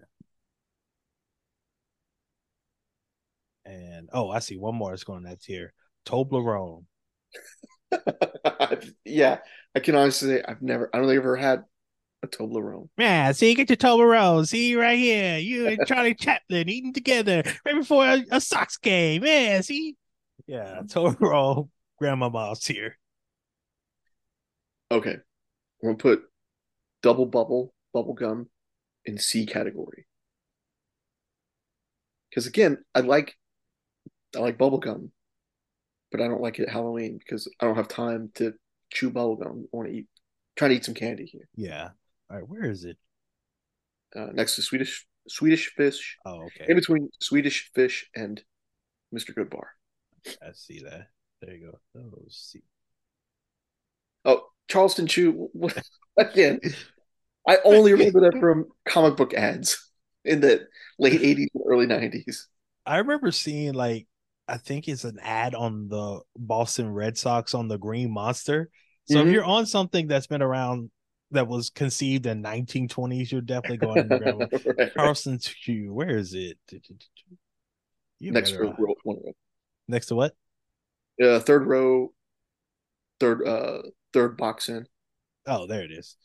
And 3.66 4.08
oh, 4.12 4.30
I 4.30 4.38
see 4.38 4.56
one 4.56 4.74
more 4.74 4.90
that's 4.90 5.04
going 5.04 5.24
in 5.24 5.30
that 5.30 5.40
tier. 5.42 5.72
Toblerone. 6.06 6.84
yeah, 9.04 9.38
I 9.74 9.80
can 9.80 9.94
honestly 9.94 10.36
say 10.36 10.42
I've 10.46 10.62
never. 10.62 10.90
I 10.92 10.98
don't 10.98 11.06
think 11.08 11.18
I've 11.18 11.24
ever 11.24 11.36
had 11.36 11.64
a 12.24 12.26
Toblerone. 12.28 12.88
Yeah, 12.98 13.32
see, 13.32 13.54
get 13.54 13.70
your 13.70 13.76
Toblerone. 13.76 14.46
See 14.46 14.74
right 14.76 14.98
here, 14.98 15.38
you 15.38 15.68
and 15.68 15.78
Charlie 15.86 16.14
Chaplin 16.14 16.68
eating 16.68 16.92
together 16.92 17.42
right 17.64 17.74
before 17.74 18.04
a, 18.06 18.24
a 18.30 18.40
Sox 18.40 18.76
game. 18.76 19.24
Yeah, 19.24 19.60
see, 19.60 19.96
yeah, 20.46 20.80
Toblerone. 20.86 21.68
Grandmama's 22.00 22.66
here. 22.66 22.98
Okay, 24.90 25.14
I'm 25.14 25.20
gonna 25.82 25.96
put 25.96 26.22
double 27.02 27.26
bubble 27.26 27.72
bubble 27.92 28.14
gum 28.14 28.48
in 29.04 29.18
C 29.18 29.46
category 29.46 30.06
because 32.34 32.46
again, 32.46 32.78
I 32.94 33.00
like 33.00 33.36
I 34.34 34.40
like 34.40 34.58
bubble 34.58 34.78
gum, 34.78 35.12
but 36.10 36.20
I 36.20 36.26
don't 36.26 36.40
like 36.40 36.58
it 36.58 36.64
at 36.64 36.72
Halloween 36.72 37.18
because 37.18 37.48
I 37.60 37.66
don't 37.66 37.76
have 37.76 37.88
time 37.88 38.30
to 38.34 38.54
chew 38.90 39.10
bubble 39.10 39.36
gum. 39.36 39.66
I 39.72 39.76
want 39.76 39.88
to 39.88 39.94
eat, 39.94 40.06
trying 40.56 40.70
to 40.70 40.76
eat 40.76 40.84
some 40.84 40.94
candy 40.94 41.26
here. 41.26 41.48
Yeah. 41.54 41.90
All 42.30 42.36
right, 42.36 42.48
where 42.48 42.64
is 42.70 42.84
it? 42.84 42.98
Uh, 44.14 44.26
next 44.32 44.56
to 44.56 44.62
Swedish 44.62 45.06
Swedish 45.28 45.72
fish, 45.74 46.18
Oh, 46.24 46.44
okay. 46.46 46.66
in 46.68 46.76
between 46.76 47.08
Swedish 47.20 47.70
fish 47.74 48.08
and 48.14 48.42
Mr. 49.12 49.32
Goodbar. 49.32 49.68
I 50.42 50.52
see 50.52 50.80
that. 50.80 51.08
There 51.40 51.54
you 51.54 51.72
go. 51.72 52.00
Oh, 52.00 52.22
see. 52.28 52.62
Oh, 54.24 54.46
Charleston 54.68 55.06
Chew. 55.06 55.50
Again, 56.16 56.60
I 57.48 57.58
only 57.64 57.92
remember 57.94 58.22
that 58.22 58.38
from 58.40 58.66
comic 58.86 59.16
book 59.16 59.34
ads 59.34 59.90
in 60.24 60.40
the 60.40 60.66
late 60.98 61.22
80s 61.22 61.50
and 61.54 61.64
early 61.66 61.86
90s. 61.86 62.48
I 62.86 62.98
remember 62.98 63.30
seeing 63.32 63.72
like 63.74 64.06
I 64.46 64.58
think 64.58 64.88
it's 64.88 65.04
an 65.04 65.18
ad 65.22 65.54
on 65.54 65.88
the 65.88 66.20
Boston 66.36 66.90
Red 66.92 67.16
Sox 67.16 67.54
on 67.54 67.68
the 67.68 67.78
Green 67.78 68.10
Monster. 68.10 68.70
So 69.06 69.20
if 69.22 69.28
Mhm. 69.28 69.32
you're 69.32 69.44
on 69.44 69.66
something 69.66 70.06
that's 70.06 70.26
been 70.26 70.42
around 70.42 70.90
that 71.34 71.48
was 71.48 71.70
conceived 71.70 72.26
in 72.26 72.42
1920s, 72.42 73.30
you're 73.30 73.40
definitely 73.40 73.78
going 73.78 74.08
to 74.08 74.18
grab 74.18 74.34
one. 74.36 74.48
Right. 74.96 75.54
Q. 75.64 75.92
Where 75.92 76.16
is 76.16 76.34
it? 76.34 76.58
You 78.18 78.32
Next 78.32 78.52
row, 78.52 78.74
row, 78.78 78.94
one 79.02 79.16
row. 79.24 79.32
Next 79.88 80.06
to 80.06 80.14
what? 80.14 80.34
Uh, 81.22 81.38
third 81.40 81.66
row, 81.66 82.12
third 83.20 83.46
uh 83.46 83.82
third 84.12 84.36
box 84.36 84.68
in. 84.68 84.86
Oh, 85.46 85.66
there 85.66 85.82
it 85.82 85.92
is. 85.92 86.16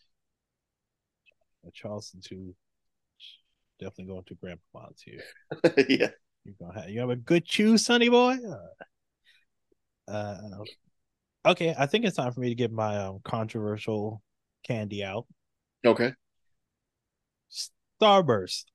Uh, 1.66 1.70
Charleston 1.74 2.22
two. 2.24 2.55
Definitely 3.80 4.05
going 4.05 4.24
to 4.26 4.36
Grandpa's 4.36 5.01
here. 5.03 5.22
yeah. 5.89 6.10
You're 6.43 6.55
gonna 6.60 6.82
have 6.82 6.89
you 6.89 6.99
have 7.01 7.10
a 7.10 7.16
good 7.16 7.45
chew, 7.45 7.78
sonny 7.78 8.10
boy. 8.10 8.38
Uh, 10.07 10.12
uh 10.12 10.64
Okay, 11.45 11.74
I 11.78 11.86
think 11.86 12.03
it's 12.05 12.18
time 12.18 12.34
for 12.34 12.41
me 12.41 12.49
to 12.49 12.55
get 12.55 12.72
my 12.72 12.97
um, 12.97 13.20
controversial 13.24 14.22
candy 14.64 15.03
out. 15.03 15.26
Okay. 15.86 16.14
Starburst 18.01 18.66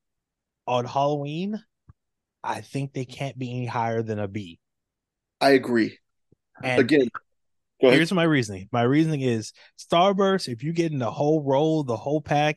on 0.66 0.84
Halloween. 0.84 1.62
I 2.42 2.60
think 2.60 2.92
they 2.92 3.04
can't 3.04 3.38
be 3.38 3.50
any 3.50 3.66
higher 3.66 4.02
than 4.02 4.18
a 4.18 4.28
B. 4.28 4.58
I 5.40 5.50
agree. 5.50 5.98
And 6.62 6.80
Again, 6.80 7.08
here's 7.80 8.12
my 8.12 8.22
reasoning. 8.22 8.68
My 8.70 8.82
reasoning 8.82 9.22
is 9.22 9.52
Starburst. 9.78 10.48
If 10.48 10.62
you 10.62 10.72
get 10.72 10.92
in 10.92 10.98
the 10.98 11.10
whole 11.10 11.42
roll, 11.42 11.84
the 11.84 11.96
whole 11.96 12.20
pack, 12.20 12.56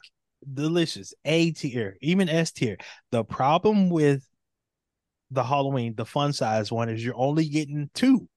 delicious. 0.54 1.14
A 1.26 1.52
tier, 1.52 1.98
even 2.02 2.30
S 2.30 2.52
tier. 2.52 2.78
The 3.12 3.24
problem 3.24 3.90
with 3.90 4.28
the 5.32 5.44
Halloween, 5.44 5.96
the 5.96 6.06
fun 6.06 6.34
size 6.34 6.72
one, 6.72 6.90
is 6.90 7.04
you're 7.04 7.18
only 7.18 7.48
getting 7.48 7.90
two, 7.94 8.28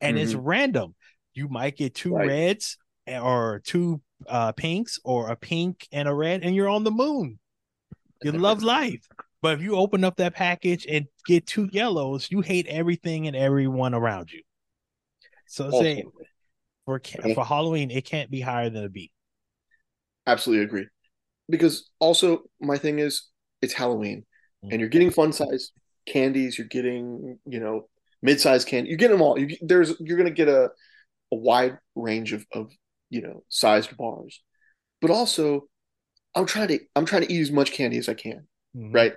and 0.00 0.16
mm-hmm. 0.16 0.24
it's 0.24 0.34
random. 0.34 0.94
You 1.34 1.48
might 1.48 1.76
get 1.76 1.94
two 1.94 2.14
right. 2.14 2.26
reds 2.26 2.78
or 3.06 3.60
two 3.64 4.00
uh, 4.28 4.52
pinks 4.52 4.98
or 5.04 5.30
a 5.30 5.36
pink 5.36 5.88
and 5.92 6.08
a 6.08 6.14
red, 6.14 6.42
and 6.42 6.54
you're 6.54 6.68
on 6.68 6.84
the 6.84 6.90
moon. 6.90 7.38
You 8.22 8.32
love 8.32 8.62
life. 8.62 9.06
But 9.42 9.54
if 9.54 9.62
you 9.62 9.76
open 9.76 10.04
up 10.04 10.16
that 10.16 10.34
package 10.34 10.86
and 10.86 11.06
get 11.26 11.46
two 11.46 11.68
yellows, 11.72 12.30
you 12.30 12.42
hate 12.42 12.66
everything 12.66 13.26
and 13.26 13.34
everyone 13.34 13.94
around 13.94 14.30
you. 14.30 14.42
So 15.46 15.70
say 15.70 16.04
for 16.84 17.00
for 17.34 17.44
Halloween, 17.44 17.90
it 17.90 18.04
can't 18.04 18.30
be 18.30 18.40
higher 18.40 18.68
than 18.68 18.84
a 18.84 18.88
B. 18.88 19.10
Absolutely 20.26 20.64
agree. 20.64 20.86
Because 21.48 21.90
also 21.98 22.42
my 22.60 22.76
thing 22.76 22.98
is 22.98 23.28
it's 23.62 23.72
Halloween 23.72 24.26
mm-hmm. 24.62 24.72
and 24.72 24.80
you're 24.80 24.90
getting 24.90 25.10
fun 25.10 25.32
size 25.32 25.72
candies, 26.06 26.58
you're 26.58 26.66
getting, 26.66 27.38
you 27.46 27.60
know, 27.60 27.88
mid-sized 28.22 28.68
candy. 28.68 28.90
You're 28.90 28.98
getting 28.98 29.16
them 29.16 29.22
all. 29.22 29.38
You, 29.38 29.56
there's 29.62 29.94
you're 30.00 30.18
going 30.18 30.28
to 30.28 30.34
get 30.34 30.48
a 30.48 30.70
a 31.32 31.36
wide 31.36 31.78
range 31.94 32.32
of 32.32 32.44
of, 32.52 32.70
you 33.10 33.20
know, 33.20 33.44
sized 33.48 33.96
bars. 33.96 34.40
But 35.00 35.10
also 35.10 35.68
I'm 36.34 36.46
trying 36.46 36.68
to 36.68 36.80
I'm 36.96 37.04
trying 37.04 37.22
to 37.22 37.32
eat 37.32 37.40
as 37.40 37.50
much 37.50 37.72
candy 37.72 37.98
as 37.98 38.08
I 38.08 38.14
can. 38.14 38.46
Mm-hmm. 38.76 38.92
Right? 38.92 39.14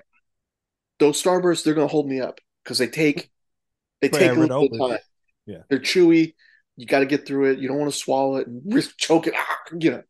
those 1.00 1.22
starbursts 1.22 1.64
they're 1.64 1.74
going 1.74 1.88
to 1.88 1.92
hold 1.92 2.08
me 2.08 2.22
up 2.22 2.40
because 2.64 2.78
they 2.78 2.88
take 2.88 3.30
they 4.02 4.10
take 4.10 4.32
a 4.32 4.34
little 4.34 4.70
bit 4.70 4.80
of 4.80 4.90
time. 4.90 5.00
Yeah, 5.46 5.58
they're 5.70 5.80
chewy. 5.80 6.34
You 6.76 6.86
got 6.86 7.00
to 7.00 7.06
get 7.06 7.28
through 7.28 7.52
it. 7.52 7.60
You 7.60 7.68
don't 7.68 7.78
want 7.78 7.92
to 7.92 7.98
swallow 7.98 8.38
it 8.38 8.48
and 8.48 8.62
risk 8.74 8.98
choke 8.98 9.28
it. 9.28 9.34
Ah, 9.36 9.58
you 9.80 9.92
know, 9.92 10.04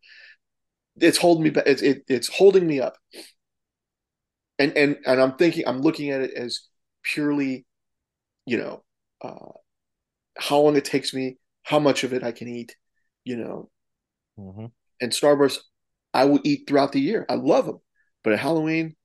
it's 0.97 1.17
holding 1.17 1.43
me 1.43 1.49
back. 1.49 1.65
It's 1.67 1.81
it, 1.81 2.03
it's 2.07 2.27
holding 2.27 2.65
me 2.65 2.79
up. 2.79 2.97
And 4.59 4.75
and 4.77 4.97
and 5.05 5.21
I'm 5.21 5.35
thinking 5.35 5.67
I'm 5.67 5.81
looking 5.81 6.11
at 6.11 6.21
it 6.21 6.33
as 6.35 6.61
purely, 7.01 7.65
you 8.45 8.57
know, 8.57 8.83
uh, 9.21 9.51
how 10.37 10.59
long 10.59 10.75
it 10.75 10.85
takes 10.85 11.13
me, 11.13 11.37
how 11.63 11.79
much 11.79 12.03
of 12.03 12.13
it 12.13 12.23
I 12.23 12.31
can 12.31 12.47
eat, 12.47 12.75
you 13.23 13.37
know. 13.37 13.69
Mm-hmm. 14.39 14.65
And 15.01 15.11
Starburst, 15.11 15.59
I 16.13 16.25
will 16.25 16.39
eat 16.43 16.65
throughout 16.67 16.91
the 16.91 17.01
year. 17.01 17.25
I 17.29 17.35
love 17.35 17.65
them, 17.65 17.79
but 18.23 18.33
at 18.33 18.39
Halloween, 18.39 18.95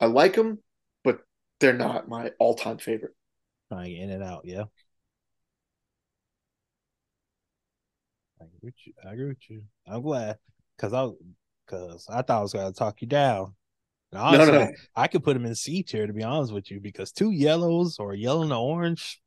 I 0.00 0.06
like 0.06 0.34
them, 0.34 0.58
but 1.04 1.20
they're 1.60 1.72
not 1.72 2.08
my 2.08 2.32
all 2.38 2.54
time 2.54 2.78
favorite. 2.78 3.14
Trying 3.68 3.96
in 3.96 4.10
and 4.10 4.22
out, 4.22 4.42
yeah. 4.44 4.64
I 8.40 8.44
agree 8.44 8.58
with 8.62 8.74
you. 8.84 8.92
I 9.04 9.12
agree 9.12 9.28
with 9.28 9.50
you. 9.50 9.62
I'm 9.86 10.02
glad 10.02 10.38
because 10.76 10.92
I 10.92 11.08
because 11.66 12.06
I 12.08 12.22
thought 12.22 12.38
I 12.38 12.42
was 12.42 12.52
gonna 12.52 12.72
talk 12.72 13.00
you 13.02 13.08
down. 13.08 13.54
honestly, 14.14 14.52
no, 14.52 14.64
no. 14.64 14.70
I 14.96 15.08
could 15.08 15.24
put 15.24 15.34
them 15.34 15.44
in 15.44 15.54
C 15.54 15.82
tier 15.82 16.06
to 16.06 16.12
be 16.12 16.22
honest 16.22 16.52
with 16.52 16.70
you 16.70 16.80
because 16.80 17.12
two 17.12 17.30
yellows 17.30 17.98
or 17.98 18.14
yellow 18.14 18.42
and 18.42 18.52
orange. 18.52 19.20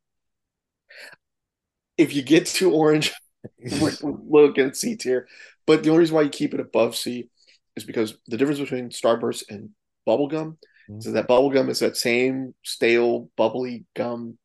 If 1.97 2.15
you 2.15 2.23
get 2.23 2.47
two 2.47 2.71
orange, 2.71 3.13
look 4.03 4.57
at 4.57 4.75
C 4.75 4.95
tier. 4.95 5.27
But 5.65 5.83
the 5.83 5.89
only 5.89 6.01
reason 6.01 6.15
why 6.15 6.23
you 6.23 6.29
keep 6.29 6.53
it 6.53 6.59
above 6.59 6.95
C 6.95 7.29
is 7.75 7.83
because 7.83 8.17
the 8.27 8.37
difference 8.37 8.59
between 8.59 8.89
Starburst 8.89 9.43
and 9.49 9.69
bubblegum 10.07 10.57
Mm-hmm. 10.91 11.01
So 11.01 11.11
that 11.11 11.27
bubble 11.27 11.49
gum 11.49 11.69
is 11.69 11.79
that 11.79 11.97
same 11.97 12.53
stale, 12.63 13.29
bubbly 13.37 13.85
gum 13.95 14.37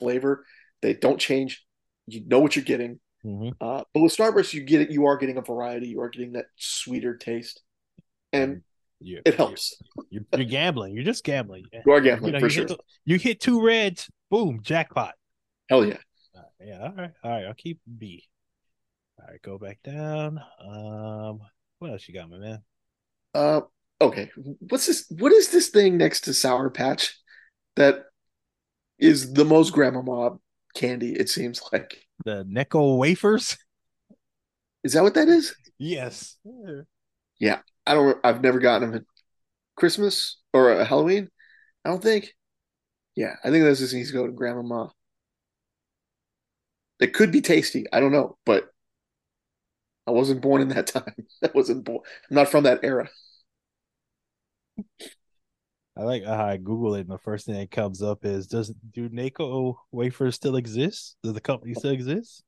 flavor. 0.00 0.44
They 0.82 0.94
don't 0.94 1.18
change. 1.18 1.64
You 2.06 2.22
know 2.26 2.40
what 2.40 2.56
you're 2.56 2.64
getting. 2.64 3.00
Mm-hmm. 3.24 3.50
Uh, 3.60 3.82
but 3.92 4.00
with 4.00 4.16
Starburst, 4.16 4.54
you 4.54 4.62
get 4.62 4.82
it. 4.82 4.90
You 4.90 5.06
are 5.06 5.16
getting 5.16 5.38
a 5.38 5.42
variety. 5.42 5.88
You 5.88 6.00
are 6.02 6.08
getting 6.08 6.32
that 6.32 6.46
sweeter 6.56 7.16
taste, 7.16 7.62
and 8.32 8.62
you, 9.00 9.20
it 9.24 9.34
helps. 9.34 9.76
You're, 10.08 10.22
you're, 10.32 10.46
gambling. 10.46 10.94
You're 10.94 11.04
just 11.04 11.24
gambling. 11.24 11.64
You 11.84 11.92
are 11.92 12.00
gambling 12.00 12.34
you 12.34 12.40
know, 12.40 12.40
for 12.40 12.46
you 12.46 12.50
sure. 12.50 12.66
Hit 12.68 12.80
you 13.04 13.18
hit 13.18 13.40
two 13.40 13.64
reds, 13.64 14.08
boom, 14.30 14.60
jackpot. 14.62 15.14
Hell 15.68 15.84
yeah. 15.84 15.98
Uh, 16.36 16.42
yeah. 16.64 16.78
All 16.80 16.92
right. 16.96 17.10
All 17.24 17.30
right. 17.30 17.44
I'll 17.46 17.54
keep 17.54 17.80
B. 17.98 18.24
All 19.18 19.26
right. 19.28 19.42
Go 19.42 19.58
back 19.58 19.78
down. 19.82 20.40
Um. 20.60 21.40
What 21.78 21.92
else 21.92 22.08
you 22.08 22.14
got, 22.14 22.28
my 22.28 22.38
man? 22.38 22.62
Uh, 23.34 23.60
okay, 24.00 24.30
what's 24.68 24.86
this? 24.86 25.06
What 25.10 25.32
is 25.32 25.50
this 25.50 25.68
thing 25.68 25.96
next 25.96 26.22
to 26.22 26.34
Sour 26.34 26.70
Patch 26.70 27.16
that 27.76 28.06
is 28.98 29.32
the 29.32 29.44
most 29.44 29.72
grandma 29.72 30.02
mob 30.02 30.40
candy? 30.74 31.12
It 31.12 31.28
seems 31.28 31.62
like 31.72 32.04
the 32.24 32.44
Necco 32.44 32.98
wafers. 32.98 33.56
Is 34.82 34.94
that 34.94 35.04
what 35.04 35.14
that 35.14 35.28
is? 35.28 35.54
Yes. 35.78 36.36
Yeah, 37.38 37.60
I 37.86 37.94
don't. 37.94 38.18
I've 38.24 38.42
never 38.42 38.58
gotten 38.58 38.90
them 38.90 39.00
at 39.00 39.06
Christmas 39.76 40.38
or 40.52 40.72
a 40.72 40.84
Halloween. 40.84 41.28
I 41.84 41.90
don't 41.90 42.02
think. 42.02 42.34
Yeah, 43.14 43.34
I 43.44 43.50
think 43.50 43.64
this 43.64 43.78
just 43.78 43.94
needs 43.94 44.08
to 44.10 44.16
go 44.16 44.26
to 44.26 44.32
Grandma. 44.32 44.88
It 46.98 47.14
could 47.14 47.30
be 47.30 47.40
tasty. 47.40 47.84
I 47.92 48.00
don't 48.00 48.12
know, 48.12 48.36
but 48.44 48.68
I 50.08 50.10
wasn't 50.10 50.40
born 50.40 50.62
in 50.62 50.68
that 50.68 50.86
time. 50.86 51.14
I 51.44 51.50
wasn't 51.54 51.84
born. 51.84 52.00
I'm 52.30 52.36
not 52.36 52.48
from 52.48 52.64
that 52.64 52.80
era. 52.82 53.10
I 55.96 56.02
like 56.02 56.24
how 56.24 56.46
I 56.46 56.56
Google 56.56 56.94
it, 56.94 57.02
and 57.02 57.10
the 57.10 57.18
first 57.18 57.44
thing 57.44 57.56
that 57.56 57.70
comes 57.70 58.02
up 58.02 58.24
is: 58.24 58.46
Does 58.46 58.72
do 58.92 59.10
Necco 59.10 59.74
wafers 59.92 60.34
still 60.34 60.56
exist? 60.56 61.16
Does 61.22 61.34
the 61.34 61.40
company 61.42 61.74
still 61.74 61.90
exist? 61.90 62.42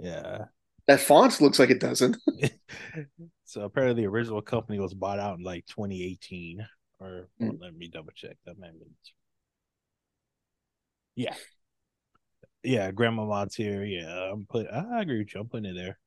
Yeah, 0.00 0.46
that 0.88 1.00
font 1.00 1.40
looks 1.40 1.60
like 1.60 1.70
it 1.70 1.80
doesn't. 1.80 2.16
so 3.44 3.60
apparently, 3.60 4.02
the 4.02 4.08
original 4.08 4.42
company 4.42 4.80
was 4.80 4.94
bought 4.94 5.20
out 5.20 5.38
in 5.38 5.44
like 5.44 5.64
2018, 5.66 6.66
or 6.98 7.28
mm. 7.40 7.60
let 7.60 7.76
me 7.76 7.88
double 7.88 8.12
check 8.16 8.36
that. 8.46 8.58
might 8.58 8.72
Man, 8.72 8.80
yeah, 11.14 11.34
yeah, 12.64 12.90
Grandma 12.90 13.26
Mods 13.26 13.54
here. 13.54 13.84
Yeah, 13.84 14.32
I'm 14.32 14.44
put. 14.46 14.66
I 14.66 15.02
agree 15.02 15.18
with 15.18 15.34
you. 15.34 15.40
I'm 15.40 15.48
putting 15.48 15.66
it 15.66 15.74
there. 15.74 15.98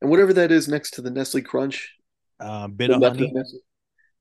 And 0.00 0.10
whatever 0.10 0.32
that 0.34 0.52
is 0.52 0.68
next 0.68 0.92
to 0.92 1.02
the 1.02 1.10
Nestle 1.10 1.42
Crunch, 1.42 1.94
um, 2.40 2.72
bit 2.72 2.90
of 2.90 3.02
honey 3.02 3.32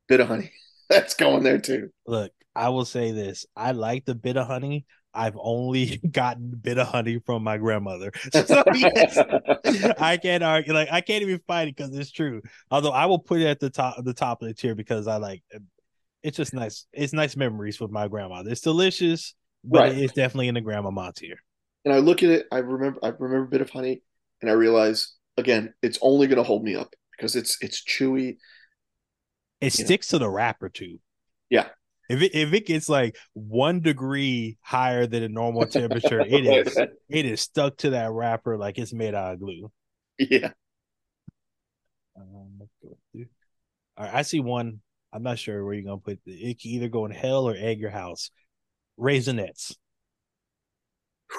bit 0.08 0.20
of 0.20 0.28
honey. 0.28 0.52
That's 0.90 1.16
going 1.16 1.44
there 1.44 1.60
too. 1.60 1.90
Look, 2.06 2.32
I 2.56 2.70
will 2.70 2.86
say 2.86 3.12
this: 3.12 3.46
I 3.56 3.72
like 3.72 4.06
the 4.06 4.16
bit 4.16 4.38
of 4.38 4.48
honey. 4.48 4.86
I've 5.14 5.38
only 5.40 5.98
gotten 6.12 6.52
a 6.54 6.58
bit 6.58 6.78
of 6.78 6.88
honey 6.88 7.20
from 7.26 7.44
my 7.44 7.58
grandmother. 7.58 8.12
So 8.34 8.64
yes, 8.74 9.18
I 10.00 10.18
can't 10.18 10.44
argue. 10.44 10.74
Like 10.74 10.90
I 10.92 11.02
can't 11.02 11.24
even 11.24 11.42
fight 11.48 11.68
it 11.68 11.76
because 11.76 11.96
it's 11.98 12.12
true. 12.12 12.42
Although 12.72 12.92
I 12.92 13.06
will 13.06 13.20
put 13.20 13.42
it 13.42 13.48
at 13.48 13.60
the 13.60 13.70
top, 13.70 14.04
the 14.04 14.14
top 14.14 14.42
of 14.42 14.48
the 14.48 14.54
tier 14.54 14.76
because 14.76 15.08
I 15.08 15.18
like. 15.18 15.44
It's 16.24 16.38
just 16.38 16.54
nice. 16.54 16.88
It's 16.94 17.14
nice 17.14 17.36
memories 17.36 17.80
with 17.80 17.92
my 17.92 18.08
grandmother. 18.08 18.50
It's 18.50 18.62
delicious, 18.62 19.34
but 19.64 19.80
right. 19.80 19.98
it's 19.98 20.14
definitely 20.14 20.48
in 20.48 20.56
the 20.56 20.62
grandma 20.62 21.12
tier. 21.12 21.38
And 21.86 21.94
I 21.94 22.00
look 22.00 22.24
at 22.24 22.30
it. 22.30 22.48
I 22.52 22.58
remember. 22.58 23.00
I 23.04 23.10
remember 23.10 23.44
a 23.44 23.48
bit 23.48 23.62
of 23.62 23.70
honey, 23.70 24.02
and 24.42 24.50
I 24.50 24.54
realize 24.54 25.14
again, 25.38 25.74
it's 25.82 26.00
only 26.02 26.28
going 26.28 26.38
to 26.38 26.44
hold 26.44 26.64
me 26.64 26.76
up 26.76 26.94
because 27.12 27.36
it's 27.36 27.58
it's 27.62 27.84
chewy. 27.84 28.38
It 29.62 29.74
sticks 29.74 30.12
know? 30.12 30.20
to 30.20 30.26
the 30.26 30.30
wrapper 30.30 30.70
too. 30.70 31.00
Yeah. 31.50 31.70
If 32.10 32.22
it 32.22 32.36
if 32.36 32.54
it 32.54 32.66
gets 32.66 32.88
like 32.88 33.18
one 33.34 33.82
degree 33.82 34.58
higher 34.62 35.08
than 35.08 35.24
a 35.24 35.30
normal 35.30 35.66
temperature, 35.66 36.22
it 36.22 36.46
is 36.46 36.78
it 37.10 37.26
is 37.26 37.42
stuck 37.42 37.78
to 37.78 37.92
that 37.92 38.12
wrapper 38.12 38.58
like 38.58 38.78
it's 38.78 38.94
made 38.94 39.14
out 39.14 39.34
of 39.34 39.40
glue. 39.40 39.72
Yeah. 40.18 40.52
Um, 42.20 42.62
All 43.16 43.26
right, 44.00 44.14
I 44.14 44.22
see 44.24 44.40
one. 44.40 44.82
I'm 45.14 45.24
not 45.24 45.38
sure 45.38 45.64
where 45.64 45.74
you're 45.74 45.84
gonna 45.84 45.98
put 45.98 46.20
it. 46.26 46.26
It 46.26 46.62
can 46.62 46.72
either 46.72 46.88
go 46.88 47.06
in 47.06 47.12
hell 47.12 47.48
or 47.48 47.56
egg 47.58 47.80
your 47.80 47.92
house. 47.92 48.32
Raisinets. 49.00 49.76
I 51.32 51.36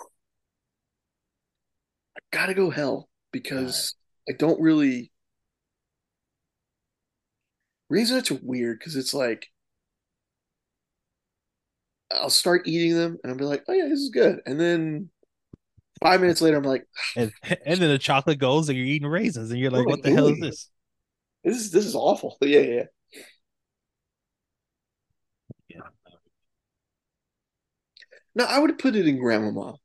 gotta 2.31 2.55
go 2.55 2.71
hell 2.71 3.09
because. 3.33 3.95
I 4.29 4.33
don't 4.33 4.61
really 4.61 5.11
Raisinets 7.91 8.31
are 8.31 8.41
weird 8.43 8.79
because 8.79 8.95
it's 8.97 9.15
like 9.15 9.47
I'll 12.11 12.31
start 12.31 12.67
eating 12.67 12.95
them 12.95 13.19
and 13.23 13.33
I'll 13.33 13.39
be 13.39 13.45
like, 13.45 13.65
oh 13.69 13.73
yeah, 13.73 13.89
this 13.89 14.01
is 14.01 14.11
good. 14.11 14.41
And 14.47 14.61
then 14.61 15.11
five 16.01 16.21
minutes 16.21 16.41
later, 16.41 16.59
I'm 16.59 16.63
like, 16.63 16.87
ah, 16.97 17.21
and, 17.21 17.33
and 17.67 17.81
then 17.81 17.89
the 17.89 17.99
chocolate 17.99 18.39
goes 18.39 18.69
and 18.69 18.77
you're 18.77 18.87
eating 18.87 19.09
raisins 19.09 19.51
and 19.51 19.59
you're 19.59 19.71
like, 19.71 19.87
what, 19.87 19.97
what 19.97 20.03
the 20.03 20.11
hell 20.11 20.29
is 20.29 20.41
this? 20.41 20.71
This 21.45 21.57
is 21.57 21.71
this 21.71 21.87
is 21.87 21.95
awful. 21.95 22.37
Yeah, 22.43 22.61
yeah. 22.61 22.85
Yeah. 25.69 25.81
No, 28.35 28.45
I 28.45 28.59
would 28.59 28.79
put 28.79 28.97
it 28.97 29.09
in 29.09 29.19
grandmama. 29.19 29.77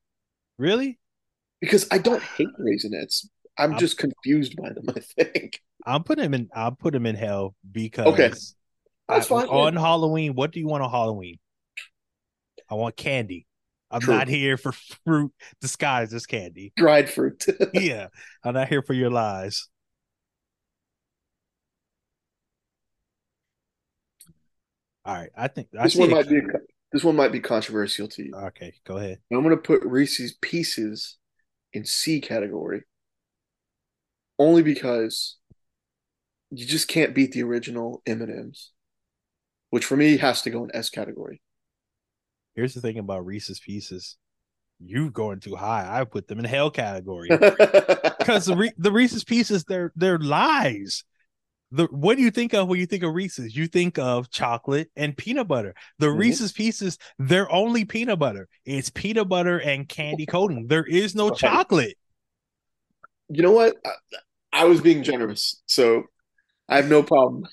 Really? 0.58 1.00
because 1.64 1.88
I 1.92 1.98
don't 1.98 2.22
hate 2.22 2.50
raisinets. 2.60 3.26
I'm, 3.58 3.72
I'm- 3.72 3.80
just 3.80 3.98
confused 3.98 4.56
by 4.56 4.70
them. 4.70 4.86
I 4.96 5.00
think. 5.24 5.62
I'll 5.86 6.00
put 6.00 6.18
him 6.20 6.34
in. 6.34 6.50
I'll 6.56 6.72
put 6.72 6.96
him 6.96 7.06
in 7.06 7.16
hell 7.16 7.56
because 7.72 8.08
Okay. 8.08 8.30
That's 8.30 8.56
I- 9.10 9.20
fine. 9.22 9.48
on 9.48 9.76
Halloween. 9.76 10.34
What 10.36 10.52
do 10.52 10.60
you 10.60 10.68
want 10.68 10.84
on 10.84 10.90
Halloween? 10.90 11.40
I 12.70 12.76
want 12.76 12.96
candy. 12.96 13.46
I'm 13.92 14.02
True. 14.02 14.16
not 14.16 14.28
here 14.28 14.58
for 14.58 14.72
fruit 15.06 15.32
disguised 15.62 16.14
as 16.14 16.26
candy. 16.26 16.74
Dried 16.76 17.10
fruit. 17.12 17.46
yeah, 17.74 18.08
I'm 18.44 18.56
not 18.56 18.68
here 18.68 18.82
for 18.82 18.94
your 18.94 19.12
lies. 19.12 19.68
All 25.06 25.14
right, 25.16 25.30
I 25.38 25.48
think 25.48 25.68
I 25.78 25.84
this 25.84 25.96
one 25.96 26.10
might 26.12 26.30
be. 26.30 26.40
This 26.92 27.04
one 27.04 27.16
might 27.16 27.32
be 27.32 27.40
controversial 27.40 28.08
to 28.08 28.24
you. 28.24 28.34
okay, 28.36 28.74
go 28.86 28.98
ahead. 28.98 29.18
I'm 29.32 29.42
going 29.44 29.50
to 29.56 29.62
put 29.62 29.82
Reese's 29.84 30.34
Pieces 30.42 31.18
in 31.74 31.86
C 31.86 32.22
category, 32.22 32.84
only 34.40 34.64
because 34.64 35.38
you 36.52 36.66
just 36.66 36.88
can't 36.88 37.16
beat 37.16 37.32
the 37.32 37.44
original 37.44 38.02
M 38.06 38.22
and 38.22 38.32
M's, 38.32 38.72
which 39.70 39.86
for 39.86 39.96
me 39.98 40.18
has 40.18 40.42
to 40.44 40.50
go 40.50 40.64
in 40.64 40.76
S 40.76 40.90
category. 40.90 41.42
Here's 42.56 42.74
the 42.74 42.82
thing 42.82 43.00
about 43.00 43.26
Reese's 43.26 43.60
Pieces. 43.60 44.18
You 44.80 45.10
going 45.10 45.40
too 45.40 45.56
high. 45.56 45.88
I 45.90 46.04
put 46.04 46.28
them 46.28 46.40
in 46.40 46.46
hell 46.46 46.70
category. 46.70 47.30
because 47.38 48.16
because 48.20 48.46
the, 48.46 48.56
Re- 48.56 48.74
the 48.78 48.92
Reese's 48.92 49.24
Pieces 49.24 49.64
they're 49.64 49.92
they're 49.96 50.20
lies. 50.20 51.04
The 51.72 51.86
what 51.86 52.18
do 52.18 52.24
you 52.24 52.30
think 52.30 52.54
of 52.54 52.68
when 52.68 52.80
you 52.80 52.86
think 52.86 53.02
of 53.04 53.14
Reese's? 53.14 53.56
You 53.56 53.68
think 53.68 53.98
of 53.98 54.30
chocolate 54.30 54.92
and 54.96 55.18
peanut 55.18 55.48
butter. 55.48 55.74
The 55.98 56.08
Mhm. 56.08 56.20
Reese's 56.20 56.52
Pieces 56.52 56.98
they're 57.18 57.52
only 57.52 57.86
peanut 57.86 58.20
butter. 58.20 58.48
It's 58.66 58.90
peanut 58.92 59.28
butter 59.30 59.60
and 59.60 59.90
candy 59.90 60.26
coating. 60.28 60.68
There 60.68 60.86
is 60.86 61.16
no 61.16 61.30
Right. 61.30 61.38
chocolate. 61.38 61.98
You 63.30 63.42
know 63.42 63.52
what? 63.52 63.76
I, 63.86 63.92
I 64.52 64.66
was 64.66 64.82
being 64.82 65.04
generous, 65.04 65.62
so 65.66 66.04
I 66.70 66.78
have 66.78 66.90
no 66.90 67.04
problem. 67.04 67.46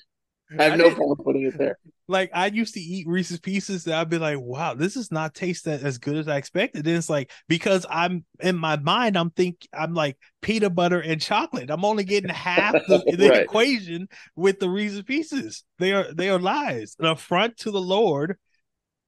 I 0.57 0.63
have 0.65 0.73
I 0.73 0.77
no 0.77 0.91
problem 0.91 1.17
putting 1.23 1.43
it 1.43 1.57
there. 1.57 1.77
Like 2.07 2.29
I 2.33 2.47
used 2.47 2.73
to 2.73 2.79
eat 2.81 3.07
Reese's 3.07 3.39
Pieces, 3.39 3.85
and 3.85 3.95
I'd 3.95 4.09
be 4.09 4.17
like, 4.17 4.37
"Wow, 4.39 4.73
this 4.73 4.97
is 4.97 5.11
not 5.11 5.33
taste 5.33 5.65
that 5.65 5.81
as 5.81 5.97
good 5.97 6.17
as 6.17 6.27
I 6.27 6.37
expected." 6.37 6.85
And 6.85 6.97
it's 6.97 7.09
like 7.09 7.31
because 7.47 7.85
I'm 7.89 8.25
in 8.41 8.57
my 8.57 8.75
mind, 8.77 9.17
I'm 9.17 9.29
think 9.29 9.65
I'm 9.73 9.93
like 9.93 10.17
peanut 10.41 10.75
butter 10.75 10.99
and 10.99 11.21
chocolate. 11.21 11.69
I'm 11.69 11.85
only 11.85 12.03
getting 12.03 12.29
half 12.29 12.77
the, 12.85 12.99
the 13.07 13.27
Right. 13.27 13.43
equation 13.43 14.09
with 14.35 14.59
the 14.59 14.69
Reese's 14.69 15.03
Pieces. 15.03 15.63
They 15.79 15.93
are 15.93 16.11
they 16.13 16.29
are 16.29 16.39
lies, 16.39 16.95
an 16.99 17.05
affront 17.05 17.57
to 17.59 17.71
the 17.71 17.81
Lord 17.81 18.37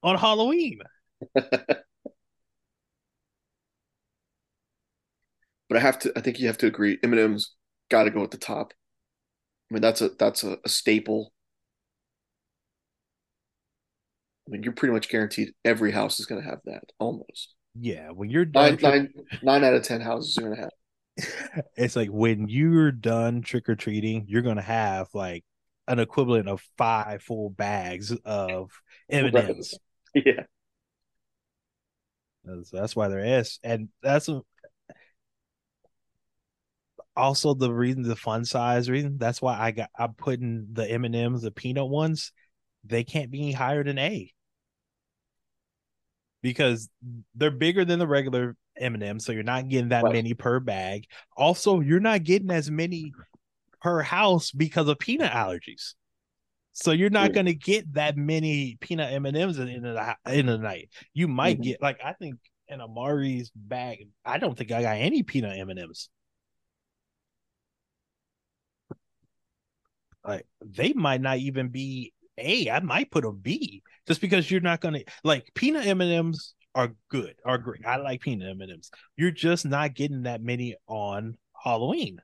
on 0.01 0.18
Halloween. 0.18 0.80
But 5.74 5.80
I 5.80 5.86
have 5.86 5.97
to. 5.99 6.13
I 6.15 6.21
think 6.21 6.39
you 6.39 6.45
have 6.45 6.59
to 6.59 6.67
agree. 6.67 6.99
M 7.01 7.13
and 7.13 7.19
M's 7.19 7.55
got 7.89 8.03
to 8.03 8.11
go 8.11 8.24
at 8.24 8.30
the 8.30 8.38
top. 8.38 8.76
I 9.71 9.74
mean, 9.74 9.82
that's 9.82 10.01
a 10.01 10.09
that's 10.09 10.43
a, 10.43 10.59
a 10.63 10.69
staple. 10.69 11.34
I 14.47 14.51
mean, 14.51 14.61
you're 14.61 14.74
pretty 14.74 14.93
much 14.93 15.09
guaranteed 15.09 15.53
every 15.65 15.91
house 15.91 16.19
is 16.19 16.28
going 16.28 16.43
to 16.43 16.47
have 16.47 16.59
that. 16.65 16.84
Almost 16.99 17.55
Yeah, 17.74 18.11
when 18.11 18.30
you're 18.30 18.45
done, 18.45 18.78
nine 18.84 19.09
nine 19.09 19.13
nine 19.41 19.63
out 19.63 19.74
of 19.74 19.82
ten 19.82 19.99
houses 19.99 20.38
are 20.38 20.41
going 20.41 20.55
to 20.57 20.61
have. 20.61 21.63
it's 21.76 21.95
like 21.95 22.09
when 22.09 22.47
you're 22.47 22.91
done 22.91 23.41
trick 23.41 23.67
or 23.67 23.76
treating, 23.76 24.26
you're 24.28 24.43
gonna 24.43 24.61
have 24.61 25.07
like 25.15 25.43
an 25.88 25.97
equivalent 25.97 26.49
of 26.49 26.61
five 26.78 27.24
full 27.24 27.49
bags 27.49 28.11
of 28.26 28.69
evidence. 29.09 29.74
M's. 29.74 29.80
Yeah, 30.24 30.43
That's, 32.43 32.69
that's 32.69 32.95
why 32.95 33.07
they're 33.07 33.26
S, 33.26 33.57
and 33.63 33.89
that's 34.03 34.30
a, 34.30 34.43
also 37.16 37.53
the 37.53 37.72
reason, 37.74 38.03
the 38.03 38.16
fun 38.16 38.45
size 38.45 38.89
reason. 38.89 39.18
That's 39.18 39.41
why 39.41 39.57
I 39.59 39.72
got 39.72 39.89
I'm 39.97 40.14
putting 40.14 40.68
the 40.74 40.89
M 40.89 41.05
and 41.05 41.16
M's, 41.16 41.41
the 41.43 41.51
peanut 41.51 41.89
ones. 41.89 42.32
They 42.84 43.03
can't 43.03 43.32
be 43.32 43.41
any 43.41 43.51
higher 43.51 43.84
than 43.84 43.97
A 43.97 44.32
because 46.41 46.89
they're 47.36 47.51
bigger 47.51 47.86
than 47.86 47.99
the 47.99 48.07
regular 48.07 48.55
M 48.78 48.95
and 48.95 49.03
M's, 49.03 49.26
so 49.26 49.32
you're 49.32 49.43
not 49.43 49.70
getting 49.70 49.89
that 49.89 50.03
Right. 50.03 50.14
many 50.14 50.34
per 50.34 50.59
bag. 50.59 51.05
Also, 51.38 51.80
you're 51.80 51.99
not 51.99 52.24
getting 52.24 52.51
as 52.51 52.70
many 52.70 53.14
per 53.82 54.01
house 54.01 54.51
because 54.51 54.88
of 54.88 54.99
peanut 54.99 55.32
allergies. 55.32 55.93
So 56.74 56.91
you're 56.91 57.11
not 57.11 57.34
going 57.34 57.45
to 57.45 57.53
get 57.53 57.93
that 57.93 58.18
many 58.18 58.78
peanut 58.82 59.14
M 59.14 59.26
and 59.28 59.38
M's 59.38 59.59
in 59.59 59.68
the 59.84 60.18
in 60.26 60.47
the 60.47 60.57
night. 60.57 60.89
You 61.14 61.28
might 61.28 61.59
Mhm. 61.59 61.64
get 61.64 61.82
like 61.82 62.03
I 62.03 62.14
think 62.14 62.39
in 62.68 62.82
Amari's 62.82 63.51
bag. 63.55 64.07
I 64.26 64.39
don't 64.39 64.57
think 64.57 64.72
I 64.72 64.82
got 64.82 64.97
any 64.97 65.22
peanut 65.22 65.57
M 65.57 65.70
and 65.70 65.80
M's. 65.80 66.09
Like 70.26 70.45
they 70.61 70.93
might 70.93 71.21
not 71.21 71.38
even 71.38 71.69
be 71.69 72.13
A. 72.38 72.69
I 72.69 72.80
might 72.80 73.11
put 73.11 73.26
a 73.26 73.32
B 73.32 73.84
just 74.07 74.21
because 74.21 74.49
you're 74.49 74.61
not 74.61 74.82
to 74.82 75.03
like 75.24 75.51
peanut 75.53 75.86
M 75.86 76.01
and 76.01 76.11
M's 76.11 76.53
are 76.76 76.93
good, 77.09 77.36
are 77.45 77.57
great. 77.57 77.86
I 77.86 77.97
like 77.97 78.21
peanut 78.21 78.49
M 78.49 78.61
and 78.61 78.71
M's. 78.71 78.91
You're 79.17 79.32
just 79.32 79.65
not 79.65 79.93
getting 79.93 80.24
that 80.24 80.41
many 80.41 80.76
on 80.88 81.38
Halloween. 81.63 82.19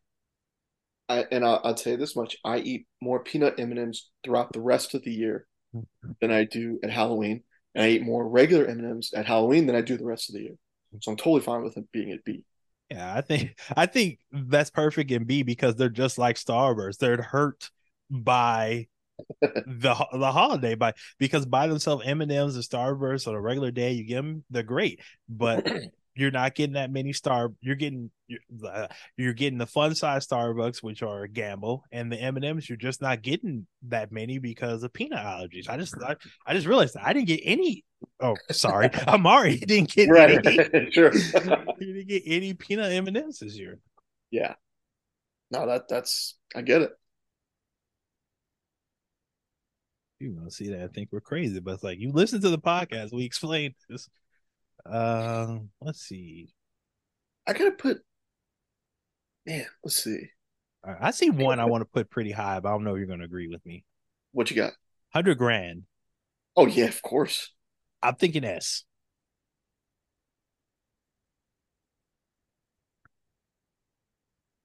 I, 1.08 1.26
and 1.32 1.44
I'll, 1.44 1.62
I'll 1.64 1.74
tell 1.74 1.94
you 1.94 1.98
this 1.98 2.16
much: 2.16 2.38
I 2.44 2.60
eat 2.60 2.88
more 3.02 3.24
peanut 3.24 3.60
M 3.60 3.72
and 3.72 3.80
M's 3.80 4.10
throughout 4.24 4.54
the 4.54 4.62
rest 4.62 4.94
of 4.94 5.04
the 5.04 5.12
year 5.12 5.48
mm-hmm. 5.76 6.12
than 6.22 6.32
I 6.32 6.46
do 6.46 6.80
at 6.84 6.90
Halloween, 6.90 7.44
and 7.76 7.84
I 7.84 7.90
eat 7.90 8.04
more 8.04 8.28
regular 8.28 8.66
M 8.66 8.80
and 8.80 8.92
M's 8.92 9.14
at 9.14 9.26
Halloween 9.26 9.66
than 9.66 9.76
I 9.76 9.82
do 9.82 9.98
the 9.98 10.06
rest 10.06 10.30
of 10.30 10.36
the 10.36 10.42
year. 10.42 10.56
So 11.02 11.12
I'm 11.12 11.18
totally 11.18 11.42
fine 11.42 11.64
with 11.64 11.78
it 11.78 11.92
being 11.92 12.12
at 12.12 12.24
B. 12.24 12.44
Yeah, 12.90 13.14
I 13.14 13.22
think 13.22 13.60
I 13.76 13.86
think 13.86 14.20
that's 14.32 14.72
perfect 14.72 15.12
in 15.12 15.26
B 15.26 15.44
because 15.44 15.76
they're 15.76 15.90
just 15.90 16.18
like 16.18 16.38
Starburst. 16.38 16.98
They're 16.98 17.22
hurt 17.22 17.70
by 18.10 18.88
the 19.42 20.08
the 20.14 20.32
holiday 20.32 20.76
by 20.76 20.94
because 21.18 21.46
by 21.46 21.68
themselves 21.68 22.04
M 22.06 22.22
and 22.22 22.32
M's 22.32 22.56
and 22.56 22.64
Starburst 22.64 23.28
on 23.28 23.36
a 23.36 23.42
regular 23.42 23.72
day 23.72 23.92
you 23.92 24.06
get 24.06 24.16
them 24.16 24.44
they're 24.50 24.64
great, 24.64 25.02
but 25.28 25.70
you're 26.16 26.32
not 26.32 26.54
getting 26.56 26.74
that 26.74 26.92
many 26.92 27.14
star. 27.14 27.54
You're 27.62 27.76
getting 27.76 28.12
you're, 28.28 28.40
uh, 28.66 28.88
you're 29.18 29.34
getting 29.34 29.58
the 29.58 29.66
fun 29.66 29.96
size 29.96 30.28
Starburst, 30.28 30.84
which 30.84 31.02
are 31.02 31.24
a 31.24 31.30
gamble, 31.30 31.84
and 31.92 32.12
the 32.12 32.18
M 32.18 32.36
and 32.36 32.46
M's. 32.46 32.68
You're 32.70 32.78
just 32.78 33.02
not 33.02 33.22
getting 33.22 33.68
that 33.88 34.12
many 34.12 34.38
because 34.38 34.84
of 34.84 34.92
peanut 34.94 35.20
allergies. 35.26 35.70
I 35.70 35.78
just 35.78 35.96
I, 36.02 36.16
I 36.46 36.54
just 36.54 36.68
realized 36.68 36.98
I 36.98 37.14
didn't 37.14 37.28
get 37.28 37.42
any. 37.44 37.86
Oh, 38.20 38.36
sorry, 38.52 38.90
Amari 39.08 39.58
didn't 39.68 39.92
get 39.92 40.10
any. 40.10 40.92
sure. 40.92 41.12
he 41.12 41.86
didn't 41.86 42.08
get 42.08 42.24
any 42.26 42.54
peanut 42.54 42.92
M 42.92 43.08
and 43.08 43.18
M's 43.18 43.40
this 43.40 43.58
year. 43.58 43.80
yeah. 44.32 44.56
No, 45.52 45.66
that 45.66 45.88
that's 45.88 46.38
I 46.56 46.62
get 46.62 46.82
it. 46.84 46.92
You 50.20 50.34
want 50.34 50.50
to 50.50 50.52
see 50.56 50.70
that? 50.70 50.82
I 50.82 50.88
think 50.88 51.10
we're 51.12 51.22
crazy, 51.22 51.60
but 51.60 51.76
it's 51.76 51.84
like 51.84 52.00
you 52.00 52.12
listen 52.12 52.42
to 52.42 52.50
the 52.50 52.60
podcast. 52.60 53.14
We 53.14 53.24
explained 53.26 53.76
this. 53.90 54.10
Um, 54.86 55.70
let's 55.82 56.02
see. 56.02 56.54
I 57.48 57.54
gotta 57.54 57.72
put. 57.72 58.00
Man, 59.46 59.66
let's 59.84 60.04
see 60.04 60.30
All 60.86 60.94
right, 60.94 61.02
I 61.02 61.12
see 61.12 61.30
one 61.30 61.60
I 61.60 61.66
want 61.66 61.82
to 61.82 61.86
put 61.86 62.10
pretty 62.10 62.32
high, 62.32 62.60
but 62.60 62.70
I 62.70 62.72
don't 62.74 62.84
know 62.84 62.94
if 62.96 62.98
you're 63.00 63.08
going 63.08 63.20
to 63.20 63.26
agree 63.26 63.48
with 63.48 63.66
me. 63.66 63.84
what 64.32 64.50
you 64.50 64.56
got. 64.58 64.74
Hundred 65.14 65.38
grand. 65.38 65.84
Oh 66.56 66.68
yeah, 66.68 66.86
of 66.86 67.02
course. 67.02 67.52
I'm 68.02 68.16
thinking 68.16 68.44
S. 68.44 68.84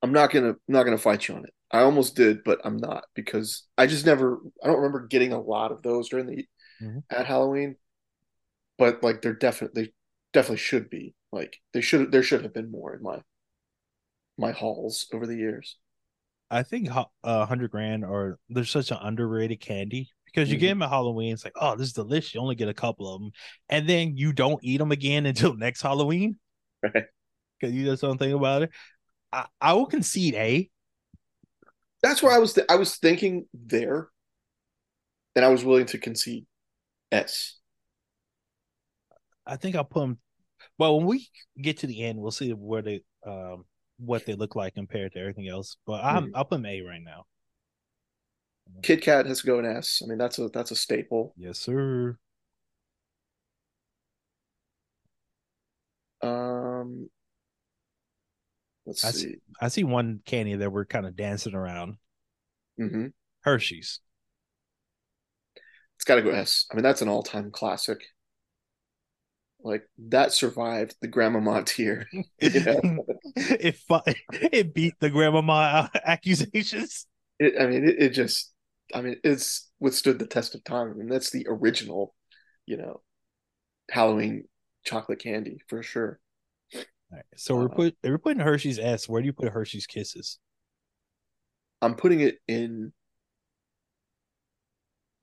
I'm 0.02 0.12
not 0.12 0.30
gonna 0.30 0.50
I'm 0.50 0.56
not 0.68 0.84
gonna 0.84 0.98
fight 0.98 1.26
you 1.28 1.34
on 1.34 1.44
it. 1.44 1.54
I 1.74 1.80
almost 1.82 2.16
did, 2.16 2.44
but 2.44 2.60
I'm 2.64 2.78
not 2.78 3.04
because 3.14 3.64
I 3.76 3.86
just 3.88 4.06
never 4.06 4.40
I 4.62 4.68
don't 4.68 4.78
remember 4.78 5.06
getting 5.08 5.34
a 5.34 5.40
lot 5.42 5.72
of 5.72 5.82
those 5.82 6.08
during 6.08 6.26
the 6.26 6.46
Mhm. 6.80 7.02
at 7.10 7.26
Halloween. 7.26 7.76
But 8.78 9.02
like 9.02 9.20
they're 9.20 9.34
definitely 9.34 9.94
definitely 10.32 10.58
should 10.58 10.88
be. 10.88 11.16
Like 11.32 11.60
they 11.72 11.80
should 11.80 12.12
there 12.12 12.22
should 12.22 12.42
have 12.44 12.54
been 12.54 12.70
more 12.70 12.94
in 12.94 13.02
my 13.02 13.22
my 14.36 14.52
hauls 14.52 15.06
over 15.12 15.26
the 15.26 15.36
years. 15.36 15.76
I 16.50 16.62
think 16.62 16.88
a 16.90 17.06
uh, 17.24 17.46
hundred 17.46 17.70
grand 17.70 18.04
or 18.04 18.38
there's 18.48 18.70
such 18.70 18.90
an 18.90 18.98
underrated 19.00 19.60
candy 19.60 20.10
because 20.26 20.50
you 20.50 20.56
Mhm. 20.56 20.60
get 20.60 20.68
them 20.68 20.82
at 20.82 20.90
Halloween. 20.90 21.32
It's 21.32 21.44
like, 21.44 21.54
oh, 21.60 21.74
this 21.76 21.88
is 21.88 21.92
delicious. 21.92 22.34
You 22.34 22.40
only 22.40 22.54
get 22.54 22.68
a 22.68 22.74
couple 22.74 23.12
of 23.12 23.20
them, 23.20 23.32
and 23.68 23.88
then 23.88 24.16
you 24.16 24.32
don't 24.32 24.62
eat 24.62 24.78
them 24.78 24.92
again 24.92 25.26
until 25.26 25.54
next 25.56 25.82
Halloween. 25.82 26.38
Right. 26.82 27.04
Because 27.60 27.74
you 27.74 27.84
just 27.84 28.02
don't 28.02 28.18
think 28.18 28.34
about 28.34 28.62
it. 28.62 28.70
I, 29.32 29.46
I 29.60 29.72
will 29.74 29.86
concede 29.86 30.34
A. 30.34 30.70
That's 32.04 32.22
where 32.22 32.32
I 32.32 32.38
was 32.38 32.52
th- 32.52 32.66
I 32.68 32.76
was 32.76 32.96
thinking 32.96 33.46
there. 33.54 34.08
And 35.34 35.44
I 35.44 35.48
was 35.48 35.64
willing 35.64 35.86
to 35.86 35.98
concede 35.98 36.44
S. 37.10 37.58
I 39.46 39.56
think 39.56 39.74
I'll 39.74 39.84
put 39.84 40.00
them. 40.00 40.18
Well, 40.78 40.98
when 40.98 41.06
we 41.06 41.28
get 41.60 41.78
to 41.78 41.86
the 41.86 42.04
end, 42.04 42.18
we'll 42.20 42.30
see 42.30 42.52
where 42.52 42.82
they 42.82 43.02
um 43.26 43.64
what 43.98 44.26
they 44.26 44.34
look 44.34 44.54
like 44.54 44.74
compared 44.74 45.12
to 45.12 45.20
everything 45.20 45.48
else. 45.48 45.78
But 45.86 46.04
I'm 46.04 46.26
Mhm. 46.26 46.32
I'll 46.34 46.44
put 46.44 46.56
them 46.56 46.66
A 46.66 46.82
right 46.82 47.02
now. 47.02 47.24
Kit 48.82 49.00
Kat 49.00 49.24
has 49.24 49.40
to 49.40 49.46
go 49.46 49.58
in 49.58 49.64
S. 49.64 50.02
I 50.04 50.06
mean 50.06 50.18
that's 50.18 50.38
a 50.38 50.48
that's 50.50 50.70
a 50.72 50.76
staple. 50.76 51.32
Yes, 51.38 51.58
sir. 51.58 52.18
Um 56.20 57.08
Let's 58.86 59.02
I 59.02 59.10
see. 59.10 59.18
see, 59.28 59.36
I 59.60 59.68
see 59.68 59.84
one 59.84 60.20
candy 60.24 60.54
that 60.56 60.70
we're 60.72 60.84
kind 60.84 61.06
of 61.06 61.16
dancing 61.16 61.54
around. 61.54 61.98
hmm 62.78 63.06
Hershey's. 63.42 64.00
It's 65.96 66.04
got 66.04 66.16
to 66.16 66.22
go 66.22 66.30
S. 66.30 66.66
I 66.70 66.74
mean, 66.74 66.82
that's 66.82 67.02
an 67.02 67.08
all-time 67.08 67.50
classic. 67.50 68.00
Like 69.62 69.88
that 70.10 70.32
survived 70.32 70.96
the 71.00 71.08
Grandmama 71.08 71.62
tier. 71.66 72.06
It 72.38 73.76
it 74.52 74.74
beat 74.74 74.94
the 75.00 75.10
grandmama 75.10 75.90
accusations. 76.04 77.06
It, 77.38 77.54
I 77.60 77.66
mean, 77.66 77.84
it, 77.84 77.96
it 77.98 78.08
just. 78.10 78.52
I 78.94 79.00
mean, 79.00 79.16
it's 79.24 79.70
withstood 79.80 80.18
the 80.18 80.26
test 80.26 80.54
of 80.54 80.62
time. 80.62 80.90
I 80.90 80.92
mean, 80.94 81.08
that's 81.08 81.30
the 81.30 81.46
original, 81.48 82.14
you 82.66 82.76
know, 82.76 83.00
Halloween 83.90 84.44
chocolate 84.84 85.20
candy 85.20 85.60
for 85.68 85.82
sure. 85.82 86.20
Right, 87.14 87.24
so 87.36 87.54
we're 87.56 87.68
Uh, 87.70 87.76
put 87.76 87.96
we're 88.02 88.18
putting 88.18 88.40
Hershey's 88.40 88.78
S. 88.80 89.08
Where 89.08 89.22
do 89.22 89.26
you 89.26 89.32
put 89.32 89.48
Hershey's 89.52 89.86
Kisses? 89.86 90.38
I'm 91.80 91.94
putting 91.94 92.20
it 92.20 92.38
in. 92.48 92.92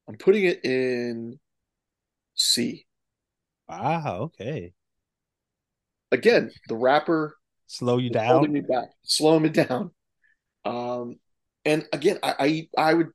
I'm 0.08 0.18
putting 0.18 0.46
it 0.46 0.64
in 0.64 1.39
C. 2.36 2.86
Wow, 3.68 4.18
okay. 4.24 4.74
Again, 6.12 6.52
the 6.68 6.76
wrapper 6.76 7.38
Slow 7.68 7.98
you 7.98 8.10
is 8.10 8.18
holding 8.28 8.52
down. 8.52 8.54
me 8.54 8.62
back, 8.62 8.89
slowing 9.04 9.44
me 9.44 9.50
down. 9.50 9.92
Um, 10.66 11.20
and 11.66 11.88
again, 11.94 12.20
I, 12.24 12.36
I 12.39 12.48
eat, 12.48 12.70
I 12.78 12.94
would, 12.94 13.10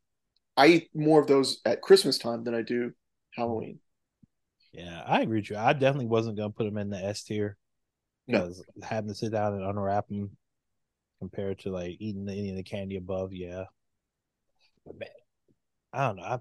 I 0.56 0.66
eat 0.68 0.90
more 0.94 1.20
of 1.20 1.26
those 1.26 1.60
at 1.64 1.82
Christmas 1.82 2.18
time 2.18 2.44
than 2.44 2.54
I 2.54 2.62
do 2.62 2.92
Halloween. 3.34 3.80
Yeah, 4.72 5.02
I 5.06 5.22
agree 5.22 5.40
with 5.40 5.50
you. 5.50 5.56
I 5.56 5.72
definitely 5.72 6.06
wasn't 6.06 6.36
gonna 6.36 6.50
put 6.50 6.64
them 6.64 6.78
in 6.78 6.90
the 6.90 7.02
S 7.02 7.24
tier 7.24 7.56
No. 8.28 8.40
because 8.40 8.64
having 8.82 9.08
to 9.08 9.14
sit 9.14 9.32
down 9.32 9.54
and 9.54 9.64
unwrap 9.64 10.08
them 10.08 10.36
compared 11.20 11.60
to 11.60 11.70
like 11.70 11.96
eating 11.98 12.28
any 12.28 12.50
of 12.50 12.56
the 12.56 12.62
candy 12.62 12.96
above, 12.96 13.32
yeah. 13.32 13.64
But 14.84 14.98
man, 14.98 15.08
I 15.92 16.06
don't 16.06 16.16
know. 16.16 16.22
I, 16.22 16.38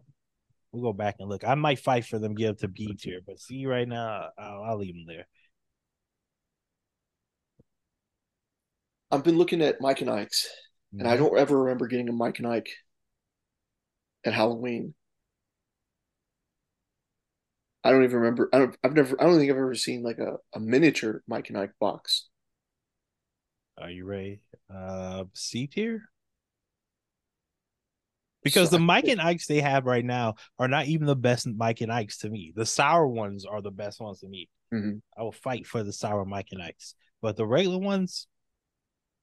we'll 0.72 0.92
go 0.92 0.94
back 0.94 1.16
and 1.20 1.30
look. 1.30 1.44
I 1.44 1.56
might 1.56 1.80
fight 1.80 2.06
for 2.06 2.20
them 2.20 2.36
give 2.36 2.58
to 2.58 2.68
B 2.68 2.94
tier, 2.94 3.20
but 3.26 3.40
see 3.40 3.66
right 3.66 3.88
now, 3.88 4.30
I'll, 4.38 4.64
I'll 4.64 4.78
leave 4.78 4.96
them 4.96 5.06
there. 5.08 5.28
I've 9.12 9.24
been 9.24 9.38
looking 9.38 9.62
at 9.62 9.80
Mike 9.80 10.02
and 10.02 10.10
Ike's, 10.10 10.48
and 10.92 11.08
I 11.08 11.16
mm-hmm. 11.16 11.24
don't 11.24 11.40
ever 11.40 11.64
remember 11.64 11.88
getting 11.88 12.10
a 12.10 12.14
Mike 12.14 12.40
and 12.40 12.48
Ike 12.48 12.70
at 14.26 14.34
Halloween. 14.34 14.94
I 17.86 17.92
don't 17.92 18.04
even 18.04 18.18
remember. 18.18 18.50
I 18.52 18.58
don't. 18.58 18.78
I've 18.84 18.94
never. 18.96 19.16
I 19.22 19.26
don't 19.26 19.38
think 19.38 19.52
I've 19.52 19.58
ever 19.58 19.76
seen 19.76 20.02
like 20.04 20.18
a, 20.18 20.38
a 20.54 20.60
miniature 20.60 21.22
Mike 21.28 21.50
and 21.50 21.58
Ike 21.58 21.74
box. 21.80 22.28
Are 23.78 23.92
you 23.92 24.06
ready? 24.06 24.42
Uh, 24.74 25.26
C 25.34 25.68
tier. 25.68 26.10
Because 28.44 28.70
So 28.70 28.78
the 28.78 28.84
I- 28.84 28.86
Mike 28.86 29.08
and 29.08 29.22
Ikes 29.22 29.48
they 29.48 29.62
have 29.62 29.86
right 29.86 30.04
now 30.06 30.36
are 30.60 30.68
not 30.68 30.88
even 30.88 31.08
the 31.08 31.16
best 31.16 31.48
Mike 31.48 31.82
and 31.82 31.92
Ikes 31.92 32.18
to 32.20 32.30
me. 32.30 32.54
The 32.56 32.66
sour 32.66 33.08
ones 33.08 33.46
are 33.46 33.62
the 33.62 33.72
best 33.72 34.00
ones 34.02 34.20
to 34.22 34.28
me. 34.28 34.50
Mhm. 34.74 35.02
I 35.18 35.24
will 35.24 35.32
fight 35.32 35.68
for 35.68 35.84
the 35.84 35.94
sour 35.94 36.26
Mike 36.26 36.50
and 36.52 36.62
Ikes, 36.62 36.96
but 37.22 37.36
the 37.36 37.46
regular 37.46 37.78
ones, 37.80 38.28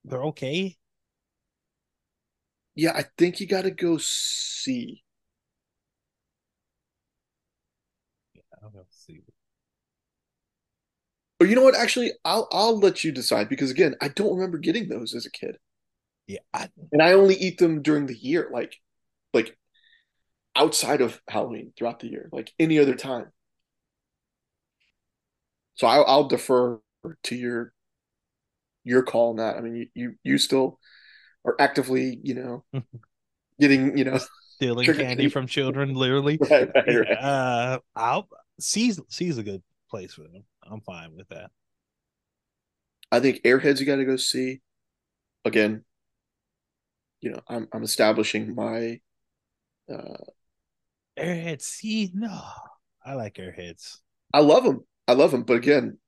they're 0.05 0.25
okay. 0.27 0.77
Yeah, 2.75 2.93
I 2.95 3.05
think 3.19 3.41
you 3.41 3.47
got 3.47 3.63
to 3.63 3.71
go 3.71 3.99
C. 3.99 5.02
I'll 8.63 8.71
go 8.71 8.87
see. 8.91 9.23
Or 11.41 11.47
you 11.47 11.55
know 11.57 11.63
what? 11.63 11.75
Actually, 11.77 12.13
I'll 12.25 12.49
I'll 12.53 12.79
let 12.79 13.05
you 13.05 13.13
decide 13.13 13.49
because 13.49 13.71
again, 13.71 13.97
I 14.01 14.09
don't 14.09 14.35
remember 14.35 14.59
getting 14.59 14.89
those 14.89 15.15
as 15.15 15.27
a 15.27 15.31
kid, 15.31 15.59
Yeah, 16.27 16.41
I, 16.55 16.71
and 16.93 17.03
I 17.03 17.13
only 17.13 17.37
eat 17.37 17.59
them 17.59 17.83
during 17.83 18.07
the 18.07 18.17
year, 18.17 18.49
like 18.53 18.77
like 19.35 19.57
outside 20.57 21.01
of 21.01 21.21
Halloween 21.29 21.73
throughout 21.77 22.01
the 22.01 22.09
year, 22.09 22.29
like 22.33 22.53
any 22.59 22.79
other 22.79 22.95
time. 22.95 23.33
So 25.75 25.87
I'll, 25.87 26.05
I'll 26.07 26.29
defer 26.29 26.81
to 27.25 27.35
your 27.35 27.73
your 28.85 29.03
call 29.03 29.31
on 29.31 29.37
that. 29.37 29.57
I 29.57 29.61
mean, 29.61 29.77
you 29.77 29.87
you, 29.95 30.15
you 30.23 30.39
still 30.39 30.79
are 31.47 31.57
actively, 31.59 32.21
you 32.23 32.35
know, 32.35 32.65
getting, 33.61 33.97
you 33.99 34.05
know, 34.05 34.19
stealing 34.57 34.93
candy 34.93 35.29
from 35.29 35.47
children, 35.47 35.95
literally. 35.95 36.39
right, 36.51 36.71
right, 36.75 36.97
right. 36.97 37.19
Uh, 37.19 37.79
I'll 37.95 38.29
C's 38.63 39.01
C's 39.09 39.39
a 39.39 39.43
good 39.43 39.63
place 39.91 40.15
for 40.15 40.23
them. 40.23 40.45
I'm 40.63 40.81
fine 40.81 41.15
with 41.17 41.29
that. 41.29 41.51
I 43.11 43.21
think 43.21 43.43
Airheads 43.43 43.81
you 43.81 43.87
got 43.87 43.97
to 43.97 44.05
go 44.05 44.17
see. 44.17 44.61
Again, 45.45 45.85
you 47.21 47.31
know, 47.31 47.41
I'm 47.49 47.69
I'm 47.73 47.83
establishing 47.83 48.55
my 48.55 49.01
uh 49.93 50.25
Airheads, 51.19 51.63
C, 51.63 52.11
no, 52.15 52.41
I 53.05 53.15
like 53.15 53.35
Airheads. 53.35 53.99
I 54.33 54.41
love 54.41 54.65
them. 54.65 54.85
I 55.07 55.13
love 55.13 55.31
them, 55.31 55.43
but 55.43 55.57
again, 55.57 55.99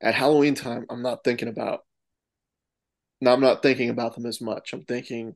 at 0.00 0.14
Halloween 0.14 0.54
time, 0.54 0.86
I'm 0.88 1.02
not 1.02 1.24
thinking 1.24 1.48
about 1.48 1.80
no, 3.20 3.32
I'm 3.32 3.40
not 3.40 3.62
thinking 3.62 3.90
about 3.90 4.14
them 4.14 4.26
as 4.26 4.40
much. 4.40 4.72
I'm 4.72 4.84
thinking 4.84 5.34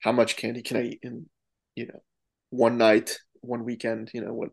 how 0.00 0.12
much 0.12 0.36
candy 0.36 0.62
can 0.62 0.76
I 0.76 0.82
eat 0.82 1.00
in, 1.02 1.26
you 1.76 1.86
know, 1.86 2.00
one 2.50 2.78
night, 2.78 3.18
one 3.40 3.64
weekend, 3.64 4.10
you 4.12 4.20
know, 4.24 4.34
what 4.34 4.50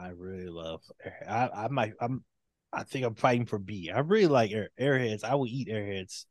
I 0.00 0.08
really 0.16 0.48
love. 0.48 0.82
I 1.28 1.48
I 1.54 1.68
might 1.68 1.92
I'm 2.00 2.24
I 2.72 2.84
think 2.84 3.04
I'm 3.04 3.14
fighting 3.14 3.46
for 3.46 3.58
B. 3.58 3.90
I 3.94 4.00
really 4.00 4.26
like 4.26 4.52
air, 4.52 4.70
Airheads. 4.80 5.24
I 5.24 5.34
will 5.34 5.46
eat 5.46 5.68
Airheads 5.68 6.24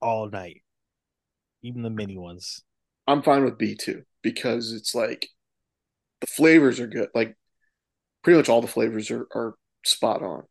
all 0.00 0.30
night, 0.30 0.62
even 1.62 1.82
the 1.82 1.90
mini 1.90 2.16
ones. 2.16 2.62
I'm 3.06 3.22
fine 3.22 3.44
with 3.44 3.58
B 3.58 3.74
too 3.74 4.02
because 4.22 4.72
it's 4.72 4.94
like 4.94 5.28
the 6.20 6.26
flavors 6.26 6.80
are 6.80 6.86
good. 6.86 7.08
Like 7.14 7.36
pretty 8.22 8.38
much 8.38 8.48
all 8.48 8.60
the 8.60 8.68
flavors 8.68 9.10
are 9.10 9.26
are 9.34 9.54
spot 9.84 10.22
on. 10.22 10.44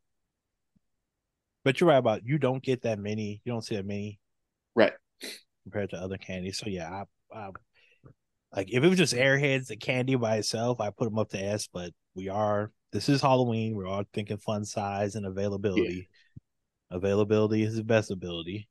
But 1.64 1.80
you're 1.80 1.89
right 1.89 1.97
about 1.97 2.26
you 2.26 2.38
don't 2.38 2.64
get 2.64 2.84
that 2.84 2.99
many. 2.99 3.41
You 3.43 3.51
don't 3.51 3.64
see 3.64 3.76
that 3.76 3.86
many 3.86 4.20
Right. 4.76 4.93
compared 5.64 5.89
to 5.91 5.97
other 5.97 6.18
candies. 6.18 6.60
So 6.60 6.70
yeah, 6.70 7.03
I, 7.34 7.38
I 7.38 7.49
like 8.56 8.72
if 8.72 8.84
it 8.84 8.88
was 8.88 8.97
just 8.97 9.14
Airheads, 9.14 9.68
the 9.68 9.76
candy 9.76 10.16
by 10.16 10.38
itself, 10.38 10.80
I 10.80 10.89
put 10.89 11.06
them 11.06 11.20
up 11.20 11.30
to 11.30 11.39
S. 11.43 11.68
But 11.72 11.91
we 12.16 12.30
are 12.30 12.72
this 12.91 13.10
is 13.10 13.22
Halloween. 13.22 13.76
We're 13.76 13.88
all 13.88 14.03
thinking 14.14 14.38
fun 14.38 14.64
size 14.66 15.16
and 15.16 15.26
availability. 15.26 16.10
Availability 16.91 17.64
is 17.64 17.76
the 17.76 17.84
best 17.84 18.12
ability. 18.12 18.68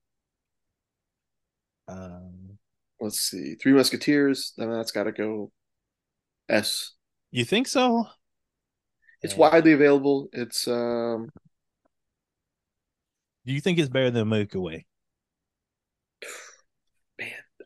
Um, 1.89 2.59
Let's 3.01 3.21
see. 3.21 3.57
Three 3.57 3.73
Musketeers, 3.73 4.55
then 4.57 4.71
that's 4.71 4.93
got 4.93 5.05
to 5.05 5.13
go 5.13 5.53
S. 6.49 6.93
you 7.31 7.45
think 7.45 7.67
so? 7.67 8.07
It's 9.21 9.35
Yeah. 9.35 9.41
widely 9.41 9.73
available. 9.73 10.29
It's 10.33 10.67
um 10.69 11.29
Do 13.45 13.53
you 13.53 13.61
think 13.61 13.79
it's 13.79 13.91
better 13.91 14.11
than 14.11 14.29
Milky 14.29 14.57
Way? 14.59 14.87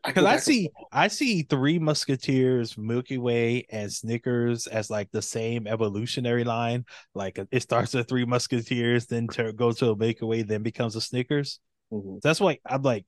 I 0.03 0.09
Because 0.09 0.25
I 0.25 0.37
see. 0.37 0.69
I 0.91 1.07
see 1.07 1.43
Three 1.43 1.79
Musketeers, 1.79 2.77
Milky 2.77 3.17
Way, 3.17 3.65
and 3.69 3.91
Snickers 3.91 4.67
as 4.67 4.89
like 4.89 5.11
the 5.11 5.21
same 5.21 5.67
evolutionary 5.67 6.43
line. 6.43 6.85
Like 7.13 7.39
it 7.51 7.61
starts 7.61 7.93
with 7.93 8.07
Three 8.07 8.25
Musketeers, 8.25 9.07
then 9.07 9.27
to, 9.29 9.51
goes 9.53 9.77
to 9.79 9.91
a 9.91 9.95
Milky 9.95 10.25
Way, 10.25 10.41
then 10.43 10.63
becomes 10.63 10.95
a 10.95 11.01
Snickers. 11.01 11.59
Mhm. 11.91 12.21
That's 12.21 12.39
why 12.39 12.59
I'm 12.65 12.81
like 12.81 13.05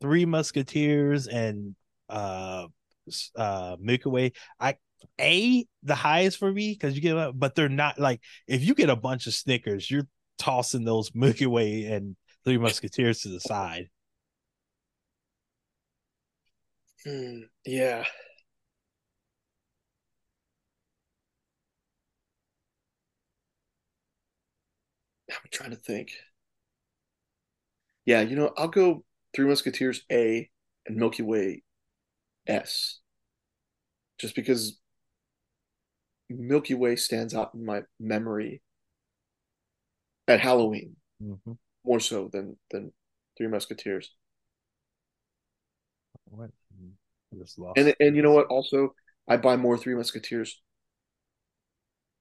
Three 0.00 0.24
Musketeers 0.26 1.26
and 1.26 1.74
uh 2.08 2.66
uh 3.36 3.76
Milky 3.80 4.08
Way. 4.08 4.32
I 4.60 4.76
a 5.20 5.66
the 5.82 5.94
highest 5.94 6.38
for 6.38 6.52
me 6.52 6.72
because 6.72 6.94
you 6.94 7.00
get, 7.00 7.38
but 7.38 7.54
they're 7.54 7.68
not 7.68 7.98
like 7.98 8.20
if 8.46 8.64
you 8.64 8.74
get 8.74 8.90
a 8.90 8.96
bunch 8.96 9.26
of 9.26 9.34
Snickers, 9.34 9.90
you're 9.90 10.06
tossing 10.38 10.84
those 10.84 11.14
Milky 11.14 11.46
Way 11.46 11.84
and 11.84 12.16
Three 12.44 12.58
Musketeers 12.58 13.20
to 13.22 13.28
the 13.28 13.40
side. 13.40 13.88
Hmm, 17.06 17.44
yeah. 17.64 18.04
I'm 25.30 25.36
trying 25.50 25.70
to 25.70 25.76
think. 25.76 26.10
Yeah, 28.04 28.20
you 28.20 28.36
know, 28.36 28.52
I'll 28.56 28.68
go 28.68 29.04
Three 29.34 29.46
Musketeers 29.46 30.02
A 30.10 30.48
and 30.86 30.96
Milky 30.96 31.22
Way 31.22 31.62
S. 32.46 33.00
Just 34.18 34.34
because 34.34 34.78
Milky 36.30 36.74
Way 36.74 36.94
stands 36.94 37.34
out 37.34 37.52
in 37.54 37.64
my 37.64 37.82
memory 37.98 38.62
at 40.28 40.40
Halloween 40.40 40.96
Mhm. 41.22 41.58
more 41.84 42.00
so 42.00 42.28
than 42.28 42.58
than 42.70 42.92
Three 43.36 43.48
Musketeers. 43.48 44.14
What? 46.30 46.50
I 47.32 47.38
just 47.38 47.58
lost. 47.58 47.78
And 47.78 47.94
and 48.00 48.16
you 48.16 48.22
know 48.22 48.32
what? 48.32 48.46
Also, 48.46 48.94
I 49.28 49.36
buy 49.36 49.56
more 49.56 49.76
Three 49.76 49.94
Musketeers 49.94 50.60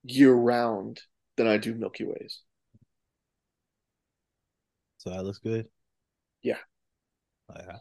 year 0.04 0.34
round 0.34 1.02
than 1.38 1.48
I 1.48 1.58
do 1.58 1.74
Milky 1.74 2.06
Ways. 2.06 2.42
So 4.98 5.10
that 5.12 5.24
looks 5.24 5.40
good. 5.40 5.68
Yeah. 6.42 6.58
Uh, 7.54 7.78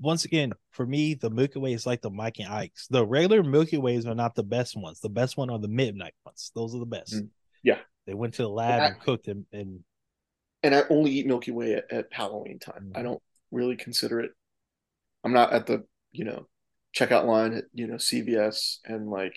once 0.00 0.24
again, 0.24 0.52
for 0.70 0.86
me, 0.86 1.14
the 1.14 1.30
Milky 1.30 1.58
Way 1.58 1.72
is 1.72 1.86
like 1.86 2.00
the 2.00 2.10
Mike 2.10 2.38
and 2.38 2.48
Ike's. 2.48 2.88
The 2.88 3.06
regular 3.06 3.42
Milky 3.42 3.76
Ways 3.76 4.06
are 4.06 4.14
not 4.14 4.34
the 4.34 4.42
best 4.42 4.76
ones. 4.76 5.00
The 5.00 5.10
best 5.10 5.36
one 5.36 5.50
are 5.50 5.58
the 5.58 5.68
midnight 5.68 6.14
ones. 6.24 6.50
Those 6.54 6.74
are 6.74 6.78
the 6.78 6.86
best. 6.86 7.14
Mm. 7.14 7.28
Yeah. 7.62 7.78
They 8.06 8.14
went 8.14 8.34
to 8.34 8.42
the 8.42 8.48
lab 8.48 8.72
and, 8.72 8.82
I, 8.82 8.86
and 8.86 9.00
cooked 9.00 9.26
them 9.26 9.46
and 9.52 9.80
and 10.62 10.74
I 10.74 10.82
only 10.90 11.12
eat 11.12 11.26
Milky 11.26 11.52
Way 11.52 11.74
at, 11.74 11.92
at 11.92 12.06
Halloween 12.10 12.58
time. 12.58 12.86
Mm-hmm. 12.88 12.98
I 12.98 13.02
don't 13.02 13.22
really 13.50 13.76
consider 13.76 14.20
it. 14.20 14.32
I'm 15.22 15.32
not 15.32 15.52
at 15.52 15.66
the, 15.66 15.84
you 16.12 16.24
know, 16.24 16.46
checkout 16.94 17.26
line 17.26 17.54
at, 17.54 17.64
you 17.72 17.86
know, 17.86 17.96
CVS 17.96 18.78
and 18.84 19.08
like 19.08 19.36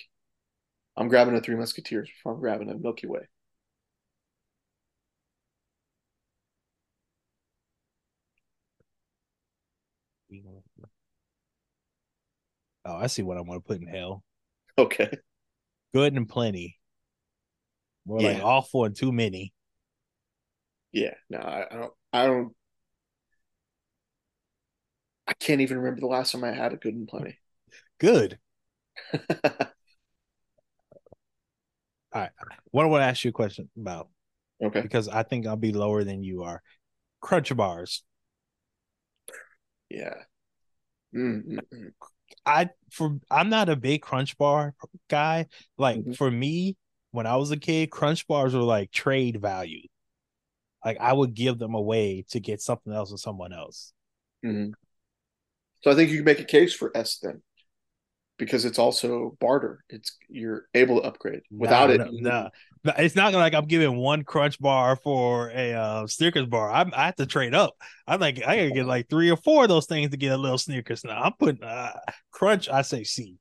I'm 0.97 1.07
grabbing 1.07 1.35
a 1.35 1.41
Three 1.41 1.55
Musketeers 1.55 2.09
before 2.09 2.33
I'm 2.33 2.39
grabbing 2.39 2.69
a 2.69 2.77
Milky 2.77 3.07
Way. 3.07 3.27
Oh, 12.83 12.95
I 12.95 13.07
see 13.07 13.21
what 13.21 13.37
I 13.37 13.41
want 13.41 13.63
to 13.63 13.67
put 13.67 13.81
in 13.81 13.87
hell. 13.87 14.23
Okay. 14.77 15.11
Good 15.93 16.13
and 16.13 16.27
plenty. 16.27 16.77
More 18.05 18.21
yeah. 18.21 18.33
like 18.33 18.43
awful 18.43 18.85
and 18.85 18.95
too 18.95 19.11
many. 19.11 19.53
Yeah, 20.91 21.13
no, 21.29 21.37
I, 21.37 21.65
I 21.69 21.75
don't. 21.75 21.93
I 22.13 22.25
don't. 22.25 22.55
I 25.31 25.33
can't 25.35 25.61
even 25.61 25.77
remember 25.77 26.01
the 26.01 26.07
last 26.07 26.33
time 26.33 26.43
I 26.43 26.51
had 26.51 26.73
a 26.73 26.75
good 26.75 26.93
and 26.93 27.07
plenty. 27.07 27.39
Good. 27.99 28.37
All 29.13 29.19
right. 32.13 32.31
What 32.71 32.83
I 32.83 32.89
want 32.89 33.01
to 33.01 33.05
ask 33.05 33.23
you 33.23 33.29
a 33.29 33.31
question 33.31 33.69
about. 33.79 34.09
Okay. 34.61 34.81
Because 34.81 35.07
I 35.07 35.23
think 35.23 35.47
I'll 35.47 35.55
be 35.55 35.71
lower 35.71 36.03
than 36.03 36.21
you 36.21 36.43
are. 36.43 36.61
Crunch 37.21 37.55
bars. 37.55 38.03
Yeah. 39.89 40.15
Mm-hmm. 41.15 41.59
I 42.45 42.69
for 42.91 43.17
I'm 43.29 43.49
not 43.49 43.69
a 43.69 43.77
big 43.77 44.01
crunch 44.01 44.37
bar 44.37 44.73
guy. 45.09 45.45
Like 45.77 45.99
mm-hmm. 45.99 46.11
for 46.11 46.29
me, 46.29 46.75
when 47.11 47.25
I 47.25 47.37
was 47.37 47.51
a 47.51 47.57
kid, 47.57 47.89
crunch 47.89 48.27
bars 48.27 48.53
were 48.53 48.61
like 48.61 48.91
trade 48.91 49.39
value. 49.41 49.87
Like 50.83 50.97
I 50.99 51.13
would 51.13 51.33
give 51.35 51.57
them 51.57 51.73
away 51.73 52.25
to 52.31 52.41
get 52.41 52.61
something 52.61 52.91
else 52.91 53.13
or 53.13 53.17
someone 53.17 53.53
else. 53.53 53.93
Mm-hmm. 54.45 54.71
So 55.83 55.91
I 55.91 55.95
think 55.95 56.11
you 56.11 56.17
can 56.17 56.25
make 56.25 56.39
a 56.39 56.45
case 56.45 56.73
for 56.73 56.95
S 56.95 57.17
then 57.19 57.41
because 58.37 58.65
it's 58.65 58.79
also 58.79 59.37
barter. 59.39 59.83
It's 59.89 60.17
you're 60.27 60.65
able 60.73 60.99
to 60.99 61.07
upgrade 61.07 61.41
without 61.51 61.89
no, 61.89 61.93
it. 61.93 62.11
No, 62.13 62.49
no, 62.83 62.93
it's 62.97 63.15
not 63.15 63.33
like 63.33 63.53
I'm 63.53 63.67
giving 63.67 63.97
one 63.97 64.23
crunch 64.23 64.59
bar 64.59 64.95
for 64.95 65.51
a 65.51 65.73
uh, 65.73 66.07
Snickers 66.07 66.47
bar. 66.47 66.71
I'm, 66.71 66.91
I 66.95 67.05
have 67.05 67.15
to 67.17 67.27
trade 67.27 67.53
up. 67.53 67.75
I'm 68.07 68.19
like 68.19 68.37
I 68.45 68.55
gotta 68.57 68.71
get 68.71 68.85
like 68.87 69.09
three 69.09 69.29
or 69.29 69.37
four 69.37 69.63
of 69.63 69.69
those 69.69 69.85
things 69.85 70.09
to 70.09 70.17
get 70.17 70.31
a 70.33 70.37
little 70.37 70.57
Snickers. 70.57 71.03
Now 71.03 71.21
I'm 71.21 71.33
putting 71.33 71.63
uh, 71.63 71.93
crunch. 72.31 72.67
I 72.67 72.81
say 72.81 73.03
C. 73.03 73.37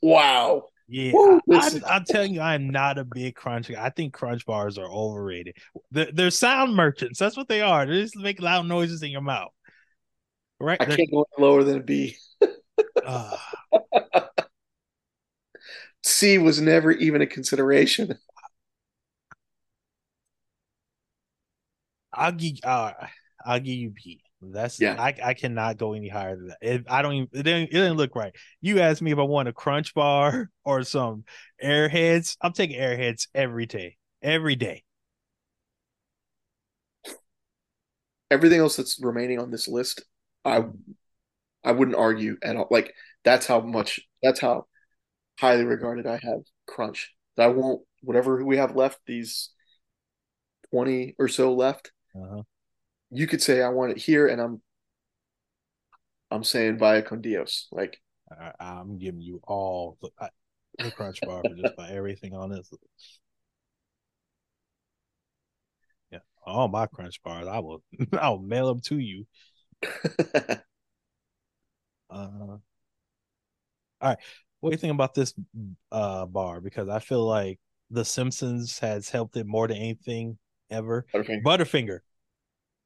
Wow. 0.00 0.64
Yeah, 0.88 1.10
Woo, 1.12 1.40
I, 1.52 1.80
am 1.90 2.04
telling 2.04 2.32
you, 2.32 2.40
I'm 2.40 2.70
not 2.70 2.96
a 2.96 3.04
big 3.04 3.34
crunch. 3.34 3.70
I 3.72 3.90
think 3.90 4.14
crunch 4.14 4.46
bars 4.46 4.78
are 4.78 4.88
overrated. 4.88 5.56
They're, 5.90 6.12
they're 6.12 6.30
sound 6.30 6.76
merchants. 6.76 7.18
That's 7.18 7.36
what 7.36 7.48
they 7.48 7.60
are. 7.60 7.84
They 7.84 8.02
just 8.02 8.16
make 8.16 8.40
loud 8.40 8.66
noises 8.66 9.02
in 9.02 9.10
your 9.10 9.20
mouth. 9.20 9.50
Right? 10.58 10.80
I 10.80 10.84
can't 10.86 11.10
go 11.10 11.26
lower 11.38 11.64
than 11.64 11.78
a 11.78 11.82
B. 11.82 12.16
uh, 13.04 13.36
C 16.02 16.38
was 16.38 16.60
never 16.60 16.92
even 16.92 17.20
a 17.20 17.26
consideration. 17.26 18.16
I'll 22.12 22.32
give 22.32 22.56
uh, 22.64 22.92
I'll 23.44 23.60
give 23.60 23.74
you 23.74 23.90
B. 23.90 24.22
That's 24.40 24.80
yeah. 24.80 24.96
I, 24.98 25.14
I 25.22 25.34
cannot 25.34 25.78
go 25.78 25.94
any 25.94 26.08
higher 26.08 26.36
than 26.36 26.48
that. 26.48 26.58
It, 26.60 26.84
I 26.88 27.02
don't 27.02 27.14
even 27.14 27.28
it 27.32 27.42
didn't, 27.42 27.68
it 27.70 27.72
didn't 27.72 27.96
look 27.96 28.14
right. 28.14 28.34
You 28.60 28.80
asked 28.80 29.02
me 29.02 29.12
if 29.12 29.18
I 29.18 29.22
want 29.22 29.48
a 29.48 29.52
crunch 29.52 29.94
bar 29.94 30.50
or 30.64 30.82
some 30.82 31.24
airheads. 31.62 32.36
I'm 32.40 32.52
taking 32.52 32.78
airheads 32.78 33.28
every 33.34 33.66
day. 33.66 33.96
Every 34.22 34.56
day. 34.56 34.82
Everything 38.30 38.60
else 38.60 38.76
that's 38.76 39.00
remaining 39.00 39.38
on 39.38 39.50
this 39.50 39.68
list, 39.68 40.02
I 40.46 40.64
I 41.64 41.72
wouldn't 41.72 41.96
argue 41.96 42.36
at 42.42 42.56
all. 42.56 42.68
Like 42.70 42.94
that's 43.24 43.46
how 43.46 43.60
much 43.60 44.00
that's 44.22 44.40
how 44.40 44.66
highly 45.38 45.64
regarded 45.64 46.06
I 46.06 46.18
have 46.22 46.40
Crunch. 46.66 47.12
That 47.36 47.44
I 47.44 47.48
won't 47.48 47.82
whatever 48.02 48.42
we 48.44 48.56
have 48.56 48.76
left, 48.76 49.00
these 49.06 49.50
twenty 50.70 51.14
or 51.18 51.28
so 51.28 51.52
left. 51.54 51.92
Uh-huh. 52.14 52.42
You 53.10 53.26
could 53.26 53.42
say 53.42 53.62
I 53.62 53.68
want 53.68 53.92
it 53.92 53.98
here, 53.98 54.26
and 54.26 54.40
I'm 54.40 54.62
I'm 56.30 56.44
saying 56.44 56.78
via 56.78 57.02
con 57.02 57.20
Dios. 57.20 57.68
Like 57.72 58.00
I, 58.30 58.80
am 58.80 58.98
giving 58.98 59.20
you 59.20 59.40
all 59.44 59.98
the, 60.00 60.10
the 60.78 60.90
Crunch 60.90 61.20
bar 61.20 61.42
for 61.42 61.54
just 61.54 61.76
by 61.76 61.90
everything 61.90 62.34
on 62.34 62.50
this. 62.50 62.70
Yeah, 66.10 66.18
all 66.44 66.68
my 66.68 66.86
Crunch 66.86 67.22
bars, 67.22 67.46
I 67.46 67.58
will 67.58 67.82
I'll 68.12 68.38
mail 68.38 68.68
them 68.68 68.80
to 68.86 68.98
you. 68.98 69.26
Uh, 72.08 72.58
all 74.00 74.10
right. 74.10 74.18
What 74.60 74.70
do 74.70 74.74
you 74.74 74.78
think 74.78 74.94
about 74.94 75.14
this 75.14 75.34
uh, 75.92 76.26
bar? 76.26 76.60
Because 76.60 76.88
I 76.88 76.98
feel 76.98 77.24
like 77.24 77.58
The 77.90 78.04
Simpsons 78.04 78.78
has 78.78 79.08
helped 79.08 79.36
it 79.36 79.46
more 79.46 79.68
than 79.68 79.76
anything 79.76 80.38
ever. 80.70 81.06
Butterfinger. 81.12 81.42
Butterfinger. 81.42 81.98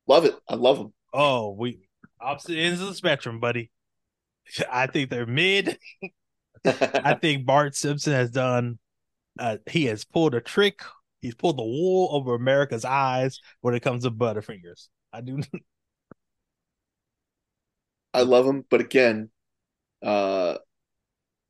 Love 0.06 0.24
it. 0.24 0.34
I 0.48 0.54
love 0.54 0.78
them. 0.78 0.92
Oh, 1.12 1.52
we 1.52 1.80
opposite 2.20 2.56
ends 2.56 2.80
of 2.80 2.88
the 2.88 2.94
spectrum, 2.94 3.40
buddy. 3.40 3.70
I 4.70 4.86
think 4.86 5.10
they're 5.10 5.26
mid. 5.26 5.78
I 6.64 7.14
think 7.14 7.46
Bart 7.46 7.74
Simpson 7.74 8.12
has 8.12 8.30
done. 8.30 8.78
Uh, 9.38 9.58
he 9.66 9.86
has 9.86 10.04
pulled 10.04 10.34
a 10.34 10.40
trick. 10.40 10.80
He's 11.22 11.34
pulled 11.34 11.58
the 11.58 11.62
wool 11.62 12.08
over 12.12 12.34
America's 12.34 12.84
eyes 12.84 13.40
when 13.60 13.74
it 13.74 13.80
comes 13.80 14.04
to 14.04 14.10
Butterfingers. 14.10 14.88
I 15.12 15.20
do. 15.20 15.40
I 18.12 18.22
love 18.22 18.44
them, 18.44 18.64
but 18.70 18.80
again, 18.80 19.30
uh, 20.04 20.56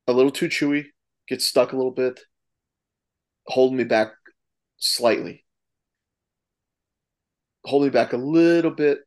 a 0.07 0.13
little 0.13 0.31
too 0.31 0.47
chewy, 0.47 0.85
gets 1.27 1.45
stuck 1.45 1.73
a 1.73 1.77
little 1.77 1.91
bit, 1.91 2.19
holding 3.47 3.77
me 3.77 3.83
back 3.83 4.11
slightly. 4.77 5.45
Hold 7.65 7.83
me 7.83 7.89
back 7.89 8.13
a 8.13 8.17
little 8.17 8.71
bit 8.71 8.99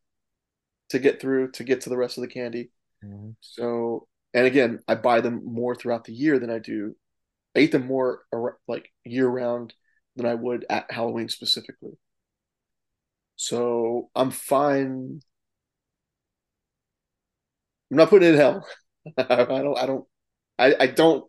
to 0.90 0.98
get 0.98 1.20
through 1.20 1.50
to 1.52 1.64
get 1.64 1.82
to 1.82 1.90
the 1.90 1.96
rest 1.96 2.18
of 2.18 2.22
the 2.22 2.28
candy. 2.28 2.70
Mm-hmm. 3.04 3.30
So, 3.40 4.06
and 4.32 4.46
again, 4.46 4.80
I 4.86 4.94
buy 4.94 5.20
them 5.20 5.42
more 5.44 5.74
throughout 5.74 6.04
the 6.04 6.12
year 6.12 6.38
than 6.38 6.50
I 6.50 6.58
do. 6.58 6.94
I 7.56 7.60
eat 7.60 7.72
them 7.72 7.86
more 7.86 8.22
like 8.66 8.90
year 9.04 9.28
round 9.28 9.74
than 10.16 10.26
I 10.26 10.34
would 10.34 10.64
at 10.70 10.90
Halloween 10.90 11.28
specifically. 11.28 11.92
So 13.36 14.10
I'm 14.14 14.30
fine 14.30 15.20
I'm 17.90 17.96
not 17.96 18.10
putting 18.10 18.28
it 18.28 18.34
in 18.34 18.40
hell. 18.40 18.66
I 19.18 19.44
don't. 19.44 19.78
I 19.78 19.86
don't. 19.86 20.04
I, 20.58 20.74
I 20.80 20.86
don't. 20.86 21.24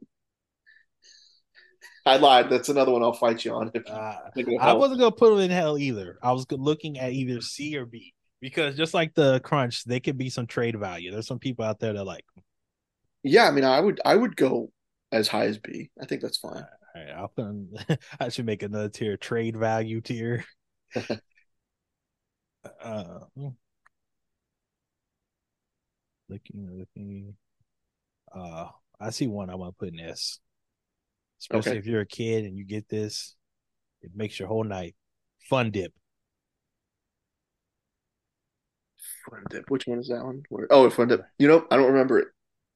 I 2.06 2.18
lied. 2.18 2.49
That's 2.49 2.70
another 2.70 2.91
one 2.91 3.01
I'll 3.01 3.14
fight 3.14 3.43
you 3.43 3.53
on. 3.53 3.72
Uh, 3.88 4.16
I 4.60 4.74
wasn't 4.74 4.99
gonna 4.99 5.12
put 5.12 5.32
them 5.32 5.39
in 5.39 5.51
hell 5.51 5.78
either. 5.78 6.20
I 6.22 6.32
was 6.32 6.45
looking 6.51 6.99
at 6.99 7.12
either 7.12 7.41
C 7.41 7.76
or 7.78 7.86
B 7.86 8.14
because 8.41 8.78
just 8.78 8.93
like 8.93 9.16
the 9.16 9.39
crunch, 9.39 9.84
they 9.86 9.99
could 9.99 10.18
be 10.18 10.30
some 10.30 10.45
trade 10.45 10.80
value. 10.80 11.12
There's 11.12 11.28
some 11.28 11.39
people 11.39 11.66
out 11.66 11.80
there 11.80 11.93
that 11.93 12.03
like. 12.03 12.26
Yeah, 13.24 13.47
I 13.47 13.51
mean, 13.51 13.64
I 13.64 13.80
would. 13.80 13.99
I 14.06 14.16
would 14.16 14.36
go 14.36 14.72
as 15.12 15.28
high 15.28 15.45
as 15.45 15.58
B. 15.58 15.89
I 15.99 16.06
think 16.06 16.22
that's 16.22 16.38
fine. 16.38 16.64
All 16.95 16.95
right, 16.95 17.10
I'll 17.10 17.30
put. 17.30 17.99
I 18.20 18.30
should 18.30 18.45
make 18.45 18.62
another 18.62 18.89
tier, 18.89 19.18
trade 19.18 19.58
value 19.58 19.99
tier. 19.99 20.45
uh, 20.95 21.01
hmm. 23.36 23.47
Looking, 26.30 26.69
looking. 26.78 27.36
Uh, 28.34 28.67
I 28.99 29.09
see 29.11 29.28
one 29.28 29.49
I 29.49 29.55
want 29.55 29.76
to 29.76 29.80
put 29.80 29.93
in 29.93 29.99
S. 29.99 30.39
Especially 31.39 31.71
okay. 31.71 31.80
if 31.80 31.86
you're 31.86 32.01
a 32.01 32.05
kid 32.05 32.45
and 32.45 32.57
you 32.57 32.65
get 32.65 32.88
this, 32.89 33.36
it 34.01 34.11
makes 34.15 34.39
your 34.39 34.47
whole 34.47 34.63
night. 34.63 34.95
Fun 35.49 35.71
dip. 35.71 35.93
Fun 39.30 39.43
dip. 39.49 39.69
Which 39.69 39.86
one 39.86 39.99
is 39.99 40.07
that 40.07 40.23
one? 40.23 40.43
Oh, 40.69 40.89
fun 40.89 41.07
dip. 41.07 41.21
You 41.38 41.47
know, 41.47 41.65
I 41.69 41.78
don't 41.78 41.91
remember 41.91 42.19
it, 42.19 42.28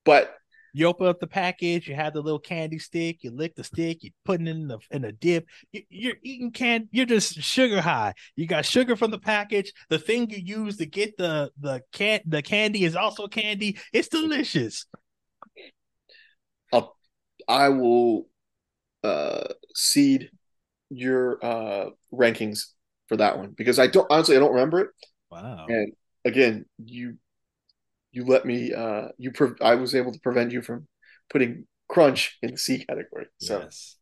but 0.05 0.35
you 0.73 0.87
open 0.87 1.07
up 1.07 1.19
the 1.19 1.27
package, 1.27 1.87
you 1.87 1.95
have 1.95 2.13
the 2.13 2.21
little 2.21 2.39
candy 2.39 2.79
stick, 2.79 3.23
you 3.23 3.31
lick 3.31 3.55
the 3.55 3.63
stick, 3.63 4.03
you 4.03 4.11
put 4.25 4.41
it 4.41 4.47
in 4.47 4.67
the 4.67 4.79
in 4.91 5.05
a 5.05 5.11
dip. 5.11 5.45
You, 5.71 6.11
are 6.11 6.17
eating 6.23 6.51
candy, 6.51 6.87
you're 6.91 7.05
just 7.05 7.41
sugar 7.41 7.81
high. 7.81 8.13
You 8.35 8.47
got 8.47 8.65
sugar 8.65 8.95
from 8.95 9.11
the 9.11 9.19
package. 9.19 9.73
The 9.89 9.99
thing 9.99 10.29
you 10.29 10.63
use 10.63 10.77
to 10.77 10.85
get 10.85 11.17
the 11.17 11.51
the 11.59 11.81
can 11.91 12.21
the 12.25 12.41
candy 12.41 12.83
is 12.83 12.95
also 12.95 13.27
candy. 13.27 13.77
It's 13.93 14.07
delicious. 14.07 14.85
I'll, 16.71 16.95
I 17.47 17.69
will 17.69 18.27
uh, 19.03 19.45
seed 19.73 20.29
your 20.89 21.43
uh, 21.43 21.89
rankings 22.13 22.65
for 23.07 23.17
that 23.17 23.37
one 23.37 23.51
because 23.57 23.79
I 23.79 23.87
don't 23.87 24.07
honestly 24.09 24.35
I 24.35 24.39
don't 24.39 24.53
remember 24.53 24.79
it. 24.81 24.89
Wow. 25.31 25.65
And 25.67 25.93
again, 26.25 26.65
you 26.77 27.17
you 28.19 28.25
let 28.25 28.45
me 28.45 28.73
uh 28.73 29.07
you 29.17 29.31
pre- 29.31 29.55
I 29.61 29.75
was 29.75 29.95
able 29.95 30.11
to 30.11 30.19
prevent 30.19 30.51
you 30.51 30.61
from 30.61 30.87
putting 31.29 31.65
crunch 31.87 32.37
in 32.41 32.51
the 32.51 32.57
C 32.57 32.85
category. 32.85 33.27
So 33.39 33.61
yes. 33.61 33.95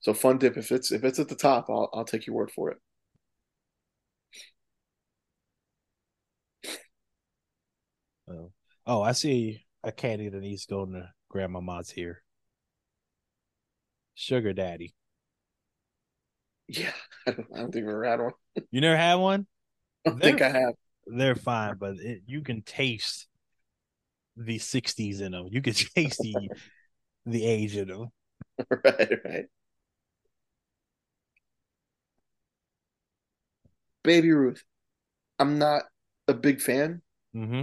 so 0.00 0.12
fun 0.12 0.38
dip 0.38 0.56
if 0.56 0.72
it's 0.72 0.90
if 0.90 1.04
it's 1.04 1.18
at 1.18 1.28
the 1.28 1.36
top, 1.36 1.66
I'll 1.70 1.88
I'll 1.94 2.04
take 2.04 2.26
your 2.26 2.36
word 2.36 2.50
for 2.50 2.70
it. 2.70 2.78
Oh, 8.28 8.52
oh, 8.86 9.02
I 9.02 9.12
see 9.12 9.64
a 9.84 9.92
candy 9.92 10.28
that 10.28 10.40
needs 10.40 10.66
to 10.66 10.74
go 10.74 10.86
to 10.86 11.10
grandmama's 11.28 11.90
here. 11.90 12.22
Sugar 14.14 14.52
daddy. 14.52 14.94
Yeah, 16.68 16.92
I 17.26 17.30
don't, 17.32 17.46
I 17.54 17.58
don't 17.58 17.72
think 17.72 17.86
we've 17.86 17.94
ever 17.94 18.04
had 18.04 18.20
one. 18.20 18.32
You 18.70 18.80
never 18.80 18.96
had 18.96 19.14
one? 19.16 19.46
I 20.06 20.10
think 20.10 20.42
I 20.42 20.48
have. 20.48 20.74
They're 21.06 21.34
fine, 21.34 21.76
but 21.78 21.96
it, 21.98 22.22
you 22.26 22.42
can 22.42 22.62
taste 22.62 23.26
the 24.36 24.58
'60s 24.58 25.20
in 25.20 25.32
them. 25.32 25.48
You 25.50 25.62
can 25.62 25.72
taste 25.94 26.20
the 26.20 26.50
the 27.26 27.46
age 27.46 27.76
in 27.76 27.88
them. 27.88 28.08
right, 28.84 29.10
right. 29.24 29.46
Baby 34.02 34.32
Ruth. 34.32 34.64
I'm 35.38 35.58
not 35.58 35.82
a 36.28 36.34
big 36.34 36.60
fan. 36.60 37.02
Mm-hmm. 37.34 37.62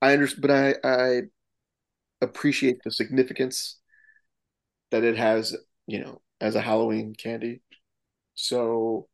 I 0.00 0.12
understand, 0.12 0.42
but 0.42 0.50
I 0.50 0.74
I 0.84 1.22
appreciate 2.20 2.82
the 2.82 2.90
significance 2.90 3.78
that 4.90 5.04
it 5.04 5.16
has, 5.16 5.56
you 5.86 6.00
know, 6.00 6.20
as 6.40 6.54
a 6.54 6.60
Halloween 6.60 7.14
candy. 7.14 7.62
So, 8.34 9.08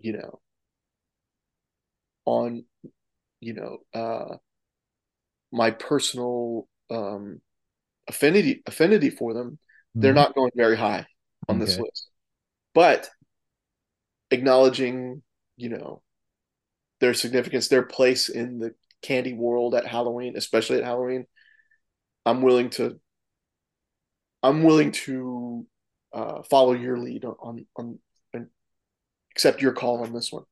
you 0.00 0.14
know, 0.14 0.40
on, 2.24 2.64
you 3.40 3.54
know, 3.54 3.78
uh 3.94 4.36
my 5.52 5.70
personal 5.70 6.68
um 6.90 7.40
affinity 8.08 8.62
affinity 8.66 9.10
for 9.10 9.34
them, 9.34 9.58
they're 10.00 10.14
Mhm. 10.14 10.14
not 10.14 10.34
going 10.34 10.52
very 10.56 10.76
high 10.76 11.06
on 11.48 11.58
this 11.58 11.78
list. 11.78 12.08
But 12.74 13.10
acknowledging, 14.30 15.22
you 15.56 15.68
know, 15.68 16.02
their 17.00 17.14
significance, 17.14 17.68
their 17.68 17.82
place 17.82 18.28
in 18.28 18.58
the 18.58 18.74
candy 19.02 19.32
world 19.34 19.74
at 19.74 19.86
Halloween, 19.86 20.36
especially 20.36 20.78
at 20.78 20.84
Halloween, 20.84 21.26
I'm 22.26 22.42
willing 22.42 22.70
to 22.70 23.00
I'm 24.42 24.62
willing 24.62 24.92
to 24.92 25.66
uh, 26.12 26.42
follow 26.42 26.72
your 26.72 26.98
lead 26.98 27.24
on, 27.24 27.66
on 27.76 27.98
accept 29.32 29.62
your 29.62 29.72
call 29.72 30.02
on 30.02 30.12
this 30.12 30.32
one. 30.32 30.44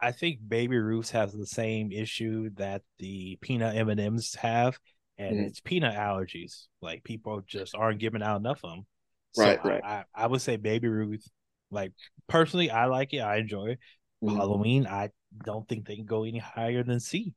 I 0.00 0.12
think 0.12 0.40
Baby 0.46 0.78
Ruths 0.78 1.10
has 1.10 1.32
the 1.32 1.46
same 1.46 1.92
issue 1.92 2.50
that 2.56 2.82
the 2.98 3.36
peanut 3.40 3.76
M 3.76 3.88
and 3.90 4.00
M's 4.00 4.34
have, 4.36 4.78
and 5.18 5.36
Mhm. 5.36 5.46
it's 5.48 5.60
peanut 5.60 5.94
allergies. 5.94 6.66
Like 6.80 7.04
people 7.04 7.42
just 7.46 7.74
aren't 7.74 8.00
giving 8.00 8.22
out 8.22 8.36
enough 8.38 8.64
of 8.64 8.70
them. 8.70 8.86
So 9.32 9.42
Right, 9.42 9.60
I, 9.64 9.68
right. 9.68 9.84
I, 9.84 10.04
I 10.14 10.26
would 10.26 10.40
say 10.40 10.56
Baby 10.56 10.88
Ruth. 10.88 11.26
Like 11.70 11.92
personally, 12.28 12.70
I 12.70 12.86
like 12.86 13.12
it. 13.12 13.20
I 13.20 13.36
enjoy 13.36 13.70
it. 13.72 13.78
Mhm. 14.22 14.36
Halloween. 14.36 14.86
I 14.86 15.10
don't 15.44 15.68
think 15.68 15.86
they 15.86 15.96
can 15.96 16.06
go 16.06 16.24
any 16.24 16.38
higher 16.38 16.82
than 16.82 16.98
C. 17.00 17.34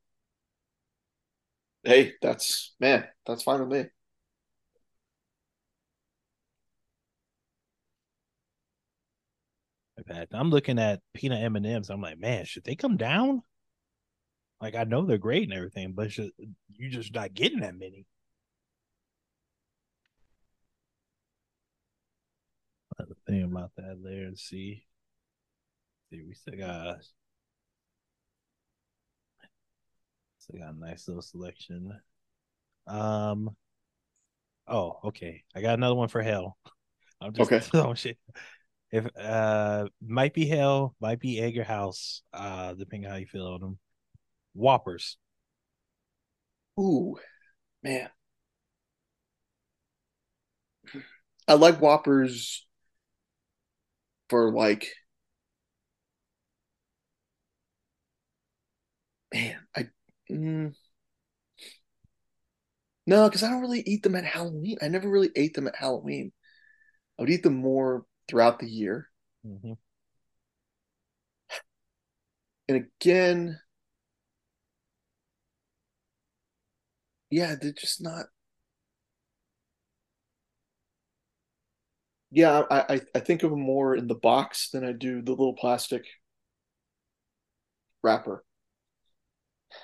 Hey, 1.82 2.14
that's 2.22 2.74
man, 2.80 3.06
that's 3.26 3.42
fine 3.42 3.60
with 3.60 3.68
me. 3.68 3.90
Fact, 10.06 10.34
I'm 10.34 10.50
looking 10.50 10.78
at 10.78 11.00
peanut 11.14 11.42
M 11.42 11.56
and 11.56 11.66
M's. 11.66 11.90
I'm 11.90 12.00
like, 12.00 12.18
man, 12.18 12.44
should 12.44 12.64
they 12.64 12.74
come 12.76 12.96
down? 12.96 13.42
Like 14.60 14.74
I 14.74 14.84
know 14.84 15.04
they're 15.04 15.18
great 15.18 15.44
and 15.44 15.52
everything, 15.52 15.92
but 15.92 16.12
should, 16.12 16.30
you 16.72 16.90
just 16.90 17.14
not 17.14 17.34
getting 17.34 17.60
that 17.60 17.74
many. 17.74 18.06
Another 22.98 23.16
thing 23.26 23.42
about 23.42 23.72
that 23.76 24.00
there 24.02 24.24
and 24.24 24.38
see. 24.38 24.84
See, 26.10 26.22
we 26.26 26.34
still 26.34 26.56
got 26.56 26.98
still 30.38 30.60
got 30.60 30.74
a 30.74 30.78
nice 30.78 31.08
little 31.08 31.22
selection. 31.22 31.92
Um 32.86 33.56
oh, 34.68 34.98
okay. 35.04 35.44
I 35.54 35.60
got 35.60 35.74
another 35.74 35.94
one 35.94 36.08
for 36.08 36.22
hell. 36.22 36.56
I'm 37.20 37.32
just 37.32 37.52
Okay. 37.52 37.94
shit. 37.96 38.18
If 38.94 39.08
uh 39.16 39.88
might 40.00 40.34
be 40.34 40.46
hell, 40.46 40.94
might 41.00 41.18
be 41.18 41.40
egg 41.40 41.58
or 41.58 41.64
house, 41.64 42.22
uh, 42.32 42.74
depending 42.74 43.10
how 43.10 43.16
you 43.16 43.26
feel 43.26 43.48
on 43.48 43.60
them. 43.60 43.78
Whoppers. 44.52 45.16
Ooh, 46.78 47.16
man. 47.82 48.08
I 51.48 51.54
like 51.54 51.80
Whoppers 51.80 52.64
for 54.28 54.52
like 54.52 54.86
man, 59.32 59.58
I 59.76 59.88
mm, 60.30 60.74
no, 63.06 63.28
because 63.28 63.42
I 63.42 63.50
don't 63.50 63.60
really 63.60 63.82
eat 63.86 64.02
them 64.02 64.14
at 64.14 64.24
Halloween. 64.24 64.78
I 64.80 64.88
never 64.88 65.08
really 65.08 65.30
ate 65.36 65.54
them 65.54 65.66
at 65.66 65.76
Halloween. 65.76 66.32
I 67.18 67.22
would 67.22 67.30
eat 67.30 67.42
them 67.42 67.56
more 67.56 68.06
throughout 68.28 68.58
the 68.58 68.68
year. 68.68 69.10
Mhm. 69.44 69.76
And 72.68 72.76
again, 73.00 73.60
yeah, 77.30 77.54
they're 77.60 77.72
just 77.72 78.00
not. 78.02 78.26
Yeah, 82.30 82.62
I, 82.70 82.94
I 82.94 83.00
I 83.14 83.20
think 83.20 83.42
of 83.42 83.50
them 83.50 83.60
more 83.60 83.94
in 83.94 84.08
the 84.08 84.14
box 84.14 84.70
than 84.70 84.84
I 84.84 84.92
do 84.92 85.22
the 85.22 85.30
little 85.30 85.54
plastic 85.54 86.04
wrapper. 88.02 88.44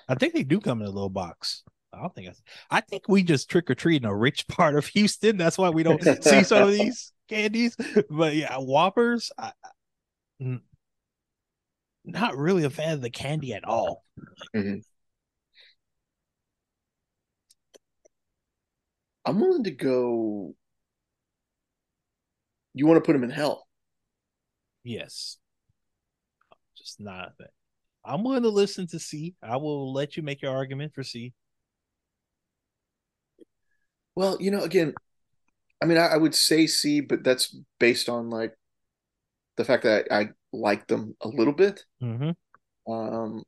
I 0.08 0.14
think 0.14 0.34
they 0.34 0.42
do 0.42 0.60
come 0.60 0.80
in 0.80 0.86
a 0.86 0.90
little 0.90 1.08
box. 1.08 1.62
I 1.92 2.00
don't 2.00 2.14
think 2.14 2.28
that's, 2.28 2.42
I 2.70 2.80
think 2.80 3.04
we 3.08 3.22
just 3.22 3.50
trick 3.50 3.68
or 3.70 3.74
treat 3.74 4.02
in 4.02 4.08
a 4.08 4.14
rich 4.14 4.46
part 4.48 4.76
of 4.76 4.86
Houston. 4.88 5.36
That's 5.36 5.58
why 5.58 5.70
we 5.70 5.82
don't 5.82 6.02
see 6.24 6.44
some 6.44 6.62
of 6.62 6.72
these 6.72 7.12
candies. 7.28 7.76
But 8.08 8.36
yeah, 8.36 8.56
Whoppers, 8.56 9.32
I, 9.36 9.46
I- 9.64 9.70
n- 10.40 10.60
not 12.04 12.36
really 12.36 12.64
a 12.64 12.70
fan 12.70 12.94
of 12.94 13.00
the 13.02 13.10
candy 13.10 13.52
at 13.54 13.64
all. 13.64 14.04
Mhm. 14.54 14.82
I'm 19.24 19.40
willing 19.40 19.64
to 19.64 19.70
go. 19.70 20.54
You 22.72 22.86
want 22.86 22.96
to 22.96 23.06
put 23.06 23.12
them 23.12 23.24
in 23.24 23.30
hell? 23.30 23.66
Yes. 24.84 25.36
Just 26.76 27.00
not 27.00 27.28
a 27.28 27.32
fan. 27.36 27.48
I'm 28.04 28.24
willing 28.24 28.44
to 28.44 28.48
listen 28.48 28.86
to 28.88 28.98
C. 28.98 29.34
I 29.42 29.56
will 29.56 29.92
let 29.92 30.16
you 30.16 30.22
make 30.22 30.40
your 30.40 30.52
argument 30.56 30.94
for 30.94 31.02
C. 31.02 31.34
Well, 34.14 34.36
you 34.40 34.50
know, 34.50 34.62
again, 34.62 34.94
I 35.82 35.86
mean, 35.86 35.98
I, 35.98 36.08
I 36.08 36.16
would 36.16 36.34
say 36.34 36.66
C, 36.66 37.00
but 37.00 37.24
that's 37.24 37.56
based 37.78 38.08
on 38.08 38.30
like 38.30 38.54
the 39.56 39.64
fact 39.64 39.84
that 39.84 40.06
I, 40.10 40.20
I 40.20 40.28
like 40.52 40.86
them 40.86 41.16
a 41.20 41.28
little 41.28 41.52
bit. 41.52 41.84
Mm-hmm. 42.02 42.92
Um, 42.92 43.44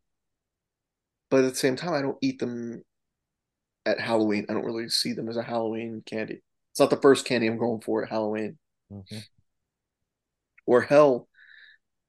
but 1.30 1.44
at 1.44 1.51
the 1.51 1.56
same 1.56 1.76
time, 1.76 1.94
I 1.94 2.02
don't 2.02 2.18
eat 2.20 2.39
them 2.39 2.82
at 3.86 4.01
Halloween. 4.01 4.47
I 4.48 4.52
don't 4.52 4.64
really 4.64 4.89
see 4.89 5.12
them 5.12 5.28
as 5.28 5.36
a 5.36 5.43
Halloween 5.43 6.02
candy. 6.06 6.43
It's 6.70 6.80
not 6.80 6.90
the 6.90 6.97
first 6.97 7.26
candy 7.26 7.47
I'm 7.47 7.59
going 7.59 7.80
for 7.80 8.02
at 8.02 8.10
Halloween. 8.10 8.59
Mm-hmm. 8.93 9.18
Or 10.66 10.82
hell, 10.82 11.28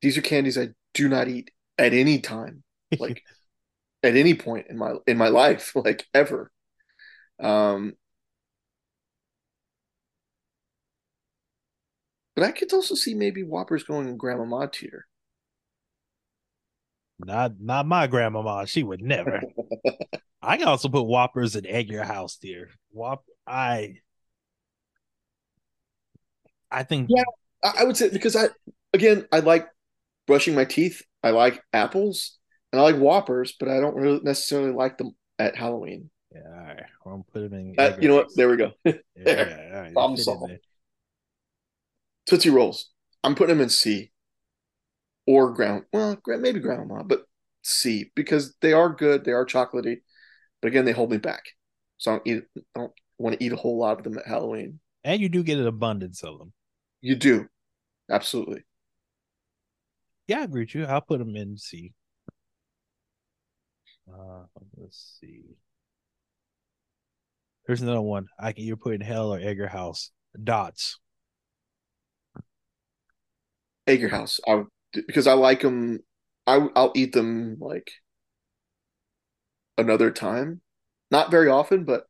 these 0.01 0.17
are 0.17 0.21
candies 0.21 0.57
I 0.57 0.69
do 0.93 1.09
not 1.09 1.27
eat 1.27 1.51
at 1.77 1.93
any 1.93 2.19
time, 2.19 2.63
like 2.99 3.23
at 4.03 4.15
any 4.15 4.35
point 4.35 4.67
in 4.69 4.77
my 4.77 4.93
in 5.07 5.17
my 5.17 5.29
life, 5.29 5.75
like 5.75 6.05
ever. 6.13 6.51
Um, 7.39 7.93
but 12.35 12.43
I 12.43 12.51
could 12.51 12.73
also 12.73 12.95
see 12.95 13.13
maybe 13.13 13.43
Whoppers 13.43 13.83
going 13.83 14.07
in 14.07 14.17
Grandma 14.17 14.45
Ma 14.45 14.65
tier. 14.65 15.05
not 17.19 17.59
not 17.59 17.85
my 17.85 18.07
grandmama. 18.07 18.65
She 18.67 18.83
would 18.83 19.01
never. 19.01 19.41
I 20.41 20.57
can 20.57 20.67
also 20.67 20.89
put 20.89 21.03
Whoppers 21.03 21.55
in 21.55 21.65
egg 21.65 21.89
your 21.89 22.03
house 22.03 22.37
tier. 22.37 22.69
Whop 22.91 23.23
I 23.47 23.99
I 26.71 26.83
think 26.83 27.09
Yeah. 27.09 27.23
I, 27.63 27.85
would 27.85 27.95
say 27.95 28.09
because 28.09 28.35
I 28.35 28.47
again 28.93 29.25
I 29.31 29.39
like 29.39 29.67
brushing 30.27 30.55
my 30.55 30.65
teeth. 30.65 31.01
I 31.23 31.29
like 31.29 31.63
apples 31.71 32.37
and 32.71 32.81
I 32.81 32.83
like 32.83 32.97
Whoppers, 32.97 33.55
but 33.57 33.69
I 33.69 33.79
don't 33.79 33.95
really 33.95 34.19
necessarily 34.21 34.71
like 34.71 34.97
them 34.97 35.15
at 35.39 35.55
Halloween. 35.55 36.09
Yeah, 36.33 36.41
all 36.45 36.65
right. 36.65 36.83
I'm 37.05 37.11
gonna 37.11 37.23
put 37.31 37.51
them 37.51 37.53
in. 37.53 37.75
Uh, 37.77 37.95
you 38.01 38.09
know 38.09 38.15
what? 38.15 38.29
There 38.35 38.49
we 38.49 38.57
go. 38.57 38.71
Yeah, 39.15 39.69
all 39.73 39.81
right. 39.81 39.93
Problem 39.93 40.17
solved. 40.17 40.51
Tootsie 42.25 42.49
Rolls. 42.49 42.89
I'm 43.23 43.35
putting 43.35 43.55
them 43.57 43.63
in 43.63 43.69
C 43.69 44.11
or 45.25 45.53
ground. 45.53 45.85
Well, 45.93 46.17
maybe 46.27 46.59
grandma, 46.59 47.03
but 47.03 47.23
C 47.61 48.11
because 48.15 48.55
they 48.61 48.73
are 48.73 48.89
good. 48.89 49.23
They 49.23 49.31
are 49.31 49.45
chocolatey, 49.45 50.01
but 50.61 50.67
again, 50.67 50.85
they 50.85 50.91
hold 50.91 51.11
me 51.11 51.17
back. 51.17 51.43
So 51.97 52.11
I 52.11 52.15
don't 52.15 52.27
eat. 52.27 52.43
I 52.75 52.79
don't 52.79 52.93
want 53.17 53.37
to 53.39 53.43
eat 53.43 53.53
a 53.53 53.57
whole 53.57 53.77
lot 53.77 53.97
of 53.97 54.03
them 54.03 54.17
at 54.17 54.27
Halloween. 54.27 54.79
And 55.03 55.21
you 55.21 55.29
do 55.29 55.43
get 55.43 55.59
an 55.59 55.67
abundance 55.67 56.23
of 56.23 56.37
them. 56.37 56.53
You 57.01 57.15
do, 57.15 57.47
absolutely. 58.09 58.63
Yeah, 60.27 60.39
I 60.39 60.43
agree 60.43 60.63
with 60.63 60.75
you. 60.75 60.85
I'll 60.85 61.01
put 61.01 61.19
them 61.19 61.35
in 61.35 61.57
C. 61.57 61.93
Uh, 64.07 64.43
let's 64.77 65.17
see. 65.19 65.43
There's 67.65 67.81
another 67.81 68.01
one. 68.01 68.27
I 68.39 68.51
can 68.51 68.65
you're 68.65 68.77
putting 68.77 69.01
Hell 69.01 69.33
or 69.33 69.39
Egger 69.39 69.67
House. 69.67 70.11
Dots. 70.41 70.99
Egger 73.87 74.09
House. 74.09 74.39
I 74.47 74.55
would, 74.55 74.67
because 74.93 75.27
I 75.27 75.33
like 75.33 75.61
them. 75.61 75.99
I 76.45 76.67
I'll 76.75 76.91
eat 76.95 77.13
them 77.13 77.57
like 77.59 77.91
another 79.77 80.11
time. 80.11 80.61
Not 81.11 81.31
very 81.31 81.49
often, 81.49 81.83
but 81.83 82.05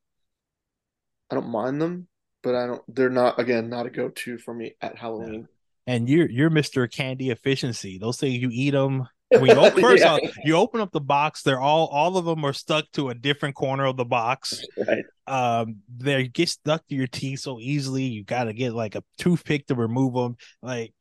I 1.30 1.36
don't 1.36 1.50
mind 1.50 1.82
them. 1.82 2.08
But 2.42 2.56
I 2.56 2.68
don't. 2.68 2.82
They're 2.88 3.10
not 3.10 3.40
again 3.40 3.70
not 3.70 3.86
a 3.86 3.90
go 3.90 4.10
to 4.10 4.38
for 4.38 4.54
me 4.54 4.76
at 4.82 4.98
Halloween. 4.98 5.48
And 5.88 6.08
you're 6.08 6.30
you're 6.30 6.50
Mr. 6.50 6.92
Candy 6.92 7.30
Efficiency. 7.30 7.98
Those 7.98 8.18
things 8.18 8.36
you 8.36 8.50
eat 8.52 8.72
them. 8.72 9.08
When 9.30 9.46
you 9.46 9.54
open, 9.54 9.82
first 9.82 10.04
yeah. 10.04 10.18
you 10.44 10.56
open 10.56 10.82
up 10.82 10.92
the 10.92 11.02
box. 11.02 11.44
They're 11.44 11.60
all 11.60 11.88
all 11.88 12.18
of 12.18 12.26
them 12.26 12.44
are 12.46 12.54
stuck 12.54 12.86
to 12.94 13.10
a 13.10 13.16
different 13.16 13.56
corner 13.56 13.86
of 13.86 13.98
the 13.98 14.06
box. 14.06 14.64
Right. 14.78 15.06
Um, 15.26 15.78
they 15.98 16.28
get 16.28 16.50
stuck 16.50 16.86
to 16.88 16.96
your 16.96 17.08
teeth 17.08 17.40
so 17.40 17.60
easily. 17.60 18.04
You 18.04 18.24
got 18.24 18.46
to 18.46 18.54
get 18.54 18.74
like 18.74 18.96
a 18.96 19.04
toothpick 19.18 19.68
to 19.68 19.76
remove 19.76 20.14
them. 20.14 20.36
Like 20.62 20.94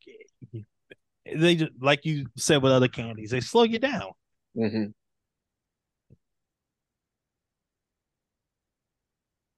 they 1.24 1.54
just 1.54 1.72
like 1.80 2.04
you 2.04 2.26
said 2.36 2.62
with 2.62 2.72
other 2.72 2.88
candies, 2.88 3.30
they 3.30 3.40
slow 3.40 3.62
you 3.62 3.78
down. 3.78 4.10
Mm-hmm. 4.56 4.84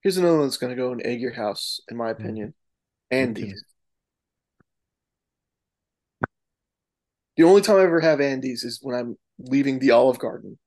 Here's 0.01 0.17
another 0.17 0.37
one 0.37 0.45
that's 0.45 0.57
going 0.57 0.69
to 0.69 0.81
go 0.81 0.91
in 0.91 1.05
egg 1.05 1.19
your 1.19 1.33
house, 1.33 1.81
in 1.89 1.97
my 1.97 2.11
opinion. 2.11 2.53
Andes. 3.09 3.63
The 7.37 7.43
only 7.43 7.61
time 7.61 7.77
I 7.77 7.83
ever 7.83 7.99
have 7.99 8.21
Andes 8.21 8.63
is 8.63 8.79
when 8.81 8.95
I'm 8.95 9.17
leaving 9.39 9.79
the 9.79 9.91
Olive 9.91 10.19
Garden. 10.19 10.59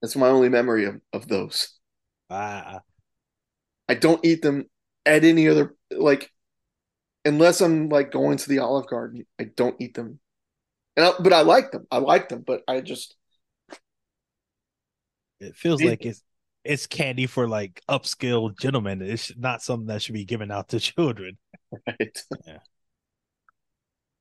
That's 0.00 0.14
my 0.14 0.28
only 0.28 0.48
memory 0.48 0.84
of, 0.84 1.00
of 1.12 1.26
those. 1.26 1.70
Ah. 2.30 2.80
I 3.88 3.94
don't 3.94 4.24
eat 4.24 4.42
them 4.42 4.66
at 5.04 5.24
any 5.24 5.48
other 5.48 5.74
like 5.90 6.30
unless 7.24 7.60
I'm 7.60 7.88
like 7.88 8.10
going 8.10 8.36
to 8.38 8.48
the 8.48 8.60
Olive 8.60 8.86
Garden. 8.86 9.26
I 9.40 9.44
don't 9.56 9.76
eat 9.80 9.94
them, 9.94 10.18
and 10.96 11.06
I, 11.06 11.12
but 11.20 11.32
I 11.32 11.42
like 11.42 11.72
them. 11.72 11.86
I 11.90 11.98
like 11.98 12.28
them, 12.28 12.44
but 12.46 12.62
I 12.68 12.80
just 12.80 13.16
it 15.40 15.56
feels 15.56 15.82
it, 15.82 15.86
like 15.86 16.04
it's 16.04 16.22
it's 16.64 16.86
candy 16.86 17.26
for 17.26 17.46
like 17.46 17.82
upscale 17.88 18.58
gentlemen. 18.58 19.02
It's 19.02 19.36
not 19.36 19.62
something 19.62 19.86
that 19.88 20.02
should 20.02 20.14
be 20.14 20.24
given 20.24 20.50
out 20.50 20.68
to 20.70 20.80
children. 20.80 21.38
Right. 21.86 22.18
Yeah. 22.46 22.58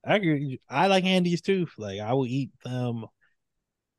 I 0.05 0.15
agree. 0.15 0.59
I 0.69 0.87
like 0.87 1.05
Andes 1.05 1.41
too. 1.41 1.67
Like 1.77 2.01
I 2.01 2.13
will 2.13 2.25
eat 2.25 2.51
them. 2.65 3.05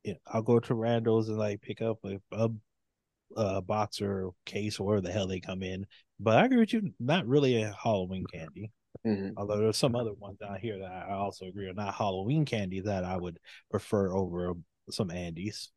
Yeah, 0.04 0.14
I'll 0.26 0.42
go 0.42 0.60
to 0.60 0.74
Randall's 0.74 1.30
and 1.30 1.38
like 1.38 1.62
pick 1.62 1.80
up 1.80 1.98
a, 2.04 2.20
a, 2.30 2.50
a 3.36 3.62
box 3.62 4.02
or 4.02 4.32
case 4.44 4.78
or 4.78 4.86
where 4.86 5.00
the 5.00 5.10
hell 5.10 5.26
they 5.26 5.40
come 5.40 5.62
in. 5.62 5.86
But 6.20 6.38
I 6.38 6.44
agree 6.44 6.58
with 6.58 6.74
you. 6.74 6.92
Not 7.00 7.26
really 7.26 7.62
a 7.62 7.74
Halloween 7.82 8.26
candy. 8.30 8.70
Mm-hmm. 9.06 9.30
Although 9.36 9.58
there's 9.58 9.76
some 9.76 9.96
other 9.96 10.12
ones 10.14 10.38
down 10.38 10.58
here 10.60 10.78
that 10.78 11.06
I 11.08 11.12
also 11.12 11.46
agree 11.46 11.68
are 11.68 11.74
not 11.74 11.94
Halloween 11.94 12.44
candy 12.44 12.80
that 12.80 13.04
I 13.04 13.16
would 13.16 13.38
prefer 13.70 14.12
over 14.12 14.54
some 14.90 15.10
Andes. 15.10 15.70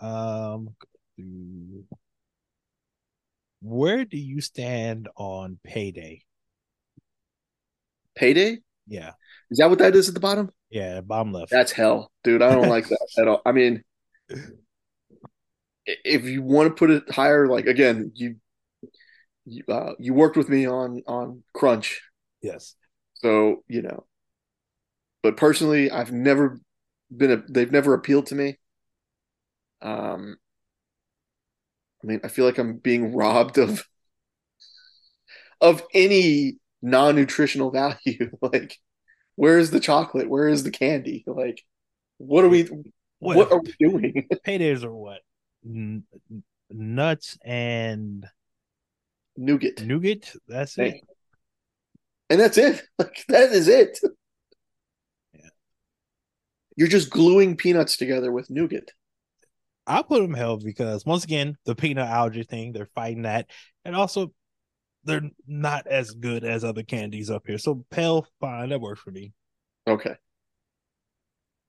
Um, 0.00 0.70
where 3.62 4.04
do 4.04 4.16
you 4.16 4.40
stand 4.40 5.08
on 5.16 5.58
payday? 5.64 6.22
Payday? 8.14 8.58
Yeah. 8.86 9.12
Is 9.50 9.58
that 9.58 9.68
what 9.68 9.80
that 9.80 9.96
is 9.96 10.08
at 10.08 10.14
the 10.14 10.20
bottom? 10.20 10.50
Yeah, 10.70 11.00
bottom 11.00 11.32
left. 11.32 11.50
That's 11.50 11.72
hell, 11.72 12.10
dude. 12.22 12.42
I 12.42 12.54
don't 12.54 12.68
like 12.68 12.88
that 12.88 13.08
at 13.18 13.28
all. 13.28 13.42
I 13.44 13.52
mean, 13.52 13.82
if 15.86 16.24
you 16.24 16.42
want 16.42 16.68
to 16.68 16.74
put 16.74 16.90
it 16.90 17.10
higher, 17.10 17.46
like 17.48 17.66
again, 17.66 18.12
you 18.14 18.36
you, 19.44 19.64
uh, 19.68 19.94
you 19.98 20.14
worked 20.14 20.36
with 20.36 20.48
me 20.48 20.66
on 20.66 21.02
on 21.06 21.42
Crunch. 21.54 22.00
Yes. 22.42 22.74
So 23.14 23.62
you 23.68 23.82
know, 23.82 24.06
but 25.22 25.36
personally, 25.36 25.90
I've 25.90 26.12
never 26.12 26.60
been 27.14 27.30
a. 27.30 27.42
They've 27.48 27.72
never 27.72 27.94
appealed 27.94 28.26
to 28.26 28.34
me. 28.34 28.58
Um, 29.82 30.36
I 32.02 32.06
mean, 32.06 32.20
I 32.24 32.28
feel 32.28 32.44
like 32.44 32.58
I'm 32.58 32.76
being 32.76 33.14
robbed 33.14 33.58
of 33.58 33.84
of 35.60 35.82
any 35.92 36.58
non-nutritional 36.82 37.70
value. 37.72 38.30
like, 38.40 38.78
where 39.36 39.58
is 39.58 39.70
the 39.70 39.80
chocolate? 39.80 40.28
Where 40.28 40.48
is 40.48 40.62
the 40.62 40.70
candy? 40.70 41.24
Like, 41.26 41.62
what 42.18 42.44
are 42.44 42.48
we? 42.48 42.68
What, 43.18 43.36
what 43.36 43.52
are 43.52 43.60
we 43.60 43.74
doing? 43.78 44.28
Paydays 44.46 44.82
are 44.82 44.94
what? 44.94 45.20
N- 45.64 46.04
nuts 46.70 47.36
and 47.44 48.26
nougat. 49.40 49.82
Nougat. 49.82 50.32
That's 50.46 50.78
it. 50.78 51.00
And 52.28 52.40
that's 52.40 52.58
it. 52.58 52.82
Like 52.98 53.24
that 53.28 53.50
is 53.50 53.66
it. 53.66 53.98
Yeah. 55.34 55.48
You're 56.76 56.88
just 56.88 57.10
gluing 57.10 57.56
peanuts 57.56 57.96
together 57.96 58.30
with 58.30 58.50
nougat. 58.50 58.92
I 59.86 60.02
put 60.02 60.22
them 60.22 60.34
hell 60.34 60.58
because 60.58 61.04
once 61.04 61.24
again, 61.24 61.56
the 61.64 61.74
peanut 61.74 62.08
allergy 62.08 62.44
thing, 62.44 62.72
they're 62.72 62.90
fighting 62.94 63.22
that. 63.22 63.50
And 63.84 63.96
also 63.96 64.32
they're 65.04 65.30
not 65.46 65.86
as 65.86 66.12
good 66.12 66.44
as 66.44 66.62
other 66.62 66.82
candies 66.82 67.30
up 67.30 67.44
here. 67.46 67.58
So 67.58 67.84
pale, 67.90 68.26
fine, 68.40 68.68
that 68.68 68.80
works 68.80 69.00
for 69.00 69.10
me. 69.10 69.32
Okay. 69.86 70.14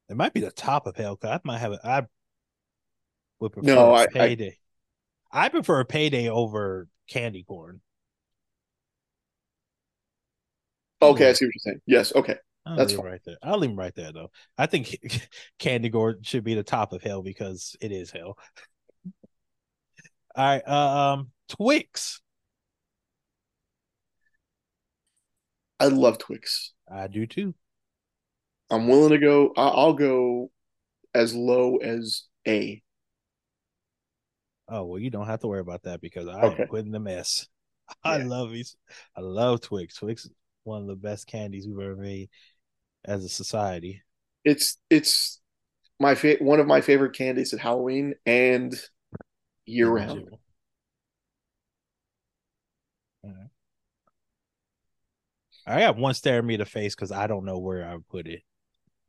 It 0.10 0.18
might 0.18 0.34
be 0.34 0.41
the 0.41 0.52
top 0.52 0.85
of 0.88 0.98
hell 0.98 1.15
because 1.15 1.35
I 1.35 1.39
might 1.45 1.60
have 1.60 1.72
it. 1.72 1.80
I 1.84 2.06
would 3.39 3.53
prefer 3.53 3.73
no, 3.73 3.95
I, 3.95 4.07
payday. 4.07 4.57
I, 5.31 5.45
I 5.45 5.49
prefer 5.49 5.80
a 5.80 5.85
payday 5.85 6.30
over 6.30 6.88
candy 7.12 7.44
corn. 7.44 7.82
Okay, 11.02 11.30
I 11.30 11.34
see 11.34 11.46
what 11.46 11.54
you're 11.56 11.74
saying. 11.74 11.82
Yes, 11.86 12.14
okay. 12.16 12.36
I'll 12.66 12.78
That's 12.78 12.94
right 12.94 13.20
there. 13.26 13.38
I'll 13.42 13.58
leave 13.58 13.72
him 13.72 13.76
right 13.78 13.94
there 13.96 14.12
though. 14.12 14.30
I 14.58 14.68
think 14.68 14.98
candy 15.60 15.90
corn 15.90 16.20
should 16.22 16.44
be 16.44 16.54
the 16.54 16.64
top 16.64 16.94
of 16.94 17.02
hell 17.02 17.24
because 17.24 17.76
it 17.82 17.92
is 17.92 18.12
hell. 18.12 18.38
All 20.36 20.46
right, 20.46 20.62
uh, 20.66 21.14
um, 21.14 21.32
Twix. 21.50 22.22
I 25.80 25.88
love 25.88 26.20
Twix. 26.20 26.74
I 26.90 27.08
do 27.08 27.26
too. 27.26 27.56
I'm 28.70 28.88
willing 28.88 29.10
to 29.10 29.18
go. 29.18 29.52
I'll 29.58 29.94
go 29.94 30.52
as 31.14 31.34
low 31.34 31.78
as 31.78 32.24
A. 32.48 32.82
Oh 34.72 34.85
well, 34.85 34.99
you 34.99 35.10
don't 35.10 35.27
have 35.27 35.41
to 35.41 35.48
worry 35.48 35.60
about 35.60 35.84
that 35.84 35.99
because 36.02 36.27
I 36.27 36.41
okay. 36.41 36.64
am 36.64 36.68
putting 36.69 36.91
the 36.91 36.99
mess. 36.99 37.48
I 38.03 38.18
yeah. 38.18 38.26
love 38.26 38.52
these. 38.52 38.77
I 39.15 39.22
love 39.22 39.61
Twix. 39.61 39.95
Twix 39.95 40.26
is 40.26 40.31
one 40.64 40.81
of 40.81 40.88
the 40.88 40.95
best 40.95 41.27
candies 41.27 41.68
we've 41.68 41.85
ever 41.85 41.98
made 41.98 42.30
as 43.03 43.26
a 43.26 43.30
society. 43.30 44.02
It's 44.45 44.77
it's 44.89 45.41
my 45.99 46.15
fa- 46.15 46.38
one 46.39 46.61
of 46.61 46.68
my 46.68 46.80
favorite 46.80 47.14
candies 47.14 47.53
at 47.53 47.60
Halloween 47.60 48.15
and 48.26 48.73
year 49.65 49.89
round. 49.89 50.30
I 55.68 55.80
got 55.81 55.98
one 55.98 56.14
staring 56.14 56.48
me 56.48 56.56
in 56.56 56.60
the 56.60 56.65
face 56.65 56.95
because 56.95 57.11
I 57.11 57.27
don't 57.27 57.45
know 57.45 57.60
where 57.60 57.88
I 57.88 57.98
put 58.10 58.27
it. 58.27 58.41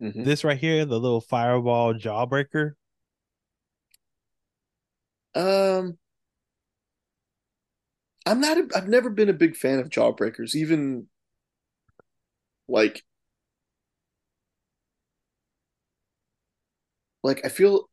Mm-hmm. 0.03 0.25
This 0.25 0.45
right 0.45 0.59
here, 0.59 0.85
the 0.85 1.01
little 1.01 1.21
fireball 1.21 1.95
jawbreaker. 1.95 2.73
Um, 5.35 5.99
I'm 8.27 8.41
not. 8.41 8.59
A, 8.59 8.69
I've 8.77 8.89
never 8.89 9.11
been 9.11 9.29
a 9.29 9.35
big 9.35 9.57
fan 9.57 9.79
of 9.79 9.89
jawbreakers, 9.89 10.55
even 10.55 11.07
like 12.69 13.03
like 17.23 17.45
I 17.45 17.49
feel 17.49 17.89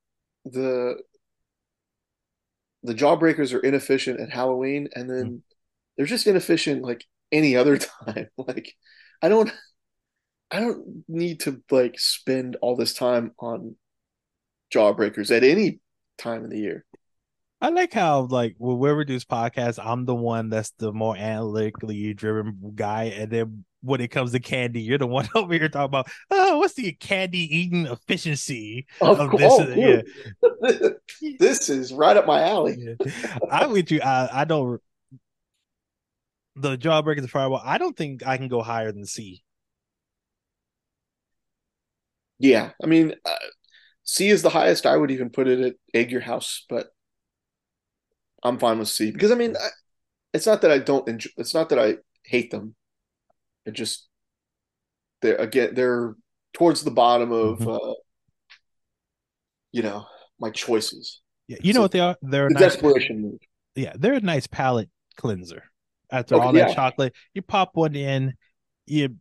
the 0.45 0.97
the 2.83 2.93
jawbreakers 2.93 3.53
are 3.53 3.59
inefficient 3.59 4.19
at 4.19 4.29
Halloween, 4.29 4.89
and 4.95 5.09
then 5.09 5.25
mm. 5.25 5.41
they're 5.97 6.05
just 6.05 6.27
inefficient 6.27 6.83
like 6.83 7.05
any 7.31 7.55
other 7.55 7.77
time. 8.05 8.27
like 8.37 8.73
I 9.21 9.29
don't 9.29 9.51
I 10.51 10.59
don't 10.59 11.03
need 11.07 11.41
to 11.41 11.61
like 11.71 11.99
spend 11.99 12.57
all 12.61 12.75
this 12.75 12.93
time 12.93 13.33
on 13.39 13.75
jawbreakers 14.73 15.35
at 15.35 15.43
any 15.43 15.79
time 16.17 16.43
of 16.43 16.49
the 16.49 16.59
year. 16.59 16.85
I 17.61 17.69
like 17.69 17.91
how 17.93 18.21
like 18.21 18.55
when 18.57 18.77
we 18.79 18.89
reduce 18.89 19.25
podcasts, 19.25 19.83
I'm 19.83 20.05
the 20.05 20.15
one 20.15 20.49
that's 20.49 20.71
the 20.71 20.93
more 20.93 21.17
analytically 21.17 22.13
driven 22.13 22.73
guy, 22.75 23.05
and 23.05 23.29
then 23.29 23.65
when 23.81 23.99
it 24.01 24.09
comes 24.09 24.31
to 24.31 24.39
candy, 24.39 24.81
you're 24.81 24.97
the 24.97 25.07
one 25.07 25.27
over 25.35 25.53
here 25.53 25.67
talking 25.67 25.85
about 25.85 26.07
oh, 26.31 26.59
what's 26.59 26.75
the 26.75 26.91
candy 26.93 27.39
eating 27.57 27.85
efficiency 27.85 28.87
Of 29.01 29.19
of 29.19 29.35
this? 29.35 29.59
oh, 29.59 29.67
yeah, 29.75 30.01
this 31.39 31.69
is 31.69 31.91
right 31.93 32.15
up 32.15 32.25
my 32.25 32.43
alley. 32.47 32.77
yeah. 32.77 32.95
I'm 33.51 33.71
with 33.71 33.91
you. 33.91 34.01
I, 34.01 34.41
I 34.41 34.45
don't. 34.45 34.81
The 36.55 36.77
jawbreaker, 36.77 37.21
the 37.21 37.27
fireball. 37.27 37.61
I 37.63 37.77
don't 37.77 37.95
think 37.97 38.25
I 38.27 38.37
can 38.37 38.49
go 38.49 38.61
higher 38.61 38.91
than 38.91 39.05
C. 39.05 39.43
Yeah, 42.39 42.71
I 42.81 42.87
mean, 42.87 43.13
uh, 43.25 43.35
C 44.03 44.29
is 44.29 44.41
the 44.41 44.49
highest. 44.49 44.85
I 44.85 44.97
would 44.97 45.11
even 45.11 45.29
put 45.29 45.47
it 45.47 45.59
at 45.61 45.75
Egg 45.93 46.11
Your 46.11 46.21
House, 46.21 46.65
but 46.69 46.89
I'm 48.43 48.57
fine 48.59 48.79
with 48.79 48.87
C 48.89 49.11
because 49.11 49.31
I 49.31 49.35
mean, 49.35 49.55
I, 49.57 49.69
it's 50.33 50.45
not 50.45 50.61
that 50.61 50.71
I 50.71 50.79
don't 50.79 51.07
enjoy. 51.07 51.29
It's 51.37 51.53
not 51.53 51.69
that 51.69 51.79
I 51.79 51.97
hate 52.23 52.51
them. 52.51 52.75
It 53.65 53.71
just 53.71 54.07
they're 55.21 55.37
again 55.37 55.75
they're 55.75 56.15
towards 56.53 56.83
the 56.83 56.91
bottom 56.91 57.31
of 57.31 57.59
Mhm. 57.59 57.75
uh, 57.75 57.93
you 59.71 59.83
know 59.83 60.05
my 60.39 60.49
choices. 60.49 61.21
Yeah, 61.47 61.57
you 61.61 61.73
know 61.73 61.81
what 61.81 61.91
they 61.91 61.99
are? 61.99 62.15
They're 62.21 62.47
a 62.47 62.49
The 62.49 62.55
nice. 62.55 62.75
desperation 62.75 63.21
move. 63.21 63.39
Yeah, 63.75 63.93
they're 63.95 64.13
a 64.13 64.21
nice 64.21 64.47
palate 64.47 64.89
cleanser. 65.17 65.63
After 66.11 66.35
Okay, 66.35 66.45
all 66.45 66.53
that 66.53 66.69
yeah. 66.69 66.73
chocolate, 66.75 67.13
you 67.33 67.41
pop 67.41 67.71
one 67.75 67.95
in, 67.95 68.33
you 68.87 69.15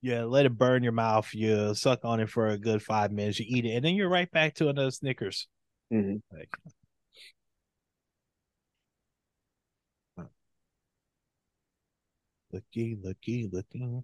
you 0.00 0.24
let 0.24 0.46
it 0.46 0.56
burn 0.56 0.82
your 0.82 0.92
mouth, 0.92 1.28
you 1.34 1.74
suck 1.74 2.04
on 2.04 2.20
it 2.20 2.30
for 2.30 2.48
a 2.48 2.58
good 2.58 2.82
five 2.82 3.10
minutes, 3.12 3.40
you 3.40 3.46
eat 3.48 3.64
it, 3.64 3.70
and 3.70 3.84
then 3.84 3.94
you're 3.94 4.08
right 4.08 4.30
back 4.30 4.54
to 4.54 4.68
another 4.68 4.90
Snickers. 4.90 5.48
Mhm. 5.92 6.22
Like, 6.32 6.50
looky, 12.56 12.96
looky, 13.02 13.48
looky. 13.52 14.02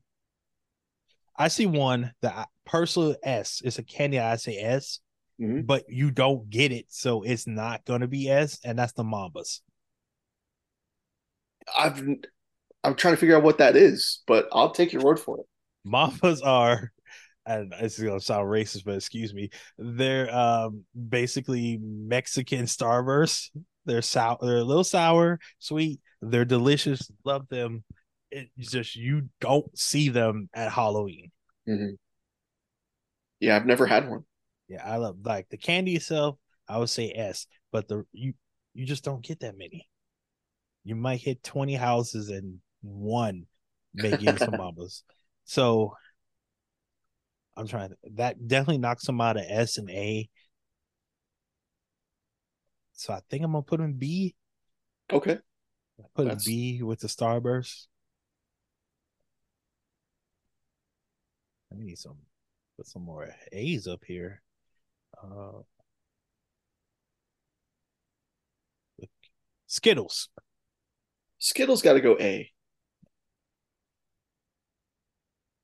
I 1.37 1.49
see 1.49 1.67
one 1.67 2.13
that 2.21 2.35
I, 2.37 2.45
personal 2.67 3.17
S. 3.23 3.63
It's 3.65 3.79
a 3.79 3.83
candy. 3.83 4.19
I 4.19 4.37
say 4.37 4.59
S, 4.59 5.01
Mhm. 5.41 5.67
but 5.67 5.85
you 5.89 6.11
don't 6.11 6.49
get 6.51 6.73
it, 6.73 6.87
so 6.89 7.23
it's 7.23 7.47
not 7.47 7.85
gonna 7.85 8.07
be 8.07 8.29
S, 8.29 8.59
and 8.65 8.79
that's 8.79 8.93
the 8.93 9.05
Mambas. 9.05 9.61
I've 11.77 11.99
I'm 12.85 12.95
trying 12.97 13.15
to 13.15 13.19
figure 13.19 13.37
out 13.37 13.45
what 13.45 13.59
that 13.59 13.77
is, 13.77 14.23
but 14.27 14.49
I'll 14.53 14.73
take 14.73 14.93
your 14.93 15.03
word 15.03 15.21
for 15.21 15.39
it. 15.39 15.47
Mambas 15.87 16.45
are, 16.45 16.93
and 17.47 17.73
it's 17.81 17.99
gonna 17.99 18.21
sound 18.21 18.47
racist, 18.49 18.85
but 18.85 18.97
excuse 18.97 19.33
me, 19.33 19.51
they're 19.79 20.33
um 20.35 20.85
basically 21.09 21.79
Mexican 21.81 22.67
Starburst. 22.67 23.51
They're 23.85 24.03
sour, 24.03 24.39
they're 24.41 24.59
a 24.59 24.65
little 24.65 24.85
sour, 24.85 25.41
sweet. 25.59 26.01
They're 26.21 26.45
delicious. 26.45 27.11
Love 27.25 27.49
them. 27.49 27.85
It's 28.33 28.71
just 28.71 28.97
you 28.97 29.29
don't 29.41 29.77
see 29.79 30.09
them 30.09 30.49
at 30.55 30.73
Halloween. 30.73 31.31
Mhm. 31.69 31.97
Yeah, 33.41 33.57
I've 33.57 33.67
never 33.67 33.87
had 33.87 34.09
one. 34.09 34.25
Yeah, 34.69 34.83
I 34.85 34.97
love 34.97 35.17
like 35.25 35.49
the 35.51 35.57
candy 35.59 35.97
itself. 35.97 36.39
I 36.69 36.79
would 36.79 36.89
say 36.89 37.13
S, 37.13 37.47
but 37.71 37.89
the 37.89 38.05
you 38.13 38.33
you 38.73 38.87
just 38.87 39.05
don't 39.05 39.23
get 39.25 39.41
that 39.41 39.59
many. 39.59 39.89
You 40.85 40.95
might 40.97 41.21
hit 41.21 41.43
twenty 41.43 41.75
houses 41.75 42.31
and 42.31 42.61
one 42.81 43.47
give 43.97 44.39
some 44.39 44.53
mambas. 44.53 45.03
So 45.45 45.95
I'm 47.57 47.67
trying 47.69 47.91
to 47.91 47.97
that 48.15 48.49
definitely 48.49 48.79
knocks 48.79 49.05
them 49.05 49.21
out 49.21 49.37
of 49.37 49.45
S 49.47 49.77
and 49.77 49.91
A. 49.91 50.29
So 52.95 53.13
I 53.13 53.21
think 53.29 53.45
I'm 53.45 53.53
gonna 53.53 53.63
put 53.63 53.81
him 53.81 53.95
B. 53.95 54.35
Okay. 55.13 55.39
Put 56.15 56.23
him 56.23 56.29
That's- 56.29 56.47
B 56.47 56.83
with 56.83 57.01
the 57.01 57.09
Starburst. 57.09 57.87
I 61.73 61.79
need 61.79 61.99
some 61.99 62.19
put 62.77 62.87
some 62.87 63.03
more 63.03 63.35
A's 63.53 63.87
up 63.89 64.05
here. 64.05 64.43
Uh 65.23 65.63
Skittles. 69.67 70.29
Skittles 71.39 71.83
got 71.83 71.93
to 71.95 72.01
go 72.01 72.17
A. 72.19 72.51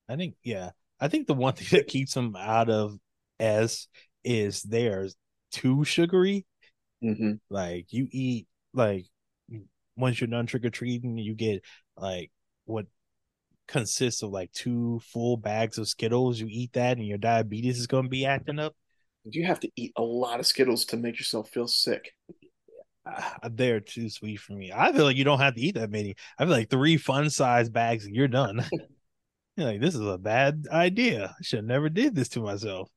I 0.09 0.16
think 0.16 0.35
yeah. 0.43 0.70
I 1.01 1.09
think 1.09 1.26
the 1.26 1.35
one 1.35 1.52
thing 1.55 1.78
that 1.78 1.86
keeps 1.89 2.14
them 2.14 2.35
out 2.36 2.70
of 2.70 2.98
S 3.39 3.89
is 4.24 4.62
they're 4.62 5.09
too 5.52 5.85
sugary. 5.85 6.47
hmm 7.02 7.32
Like 7.51 7.93
you 7.93 8.09
eat 8.10 8.47
like 8.74 9.06
once 9.97 10.20
you're 10.20 10.28
done 10.28 10.47
trick 10.47 10.64
or 10.64 10.70
treating, 10.70 11.18
you 11.18 11.35
get 11.35 11.62
like 11.97 12.30
what 12.64 12.86
consists 13.68 14.22
of 14.22 14.30
like 14.30 14.50
two 14.52 15.00
full 15.12 15.36
bags 15.36 15.78
of 15.78 15.88
Skittles. 15.88 16.40
You 16.40 16.48
eat 16.50 16.72
that, 16.72 16.96
and 16.98 17.06
your 17.06 17.18
diabetes 17.18 17.78
is 17.78 17.86
going 17.86 18.04
to 18.04 18.10
be 18.10 18.26
acting 18.26 18.58
up. 18.58 18.74
You 19.24 19.46
have 19.46 19.60
to 19.60 19.70
eat 19.76 19.92
a 19.96 20.02
lot 20.02 20.40
of 20.40 20.46
Skittles 20.46 20.86
to 20.86 20.96
make 20.96 21.18
yourself 21.18 21.50
feel 21.50 21.68
sick. 21.68 22.14
Ah, 23.06 23.38
they're 23.50 23.80
too 23.80 24.08
sweet 24.08 24.36
for 24.36 24.52
me. 24.52 24.72
I 24.74 24.92
feel 24.92 25.04
like 25.04 25.16
you 25.16 25.24
don't 25.24 25.40
have 25.40 25.54
to 25.54 25.60
eat 25.60 25.76
that 25.76 25.90
many. 25.90 26.14
I 26.38 26.44
feel 26.44 26.52
like 26.52 26.70
three 26.70 26.96
fun 26.96 27.30
size 27.30 27.68
bags 27.68 28.04
and 28.04 28.14
you're 28.14 28.28
done. 28.28 28.64
you're 29.56 29.66
like, 29.66 29.80
this 29.80 29.94
is 29.94 30.00
a 30.06 30.18
bad 30.18 30.66
idea. 30.70 31.34
I 31.38 31.42
should 31.42 31.58
have 31.58 31.66
never 31.66 31.88
did 31.88 32.14
this 32.14 32.28
to 32.30 32.40
myself. 32.40 32.90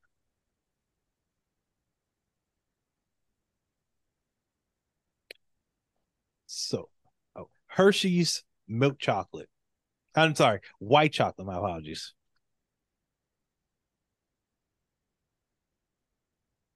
So, 6.46 6.88
oh, 7.36 7.48
Hershey's 7.66 8.44
milk 8.68 8.98
chocolate. 8.98 9.48
I'm 10.14 10.34
sorry, 10.34 10.60
white 10.78 11.12
chocolate. 11.12 11.46
My 11.46 11.56
apologies. 11.56 12.12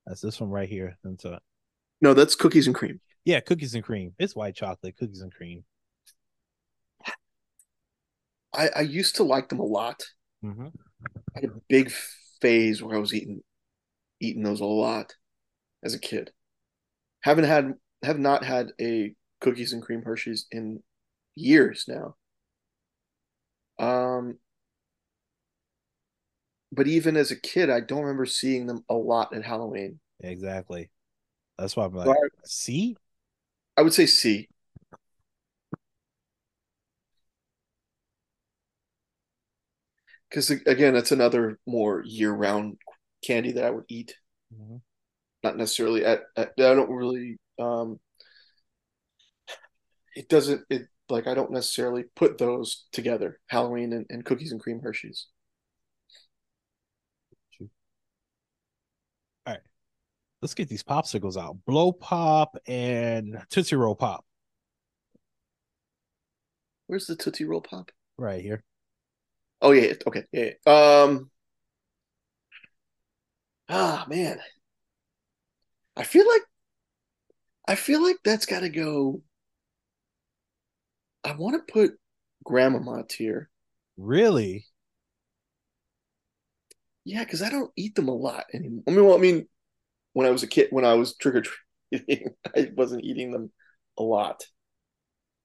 That's 0.07 0.21
this 0.21 0.41
one 0.41 0.51
right 0.51 0.69
here. 0.69 0.97
That's 1.03 1.25
uh, 1.25 1.39
No, 2.01 2.15
that's 2.15 2.35
cookies 2.35 2.67
and 2.67 2.77
cream. 2.77 3.01
yeah, 3.25 3.41
cookies 3.41 3.75
and 3.75 3.83
cream. 3.85 4.15
It's 4.19 4.37
white 4.37 4.55
chocolate, 4.55 4.97
cookies 4.97 5.21
and 5.21 5.33
cream. 5.33 5.65
I, 8.55 8.69
I 8.77 8.81
used 8.83 9.17
to 9.17 9.23
like 9.23 9.49
them 9.49 9.59
a 9.59 9.65
lot. 9.65 10.03
Mm-hmm. 10.45 10.69
I 11.37 11.41
had 11.41 11.51
a 11.51 11.61
big 11.69 11.93
phase 12.41 12.83
where 12.83 12.97
I 12.97 13.01
was 13.01 13.13
eating 13.13 13.43
eating 14.21 14.43
those 14.43 14.61
a 14.61 14.65
lot 14.65 15.15
as 15.85 15.93
a 15.93 15.99
kid. 15.99 16.31
Haven't 17.21 17.45
had 17.45 17.75
have 18.03 18.19
not 18.19 18.45
had 18.45 18.71
a 18.81 19.15
cookies 19.41 19.73
and 19.75 19.83
cream 19.83 20.03
Hershey's 20.03 20.47
in 20.51 20.83
years 21.35 21.85
now. 21.87 22.15
Um 24.19 24.39
but 26.73 26.87
even 26.87 27.17
as 27.17 27.31
a 27.31 27.37
kid, 27.37 27.71
I 27.71 27.81
don't 27.81 28.03
remember 28.03 28.27
seeing 28.27 28.67
them 28.67 28.85
a 28.89 28.95
lot 28.95 29.35
at 29.35 29.45
Halloween. 29.45 30.01
Exactly. 30.21 30.91
That's 31.59 31.77
why 31.77 31.87
I'm 31.87 31.95
like, 31.95 32.07
So 32.07 32.13
I, 32.13 32.29
see, 32.45 32.97
I 33.77 33.83
would 33.83 33.95
say 33.95 34.07
C. 34.07 34.49
Because 40.29 40.51
again, 40.51 40.95
that's 40.95 41.13
another 41.13 41.59
more 41.67 42.03
year-round 42.05 42.79
candy 43.25 43.53
that 43.53 43.65
I 43.65 43.71
would 43.71 43.85
eat. 43.89 44.17
Mhm. 44.55 44.81
Not 45.43 45.57
necessarily 45.57 46.05
at, 46.05 46.25
at 46.37 46.51
I 46.59 46.75
don't 46.75 46.91
really 46.91 47.39
um 47.59 48.01
it 50.15 50.29
doesn't 50.29 50.65
it 50.69 50.89
like 51.09 51.27
I 51.27 51.35
don't 51.35 51.53
necessarily 51.53 52.05
put 52.15 52.39
those 52.39 52.87
together, 52.93 53.41
Halloween 53.49 53.93
and, 53.93 54.07
and 54.11 54.25
cookies 54.25 54.53
and 54.53 54.61
cream 54.61 54.81
Hershey's. 54.83 55.27
All 57.61 57.69
right. 59.47 59.61
Let's 60.43 60.55
get 60.55 60.69
these 60.69 60.83
popsicles 60.83 61.37
out. 61.37 61.57
Blow 61.67 61.93
pop 61.93 62.57
and 62.67 63.43
Tootsie 63.51 63.77
Roll 63.77 63.95
pop 63.97 64.25
Where's 66.87 67.07
the 67.07 67.17
Tootsie 67.17 67.45
Roll 67.45 67.61
Pop? 67.61 67.91
right 68.17 68.41
here. 68.41 68.63
Oh 69.61 69.73
yeah, 69.73 69.95
okay, 70.07 70.25
yeah. 70.33 70.51
yeah. 70.67 71.03
Um 71.05 71.31
ah 73.69 74.07
man. 74.09 74.41
I 75.97 76.05
feel 76.05 76.27
like 76.29 76.43
I 77.69 77.75
feel 77.75 78.03
like 78.03 78.17
that's 78.25 78.47
gotta 78.47 78.69
go. 78.69 79.23
I 81.27 81.35
want 81.35 81.57
to 81.57 81.73
put 81.73 81.99
Grandmama 82.45 83.05
here. 83.11 83.51
Really? 83.97 84.67
Yeah, 87.05 87.25
because 87.25 87.43
I 87.43 87.51
don't 87.51 87.73
eat 87.77 87.97
them 87.97 88.09
a 88.09 88.15
lot 88.15 88.45
anymore. 88.55 88.83
I 88.87 88.91
mean, 88.93 89.05
well, 89.05 89.17
I 89.17 89.21
mean, 89.21 89.49
when 90.13 90.27
I 90.27 90.31
was 90.31 90.45
a 90.45 90.47
kid, 90.47 90.69
when 90.71 90.85
I 90.85 90.95
was 90.95 91.17
trick 91.17 91.35
or 91.35 91.43
treating, 91.43 92.31
I 92.57 92.71
wasn't 92.77 93.05
eating 93.05 93.33
them 93.33 93.51
a 93.99 94.05
lot. 94.05 94.45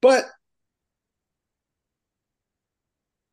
But 0.01 0.25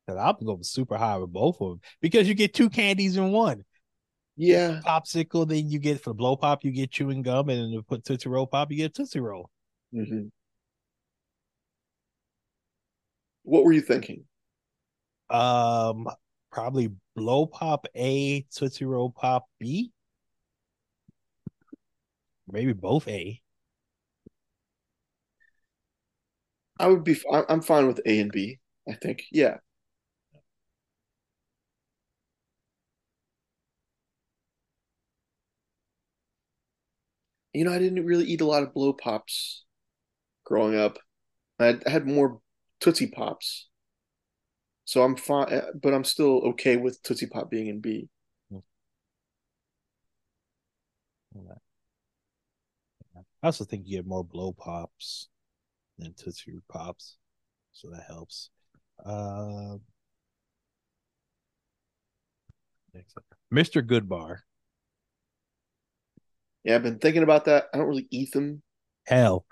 I'm 0.07 0.35
going 0.43 0.63
super 0.63 0.97
high 0.97 1.17
with 1.17 1.31
both 1.31 1.61
of 1.61 1.69
them 1.69 1.81
because 2.01 2.27
you 2.27 2.33
get 2.33 2.55
two 2.55 2.69
candies 2.69 3.15
in 3.15 3.31
one. 3.31 3.63
Yeah. 4.35 4.81
Popsicle, 4.83 5.47
then 5.47 5.69
you 5.69 5.77
get 5.77 6.01
for 6.01 6.11
the 6.11 6.15
blow 6.15 6.35
pop, 6.35 6.63
you 6.63 6.71
get 6.71 6.89
chewing 6.89 7.21
gum, 7.21 7.49
and 7.49 7.59
then 7.61 7.69
you 7.69 7.83
put 7.83 8.05
Tootsie 8.05 8.29
Roll 8.29 8.47
pop, 8.47 8.71
you 8.71 8.77
get 8.77 8.95
Tootsie 8.95 9.19
Roll. 9.19 9.51
hmm 9.91 10.29
What 13.43 13.63
were 13.63 13.71
you 13.71 13.81
thinking? 13.81 14.25
Um, 15.29 16.07
probably 16.51 16.91
blow 17.15 17.45
pop 17.45 17.85
A, 17.95 18.41
Tootsie 18.51 18.85
Roll 18.85 19.11
pop 19.11 19.47
B. 19.59 19.91
Maybe 22.51 22.73
both 22.73 23.07
A. 23.07 23.41
I 26.79 26.87
would 26.87 27.03
be. 27.03 27.15
I'm 27.49 27.61
fine 27.61 27.87
with 27.87 28.01
A 28.05 28.19
and 28.19 28.31
B. 28.31 28.59
I 28.87 28.93
think. 28.93 29.23
Yeah. 29.31 29.57
You 37.53 37.65
know, 37.65 37.73
I 37.73 37.79
didn't 37.79 38.05
really 38.05 38.25
eat 38.25 38.41
a 38.41 38.45
lot 38.45 38.63
of 38.63 38.73
blow 38.73 38.93
pops 38.93 39.65
growing 40.45 40.75
up. 40.75 40.99
I 41.59 41.77
had 41.85 42.07
more 42.07 42.41
Tootsie 42.79 43.07
Pops, 43.07 43.67
so 44.85 45.03
I'm 45.03 45.15
fine. 45.15 45.61
But 45.81 45.93
I'm 45.93 46.03
still 46.03 46.41
okay 46.49 46.77
with 46.77 47.01
Tootsie 47.03 47.27
Pop 47.27 47.49
being 47.49 47.67
in 47.67 47.79
B. 47.79 48.09
I 53.41 53.47
also 53.47 53.63
think 53.63 53.85
you 53.85 53.97
get 53.97 54.07
more 54.07 54.23
blow 54.23 54.51
pops 54.51 55.29
than 55.97 56.13
Tootsie 56.13 56.59
Pops, 56.67 57.17
so 57.71 57.89
that 57.91 58.03
helps. 58.07 58.49
Uh, 59.05 59.77
next 62.93 63.17
up. 63.17 63.23
Mr. 63.51 63.81
Goodbar. 63.81 64.39
Yeah, 66.63 66.75
I've 66.75 66.83
been 66.83 66.99
thinking 66.99 67.23
about 67.23 67.45
that. 67.45 67.67
I 67.73 67.77
don't 67.77 67.87
really 67.87 68.07
eat 68.11 68.31
them. 68.31 68.61
Hell, 69.05 69.45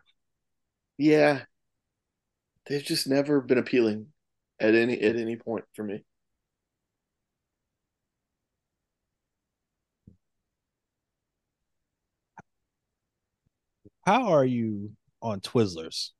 Yeah, 0.97 1.43
they've 2.67 2.83
just 2.83 3.07
never 3.07 3.41
been 3.41 3.57
appealing 3.57 4.07
at 4.59 4.75
any 4.75 4.99
at 5.01 5.15
any 5.15 5.35
point 5.35 5.65
for 5.73 5.83
me. 5.83 6.03
how 14.07 14.31
are 14.31 14.45
you 14.45 14.91
on 15.21 15.41
Twizzlers? 15.41 16.11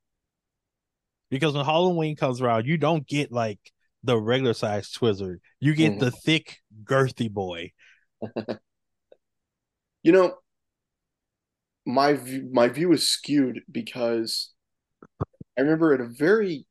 Because 1.30 1.54
when 1.56 1.64
Halloween 1.66 2.18
comes 2.18 2.42
around, 2.42 2.66
you 2.66 2.78
don't 2.78 3.08
get 3.08 3.32
like 3.32 3.60
the 4.04 4.18
regular 4.18 4.54
size 4.54 4.92
Twizzler. 4.92 5.38
You 5.62 5.74
get 5.74 5.94
Mhm. 5.94 6.00
the 6.00 6.12
thick, 6.12 6.58
girthy 6.84 7.32
boy. 7.32 7.72
You 10.04 10.14
know, 10.14 10.38
my 11.86 12.14
view, 12.14 12.50
my 12.52 12.70
view 12.70 12.94
is 12.94 13.06
skewed 13.08 13.62
because 13.70 14.54
I 15.58 15.62
remember 15.62 15.94
at 15.94 16.02
a 16.02 16.08
very 16.08 16.66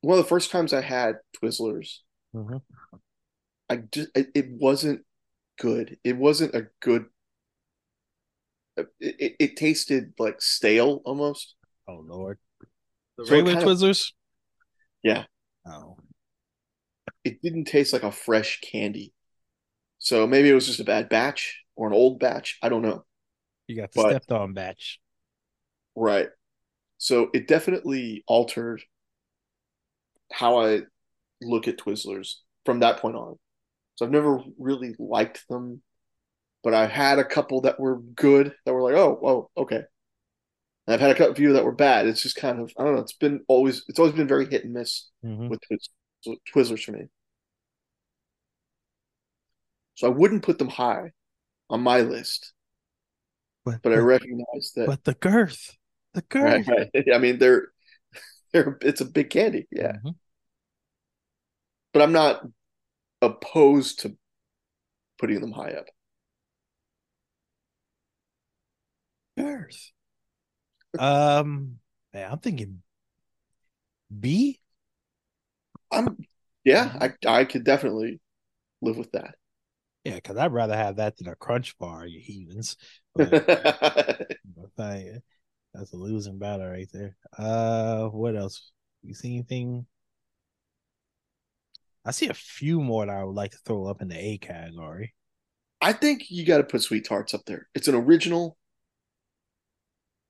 one 0.00 0.18
of 0.18 0.24
the 0.24 0.28
first 0.28 0.50
times 0.50 0.72
I 0.72 0.80
had 0.82 1.16
Twizzlers, 1.42 1.98
Mhm. 2.34 2.62
I 3.70 3.76
just 3.76 4.08
it, 4.16 4.28
it 4.34 4.50
wasn't 4.50 5.04
good. 5.58 5.98
It 6.04 6.16
wasn't 6.16 6.54
a 6.54 6.68
good. 6.80 7.06
It, 8.76 8.86
it, 9.00 9.36
it 9.38 9.56
tasted 9.56 10.14
like 10.18 10.42
stale 10.42 11.00
almost. 11.04 11.54
Oh 11.88 12.02
Lord, 12.06 12.38
the 13.16 13.26
So 13.26 13.34
it 13.34 13.36
regular 13.38 13.54
kind 13.60 13.68
of- 13.70 13.78
Twizzlers. 13.78 14.12
Yeah, 15.02 15.24
Oh, 15.66 15.98
it 17.24 17.40
didn't 17.42 17.64
taste 17.66 17.92
like 17.92 18.02
a 18.04 18.10
fresh 18.12 18.60
candy. 18.60 19.12
So 19.98 20.26
maybe 20.26 20.48
it 20.50 20.54
was 20.54 20.66
just 20.66 20.80
a 20.80 20.84
bad 20.84 21.08
batch 21.08 21.62
or 21.76 21.86
an 21.88 21.94
old 21.94 22.18
batch. 22.20 22.58
I 22.62 22.68
don't 22.68 22.82
know. 22.82 23.04
you 23.66 23.76
got 23.76 23.92
the 23.92 24.02
But- 24.02 24.10
stepped 24.10 24.32
on 24.32 24.52
batch. 24.52 25.00
Right. 25.96 26.28
So 27.04 27.28
it 27.34 27.46
definitely 27.46 28.24
altered 28.26 28.82
how 30.32 30.58
I 30.60 30.80
look 31.42 31.68
at 31.68 31.76
Twizzlers 31.76 32.36
from 32.64 32.80
that 32.80 32.96
point 33.00 33.14
on. 33.14 33.38
So 33.96 34.06
I've 34.06 34.10
never 34.10 34.40
really 34.58 34.94
liked 34.98 35.46
them, 35.50 35.82
but 36.62 36.72
I 36.72 36.86
had 36.86 37.18
a 37.18 37.24
couple 37.24 37.60
that 37.60 37.78
were 37.78 37.98
good 37.98 38.54
that 38.64 38.72
were 38.72 38.80
like, 38.80 38.94
oh, 38.94 39.20
oh, 39.22 39.62
okay. 39.64 39.82
And 40.86 40.94
I've 40.94 41.00
had 41.00 41.10
a 41.10 41.14
couple 41.14 41.34
few 41.34 41.52
that 41.52 41.64
were 41.66 41.72
bad. 41.72 42.06
It's 42.06 42.22
just 42.22 42.36
kind 42.36 42.58
of, 42.58 42.72
I 42.78 42.84
don't 42.84 42.94
know. 42.94 43.02
It's 43.02 43.12
been 43.12 43.42
always, 43.48 43.84
it's 43.86 43.98
always 43.98 44.14
been 44.14 44.26
very 44.26 44.46
hit 44.48 44.64
and 44.64 44.72
miss 44.72 45.10
Mhm. 45.22 45.50
with 45.50 45.60
Twiz- 45.60 46.38
Twizzlers 46.54 46.84
for 46.84 46.92
me. 46.92 47.08
So 49.96 50.06
I 50.06 50.10
wouldn't 50.10 50.42
put 50.42 50.56
them 50.56 50.68
high 50.68 51.12
on 51.68 51.82
my 51.82 52.00
list, 52.00 52.54
But 53.62 53.82
but 53.82 53.92
I 53.92 53.96
recognize 53.96 54.72
that. 54.76 54.86
but 54.86 55.04
the 55.04 55.12
girth, 55.12 55.76
the 56.14 56.22
girth. 56.22 56.66
Right, 56.66 56.90
right. 56.94 57.08
I 57.14 57.18
mean, 57.18 57.38
they're 57.38 57.68
they're 58.52 58.78
it's 58.82 59.00
a 59.00 59.06
big 59.06 59.30
candy, 59.30 59.66
yeah. 59.70 59.92
Mhm. 60.04 60.16
But 61.92 62.02
I'm 62.02 62.12
not 62.12 62.46
opposed 63.22 64.00
to 64.00 64.16
putting 65.18 65.40
them 65.40 65.52
high 65.52 65.72
up. 65.72 65.86
Girth. 69.36 69.92
Um, 70.98 71.78
man, 72.12 72.30
I'm 72.32 72.38
thinking 72.38 72.82
B. 74.20 74.60
I'm 75.90 76.16
yeah, 76.64 76.96
I 77.00 77.12
I 77.26 77.44
could 77.44 77.64
definitely 77.64 78.20
live 78.82 78.96
with 78.98 79.12
that. 79.12 79.36
Yeah, 80.04 80.16
because 80.16 80.36
I'd 80.36 80.52
rather 80.52 80.76
have 80.76 80.96
that 80.96 81.16
than 81.16 81.28
a 81.28 81.36
crunch 81.36 81.78
bar, 81.78 82.06
you 82.06 82.20
heathens. 82.20 82.76
But, 84.76 85.22
that's 85.74 85.92
a 85.92 85.96
losing 85.96 86.38
battle 86.38 86.68
right 86.68 86.88
there. 86.92 87.16
Uh, 87.36 88.06
what 88.08 88.36
else? 88.36 88.72
You 89.02 89.14
see 89.14 89.34
anything? 89.34 89.86
I 92.04 92.12
see 92.12 92.28
a 92.28 92.34
few 92.34 92.80
more 92.80 93.04
that 93.06 93.14
I 93.14 93.24
would 93.24 93.34
like 93.36 93.50
to 93.52 93.58
throw 93.58 93.86
up 93.86 94.00
in 94.00 94.08
the 94.08 94.18
A 94.18 94.38
category. 94.38 95.14
I 95.80 95.92
think 95.92 96.30
you 96.30 96.44
got 96.44 96.58
to 96.58 96.64
put 96.64 96.82
sweet 96.82 97.04
tarts 97.06 97.34
up 97.34 97.44
there. 97.46 97.68
It's 97.74 97.88
an 97.88 97.94
original, 97.94 98.56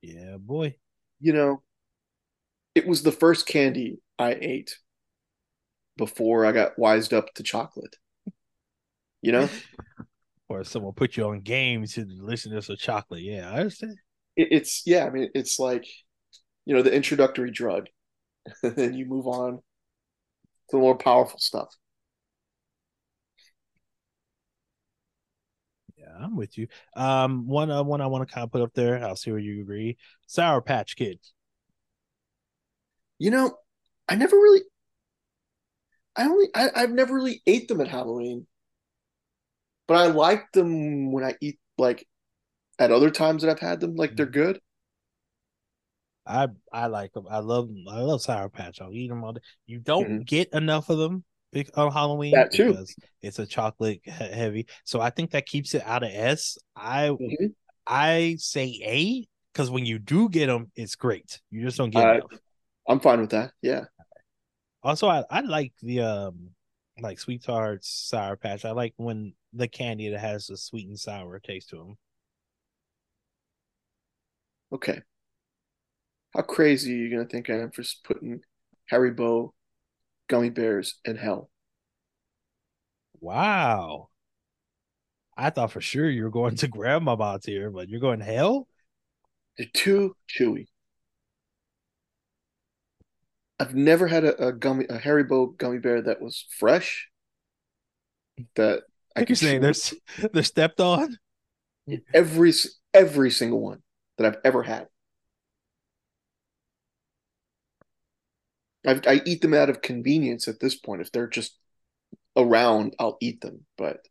Yeah, 0.03 0.37
boy. 0.39 0.77
you 1.21 1.33
know. 1.33 1.63
It 2.77 2.87
was 2.87 3.03
the 3.03 3.11
first 3.13 3.47
candy 3.49 4.01
I 4.17 4.35
ate 4.41 4.79
before 5.97 6.47
I 6.47 6.53
got 6.53 6.79
wised 6.79 7.13
up 7.13 7.35
to 7.35 7.43
chocolate. 7.43 7.97
You 9.23 9.33
know, 9.33 9.49
Or 10.49 10.65
someone 10.65 10.93
put 10.95 11.17
you 11.17 11.25
on 11.29 11.41
game 11.41 11.87
to 11.87 12.05
listen 12.07 12.53
to 12.53 12.63
some 12.63 12.77
chocolate. 12.77 13.23
Yeah, 13.23 13.51
I 13.51 13.59
understand. 13.61 13.97
It, 14.37 14.49
it's 14.51 14.83
yeah. 14.87 15.07
I 15.07 15.11
mean, 15.11 15.31
it's 15.35 15.59
like 15.59 15.87
you 16.67 16.75
know 16.75 16.83
the 16.83 16.95
introductory 16.95 17.51
drug, 17.51 17.89
and 18.63 18.77
then 18.77 18.95
you 18.95 19.07
move 19.07 19.27
on 19.27 19.63
to 20.71 20.77
the 20.77 20.79
more 20.79 20.97
powerful 20.97 21.39
stuff. 21.39 21.75
Yeah, 25.97 26.13
I'm 26.21 26.37
with 26.37 26.59
you. 26.59 26.69
Um, 26.97 27.47
one 27.47 27.71
uh, 27.71 27.83
one 27.83 28.01
I 28.01 28.07
want 28.07 28.27
to 28.27 28.33
kind 28.33 28.45
of 28.45 28.53
put 28.53 28.63
up 28.63 28.75
there. 28.75 29.03
I'll 29.05 29.17
see 29.17 29.31
where 29.31 29.41
you 29.41 29.61
agree. 29.63 29.97
Sour 30.27 30.61
Patch 30.61 30.97
Kids. 30.97 31.33
You 33.19 33.31
know, 33.31 33.59
I 34.09 34.15
never 34.17 34.37
really, 34.37 34.61
I 36.17 36.25
only, 36.27 36.49
I, 36.55 36.71
I've 36.75 36.91
never 36.93 37.15
really 37.15 37.43
ate 37.47 37.69
them 37.69 37.81
at 37.81 37.89
Halloween, 37.89 38.47
but 39.87 39.97
I 39.97 40.07
like 40.07 40.53
them 40.53 41.13
when 41.13 41.25
I 41.25 41.35
eat 41.41 41.59
like 41.79 42.07
at 42.79 42.91
other 42.91 43.11
times 43.11 43.43
that 43.43 43.51
I've 43.51 43.61
had 43.61 43.81
them. 43.81 43.95
Like 43.97 44.17
they're 44.17 44.27
good. 44.27 44.61
I 46.27 46.49
I 46.73 46.87
like 46.87 47.13
them. 47.13 47.27
I 47.29 47.39
love 47.39 47.69
them. 47.69 47.85
I 47.89 48.01
love 48.01 48.23
Sour 48.23 48.49
Patch. 48.49 48.81
I'll 48.81 48.93
eat 48.93 49.09
them 49.09 49.23
all 49.25 49.33
day. 49.35 49.41
You 49.67 49.79
don't 49.79 50.21
Mhm. 50.21 50.27
get 50.27 50.53
enough 50.53 50.89
of 50.89 50.99
them 50.99 51.25
on 51.77 51.93
Halloween 51.93 52.33
That 52.35 52.53
too. 52.53 52.69
because 52.73 52.97
it's 53.23 53.39
a 53.39 53.47
chocolate 53.47 54.01
heavy. 54.07 54.67
So 54.85 55.01
I 55.01 55.11
think 55.11 55.31
that 55.33 55.47
keeps 55.47 55.75
it 55.75 55.83
out 55.85 56.03
of 56.03 56.11
S. 56.13 56.59
I 56.75 57.11
Mhm. 57.11 57.55
I 57.87 58.37
say 58.39 58.81
A 58.85 59.29
because 59.53 59.71
when 59.71 59.85
you 59.87 59.99
do 59.99 60.29
get 60.29 60.47
them, 60.47 60.73
it's 60.75 60.97
great. 60.97 61.41
You 61.51 61.63
just 61.63 61.77
don't 61.77 61.91
get 61.91 62.07
Uh, 62.07 62.15
enough. 62.15 62.41
I'm 62.89 63.01
fine 63.01 63.21
with 63.21 63.31
that. 63.31 63.53
Yeah. 63.63 63.85
Also, 64.83 65.09
I, 65.09 65.25
I 65.31 65.41
like 65.41 65.73
the 65.83 66.01
um 66.01 66.51
like 67.01 67.19
sweet 67.19 67.43
tarts, 67.43 67.89
sour 67.89 68.37
patch. 68.37 68.65
I 68.65 68.71
like 68.71 68.95
when 68.97 69.35
the 69.53 69.69
candy 69.69 70.09
that 70.11 70.21
has 70.21 70.49
a 70.51 70.57
sweet 70.57 70.89
and 70.89 70.99
sour 70.99 71.39
taste 71.41 71.71
to 71.71 71.77
them. 71.77 71.99
Okay. 74.73 75.03
How 76.35 76.43
crazy 76.43 76.93
are 76.93 76.97
you 76.99 77.11
gonna 77.11 77.25
think 77.27 77.49
I 77.49 77.55
am 77.61 77.71
for 77.71 77.83
putting 78.05 78.43
Harry 78.87 79.11
Haribo 79.11 79.55
gummy 80.29 80.51
bears 80.51 81.01
in 81.05 81.17
hell? 81.17 81.51
Wow. 83.21 84.11
I 85.37 85.51
thought 85.51 85.73
for 85.73 85.81
sure 85.81 86.09
you 86.11 86.25
were 86.25 86.31
going 86.31 86.57
to 86.57 86.69
grandma 86.69 87.17
bots 87.17 87.47
here, 87.47 87.71
but 87.71 87.89
you're 87.89 88.01
going 88.01 88.21
hell? 88.21 88.69
They're 89.59 89.67
too 89.67 90.15
chewy. 90.29 90.69
I've 93.59 93.75
never 93.75 94.07
had 94.07 94.25
a, 94.25 94.47
a 94.49 94.53
gummy 94.53 94.85
a 94.85 94.99
Haribo 95.01 95.57
gummy 95.57 95.79
bear 95.81 96.01
that 96.03 96.23
was 96.23 96.47
fresh. 96.57 97.09
That 98.57 98.85
I 99.17 99.23
You're 99.29 99.37
could 99.37 99.37
saying 99.37 99.61
they're 99.61 99.75
they're 100.33 100.43
stepped 100.43 100.81
on. 100.81 101.19
every 102.13 102.53
every 102.93 103.31
single 103.31 103.61
one 103.61 103.83
that 104.19 104.27
I've 104.27 104.41
ever 104.45 104.63
had. 104.63 104.89
I, 108.87 109.01
I 109.07 109.23
eat 109.25 109.41
them 109.43 109.55
out 109.55 109.71
of 109.71 109.83
convenience 109.83 110.49
at 110.49 110.61
this 110.61 110.75
point. 110.75 111.01
If 111.03 111.13
they're 111.13 111.27
just 111.27 111.59
around, 112.37 112.95
I'll 112.99 113.19
eat 113.21 113.41
them. 113.41 113.67
But 113.79 114.07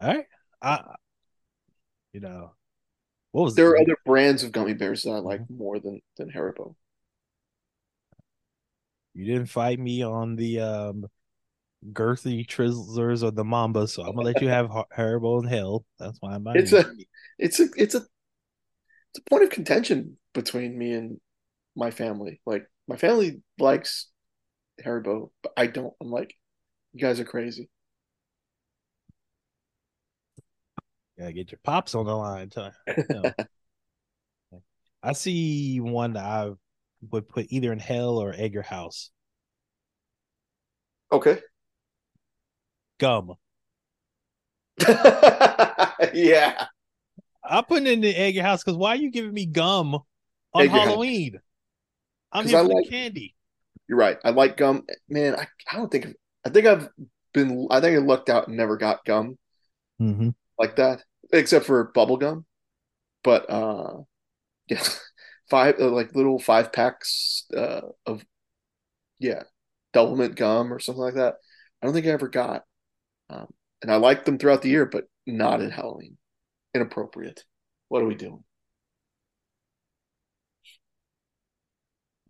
All 0.00 0.08
right, 0.08 0.26
I 0.62 0.94
you 2.12 2.20
know 2.20 2.52
what 3.32 3.44
was 3.44 3.56
there 3.56 3.68
are 3.70 3.76
it? 3.76 3.80
other 3.80 3.96
brands 4.04 4.42
of 4.42 4.52
gummy 4.52 4.74
bears 4.74 5.02
that 5.02 5.10
I 5.10 5.18
like 5.18 5.42
Mm-hmm. 5.42 5.54
more 5.56 5.78
than 5.80 6.02
than 6.16 6.30
Haribo. 6.30 6.74
You 9.14 9.24
didn't 9.24 9.46
fight 9.46 9.78
me 9.78 10.02
on 10.02 10.36
the 10.36 10.60
um 10.60 11.06
girthy 11.92 12.46
Twizzlers 12.46 13.22
or 13.22 13.30
the 13.30 13.44
Mamba, 13.44 13.86
so 13.86 14.02
I'm 14.02 14.14
gonna 14.14 14.22
let 14.22 14.40
you 14.40 14.48
have 14.48 14.68
Har- 14.70 14.86
Haribo 14.96 15.40
and 15.40 15.48
Hell. 15.48 15.84
That's 15.98 16.18
why 16.20 16.34
I'm. 16.34 16.46
It's 16.54 16.72
a 16.72 16.84
it's 17.38 17.60
a 17.60 17.68
it's 17.76 17.94
a 17.94 17.98
it's 17.98 19.18
a 19.18 19.30
point 19.30 19.44
of 19.44 19.50
contention 19.50 20.16
between 20.32 20.76
me 20.78 20.92
and 20.92 21.20
my 21.76 21.90
family. 21.90 22.40
Like 22.46 22.66
my 22.88 22.96
family 22.96 23.42
likes 23.58 24.10
Haribo, 24.84 25.30
but 25.42 25.52
I 25.56 25.66
don't. 25.66 25.92
I'm 26.00 26.10
like, 26.10 26.34
you 26.92 27.00
guys 27.00 27.20
are 27.20 27.24
crazy. 27.24 27.68
gotta 31.18 31.32
get 31.32 31.52
your 31.52 31.60
pops 31.62 31.94
on 31.94 32.06
the 32.06 32.16
line. 32.16 32.50
No. 33.10 34.60
I 35.02 35.12
see 35.12 35.80
one 35.80 36.14
that 36.14 36.24
I 36.24 36.50
would 37.10 37.28
put 37.28 37.46
either 37.50 37.72
in 37.72 37.78
Hell 37.78 38.16
or 38.16 38.32
Egg 38.34 38.54
Your 38.54 38.62
House. 38.62 39.10
Okay. 41.12 41.40
Gum. 42.98 43.34
yeah. 46.14 46.66
I'm 47.44 47.64
putting 47.64 47.86
in 47.86 48.00
the 48.00 48.14
Egg 48.14 48.34
Your 48.34 48.44
House 48.44 48.62
because 48.64 48.76
why 48.78 48.90
are 48.90 48.96
you 48.96 49.10
giving 49.10 49.32
me 49.32 49.46
gum 49.46 49.94
on 49.94 50.62
Egg 50.62 50.70
Halloween? 50.70 51.40
I'm 52.32 52.46
here 52.46 52.62
for 52.62 52.68
like- 52.74 52.88
candy. 52.90 53.34
You're 53.88 53.98
right. 53.98 54.16
I 54.24 54.30
like 54.30 54.56
gum. 54.56 54.84
Man, 55.10 55.34
I, 55.34 55.46
I 55.70 55.76
don't 55.76 55.90
think 55.92 56.06
I 56.44 56.48
think 56.48 56.66
I've 56.66 56.88
been 57.34 57.68
I 57.70 57.80
think 57.80 57.96
I 57.96 58.00
lucked 58.00 58.30
out 58.30 58.48
and 58.48 58.56
never 58.56 58.76
got 58.76 59.04
gum 59.04 59.38
Mm-hmm. 60.00 60.30
like 60.58 60.76
that, 60.76 61.02
except 61.32 61.66
for 61.66 61.84
bubble 61.94 62.16
gum. 62.16 62.46
But 63.22 63.48
uh 63.50 63.98
yeah. 64.68 64.82
Five 65.50 65.74
uh, 65.78 65.90
like 65.90 66.14
little 66.16 66.38
five 66.38 66.72
packs 66.72 67.44
uh 67.54 67.82
of 68.06 68.24
yeah, 69.18 69.42
Doublemint 69.94 70.34
gum 70.36 70.72
or 70.72 70.78
something 70.80 71.02
like 71.02 71.14
that. 71.14 71.34
I 71.82 71.86
don't 71.86 71.92
think 71.94 72.06
I 72.06 72.10
ever 72.10 72.28
got. 72.28 72.64
Um 73.30 73.48
and 73.82 73.90
I 73.92 73.96
like 73.96 74.24
them 74.24 74.38
throughout 74.38 74.62
the 74.62 74.70
year, 74.70 74.86
but 74.86 75.04
not 75.26 75.60
at 75.60 75.72
Halloween. 75.72 76.16
Inappropriate. 76.74 77.44
What 77.88 78.02
are 78.02 78.06
we 78.06 78.14
doing? 78.14 78.44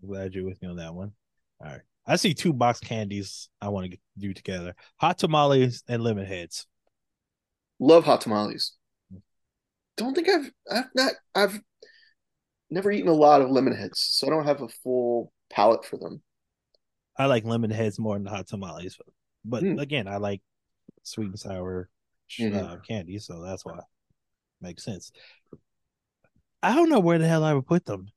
Glad 0.06 0.34
you're 0.34 0.44
with 0.44 0.60
me 0.62 0.68
on 0.68 0.76
that 0.76 0.94
one. 0.94 1.12
All 1.60 1.70
right. 1.70 1.80
I 2.06 2.16
see 2.16 2.34
two 2.34 2.52
box 2.52 2.80
candies 2.80 3.48
I 3.60 3.70
want 3.70 3.90
to 3.90 3.98
do 4.18 4.34
together 4.34 4.74
hot 4.96 5.18
tamales 5.18 5.82
and 5.88 6.02
lemon 6.02 6.26
heads. 6.26 6.66
Love 7.78 8.04
hot 8.04 8.20
tamales. 8.20 8.72
Don't 9.96 10.14
think 10.14 10.28
I've 10.28 10.50
I've 10.70 10.90
not 10.94 11.12
I've 11.34 11.60
never 12.70 12.90
eaten 12.90 13.08
a 13.08 13.12
lot 13.14 13.40
of 13.40 13.50
lemon 13.50 13.74
heads, 13.74 14.00
so 14.00 14.26
I 14.26 14.30
don't 14.30 14.44
have 14.46 14.62
a 14.62 14.68
full 14.68 15.32
palate 15.50 15.84
for 15.84 15.96
them. 15.98 16.22
I 17.16 17.26
like 17.26 17.44
lemon 17.44 17.70
heads 17.70 17.98
more 17.98 18.16
than 18.16 18.26
hot 18.26 18.46
tamales. 18.48 18.98
But 19.44 19.62
Hmm. 19.62 19.78
again, 19.78 20.08
I 20.08 20.16
like 20.16 20.42
sweet 21.02 21.28
and 21.28 21.38
sour 21.38 21.88
Mhm. 22.38 22.56
uh, 22.56 22.76
candy, 22.78 23.18
so 23.18 23.42
that's 23.42 23.64
why 23.64 23.78
makes 24.60 24.84
sense. 24.84 25.12
I 26.62 26.74
don't 26.74 26.88
know 26.88 27.00
where 27.00 27.18
the 27.18 27.28
hell 27.28 27.44
I 27.44 27.52
would 27.52 27.66
put 27.66 27.84
them. 27.84 28.10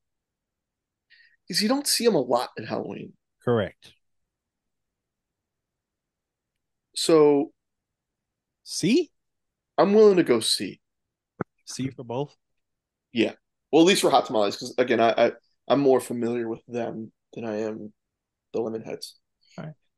Because 1.47 1.61
you 1.61 1.69
don't 1.69 1.87
see 1.87 2.05
them 2.05 2.15
a 2.15 2.21
lot 2.21 2.49
at 2.57 2.65
Halloween. 2.65 3.13
Correct. 3.43 3.93
So 6.95 7.51
See? 8.63 9.11
I'm 9.77 9.93
willing 9.93 10.17
to 10.17 10.23
go 10.23 10.39
see. 10.39 10.81
See 11.65 11.89
for 11.89 12.03
both? 12.03 12.35
Yeah. 13.13 13.33
Well, 13.71 13.83
at 13.83 13.87
least 13.87 14.01
for 14.01 14.09
hot 14.09 14.25
tamales, 14.25 14.55
because 14.55 14.73
again, 14.77 14.99
I, 14.99 15.11
I 15.11 15.31
I'm 15.67 15.79
more 15.79 15.99
familiar 15.99 16.47
with 16.47 16.65
them 16.67 17.11
than 17.33 17.45
I 17.45 17.61
am 17.61 17.93
the 18.53 18.61
lemon 18.61 18.81
heads. 18.83 19.15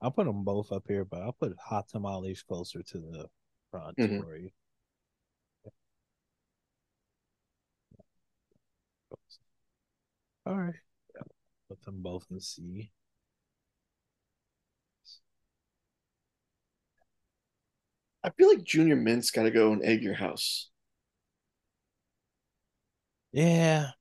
I'll 0.01 0.11
put 0.11 0.25
them 0.25 0.43
both 0.43 0.71
up 0.71 0.85
here, 0.87 1.03
but 1.03 1.21
I'll 1.21 1.33
put 1.33 1.57
hot 1.59 1.89
tamales 1.89 2.41
closer 2.43 2.81
to 2.83 2.97
the 2.99 3.29
front 3.71 3.97
Mhm. 3.97 4.21
for 4.23 4.37
you. 4.37 4.51
All 10.45 10.55
right. 10.57 10.75
Put 11.67 11.81
them 11.83 12.01
both 12.01 12.25
in 12.29 12.37
the 12.37 12.41
C. 12.41 12.91
I 18.23 18.29
feel 18.31 18.49
like 18.49 18.63
Junior 18.63 18.95
Mint's 18.95 19.31
got 19.31 19.43
to 19.43 19.51
go 19.51 19.71
and 19.71 19.83
egg 19.83 20.01
your 20.01 20.13
house. 20.15 20.69
Yeah. 23.31 23.91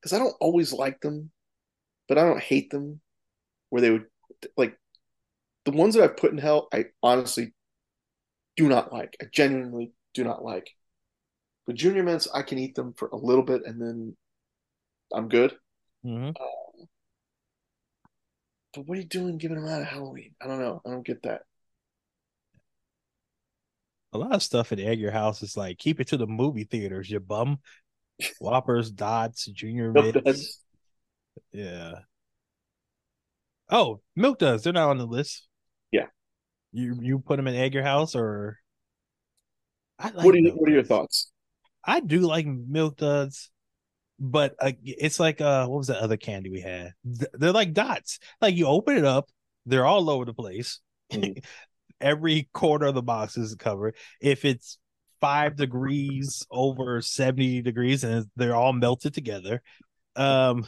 Because 0.00 0.12
I 0.12 0.18
don't 0.18 0.36
always 0.40 0.72
like 0.72 1.00
them, 1.00 1.30
but 2.08 2.18
I 2.18 2.24
don't 2.24 2.40
hate 2.42 2.70
them. 2.70 3.00
Where 3.70 3.82
they 3.82 3.90
would 3.90 4.06
like 4.56 4.78
the 5.64 5.72
ones 5.72 5.94
that 5.94 6.04
I've 6.04 6.16
put 6.18 6.32
in 6.32 6.38
hell, 6.38 6.68
I 6.72 6.86
honestly 7.02 7.54
do 8.56 8.68
not 8.68 8.92
like. 8.92 9.16
I 9.20 9.26
genuinely 9.30 9.92
do 10.14 10.24
not 10.24 10.44
like. 10.44 10.70
But 11.66 11.76
Junior 11.76 12.02
Mints, 12.04 12.28
I 12.34 12.42
can 12.42 12.58
eat 12.58 12.74
them 12.74 12.94
for 12.94 13.08
a 13.08 13.16
little 13.16 13.44
bit 13.44 13.62
and 13.66 13.80
then 13.80 14.16
I'm 15.14 15.28
good. 15.28 15.56
hmm 16.04 16.32
But 18.74 18.86
what 18.86 18.98
are 18.98 19.00
you 19.00 19.06
doing 19.06 19.38
giving 19.38 19.56
them 19.56 19.66
out 19.66 19.80
at 19.80 19.88
Halloween? 19.88 20.34
I 20.38 20.46
don't 20.46 20.60
know. 20.60 20.82
I 20.84 20.90
don't 20.90 21.06
get 21.06 21.22
that. 21.22 21.46
A 24.12 24.18
lot 24.18 24.34
of 24.34 24.42
stuff 24.42 24.72
at 24.72 24.80
Egg 24.80 25.00
Your 25.00 25.10
House 25.10 25.42
is 25.42 25.56
like 25.56 25.78
keep 25.78 25.98
it 26.00 26.08
to 26.08 26.16
the 26.16 26.26
movie 26.26 26.64
theaters, 26.64 27.10
you 27.10 27.20
bum. 27.20 27.60
Whoppers, 28.38 28.90
Dots, 28.90 29.46
Junior 29.46 29.92
Mints. 29.92 30.60
Yeah. 31.52 32.00
Oh, 33.72 34.00
Milk 34.14 34.38
Duds. 34.38 34.62
They're 34.62 34.72
not 34.72 34.90
on 34.90 34.98
the 34.98 35.06
list. 35.06 35.48
Yeah. 35.90 36.06
You 36.72 36.96
you 37.00 37.18
put 37.18 37.36
them 37.36 37.48
in 37.48 37.54
Egg 37.54 37.74
Your 37.74 37.82
House 37.82 38.14
or? 38.14 38.58
I 39.98 40.10
like 40.10 40.24
What 40.24 40.34
are 40.34 40.38
you, 40.38 40.50
what 40.50 40.68
are 40.68 40.72
your 40.72 40.84
thoughts? 40.84 41.32
I 41.84 42.00
do 42.00 42.20
like 42.20 42.46
Milk 42.46 42.98
Duds, 42.98 43.50
but 44.20 44.54
uh, 44.60 44.72
it's 44.84 45.18
like 45.18 45.40
uh, 45.40 45.66
what 45.66 45.78
was 45.78 45.86
the 45.88 46.00
other 46.00 46.16
candy 46.16 46.50
we 46.50 46.60
had? 46.60 46.92
They're 47.04 47.52
like 47.52 47.72
dots. 47.72 48.18
Like 48.40 48.54
you 48.56 48.66
open 48.66 48.96
it 48.96 49.04
up, 49.04 49.30
they're 49.66 49.86
all 49.86 50.10
over 50.10 50.26
the 50.26 50.34
place. 50.34 50.80
Mhm. 51.10 51.42
Every 52.00 52.48
corner 52.52 52.86
of 52.86 52.94
the 52.96 53.02
box 53.02 53.36
is 53.36 53.54
covered. 53.54 53.94
If 54.20 54.44
it's 54.44 54.78
five 55.20 55.54
degrees 55.54 56.44
over 56.50 57.00
70 57.00 57.62
degrees 57.62 58.02
and 58.02 58.26
they're 58.34 58.56
all 58.56 58.72
melted 58.72 59.14
together. 59.14 59.62
Um, 60.16 60.66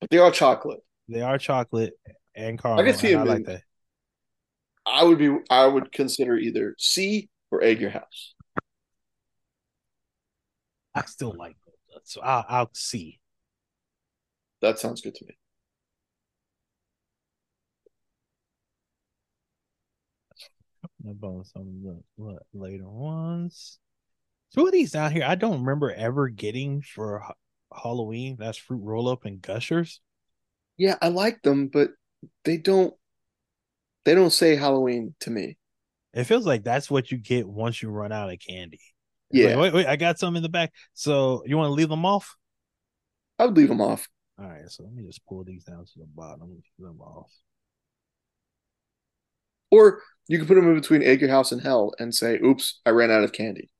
But 0.00 0.08
they 0.08 0.16
are 0.16 0.24
all 0.24 0.32
chocolate. 0.32 0.80
They 1.08 1.20
are 1.20 1.38
chocolate 1.38 1.94
and 2.34 2.60
caramel. 2.60 2.84
I 2.84 2.88
can 2.88 2.98
see 2.98 3.12
and 3.12 3.22
I 3.22 3.24
like 3.24 3.44
that. 3.46 3.62
I 4.86 5.04
would 5.04 5.18
be 5.18 5.36
I 5.50 5.66
would 5.66 5.92
consider 5.92 6.36
either 6.36 6.74
C 6.78 7.28
or 7.50 7.62
egg 7.62 7.80
your 7.80 7.90
house. 7.90 8.34
I 10.94 11.02
still 11.02 11.34
like 11.36 11.56
Milk 11.66 12.02
so 12.04 12.20
I'll, 12.20 12.44
I'll 12.48 12.70
see. 12.74 13.20
That 14.60 14.78
sounds 14.78 15.00
good 15.00 15.14
to 15.16 15.24
me. 15.24 15.36
about 21.10 21.46
some 21.46 21.82
of 21.86 22.04
the 22.16 22.38
later 22.58 22.88
ones. 22.88 23.78
Two 24.54 24.66
of 24.66 24.72
these 24.72 24.92
down 24.92 25.12
here, 25.12 25.24
I 25.26 25.34
don't 25.34 25.60
remember 25.60 25.92
ever 25.92 26.28
getting 26.28 26.82
for 26.82 27.22
Halloween. 27.74 28.36
That's 28.38 28.58
fruit 28.58 28.82
roll 28.82 29.08
up 29.08 29.24
and 29.24 29.42
gushers. 29.42 30.00
Yeah, 30.76 30.96
I 31.00 31.08
like 31.08 31.42
them, 31.42 31.68
but 31.68 31.90
they 32.44 32.56
don't 32.56 32.94
they 34.04 34.14
don't 34.14 34.32
say 34.32 34.56
Halloween 34.56 35.14
to 35.20 35.30
me. 35.30 35.56
It 36.12 36.24
feels 36.24 36.46
like 36.46 36.62
that's 36.62 36.90
what 36.90 37.10
you 37.10 37.18
get 37.18 37.48
once 37.48 37.82
you 37.82 37.90
run 37.90 38.12
out 38.12 38.32
of 38.32 38.38
candy. 38.38 38.80
Yeah, 39.30 39.56
like, 39.56 39.58
wait, 39.58 39.74
wait, 39.74 39.86
I 39.86 39.96
got 39.96 40.18
some 40.18 40.36
in 40.36 40.42
the 40.42 40.48
back. 40.48 40.72
So 40.92 41.42
you 41.46 41.56
want 41.56 41.68
to 41.68 41.74
leave 41.74 41.88
them 41.88 42.04
off? 42.04 42.36
I 43.38 43.46
would 43.46 43.56
leave 43.56 43.68
them 43.68 43.80
off. 43.80 44.08
All 44.38 44.46
right, 44.46 44.68
so 44.68 44.84
let 44.84 44.92
me 44.92 45.04
just 45.04 45.26
pull 45.26 45.44
these 45.44 45.64
down 45.64 45.84
to 45.84 45.98
the 45.98 46.06
bottom. 46.14 46.50
Leave 46.50 46.62
them 46.78 47.00
off. 47.00 47.32
Or 49.70 50.02
you 50.28 50.38
can 50.38 50.46
put 50.46 50.54
them 50.54 50.68
in 50.68 50.74
between 50.74 51.02
egg 51.02 51.20
your 51.20 51.30
house 51.30 51.50
and 51.50 51.60
hell 51.62 51.92
and 51.98 52.14
say, 52.14 52.38
"Oops, 52.38 52.80
I 52.86 52.90
ran 52.90 53.10
out 53.10 53.24
of 53.24 53.32
candy." 53.32 53.70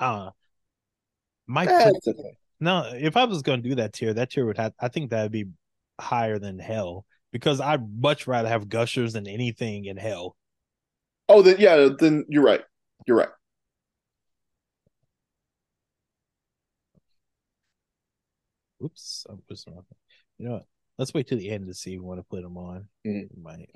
Uh 0.00 0.30
my 1.46 1.66
Eh, 1.66 1.90
okay. 2.06 2.36
no, 2.60 2.90
if 2.94 3.16
I 3.16 3.24
was 3.24 3.42
gonna 3.42 3.62
do 3.62 3.74
that 3.76 3.92
tier, 3.92 4.14
that 4.14 4.30
tier 4.30 4.46
would 4.46 4.56
have 4.58 4.72
I 4.80 4.88
think 4.88 5.10
that 5.10 5.22
would 5.24 5.32
be 5.32 5.46
higher 6.00 6.38
than 6.38 6.58
hell 6.58 7.04
because 7.32 7.60
I'd 7.60 8.00
much 8.00 8.26
rather 8.26 8.48
have 8.48 8.68
gushers 8.68 9.12
than 9.12 9.26
anything 9.26 9.84
in 9.84 9.96
hell. 9.96 10.36
Oh, 11.28 11.42
then 11.42 11.56
yeah, 11.58 11.88
then 11.98 12.24
you're 12.28 12.42
right. 12.42 12.62
You're 13.06 13.18
right. 13.18 13.28
Oops, 18.82 19.26
I 19.28 19.34
was 19.48 19.64
wrong. 19.68 19.84
You 20.38 20.46
know 20.46 20.52
what? 20.54 20.66
Let's 20.98 21.14
wait 21.14 21.28
till 21.28 21.38
the 21.38 21.50
end 21.50 21.66
to 21.66 21.74
see 21.74 21.94
if 21.94 22.00
we 22.00 22.06
want 22.06 22.20
to 22.20 22.24
put 22.24 22.42
them 22.42 22.56
on. 22.56 22.88
Mhm. 23.06 23.28
Might. 23.42 23.70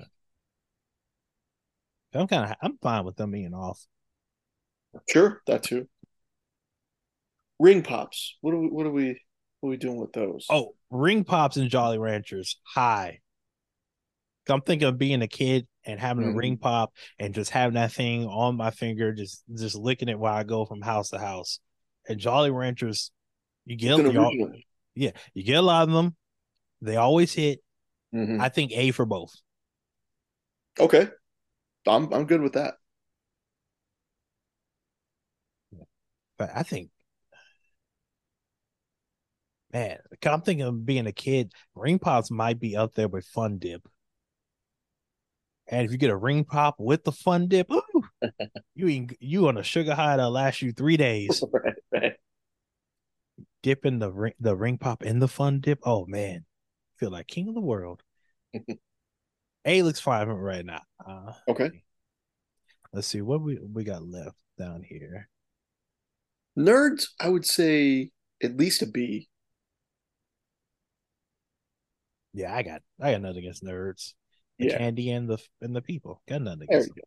I'm 2.13 2.27
kind 2.27 2.51
of 2.51 2.57
I'm 2.61 2.77
fine 2.77 3.05
with 3.05 3.17
them 3.17 3.31
being 3.31 3.53
off. 3.53 3.85
Sure, 5.09 5.41
that 5.47 5.63
too. 5.63 5.87
Ring 7.59 7.83
pops. 7.83 8.35
What 8.41 8.53
are 8.53 8.59
we? 8.59 8.67
What 8.67 8.85
are 8.85 8.91
we? 8.91 9.21
What 9.61 9.67
are 9.67 9.71
we 9.71 9.77
doing 9.77 9.97
with 9.97 10.13
those? 10.13 10.45
Oh, 10.49 10.75
ring 10.89 11.23
pops 11.23 11.57
and 11.57 11.69
Jolly 11.69 11.97
Ranchers 11.97 12.59
high. 12.63 13.19
I'm 14.47 14.61
thinking 14.61 14.87
of 14.87 14.97
being 14.99 15.21
a 15.23 15.27
kid 15.27 15.67
and 15.85 15.99
having 15.99 16.23
a 16.25 16.27
Mhm. 16.27 16.35
ring 16.37 16.57
pop 16.57 16.93
and 17.17 17.33
just 17.33 17.49
having 17.49 17.73
that 17.75 17.91
thing 17.91 18.25
on 18.27 18.55
my 18.57 18.69
finger, 18.71 19.11
just 19.13 19.43
just 19.55 19.75
licking 19.75 20.09
it 20.09 20.19
while 20.19 20.35
I 20.35 20.43
go 20.43 20.65
from 20.65 20.81
house 20.81 21.09
to 21.09 21.17
house. 21.19 21.59
And 22.07 22.19
Jolly 22.19 22.51
Ranchers, 22.51 23.11
you 23.65 23.75
get 23.75 23.99
It's 23.99 24.07
an 24.07 24.13
you 24.13 24.19
all- 24.21 24.51
yeah, 24.93 25.11
you 25.33 25.43
get 25.43 25.55
a 25.57 25.61
lot 25.61 25.87
of 25.87 25.93
them. 25.93 26.15
They 26.81 26.95
always 26.97 27.33
hit. 27.33 27.63
Mhm. 28.13 28.39
I 28.39 28.49
think 28.49 28.71
A 28.73 28.91
for 28.91 29.05
both. 29.05 29.33
Okay, 30.79 31.09
I'm 31.87 32.13
I'm 32.13 32.27
good 32.27 32.41
with 32.41 32.53
that. 32.53 32.75
But 36.37 36.51
I 36.53 36.63
think, 36.63 36.91
man, 39.75 39.97
I'm 40.25 40.41
thinking 40.41 40.65
of 40.65 40.85
being 40.85 41.05
a 41.05 41.11
kid. 41.11 41.51
Ring 41.75 41.99
pops 41.99 42.31
might 42.31 42.59
be 42.59 42.77
up 42.77 42.93
there 42.95 43.09
with 43.09 43.25
Fun 43.25 43.57
Dip. 43.57 43.85
And 45.67 45.85
if 45.85 45.91
you 45.91 45.97
get 45.97 46.11
a 46.11 46.15
ring 46.15 46.45
pop 46.45 46.75
with 46.79 47.03
the 47.03 47.11
Fun 47.11 47.49
Dip, 47.49 47.69
ooh, 47.69 48.03
you 48.75 48.87
eat, 48.87 49.17
you 49.19 49.49
on 49.49 49.57
a 49.57 49.63
sugar 49.63 49.93
high 49.93 50.15
that'll 50.15 50.31
last 50.31 50.61
you 50.61 50.71
three 50.71 50.95
days. 50.95 51.43
right, 51.51 51.73
right. 51.91 52.13
Dipping 53.63 53.99
the 53.99 54.11
ring 54.11 54.33
the 54.39 54.55
ring 54.55 54.77
pop 54.77 55.03
in 55.03 55.19
the 55.19 55.27
Fun 55.27 55.59
Dip. 55.59 55.79
Oh 55.83 56.05
man, 56.05 56.45
feel 56.97 57.09
like 57.09 57.27
king 57.27 57.49
of 57.49 57.55
the 57.55 57.61
world. 57.61 58.01
A 59.65 59.81
looks 59.81 59.99
fine 59.99 60.27
right 60.27 60.63
now. 60.63 60.83
Uh, 61.05 61.33
Okay. 61.49 61.71
let's 62.93 63.07
see 63.07 63.21
what 63.21 63.41
we 63.41 63.59
we 63.59 63.83
got 63.83 64.07
left 64.07 64.37
down 64.57 64.83
here. 64.83 65.27
Nerds, 66.57 67.07
I 67.19 67.27
would 67.29 67.45
say 67.45 68.11
at 68.41 68.55
least 68.55 68.83
a 68.83 68.85
B. 68.85 69.27
Yeah, 72.35 72.53
I 72.53 72.63
got 72.63 72.81
I 73.01 73.13
got 73.13 73.21
nothing 73.21 73.39
against 73.39 73.63
nerds. 73.63 74.13
The 74.59 74.67
Yeah. 74.67 74.77
candy 74.77 75.09
and 75.11 75.29
the 75.29 75.37
and 75.61 75.75
the 75.75 75.81
people. 75.81 76.21
Got 76.27 76.41
nothing 76.41 76.67
There 76.69 76.79
against 76.79 76.95
you 76.95 77.03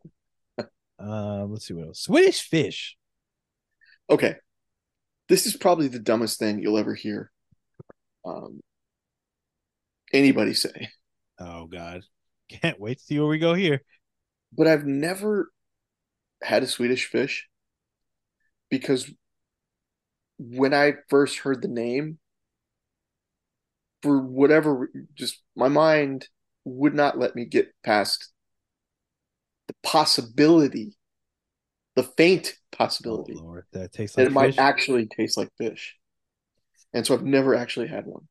them. 0.56 0.68
Uh, 0.98 1.44
let's 1.46 1.66
see 1.66 1.74
what 1.74 1.86
else. 1.86 2.00
Swedish 2.00 2.40
fish. 2.42 2.96
Okay. 4.10 4.36
This 5.28 5.44
is 5.46 5.54
probably 5.56 5.88
the 5.88 5.98
dumbest 5.98 6.38
thing 6.38 6.60
you'll 6.60 6.78
ever 6.78 6.94
hear 6.94 7.30
um, 8.24 8.60
anybody 10.12 10.54
say, 10.54 10.88
Oh 11.38 11.66
God, 11.66 12.00
can't 12.48 12.80
wait 12.80 12.98
to 12.98 13.04
see 13.04 13.18
where 13.18 13.28
we 13.28 13.38
go 13.38 13.52
here. 13.54 13.82
but 14.52 14.66
I've 14.66 14.86
never 14.86 15.50
had 16.42 16.62
a 16.62 16.66
Swedish 16.66 17.06
fish 17.06 17.46
because 18.70 19.12
when 20.38 20.72
I 20.72 20.94
first 21.10 21.38
heard 21.40 21.60
the 21.62 21.68
name, 21.68 22.18
for 24.02 24.20
whatever, 24.20 24.90
just 25.14 25.42
my 25.56 25.68
mind 25.68 26.28
would 26.64 26.94
not 26.94 27.18
let 27.18 27.34
me 27.36 27.44
get 27.44 27.72
past 27.84 28.32
the 29.68 29.74
possibility, 29.82 30.96
the 31.96 32.02
faint 32.02 32.54
Oh 33.08 33.26
possibility 33.26 33.32
Lord, 33.32 33.66
that 33.72 33.92
that 34.16 34.16
like 34.16 34.28
it 34.28 34.32
might 34.32 34.54
fish. 34.54 34.58
actually 34.58 35.06
taste 35.06 35.36
like 35.36 35.50
fish. 35.58 35.96
And 36.92 37.06
so 37.06 37.14
I've 37.14 37.24
never 37.24 37.54
actually 37.54 37.88
had 37.88 38.06
one. 38.06 38.28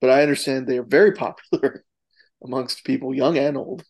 But 0.00 0.10
I 0.10 0.22
understand 0.22 0.66
they 0.66 0.78
are 0.78 0.82
very 0.82 1.12
popular 1.14 1.84
amongst 2.44 2.84
people, 2.84 3.14
young 3.14 3.38
and 3.38 3.56
old. 3.56 3.84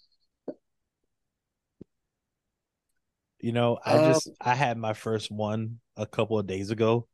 You 3.40 3.52
know, 3.52 3.78
I 3.84 3.98
Um, 3.98 4.00
just 4.00 4.30
I 4.40 4.54
had 4.54 4.76
my 4.78 4.94
first 4.94 5.30
one 5.30 5.80
a 5.96 6.06
couple 6.06 6.38
of 6.38 6.46
days 6.46 6.70
ago. 6.70 7.06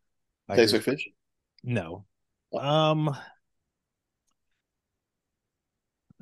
Tastes 0.55 0.73
like 0.73 0.83
fish. 0.83 1.09
no, 1.65 2.07
Oh. 2.07 2.14
Um, 2.59 3.17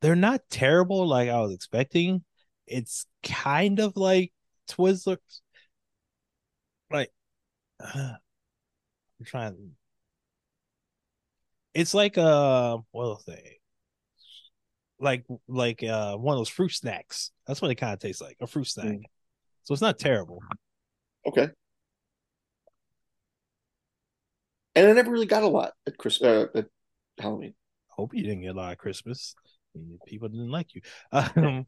they're 0.00 0.16
not 0.16 0.42
terrible 0.50 1.06
like 1.06 1.28
I 1.28 1.40
was 1.40 1.52
expecting. 1.52 2.24
It's 2.66 3.06
kind 3.22 3.78
of 3.78 3.96
like 3.96 4.32
Twizzlers. 4.68 5.18
Like, 6.90 7.10
I'm 7.80 8.18
trying. 9.24 9.72
It's 11.74 11.94
like 11.94 12.18
uh, 12.18 12.78
what 12.90 13.04
will 13.04 13.18
say? 13.18 13.58
Like 14.98 15.24
like 15.48 15.82
uh 15.82 16.16
one 16.16 16.34
of 16.34 16.38
those 16.38 16.48
fruit 16.48 16.72
snacks. 16.72 17.32
That's 17.46 17.60
what 17.60 17.70
it 17.70 17.76
kind 17.76 17.92
of 17.92 17.98
tastes 17.98 18.20
like, 18.20 18.36
a 18.40 18.46
fruit 18.46 18.66
snack. 18.66 18.86
Mm. 18.86 19.02
So 19.64 19.72
it's 19.72 19.82
not 19.82 19.98
terrible. 19.98 20.40
Okay. 21.26 21.48
And 24.74 24.88
I 24.88 24.92
never 24.92 25.10
really 25.10 25.26
got 25.26 25.42
a 25.42 25.48
lot 25.48 25.72
at 25.86 25.98
Chris 25.98 26.20
uh, 26.22 26.46
at 26.54 26.66
Halloween. 27.18 27.54
Hope 27.88 28.14
you 28.14 28.22
didn't 28.22 28.42
get 28.42 28.54
a 28.54 28.58
lot 28.58 28.72
of 28.72 28.78
Christmas. 28.78 29.34
People 30.06 30.28
didn't 30.28 30.50
like 30.50 30.74
you. 30.74 30.80
Um, 31.12 31.66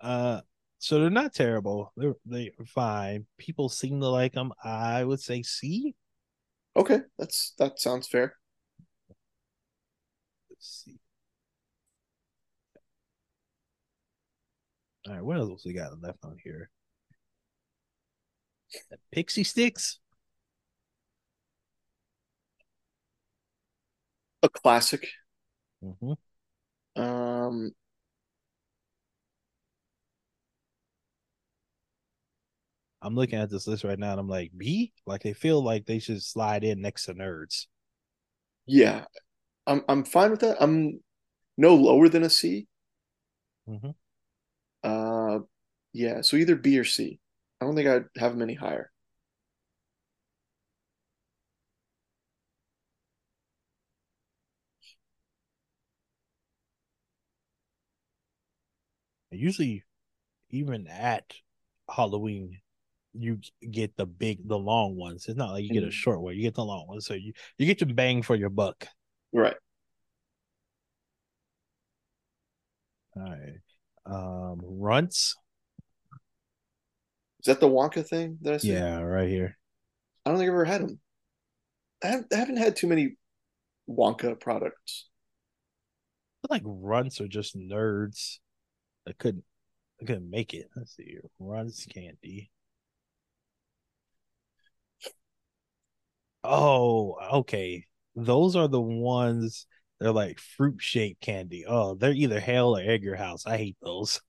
uh, 0.00 0.40
so 0.78 0.98
they're 0.98 1.10
not 1.10 1.32
terrible. 1.32 1.92
They're 1.96 2.16
they're 2.24 2.50
fine. 2.66 3.26
People 3.38 3.68
seem 3.68 4.00
to 4.00 4.08
like 4.08 4.32
them. 4.32 4.52
I 4.64 5.04
would 5.04 5.20
say 5.20 5.42
C. 5.42 5.94
Okay, 6.74 7.00
that's 7.18 7.52
that 7.58 7.78
sounds 7.78 8.08
fair. 8.08 8.34
Let's 10.50 10.82
see. 10.84 10.98
All 15.06 15.14
right, 15.14 15.24
what 15.24 15.36
else 15.36 15.64
we 15.64 15.72
got 15.72 16.00
left 16.00 16.24
on 16.24 16.36
here? 16.42 16.70
Pixie 19.12 19.44
sticks. 19.44 20.00
A 24.42 24.48
classic. 24.48 25.08
hmm 25.82 26.12
Um, 26.96 27.72
I'm 33.02 33.14
looking 33.14 33.38
at 33.38 33.50
this 33.50 33.66
list 33.66 33.84
right 33.84 33.98
now, 33.98 34.12
and 34.12 34.20
I'm 34.20 34.28
like 34.28 34.52
B. 34.56 34.92
Like 35.06 35.22
they 35.22 35.32
feel 35.32 35.62
like 35.62 35.86
they 35.86 35.98
should 35.98 36.22
slide 36.22 36.64
in 36.64 36.80
next 36.80 37.06
to 37.06 37.14
nerds. 37.14 37.66
yeah, 38.66 39.04
I'm 39.66 39.84
I'm 39.88 40.04
fine 40.04 40.30
with 40.32 40.40
that. 40.40 40.58
I'm 40.62 41.00
no 41.58 41.74
lower 41.76 42.08
than 42.08 42.22
a 42.24 42.30
C. 42.30 42.68
Mhm. 43.66 43.92
Uh, 44.82 45.40
yeah, 45.92 46.20
so 46.22 46.36
either 46.36 46.56
B 46.56 46.78
or 46.78 46.84
C. 46.84 47.20
I 47.60 47.64
don't 47.66 47.74
think 47.76 47.88
I'd 47.88 48.06
have 48.18 48.32
them 48.32 48.42
any 48.42 48.54
higher. 48.54 48.90
Usually, 59.32 59.84
even 60.50 60.86
at 60.86 61.24
Halloween, 61.90 62.60
you 63.14 63.40
get 63.70 63.96
the 63.96 64.06
big, 64.06 64.46
the 64.46 64.58
long 64.58 64.96
ones. 64.96 65.26
It's 65.26 65.36
not 65.36 65.52
like 65.52 65.64
you 65.64 65.70
get 65.70 65.82
a 65.82 65.88
Mhm. 65.88 65.92
short 65.92 66.20
one; 66.20 66.36
you 66.36 66.42
get 66.42 66.54
the 66.54 66.64
long 66.64 66.86
ones. 66.86 67.06
So 67.06 67.14
you 67.14 67.32
you 67.58 67.66
get 67.66 67.80
your 67.80 67.92
bang 67.94 68.22
for 68.22 68.36
your 68.36 68.50
buck. 68.50 68.86
Right. 69.32 69.56
All 73.16 73.22
right. 73.22 73.60
Um, 74.06 74.60
runts. 74.62 75.36
Is 77.40 77.46
that 77.46 77.60
the 77.60 77.68
Wonka 77.68 78.06
thing 78.06 78.38
that 78.42 78.54
I 78.54 78.56
see? 78.58 78.68
Yeah, 78.68 79.00
right 79.00 79.28
here. 79.28 79.58
I 80.24 80.30
don't 80.30 80.38
think 80.38 80.48
I've 80.48 80.54
ever 80.54 80.64
had 80.64 80.82
them. 80.82 81.00
I 82.02 82.06
haven't, 82.08 82.32
I 82.32 82.36
haven't 82.36 82.56
had 82.56 82.76
too 82.76 82.86
many 82.86 83.16
Wonka 83.88 84.38
products. 84.38 85.08
I 86.44 86.48
feel 86.48 86.56
like 86.56 86.62
runts 86.64 87.20
are 87.20 87.28
just 87.28 87.56
nerds 87.56 88.38
that 89.06 89.18
couldn't 89.18 89.44
I 90.00 90.04
couldn't 90.04 90.30
make 90.30 90.54
it. 90.54 90.68
Let's 90.76 90.96
see 90.96 91.04
here. 91.04 91.22
Candy. 91.90 92.50
Oh, 96.44 97.16
okay. 97.34 97.86
Those 98.16 98.56
are 98.56 98.68
the 98.68 98.80
ones 98.80 99.66
they're 100.00 100.12
like 100.12 100.40
fruit 100.40 100.76
shaped 100.80 101.20
candy. 101.20 101.64
Oh, 101.66 101.94
they're 101.94 102.12
either 102.12 102.40
hell 102.40 102.76
or 102.76 102.80
egg 102.80 103.02
your 103.04 103.16
house. 103.16 103.46
I 103.46 103.56
hate 103.56 103.76
those. 103.80 104.20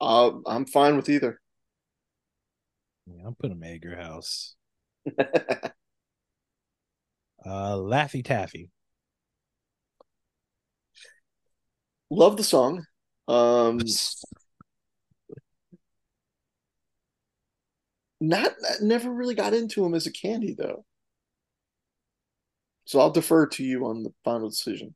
Uh, 0.00 0.32
I'm 0.46 0.64
fine 0.64 0.96
with 0.96 1.10
either. 1.10 1.40
Yeah, 3.06 3.26
I'm 3.26 3.34
putting 3.34 3.58
them 3.58 3.68
Egg 3.68 3.84
Your 3.84 3.96
House. 3.96 4.56
Uh, 7.42 7.74
Laffy 7.76 8.22
Taffy. 8.22 8.68
Love 12.10 12.36
the 12.36 12.44
song. 12.44 12.84
Um, 13.28 13.80
not 18.20 18.52
never 18.82 19.10
really 19.10 19.34
got 19.34 19.54
into 19.54 19.84
him 19.84 19.94
as 19.94 20.06
a 20.06 20.12
candy 20.12 20.54
though. 20.54 20.84
So 22.84 22.98
I'll 22.98 23.10
defer 23.10 23.46
to 23.46 23.64
you 23.64 23.86
on 23.86 24.02
the 24.02 24.12
final 24.24 24.48
decision. 24.48 24.94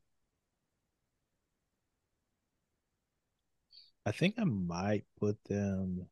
I 4.05 4.11
think 4.11 4.35
I 4.37 4.43
might 4.43 5.05
put 5.19 5.37
them 5.45 6.07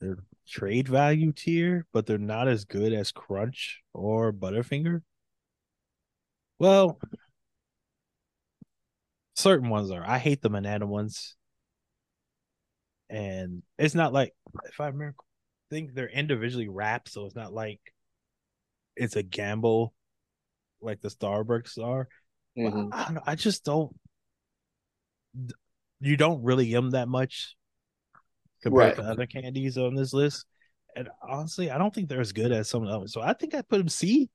their 0.00 0.18
trade 0.46 0.88
value 0.88 1.32
tier, 1.32 1.86
but 1.92 2.06
they're 2.06 2.18
not 2.18 2.48
as 2.48 2.64
good 2.64 2.92
as 2.92 3.12
Crunch 3.12 3.82
or 3.94 4.32
Butterfinger. 4.32 5.02
Well, 6.58 6.98
certain 9.42 9.68
ones 9.68 9.90
are. 9.90 10.04
I 10.06 10.18
hate 10.18 10.42
the 10.42 10.50
banana 10.50 10.86
ones. 10.86 11.36
And 13.10 13.62
it's 13.78 13.94
not 13.94 14.12
like 14.12 14.32
if 14.64 14.80
I 14.80 14.86
remember 14.86 15.16
I 15.18 15.74
think 15.74 15.94
they're 15.94 16.08
individually 16.08 16.68
wrapped, 16.68 17.10
so 17.10 17.26
it's 17.26 17.34
not 17.34 17.52
like 17.52 17.80
it's 18.96 19.16
a 19.16 19.22
gamble 19.22 19.92
like 20.80 21.00
the 21.00 21.08
Starbursts 21.08 21.82
are. 21.82 22.08
Mm-hmm. 22.58 22.88
I, 22.92 23.32
I, 23.32 23.34
just 23.34 23.64
don't 23.64 23.94
you 26.00 26.16
don't 26.16 26.42
really 26.42 26.66
yum 26.66 26.90
that 26.90 27.08
much 27.08 27.56
compared 28.62 28.98
right. 28.98 29.04
to 29.04 29.10
other 29.10 29.26
candies 29.26 29.78
on 29.78 29.94
this 29.94 30.12
list. 30.12 30.44
And 30.94 31.08
honestly, 31.26 31.70
I 31.70 31.78
don't 31.78 31.94
think 31.94 32.08
they're 32.08 32.20
as 32.20 32.32
good 32.32 32.52
as 32.52 32.68
some 32.68 32.86
of 32.86 32.90
them. 32.90 33.08
So 33.08 33.22
I 33.22 33.32
think 33.32 33.54
I 33.54 33.62
put 33.62 33.78
them 33.78 33.88
C. 33.88 34.28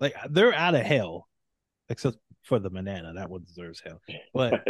Like 0.00 0.14
they're 0.28 0.52
out 0.52 0.74
of 0.74 0.82
hell, 0.82 1.28
except 1.88 2.18
for 2.44 2.58
the 2.58 2.70
banana. 2.70 3.14
That 3.14 3.30
one 3.30 3.44
deserves 3.44 3.82
hell. 3.84 4.00
But 4.32 4.64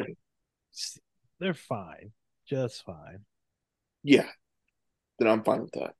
they're 1.40 1.54
fine, 1.54 2.12
just 2.48 2.84
fine. 2.84 3.24
Yeah, 4.02 4.28
then 5.18 5.28
I'm 5.28 5.44
fine 5.44 5.62
with 5.62 5.72
that. 5.72 5.94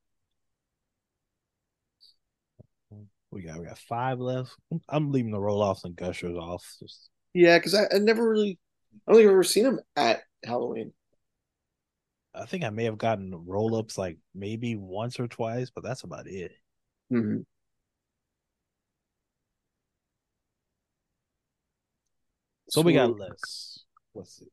We 3.31 3.43
got 3.43 3.59
we 3.59 3.67
got 3.67 3.79
five 3.79 4.21
left. 4.21 4.53
I'm 4.89 5.11
leaving 5.11 5.33
the 5.33 5.41
roll 5.41 5.61
offs 5.61 5.85
and 5.85 5.97
gushers 5.97 6.37
off. 6.37 6.65
Just... 6.79 7.11
Yeah, 7.35 7.59
because 7.59 7.75
I, 7.75 7.87
I 7.93 7.99
never 7.99 8.29
really, 8.29 8.59
I 9.07 9.11
don't 9.11 9.17
think 9.19 9.27
I've 9.27 9.33
ever 9.33 9.43
seen 9.43 9.65
them 9.65 9.81
at 9.97 10.23
Halloween. 10.45 10.93
I 12.33 12.47
think 12.47 12.65
I 12.65 12.71
may 12.71 12.85
have 12.85 12.99
gotten 12.99 13.45
roll 13.47 13.77
ups 13.77 13.99
like 13.99 14.19
maybe 14.35 14.77
once 14.77 15.19
or 15.19 15.29
twice, 15.29 15.71
but 15.71 15.85
that's 15.85 16.03
about 16.03 16.27
it. 16.27 16.53
Mm-hmm. 17.13 17.41
So, 22.75 22.81
we 22.81 22.95
got 22.95 23.17
less. 23.17 23.85
Let's 24.17 24.37
see. 24.37 24.47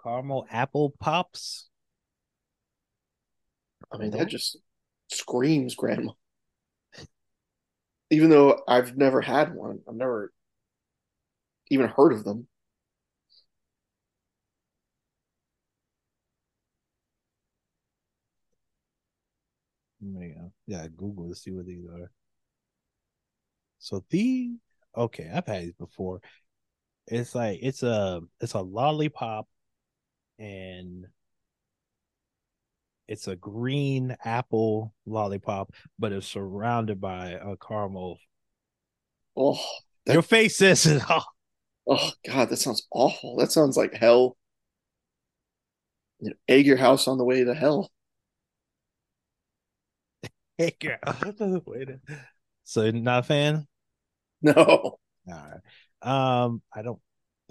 Caramel 0.00 0.46
apple 0.48 0.94
pops. 1.00 1.68
I 3.92 3.98
mean, 3.98 4.12
that 4.12 4.28
just 4.28 4.58
screams 5.08 5.74
grandma. 5.74 6.12
Even 8.10 8.30
though 8.30 8.62
I've 8.68 8.96
never 8.96 9.20
had 9.20 9.56
one, 9.56 9.80
I've 9.88 9.96
never 9.96 10.32
even 11.68 11.88
heard 11.88 12.12
of 12.12 12.22
them. 12.22 12.46
Yeah, 20.00 20.44
uh, 20.44 20.48
yeah. 20.68 20.86
Google 20.96 21.28
to 21.28 21.34
see 21.34 21.50
what 21.50 21.66
these 21.66 21.84
are. 21.86 22.12
So 23.80 24.04
the 24.10 24.54
okay, 24.96 25.30
I've 25.32 25.46
had 25.46 25.64
these 25.64 25.74
before. 25.74 26.20
It's 27.06 27.34
like 27.34 27.58
it's 27.62 27.82
a 27.82 28.20
it's 28.40 28.54
a 28.54 28.60
lollipop, 28.60 29.46
and 30.38 31.06
it's 33.06 33.28
a 33.28 33.36
green 33.36 34.16
apple 34.24 34.94
lollipop, 35.06 35.72
but 35.98 36.12
it's 36.12 36.26
surrounded 36.26 37.00
by 37.00 37.30
a 37.30 37.56
caramel. 37.56 38.18
Oh, 39.36 39.60
that, 40.06 40.14
your 40.14 40.22
face 40.22 40.56
says 40.56 40.86
it 40.86 41.10
all. 41.10 41.26
Oh 41.86 42.12
God, 42.26 42.48
that 42.48 42.56
sounds 42.56 42.86
awful. 42.90 43.36
That 43.36 43.52
sounds 43.52 43.76
like 43.76 43.94
hell. 43.94 44.36
You 46.20 46.30
know, 46.30 46.36
egg 46.48 46.66
your 46.66 46.78
house 46.78 47.06
on 47.08 47.18
the 47.18 47.24
way 47.24 47.44
to 47.44 47.54
hell. 47.54 47.90
Hey 50.56 50.76
girl. 50.80 50.98
so 52.64 52.88
not 52.92 53.20
a 53.20 53.22
fan? 53.24 53.66
No. 54.56 54.56
All 54.56 54.98
right. 55.26 55.60
Um, 56.02 56.60
I 56.74 56.82
don't 56.82 57.00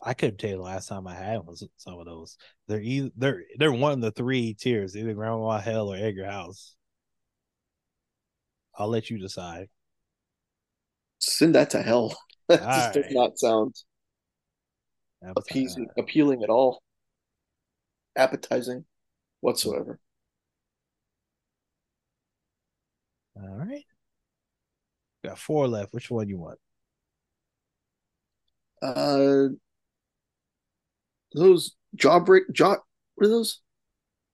I 0.02 0.14
couldn't 0.14 0.38
tell 0.38 0.49
you 0.49 0.57
the 0.57 0.61
last 0.61 0.88
time 0.88 1.07
I 1.07 1.15
had 1.15 1.45
was 1.45 1.65
some 1.78 1.99
of 1.99 2.06
those. 2.06 2.38
They're 2.68 2.82
either 2.82 3.10
they're 3.18 3.44
they're 3.57 3.72
one 3.72 3.94
of 3.94 4.02
the 4.02 4.11
three 4.11 4.53
tiers, 4.53 4.95
either 4.95 5.14
Grandma 5.14 5.60
Hell 5.60 5.91
or 5.91 5.98
Egg 5.98 6.18
Your 6.18 6.30
House. 6.30 6.76
I'll 8.78 8.90
let 8.90 9.10
you 9.10 9.18
decide. 9.18 9.70
Send 11.20 11.56
that 11.56 11.72
to 11.72 11.82
hell. 11.82 12.18
That 12.49 12.60
just 12.60 12.68
right. 12.68 12.94
does 12.94 13.14
not 13.14 13.40
sound 13.40 13.74
appeasing, 15.38 15.88
appealing 15.98 16.44
at 16.44 16.49
all. 16.49 16.84
Appetizing 18.18 18.84
whatsoever. 19.40 19.98
All 23.38 23.48
right. 23.48 23.86
Got 25.24 25.40
four 25.40 25.70
left. 25.70 25.94
Which 25.94 26.11
one 26.11 26.28
you 26.28 26.38
want? 26.38 26.60
Uh, 28.84 29.47
those 31.34 31.76
jawbreak 31.95 32.43
jaw. 32.51 32.76
What 33.15 33.27
are 33.27 33.30
those? 33.30 33.61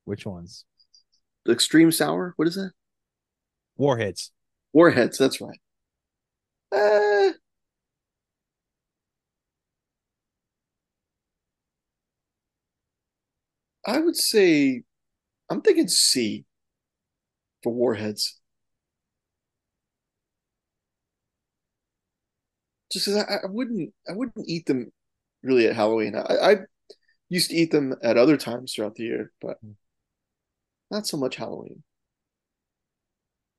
Which 0.05 0.25
ones? 0.25 0.65
The 1.45 1.51
extreme 1.51 1.91
sour. 1.91 2.33
What 2.35 2.47
is 2.47 2.55
that? 2.55 2.71
Warheads. 3.77 4.31
Warheads. 4.73 5.17
That's 5.17 5.39
right. 5.39 5.59
Uh, 6.71 7.33
I 13.85 13.99
would 13.99 14.15
say 14.15 14.83
I'm 15.49 15.61
thinking 15.61 15.87
C 15.87 16.45
for 17.63 17.73
warheads. 17.73 18.38
Just 22.91 23.05
because 23.05 23.23
I, 23.23 23.45
I, 23.45 23.49
wouldn't 23.49 23.93
I 24.07 24.13
wouldn't 24.13 24.47
eat 24.47 24.65
them 24.65 24.91
really 25.43 25.67
at 25.67 25.75
Halloween. 25.75 26.15
I, 26.15 26.51
I 26.51 26.55
used 27.29 27.51
to 27.51 27.55
eat 27.55 27.71
them 27.71 27.95
at 28.03 28.17
other 28.17 28.37
times 28.37 28.73
throughout 28.73 28.95
the 28.95 29.03
year, 29.03 29.31
but 29.41 29.57
hmm. 29.61 29.71
not 30.91 31.07
so 31.07 31.17
much 31.17 31.35
Halloween. 31.35 31.83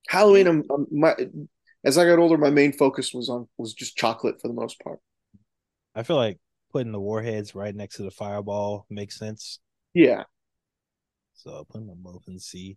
Halloween, 0.09 0.47
I'm, 0.49 0.65
I'm, 0.71 0.87
my 0.91 1.15
as 1.85 1.97
I 1.97 2.05
got 2.05 2.19
older, 2.19 2.37
my 2.37 2.51
main 2.51 2.73
focus 2.73 3.15
was 3.15 3.29
on 3.29 3.49
was 3.57 3.75
just 3.75 3.97
chocolate 3.97 4.41
for 4.41 4.49
the 4.49 4.55
most 4.55 4.81
part. 4.81 4.99
I 5.95 6.03
feel 6.03 6.17
like 6.17 6.39
putting 6.73 6.93
the 6.93 7.01
warheads 7.01 7.55
right 7.55 7.75
next 7.75 7.97
to 7.97 8.03
the 8.03 8.11
fireball 8.11 8.87
makes 8.91 9.19
sense. 9.19 9.61
Yeah. 9.95 10.25
So 11.35 11.53
I'll 11.53 11.65
put 11.65 11.87
them 11.87 11.99
both 12.01 12.25
in 12.29 12.39
C. 12.39 12.77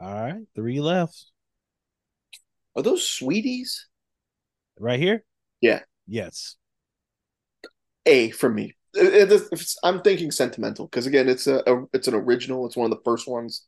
All 0.00 0.12
right, 0.12 0.42
three 0.54 0.80
left. 0.80 1.32
Are 2.76 2.82
those 2.82 3.08
sweeties? 3.08 3.88
Right 4.78 5.00
here? 5.00 5.24
Yeah. 5.60 5.80
Yes. 6.06 6.56
A 8.06 8.30
for 8.30 8.48
me. 8.48 8.74
It, 8.94 9.30
it, 9.30 9.74
I'm 9.82 10.00
thinking 10.00 10.30
sentimental 10.30 10.86
because 10.86 11.06
again, 11.06 11.28
it's 11.28 11.46
a, 11.46 11.62
a, 11.66 11.84
it's 11.92 12.08
an 12.08 12.14
original. 12.14 12.66
It's 12.66 12.76
one 12.76 12.90
of 12.90 12.96
the 12.96 13.04
first 13.04 13.28
ones 13.28 13.66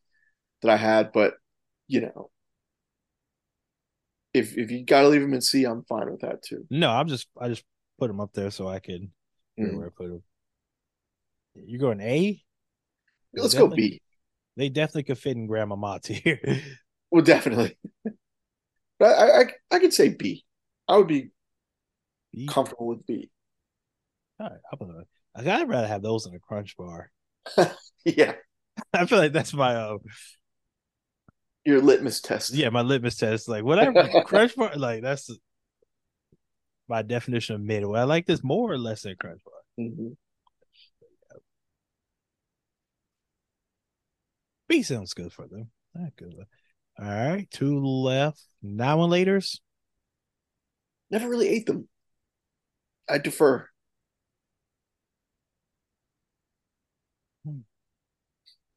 that 0.62 0.70
I 0.70 0.76
had, 0.76 1.12
but 1.12 1.34
you 1.88 2.00
know, 2.00 2.30
if 4.32 4.56
if 4.56 4.70
you 4.70 4.84
got 4.84 5.02
to 5.02 5.08
leave 5.08 5.20
them 5.20 5.34
in 5.34 5.40
C, 5.40 5.64
I'm 5.64 5.84
fine 5.84 6.10
with 6.10 6.20
that 6.20 6.42
too. 6.42 6.66
No, 6.70 6.90
I'm 6.90 7.08
just 7.08 7.28
I 7.38 7.48
just 7.48 7.64
put 7.98 8.08
them 8.08 8.20
up 8.20 8.32
there 8.32 8.50
so 8.50 8.68
I 8.68 8.78
can 8.78 9.12
mm. 9.58 9.76
where 9.76 9.86
I 9.86 9.90
put 9.90 10.08
them. 10.08 10.22
You're 11.54 11.80
going 11.80 12.00
A? 12.00 12.42
Let's 13.34 13.54
go 13.54 13.68
B. 13.68 14.00
They 14.56 14.68
definitely 14.68 15.04
could 15.04 15.18
fit 15.18 15.36
in 15.36 15.46
Grandma 15.46 15.76
Mott's 15.76 16.08
here. 16.08 16.40
well, 17.10 17.22
definitely. 17.22 17.76
but 18.98 19.18
I, 19.18 19.40
I 19.40 19.44
I 19.72 19.78
could 19.78 19.92
say 19.92 20.10
B. 20.10 20.44
I 20.88 20.96
would 20.96 21.08
be 21.08 21.30
B? 22.32 22.46
comfortable 22.46 22.86
with 22.86 23.06
B. 23.06 23.30
All 24.38 24.48
right, 24.48 24.58
I'm 24.72 24.78
gonna. 24.78 25.04
I'd 25.34 25.68
rather 25.68 25.86
have 25.86 26.02
those 26.02 26.26
in 26.26 26.34
a 26.34 26.38
crunch 26.38 26.76
bar. 26.76 27.10
yeah, 28.04 28.34
I 28.92 29.06
feel 29.06 29.18
like 29.18 29.32
that's 29.32 29.52
my 29.52 29.74
uh, 29.74 29.98
your 31.64 31.80
litmus 31.80 32.20
test. 32.20 32.54
Yeah, 32.54 32.70
my 32.70 32.82
litmus 32.82 33.16
test. 33.16 33.48
Like 33.48 33.64
whatever 33.64 34.22
crunch 34.24 34.56
bar, 34.56 34.72
like 34.76 35.02
that's 35.02 35.30
my 36.88 37.02
definition 37.02 37.56
of 37.56 37.60
mid. 37.60 37.84
Well, 37.84 38.00
I 38.00 38.04
like 38.04 38.26
this 38.26 38.42
more 38.42 38.72
or 38.72 38.78
less 38.78 39.02
than 39.02 39.16
crunch 39.16 39.40
bar. 39.44 39.86
Mm-hmm. 39.86 40.08
B 44.68 44.82
sounds 44.82 45.14
good 45.14 45.32
for 45.32 45.46
them. 45.48 45.70
Not 45.94 46.16
good. 46.16 46.34
All 46.98 47.06
right, 47.06 47.46
two 47.50 47.84
left. 47.84 48.42
Now 48.62 49.02
and 49.02 49.10
later's. 49.10 49.60
Never 51.10 51.28
really 51.28 51.48
ate 51.48 51.66
them. 51.66 51.88
I 53.10 53.18
defer. 53.18 53.68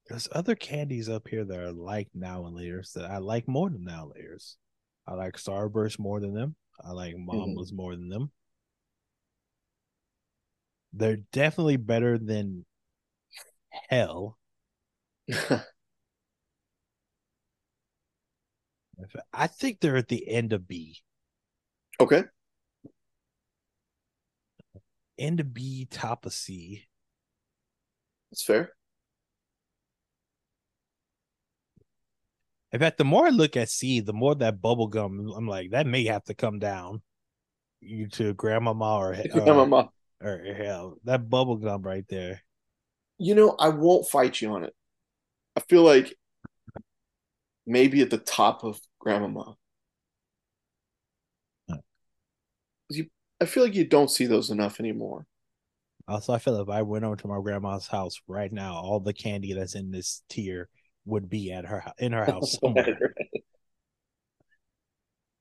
There's 0.07 0.27
other 0.31 0.55
candies 0.55 1.07
up 1.07 1.27
here 1.27 1.45
that 1.45 1.59
are 1.59 1.71
like 1.71 2.09
now 2.13 2.45
and 2.45 2.55
later's 2.55 2.91
that 2.93 3.09
I 3.09 3.17
like 3.17 3.47
more 3.47 3.69
than 3.69 3.83
now 3.85 4.03
and 4.03 4.13
later's. 4.15 4.57
I 5.07 5.13
like 5.13 5.35
Starburst 5.35 5.99
more 5.99 6.19
than 6.19 6.33
them. 6.33 6.55
I 6.83 6.91
like 6.91 7.15
Mambas 7.15 7.67
mm-hmm. 7.67 7.75
more 7.75 7.95
than 7.95 8.09
them. 8.09 8.31
They're 10.93 11.19
definitely 11.31 11.77
better 11.77 12.17
than 12.17 12.65
hell. 13.89 14.37
I 19.33 19.47
think 19.47 19.79
they're 19.79 19.97
at 19.97 20.07
the 20.07 20.29
end 20.29 20.53
of 20.53 20.67
B. 20.67 20.97
Okay. 21.99 22.23
End 25.17 25.39
of 25.39 25.53
B, 25.53 25.87
top 25.89 26.25
of 26.25 26.33
C. 26.33 26.85
That's 28.31 28.43
fair. 28.43 28.73
In 32.71 32.79
fact, 32.79 32.97
the 32.97 33.05
more 33.05 33.27
I 33.27 33.29
look 33.29 33.55
at 33.55 33.69
C, 33.69 33.99
the 33.99 34.13
more 34.13 34.33
that 34.35 34.59
bubble 34.59 34.87
gum, 34.87 35.31
I'm 35.35 35.47
like, 35.47 35.71
that 35.71 35.85
may 35.85 36.05
have 36.05 36.23
to 36.25 36.33
come 36.33 36.57
down 36.57 37.03
you 37.83 38.07
to 38.07 38.33
grandmama 38.33 38.97
or, 38.97 39.15
grandmama. 39.31 39.89
or, 40.21 40.41
or 40.45 40.53
hell, 40.53 40.97
that 41.03 41.29
bubble 41.29 41.57
gum 41.57 41.83
right 41.83 42.05
there. 42.09 42.41
You 43.17 43.35
know, 43.35 43.55
I 43.59 43.69
won't 43.69 44.07
fight 44.07 44.41
you 44.41 44.51
on 44.53 44.63
it. 44.63 44.73
I 45.55 45.59
feel 45.61 45.83
like 45.83 46.15
maybe 47.65 48.01
at 48.01 48.09
the 48.09 48.17
top 48.17 48.63
of 48.63 48.79
grandmama. 48.99 49.55
You, 52.89 53.07
I 53.43 53.45
feel 53.45 53.63
like 53.63 53.75
you 53.75 53.85
don't 53.85 54.09
see 54.09 54.25
those 54.25 54.49
enough 54.49 54.79
anymore. 54.79 55.25
Also, 56.07 56.31
I 56.33 56.39
feel 56.39 56.61
if 56.61 56.69
I 56.69 56.81
went 56.81 57.03
over 57.03 57.17
to 57.17 57.27
my 57.27 57.39
grandma's 57.41 57.87
house 57.87 58.21
right 58.25 58.51
now, 58.51 58.75
all 58.75 59.01
the 59.01 59.13
candy 59.13 59.53
that's 59.53 59.75
in 59.75 59.91
this 59.91 60.23
tier 60.29 60.69
would 61.05 61.29
be 61.29 61.51
at 61.51 61.65
her 61.65 61.83
in 61.97 62.13
her 62.13 62.25
house 62.25 62.57
somewhere. 62.63 63.13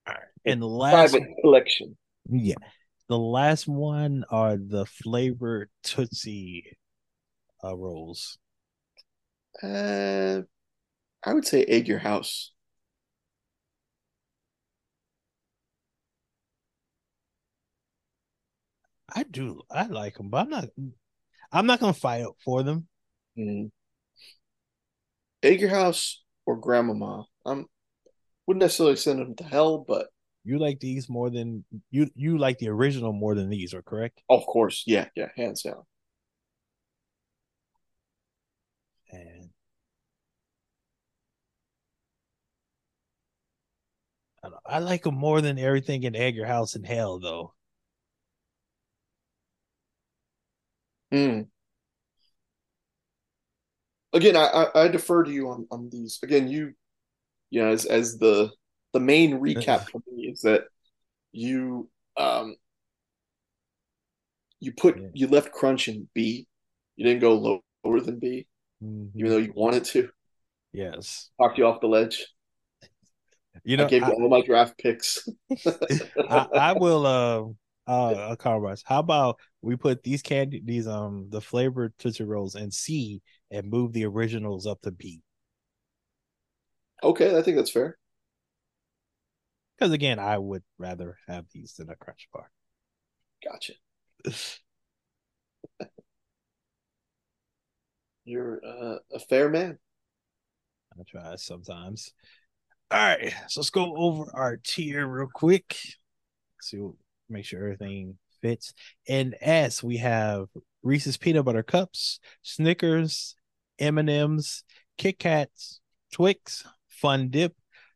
All 0.06 0.14
right. 0.14 0.22
And 0.44 0.60
the 0.60 0.66
last 0.66 1.12
private 1.12 1.28
collection. 1.40 1.96
Yeah. 2.28 2.56
The 3.08 3.18
last 3.18 3.68
one 3.68 4.24
are 4.30 4.56
the 4.56 4.84
flavored 4.86 5.70
Tootsie 5.84 6.76
uh, 7.62 7.76
rolls. 7.76 8.38
Uh 9.62 10.42
I 11.24 11.34
would 11.34 11.46
say 11.46 11.64
egg 11.64 11.86
your 11.86 12.00
house. 12.00 12.51
I 19.14 19.24
do. 19.24 19.62
I 19.70 19.86
like 19.86 20.16
them, 20.16 20.30
but 20.30 20.42
I'm 20.42 20.50
not. 20.50 20.64
I'm 21.52 21.66
not 21.66 21.80
gonna 21.80 21.92
fight 21.92 22.24
for 22.44 22.62
them. 22.62 22.88
Mm. 23.38 23.70
Egg 25.42 25.60
your 25.60 25.70
house 25.70 26.22
or 26.46 26.56
grandmama. 26.56 27.26
I'm 27.44 27.66
wouldn't 28.46 28.62
necessarily 28.62 28.96
send 28.96 29.20
them 29.20 29.34
to 29.36 29.44
hell, 29.44 29.84
but 29.86 30.08
you 30.44 30.58
like 30.58 30.80
these 30.80 31.08
more 31.08 31.30
than 31.30 31.64
you. 31.90 32.08
You 32.14 32.38
like 32.38 32.58
the 32.58 32.68
original 32.68 33.12
more 33.12 33.34
than 33.34 33.48
these, 33.48 33.74
are 33.74 33.82
correct? 33.82 34.22
Of 34.28 34.44
course, 34.46 34.84
yeah, 34.86 35.08
yeah, 35.14 35.28
hands 35.36 35.62
down. 35.62 35.82
And 39.10 39.50
I, 44.66 44.78
like 44.80 45.04
them 45.04 45.14
more 45.14 45.40
than 45.40 45.58
everything 45.58 46.02
in 46.02 46.16
Egg 46.16 46.34
Your 46.34 46.46
House 46.46 46.74
in 46.74 46.82
Hell, 46.82 47.20
though. 47.20 47.54
Hmm 51.12 51.42
again, 54.12 54.36
I, 54.36 54.66
I, 54.74 54.88
defer 54.88 55.24
to 55.24 55.30
you 55.30 55.48
on, 55.48 55.66
on 55.70 55.88
these. 55.90 56.18
Again, 56.22 56.48
you, 56.48 56.74
you 57.50 57.62
know, 57.62 57.70
as 57.70 57.84
as 57.84 58.18
the 58.18 58.50
the 58.92 59.00
main 59.00 59.40
recap 59.40 59.88
for 59.88 60.02
me 60.10 60.24
is 60.24 60.42
that 60.42 60.64
you 61.32 61.88
um 62.16 62.56
you 64.60 64.72
put 64.72 64.98
yeah. 64.98 65.08
you 65.14 65.26
left 65.28 65.52
Crunch 65.52 65.88
in 65.88 66.08
B. 66.14 66.46
You 66.96 67.06
didn't 67.06 67.20
go 67.20 67.34
low, 67.34 67.60
lower 67.84 68.00
than 68.00 68.18
B, 68.18 68.46
mm-hmm. 68.82 69.18
even 69.18 69.30
though 69.30 69.38
you 69.38 69.52
wanted 69.54 69.84
to. 69.86 70.10
Yes. 70.72 71.30
Talked 71.40 71.58
you 71.58 71.66
off 71.66 71.80
the 71.80 71.86
ledge. 71.86 72.26
You 73.64 73.76
know, 73.76 73.86
I 73.86 73.88
gave 73.88 74.02
I, 74.02 74.08
you 74.08 74.12
all 74.14 74.28
my 74.28 74.42
draft 74.42 74.78
picks. 74.78 75.28
I, 76.28 76.46
I, 76.54 76.72
will. 76.72 77.06
Uh, 77.06 77.52
uh, 77.86 78.28
a 78.30 78.36
compromise. 78.36 78.82
How 78.84 79.00
about 79.00 79.38
we 79.60 79.76
put 79.76 80.02
these 80.02 80.22
candy, 80.22 80.62
these 80.64 80.86
um, 80.86 81.26
the 81.30 81.40
flavored 81.40 81.92
tootsie 81.98 82.24
rolls 82.24 82.54
in 82.54 82.70
C, 82.70 83.22
and 83.50 83.70
move 83.70 83.92
the 83.92 84.06
originals 84.06 84.66
up 84.66 84.80
to 84.82 84.90
B. 84.90 85.22
Okay, 87.02 87.36
I 87.36 87.42
think 87.42 87.56
that's 87.56 87.70
fair. 87.70 87.98
Because 89.76 89.92
again, 89.92 90.18
I 90.18 90.38
would 90.38 90.62
rather 90.78 91.16
have 91.26 91.46
these 91.52 91.74
than 91.74 91.90
a 91.90 91.96
crunch 91.96 92.28
bar. 92.32 92.50
Gotcha. 93.44 93.72
You're 98.24 98.60
uh, 98.64 98.98
a 99.12 99.18
fair 99.18 99.48
man. 99.48 99.80
I 100.96 101.02
try 101.08 101.34
sometimes. 101.36 102.12
All 102.90 102.98
right, 102.98 103.34
so 103.48 103.60
let's 103.60 103.70
go 103.70 103.96
over 103.96 104.30
our 104.34 104.58
tier 104.58 105.06
real 105.06 105.28
quick. 105.32 105.76
Let's 106.58 106.68
See, 106.68 106.78
make 107.32 107.44
sure 107.44 107.60
everything 107.60 108.18
fits. 108.40 108.74
And 109.08 109.34
S, 109.40 109.82
we 109.82 109.98
have 109.98 110.46
Reese's 110.82 111.16
peanut 111.16 111.44
butter 111.44 111.62
cups, 111.62 112.20
Snickers, 112.42 113.36
M 113.78 113.98
and 113.98 114.10
M's, 114.10 114.64
Kit 114.98 115.18
Kats, 115.18 115.80
Twix, 116.12 116.64
Fun 116.88 117.30
Dip, 117.30 117.54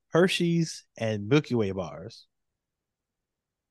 Hershey's, 0.08 0.84
and 0.96 1.28
Milky 1.28 1.54
Way 1.54 1.72
bars. 1.72 2.26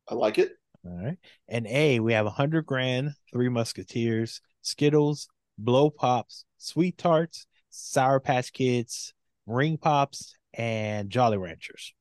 I 0.08 0.16
like 0.16 0.38
it. 0.38 0.52
All 0.86 1.04
right. 1.04 1.18
And 1.48 1.66
A, 1.68 2.00
we 2.00 2.14
have 2.14 2.28
a 2.28 2.32
hundred 2.32 2.66
grand, 2.66 3.14
Three 3.34 3.50
Musketeers, 3.50 4.42
Skittles, 4.62 5.28
Blow 5.58 5.90
Pops, 5.90 6.46
Sweet 6.58 6.98
Tarts, 6.98 7.48
Sour 7.70 8.20
Patch 8.20 8.54
Kids, 8.54 9.14
Ring 9.48 9.78
Pops, 9.78 10.36
and 10.54 11.10
Jolly 11.10 11.38
Ranchers. 11.38 11.94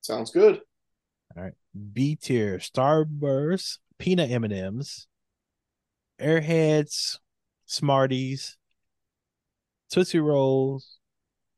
Sounds 0.00 0.30
good. 0.30 0.60
All 1.36 1.42
right. 1.42 1.52
B 1.92 2.16
tier: 2.16 2.58
Starburst, 2.58 3.78
Peanut 3.98 4.30
M 4.30 4.44
and 4.44 4.52
M's, 4.52 5.06
Airheads, 6.20 7.18
Smarties, 7.66 8.56
Tootsie 9.90 10.20
Rolls, 10.20 10.98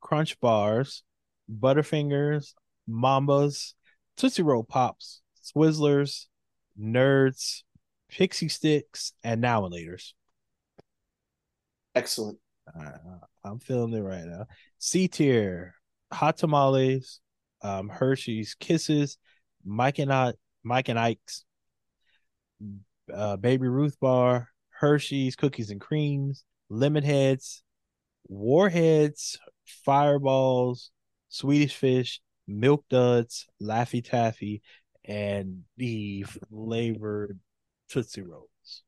Crunch 0.00 0.38
Bars, 0.40 1.02
Butterfingers, 1.50 2.54
Mambas, 2.88 3.74
Tootsie 4.16 4.42
Roll 4.42 4.64
Pops, 4.64 5.22
Twizzlers, 5.54 6.26
Nerds, 6.78 7.62
Pixie 8.08 8.48
Sticks, 8.48 9.12
and 9.22 9.40
Now 9.40 9.64
and 9.64 9.74
Laters. 9.74 10.12
Excellent. 11.94 12.38
Uh, 12.68 12.90
I'm 13.44 13.58
feeling 13.58 13.92
it 13.94 14.00
right 14.00 14.24
now. 14.24 14.46
C 14.78 15.08
tier, 15.08 15.74
Hot 16.12 16.36
Tamales, 16.36 17.20
um, 17.62 17.88
Hershey's 17.88 18.54
Kisses, 18.54 19.18
Mike 19.64 19.98
and 19.98 20.12
I, 20.12 20.34
Mike 20.62 20.88
and 20.88 20.98
Ike's, 20.98 21.44
uh, 23.12 23.36
Baby 23.36 23.68
Ruth 23.68 23.98
Bar, 24.00 24.48
Hershey's 24.70 25.36
Cookies 25.36 25.70
and 25.70 25.80
Creams, 25.80 26.44
Lemon 26.68 27.04
Heads, 27.04 27.62
Warheads, 28.28 29.38
Fireballs, 29.84 30.90
Swedish 31.28 31.74
Fish, 31.74 32.20
Milk 32.46 32.84
Duds, 32.88 33.46
Laffy 33.62 34.04
Taffy, 34.04 34.62
and 35.04 35.64
the 35.76 36.24
flavored 36.50 37.38
Tootsie 37.88 38.22
Rolls. 38.22 38.82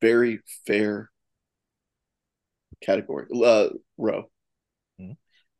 Very 0.00 0.40
fair 0.66 1.10
category. 2.82 3.26
Uh, 3.32 3.68
row. 3.96 4.24
Mm-hmm. 5.00 5.12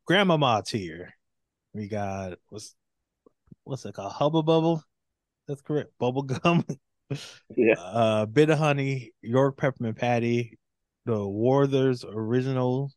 Grandmama's 0.05 0.69
here. 0.69 1.13
We 1.73 1.87
got 1.87 2.37
what's 2.49 2.75
what's 3.67 3.85
it 3.85 3.93
called? 3.93 4.13
Hubba 4.13 4.43
Bubba. 4.43 4.81
That's 5.47 5.61
correct. 5.61 5.91
Bubble 5.99 6.23
gum. 6.23 6.65
yeah. 7.55 7.75
Uh, 7.77 8.25
Bit-O-Honey, 8.25 9.11
York 9.21 9.57
peppermint 9.57 9.97
patty, 9.97 10.57
the 11.05 11.27
Werther's 11.27 12.03
original, 12.03 12.91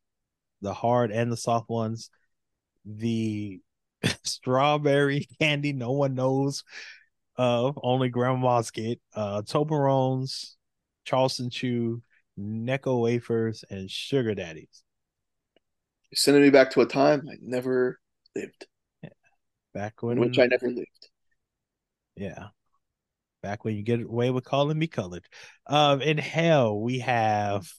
the 0.62 0.74
hard 0.74 1.10
and 1.10 1.30
the 1.30 1.36
soft 1.36 1.68
ones, 1.68 2.10
the 2.84 3.60
strawberry 4.24 5.28
candy 5.40 5.72
no 5.72 5.92
one 5.92 6.14
knows 6.14 6.64
of, 7.36 7.78
only 7.82 8.08
grandma's 8.08 8.70
get, 8.70 9.00
uh, 9.14 9.42
Toblerones, 9.42 10.56
Charleston 11.04 11.50
Chew, 11.50 12.02
Necco 12.38 13.00
wafers, 13.00 13.64
and 13.70 13.90
sugar 13.90 14.34
daddies. 14.34 14.82
You're 16.10 16.16
sending 16.16 16.42
me 16.42 16.50
back 16.50 16.72
to 16.72 16.80
a 16.80 16.86
time 16.86 17.28
I 17.30 17.36
never 17.40 18.00
lived. 18.34 18.66
Back 19.74 20.02
when 20.02 20.18
which 20.18 20.38
I 20.38 20.46
never 20.46 20.68
lived. 20.68 21.08
Yeah. 22.16 22.48
Back 23.42 23.64
when 23.64 23.76
you 23.76 23.82
get 23.82 24.02
away 24.02 24.30
with 24.30 24.44
calling 24.44 24.78
me 24.78 24.86
colored. 24.86 25.26
Um, 25.66 26.02
in 26.02 26.18
hell, 26.18 26.78
we 26.78 26.98
have 26.98 27.70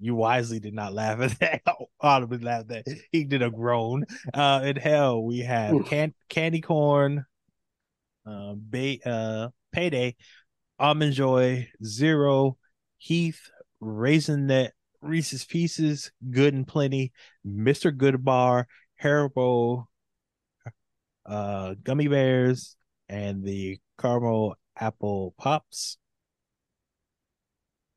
you 0.00 0.14
wisely 0.14 0.60
did 0.60 0.74
not 0.74 0.94
laugh 0.94 1.20
at 1.20 1.38
that. 1.40 1.62
Audibly 2.00 2.38
laughed 2.38 2.70
at 2.72 2.86
he 3.12 3.24
did 3.24 3.42
a 3.42 3.50
groan. 3.50 4.06
Uh, 4.32 4.62
in 4.64 4.76
hell, 4.76 5.22
we 5.22 5.40
have 5.40 5.84
can- 5.84 6.14
candy 6.28 6.60
corn, 6.60 7.24
uh, 8.26 8.54
ba- 8.56 9.08
uh, 9.08 9.48
payday, 9.72 10.16
almond 10.78 11.12
joy, 11.12 11.68
zero, 11.84 12.56
Heath, 12.96 13.50
raisin 13.80 14.46
Raisinet, 14.46 14.70
Reese's 15.02 15.44
Pieces, 15.44 16.10
Good 16.30 16.54
and 16.54 16.66
Plenty, 16.66 17.12
Mr. 17.46 17.94
Goodbar, 17.96 18.64
Haribo, 19.02 19.86
uh, 21.30 21.74
Gummy 21.82 22.08
Bears, 22.08 22.76
and 23.08 23.44
the 23.44 23.78
Caramel 23.98 24.56
Apple 24.78 25.34
Pops. 25.38 25.96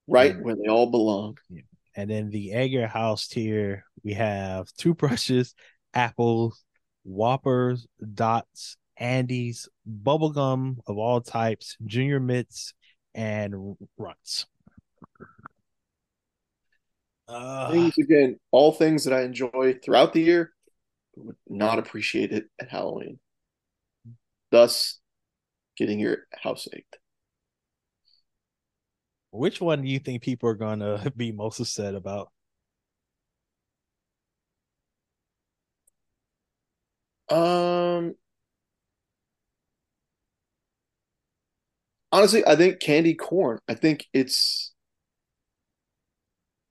Right 0.07 0.39
where 0.39 0.55
they 0.55 0.69
all 0.69 0.91
belong. 0.91 1.37
And 1.95 2.09
then 2.09 2.29
the 2.29 2.53
Egg 2.53 2.71
Your 2.71 2.87
House 2.87 3.27
tier, 3.27 3.85
we 4.03 4.13
have 4.13 4.67
toothbrushes, 4.73 5.55
apples, 5.93 6.63
whoppers, 7.03 7.87
dots, 8.13 8.77
Andes, 8.97 9.69
bubblegum 9.89 10.77
of 10.87 10.97
all 10.97 11.21
types, 11.21 11.77
junior 11.85 12.19
mints, 12.19 12.73
and 13.15 13.75
runts. 13.97 14.45
Uh, 17.27 17.71
things 17.71 17.97
again, 17.97 18.39
all 18.51 18.71
things 18.71 19.05
that 19.05 19.13
I 19.13 19.21
enjoy 19.21 19.79
throughout 19.83 20.13
the 20.13 20.21
year, 20.21 20.51
but 21.15 21.25
would 21.25 21.35
not 21.47 21.79
appreciate 21.79 22.31
it 22.31 22.45
at 22.59 22.69
Halloween. 22.69 23.19
Thus, 24.53 24.99
getting 25.77 25.99
your 25.99 26.27
house 26.31 26.67
ached. 26.71 26.99
Which 29.31 29.59
one 29.59 29.81
do 29.81 29.89
you 29.89 29.99
think 29.99 30.23
people 30.23 30.47
are 30.47 30.53
gonna 30.55 31.11
be 31.17 31.33
most 31.33 31.59
upset 31.59 31.93
about? 31.93 32.31
Um, 37.29 38.15
honestly, 42.11 42.45
I 42.45 42.55
think 42.55 42.79
candy 42.79 43.13
corn. 43.15 43.59
I 43.67 43.73
think 43.73 44.07
it's 44.13 44.73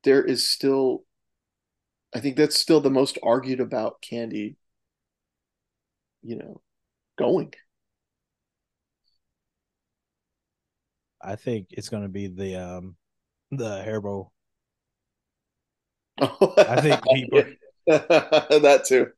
there 0.04 0.22
is 0.24 0.46
still 0.48 1.04
I 2.14 2.20
think 2.20 2.36
that's 2.36 2.58
still 2.58 2.80
the 2.80 2.88
most 2.90 3.18
argued 3.22 3.60
about 3.60 4.00
candy, 4.02 4.56
you 6.22 6.36
know, 6.36 6.60
going. 7.18 7.54
I 11.22 11.36
think 11.36 11.68
it's 11.70 11.88
going 11.88 12.02
to 12.02 12.08
be 12.08 12.26
the 12.28 12.56
um 12.56 12.96
the 13.50 13.82
Haribo. 13.86 14.30
I 16.18 16.80
think 16.80 17.02
people 17.14 17.42
that 17.86 18.84
too. 18.86 19.10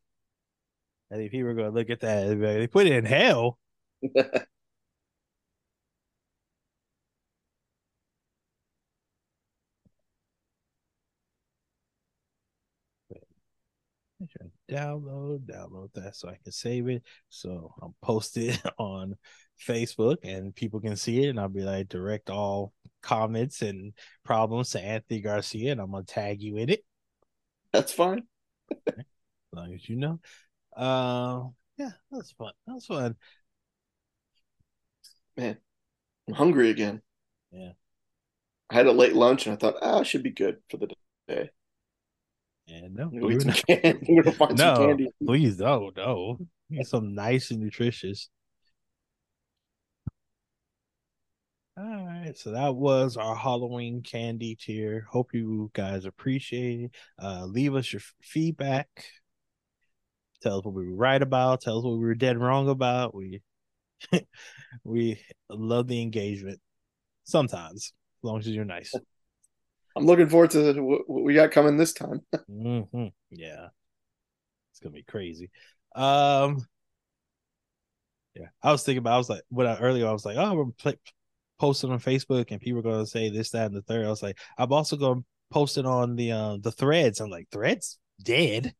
I 1.13 1.17
think 1.17 1.31
people 1.31 1.49
are 1.49 1.55
going 1.55 1.71
to 1.71 1.79
look 1.79 1.91
at 1.91 2.01
that. 2.01 2.39
They 2.39 2.67
put 2.67 2.87
it 2.87 2.93
in 2.93 3.05
hell. 3.05 3.59
download, 14.71 15.41
download 15.41 15.93
that 15.95 16.17
so 16.17 16.29
I 16.29 16.39
can 16.43 16.53
save 16.53 16.89
it. 16.89 17.03
So 17.29 17.73
I'll 17.81 17.95
post 18.03 18.37
it 18.37 18.61
on 18.79 19.17
Facebook 19.61 20.17
and 20.23 20.55
people 20.55 20.81
can 20.81 20.97
see 20.97 21.25
it. 21.25 21.31
And 21.31 21.41
I'll 21.41 21.49
be 21.49 21.63
like, 21.63 21.89
direct 21.89 22.31
all 22.31 22.73
comments 23.03 23.63
and 23.63 23.93
problems 24.25 24.71
to 24.71 24.81
Anthony 24.81 25.21
Garcia, 25.21 25.73
and 25.73 25.81
I'm 25.81 25.91
gonna 25.91 26.05
tag 26.05 26.43
you 26.43 26.57
in 26.57 26.71
it. 26.71 26.85
That's 27.73 27.93
fine. 27.93 28.25
as 28.87 28.95
long 29.53 29.75
as 29.75 29.89
you 29.89 29.97
know. 29.97 30.21
Uh, 30.77 31.49
yeah, 31.77 31.91
that's 32.11 32.33
fun. 32.33 32.53
That's 32.67 32.87
fun. 32.87 33.17
Man, 35.37 35.57
I'm 36.29 36.35
hungry 36.35 36.71
again. 36.71 37.03
Yeah. 37.51 37.73
I 38.71 38.75
had 38.75 38.87
a 38.87 38.93
late 38.93 39.15
lunch 39.15 39.47
and 39.47 39.55
I 39.55 39.57
thought, 39.57 39.77
ah, 39.83 40.01
I 40.01 40.03
should 40.05 40.23
be 40.23 40.31
good 40.31 40.59
for 40.71 40.77
the 40.79 40.89
day. 41.29 41.51
And 42.67 42.95
no, 42.95 43.11
gonna, 43.11 43.27
we're 43.27 43.39
gonna 43.39 44.33
find 44.33 44.57
no, 44.57 44.75
some 44.75 44.87
candy. 44.87 45.11
Please, 45.25 45.59
no, 45.59 45.91
no. 45.97 46.39
Get 46.73 46.87
some 46.87 47.15
nice 47.15 47.51
and 47.51 47.61
nutritious. 47.61 48.31
All 51.77 52.07
right, 52.07 52.39
so 52.39 52.53
that 52.53 52.77
was 52.77 53.17
our 53.17 53.35
Halloween 53.35 54.03
candy 54.03 54.55
tier. 54.55 55.09
Hope 55.11 55.35
you 55.35 55.73
guys 55.75 56.05
appreciate 56.05 56.81
it. 56.83 56.91
Uh, 57.21 57.47
leave 57.47 57.75
us 57.75 57.93
your 57.93 58.03
feedback. 58.23 58.87
Tell 60.41 60.59
us 60.59 60.65
what 60.65 60.73
we 60.73 60.87
were 60.87 60.95
right 60.95 61.21
about. 61.21 61.63
Tell 61.63 61.79
us 61.79 61.85
what 61.85 61.95
we 61.95 62.05
were 62.05 62.15
dead 62.15 62.39
wrong 62.39 62.69
about. 62.69 63.13
We 63.13 63.43
we 64.85 65.21
love 65.49 65.89
the 65.89 66.01
engagement. 66.01 66.61
Sometimes, 67.25 67.93
as 68.19 68.25
long 68.25 68.39
as 68.39 68.47
you're 68.47 68.65
nice. 68.65 68.93
I'm 69.97 70.07
looking 70.07 70.29
forward 70.29 70.51
to 70.51 70.75
what 70.81 71.25
we 71.25 71.35
got 71.35 71.51
coming 71.51 71.77
this 71.77 71.93
time. 71.93 72.21
mm-hmm. 72.49 73.07
Yeah, 73.31 73.67
it's 74.71 74.79
gonna 74.81 74.93
be 74.93 75.03
crazy. 75.03 75.51
Um, 75.97 76.65
yeah, 78.37 78.47
I 78.63 78.71
was 78.71 78.85
thinking 78.85 78.99
about. 78.99 79.15
I 79.15 79.19
was 79.19 79.29
like, 79.29 79.43
what 79.49 79.67
I, 79.67 79.77
earlier 79.79 80.07
I 80.07 80.13
was 80.13 80.25
like, 80.25 80.37
oh, 80.37 80.55
we're 80.55 80.67
play, 80.67 80.99
posting 81.59 81.91
on 81.91 82.01
Facebook, 82.01 82.51
and 82.51 82.61
people 82.61 82.81
are 82.81 82.83
gonna 82.83 83.07
say 83.07 83.31
this, 83.31 83.51
that, 83.51 83.67
and 83.67 83.77
the 83.77 83.83
third. 83.83 84.07
I 84.07 84.11
was 84.11 84.23
like, 84.23 84.39
I'm 84.59 84.73
also 84.73 84.97
gonna 84.97 85.23
post 85.51 85.79
it 85.79 85.87
on 85.87 86.17
the 86.17 86.33
uh, 86.33 86.57
the 86.61 86.73
threads. 86.73 87.21
I'm 87.21 87.31
like, 87.31 87.49
threads 87.51 87.99
dead. 88.23 88.75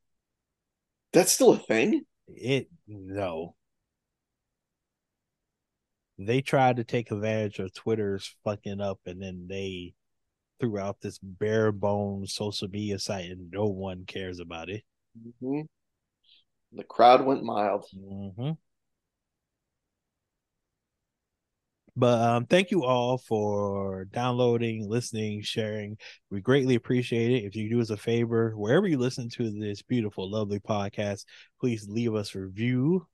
That's 1.13 1.33
still 1.33 1.53
a 1.53 1.59
thing. 1.59 2.03
It 2.29 2.69
no. 2.87 3.55
They 6.17 6.43
tried 6.43 6.77
to 6.77 6.85
take 6.85 7.11
advantage 7.11 7.59
of 7.59 7.75
Twitter's 7.75 8.37
fucking 8.45 8.81
up, 8.81 9.01
and 9.07 9.21
then 9.21 9.47
they 9.49 9.95
threw 10.61 10.79
out 10.79 11.01
this 11.01 11.19
bare 11.19 11.73
bones 11.73 12.35
social 12.35 12.69
media 12.69 12.99
site 12.99 13.31
and 13.31 13.51
no 13.51 13.67
one 13.67 14.05
cares 14.07 14.39
about 14.39 14.69
it. 14.69 14.83
Mm-hmm. 15.19 15.63
The 16.73 16.85
crowd 16.85 17.25
went 17.25 17.43
mild. 17.43 17.87
Mm-hmm. 17.97 18.53
But 21.97 22.21
um, 22.21 22.47
thank 22.47 22.73
you 22.73 22.85
all 22.85 23.19
for 23.19 24.07
downloading, 24.07 24.89
listening, 24.89 25.43
sharing. 25.43 25.97
We 26.29 26.41
greatly 26.41 26.75
appreciate 26.75 27.31
it. 27.31 27.47
If 27.47 27.55
you 27.55 27.71
do 27.71 27.81
us 27.81 27.91
a 27.91 27.97
favor, 27.97 28.53
wherever 28.57 28.89
you 28.89 28.99
listen 28.99 29.29
to 29.31 29.51
this 29.51 29.83
beautiful, 29.83 30.29
lovely 30.29 30.59
podcast, 30.59 31.25
please 31.61 31.87
leave 31.89 32.15
us 32.15 32.35
a 32.35 32.41
review. 32.41 33.07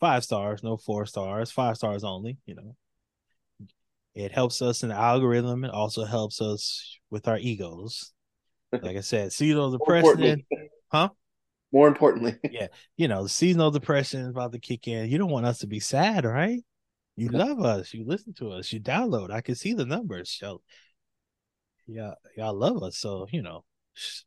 Five 0.00 0.24
stars, 0.24 0.64
no 0.64 0.76
four 0.76 1.06
stars, 1.06 1.52
five 1.52 1.76
stars 1.76 2.02
only, 2.02 2.38
you 2.44 2.56
know. 2.56 2.74
It 4.16 4.32
helps 4.32 4.60
us 4.60 4.82
in 4.82 4.88
the 4.88 4.96
algorithm. 4.96 5.64
It 5.64 5.70
also 5.70 6.04
helps 6.04 6.40
us 6.40 6.98
with 7.10 7.28
our 7.28 7.38
egos. 7.38 8.12
Like 8.80 8.96
I 8.96 9.00
said, 9.00 9.34
seasonal 9.34 9.70
depression, 9.70 10.46
huh? 10.90 11.10
More 11.72 11.88
importantly, 11.88 12.38
yeah, 12.50 12.68
you 12.96 13.06
know, 13.06 13.26
seasonal 13.26 13.70
depression 13.70 14.22
is 14.22 14.28
about 14.28 14.52
to 14.52 14.58
kick 14.58 14.88
in. 14.88 15.10
You 15.10 15.18
don't 15.18 15.30
want 15.30 15.44
us 15.44 15.58
to 15.58 15.66
be 15.66 15.78
sad, 15.78 16.24
right? 16.24 16.62
You 17.16 17.28
love 17.28 17.60
us. 17.60 17.92
You 17.92 18.04
listen 18.06 18.32
to 18.34 18.52
us. 18.52 18.72
You 18.72 18.80
download. 18.80 19.30
I 19.30 19.42
can 19.42 19.54
see 19.54 19.74
the 19.74 19.84
numbers. 19.84 20.30
So, 20.38 20.62
yeah, 21.86 22.12
y'all 22.36 22.54
love 22.54 22.82
us. 22.82 22.96
So, 22.98 23.26
you 23.30 23.42
know, 23.42 23.64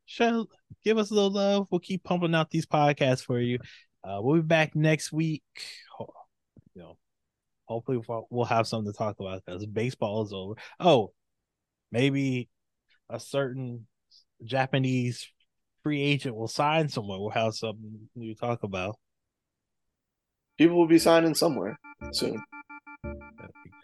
show, 0.06 0.48
give 0.84 0.98
us 0.98 1.12
a 1.12 1.14
little 1.14 1.32
love. 1.32 1.68
We'll 1.72 1.80
keep 1.80 2.03
pumping 2.03 2.36
out 2.36 2.52
these 2.52 2.66
podcasts 2.66 3.26
for 3.26 3.40
you. 3.40 3.60
Uh, 4.03 4.20
we'll 4.22 4.36
be 4.36 4.41
back 4.41 4.76
next 4.76 5.12
week. 5.12 5.44
You 5.99 6.82
know, 6.82 6.98
hopefully 7.66 7.99
we'll 8.30 8.45
have 8.45 8.68
something 8.68 8.91
to 8.91 8.98
talk 8.98 9.20
about 9.20 9.44
because 9.45 9.66
baseball 9.66 10.24
is 10.24 10.34
over. 10.34 10.53
Oh, 10.80 11.14
maybe 11.91 12.49
a 13.10 13.20
certain 13.20 13.88
Japanese 14.44 15.28
free 15.82 16.02
agent 16.02 16.36
will 16.36 16.48
sign 16.48 16.90
somewhere. 16.90 17.20
We'll 17.20 17.30
have 17.32 17.56
something 17.56 18.10
to 18.18 18.36
talk 18.36 18.64
about. 18.64 18.98
People 20.57 20.78
will 20.78 20.88
be 20.88 20.99
signing 20.99 21.34
somewhere 21.34 21.80
soon 22.14 22.41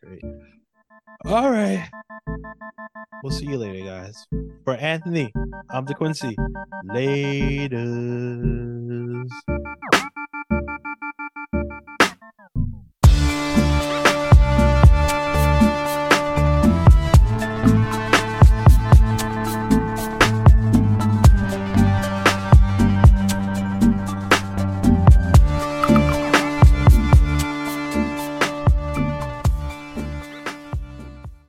great. 0.03 0.23
All 1.25 1.51
right. 1.51 1.87
We'll 3.23 3.31
see 3.31 3.45
you 3.45 3.57
later, 3.57 3.85
guys. 3.85 4.25
For 4.63 4.75
Anthony, 4.75 5.31
I'm 5.69 5.85
DeQuiency. 5.85 6.35
Laters. 6.89 8.11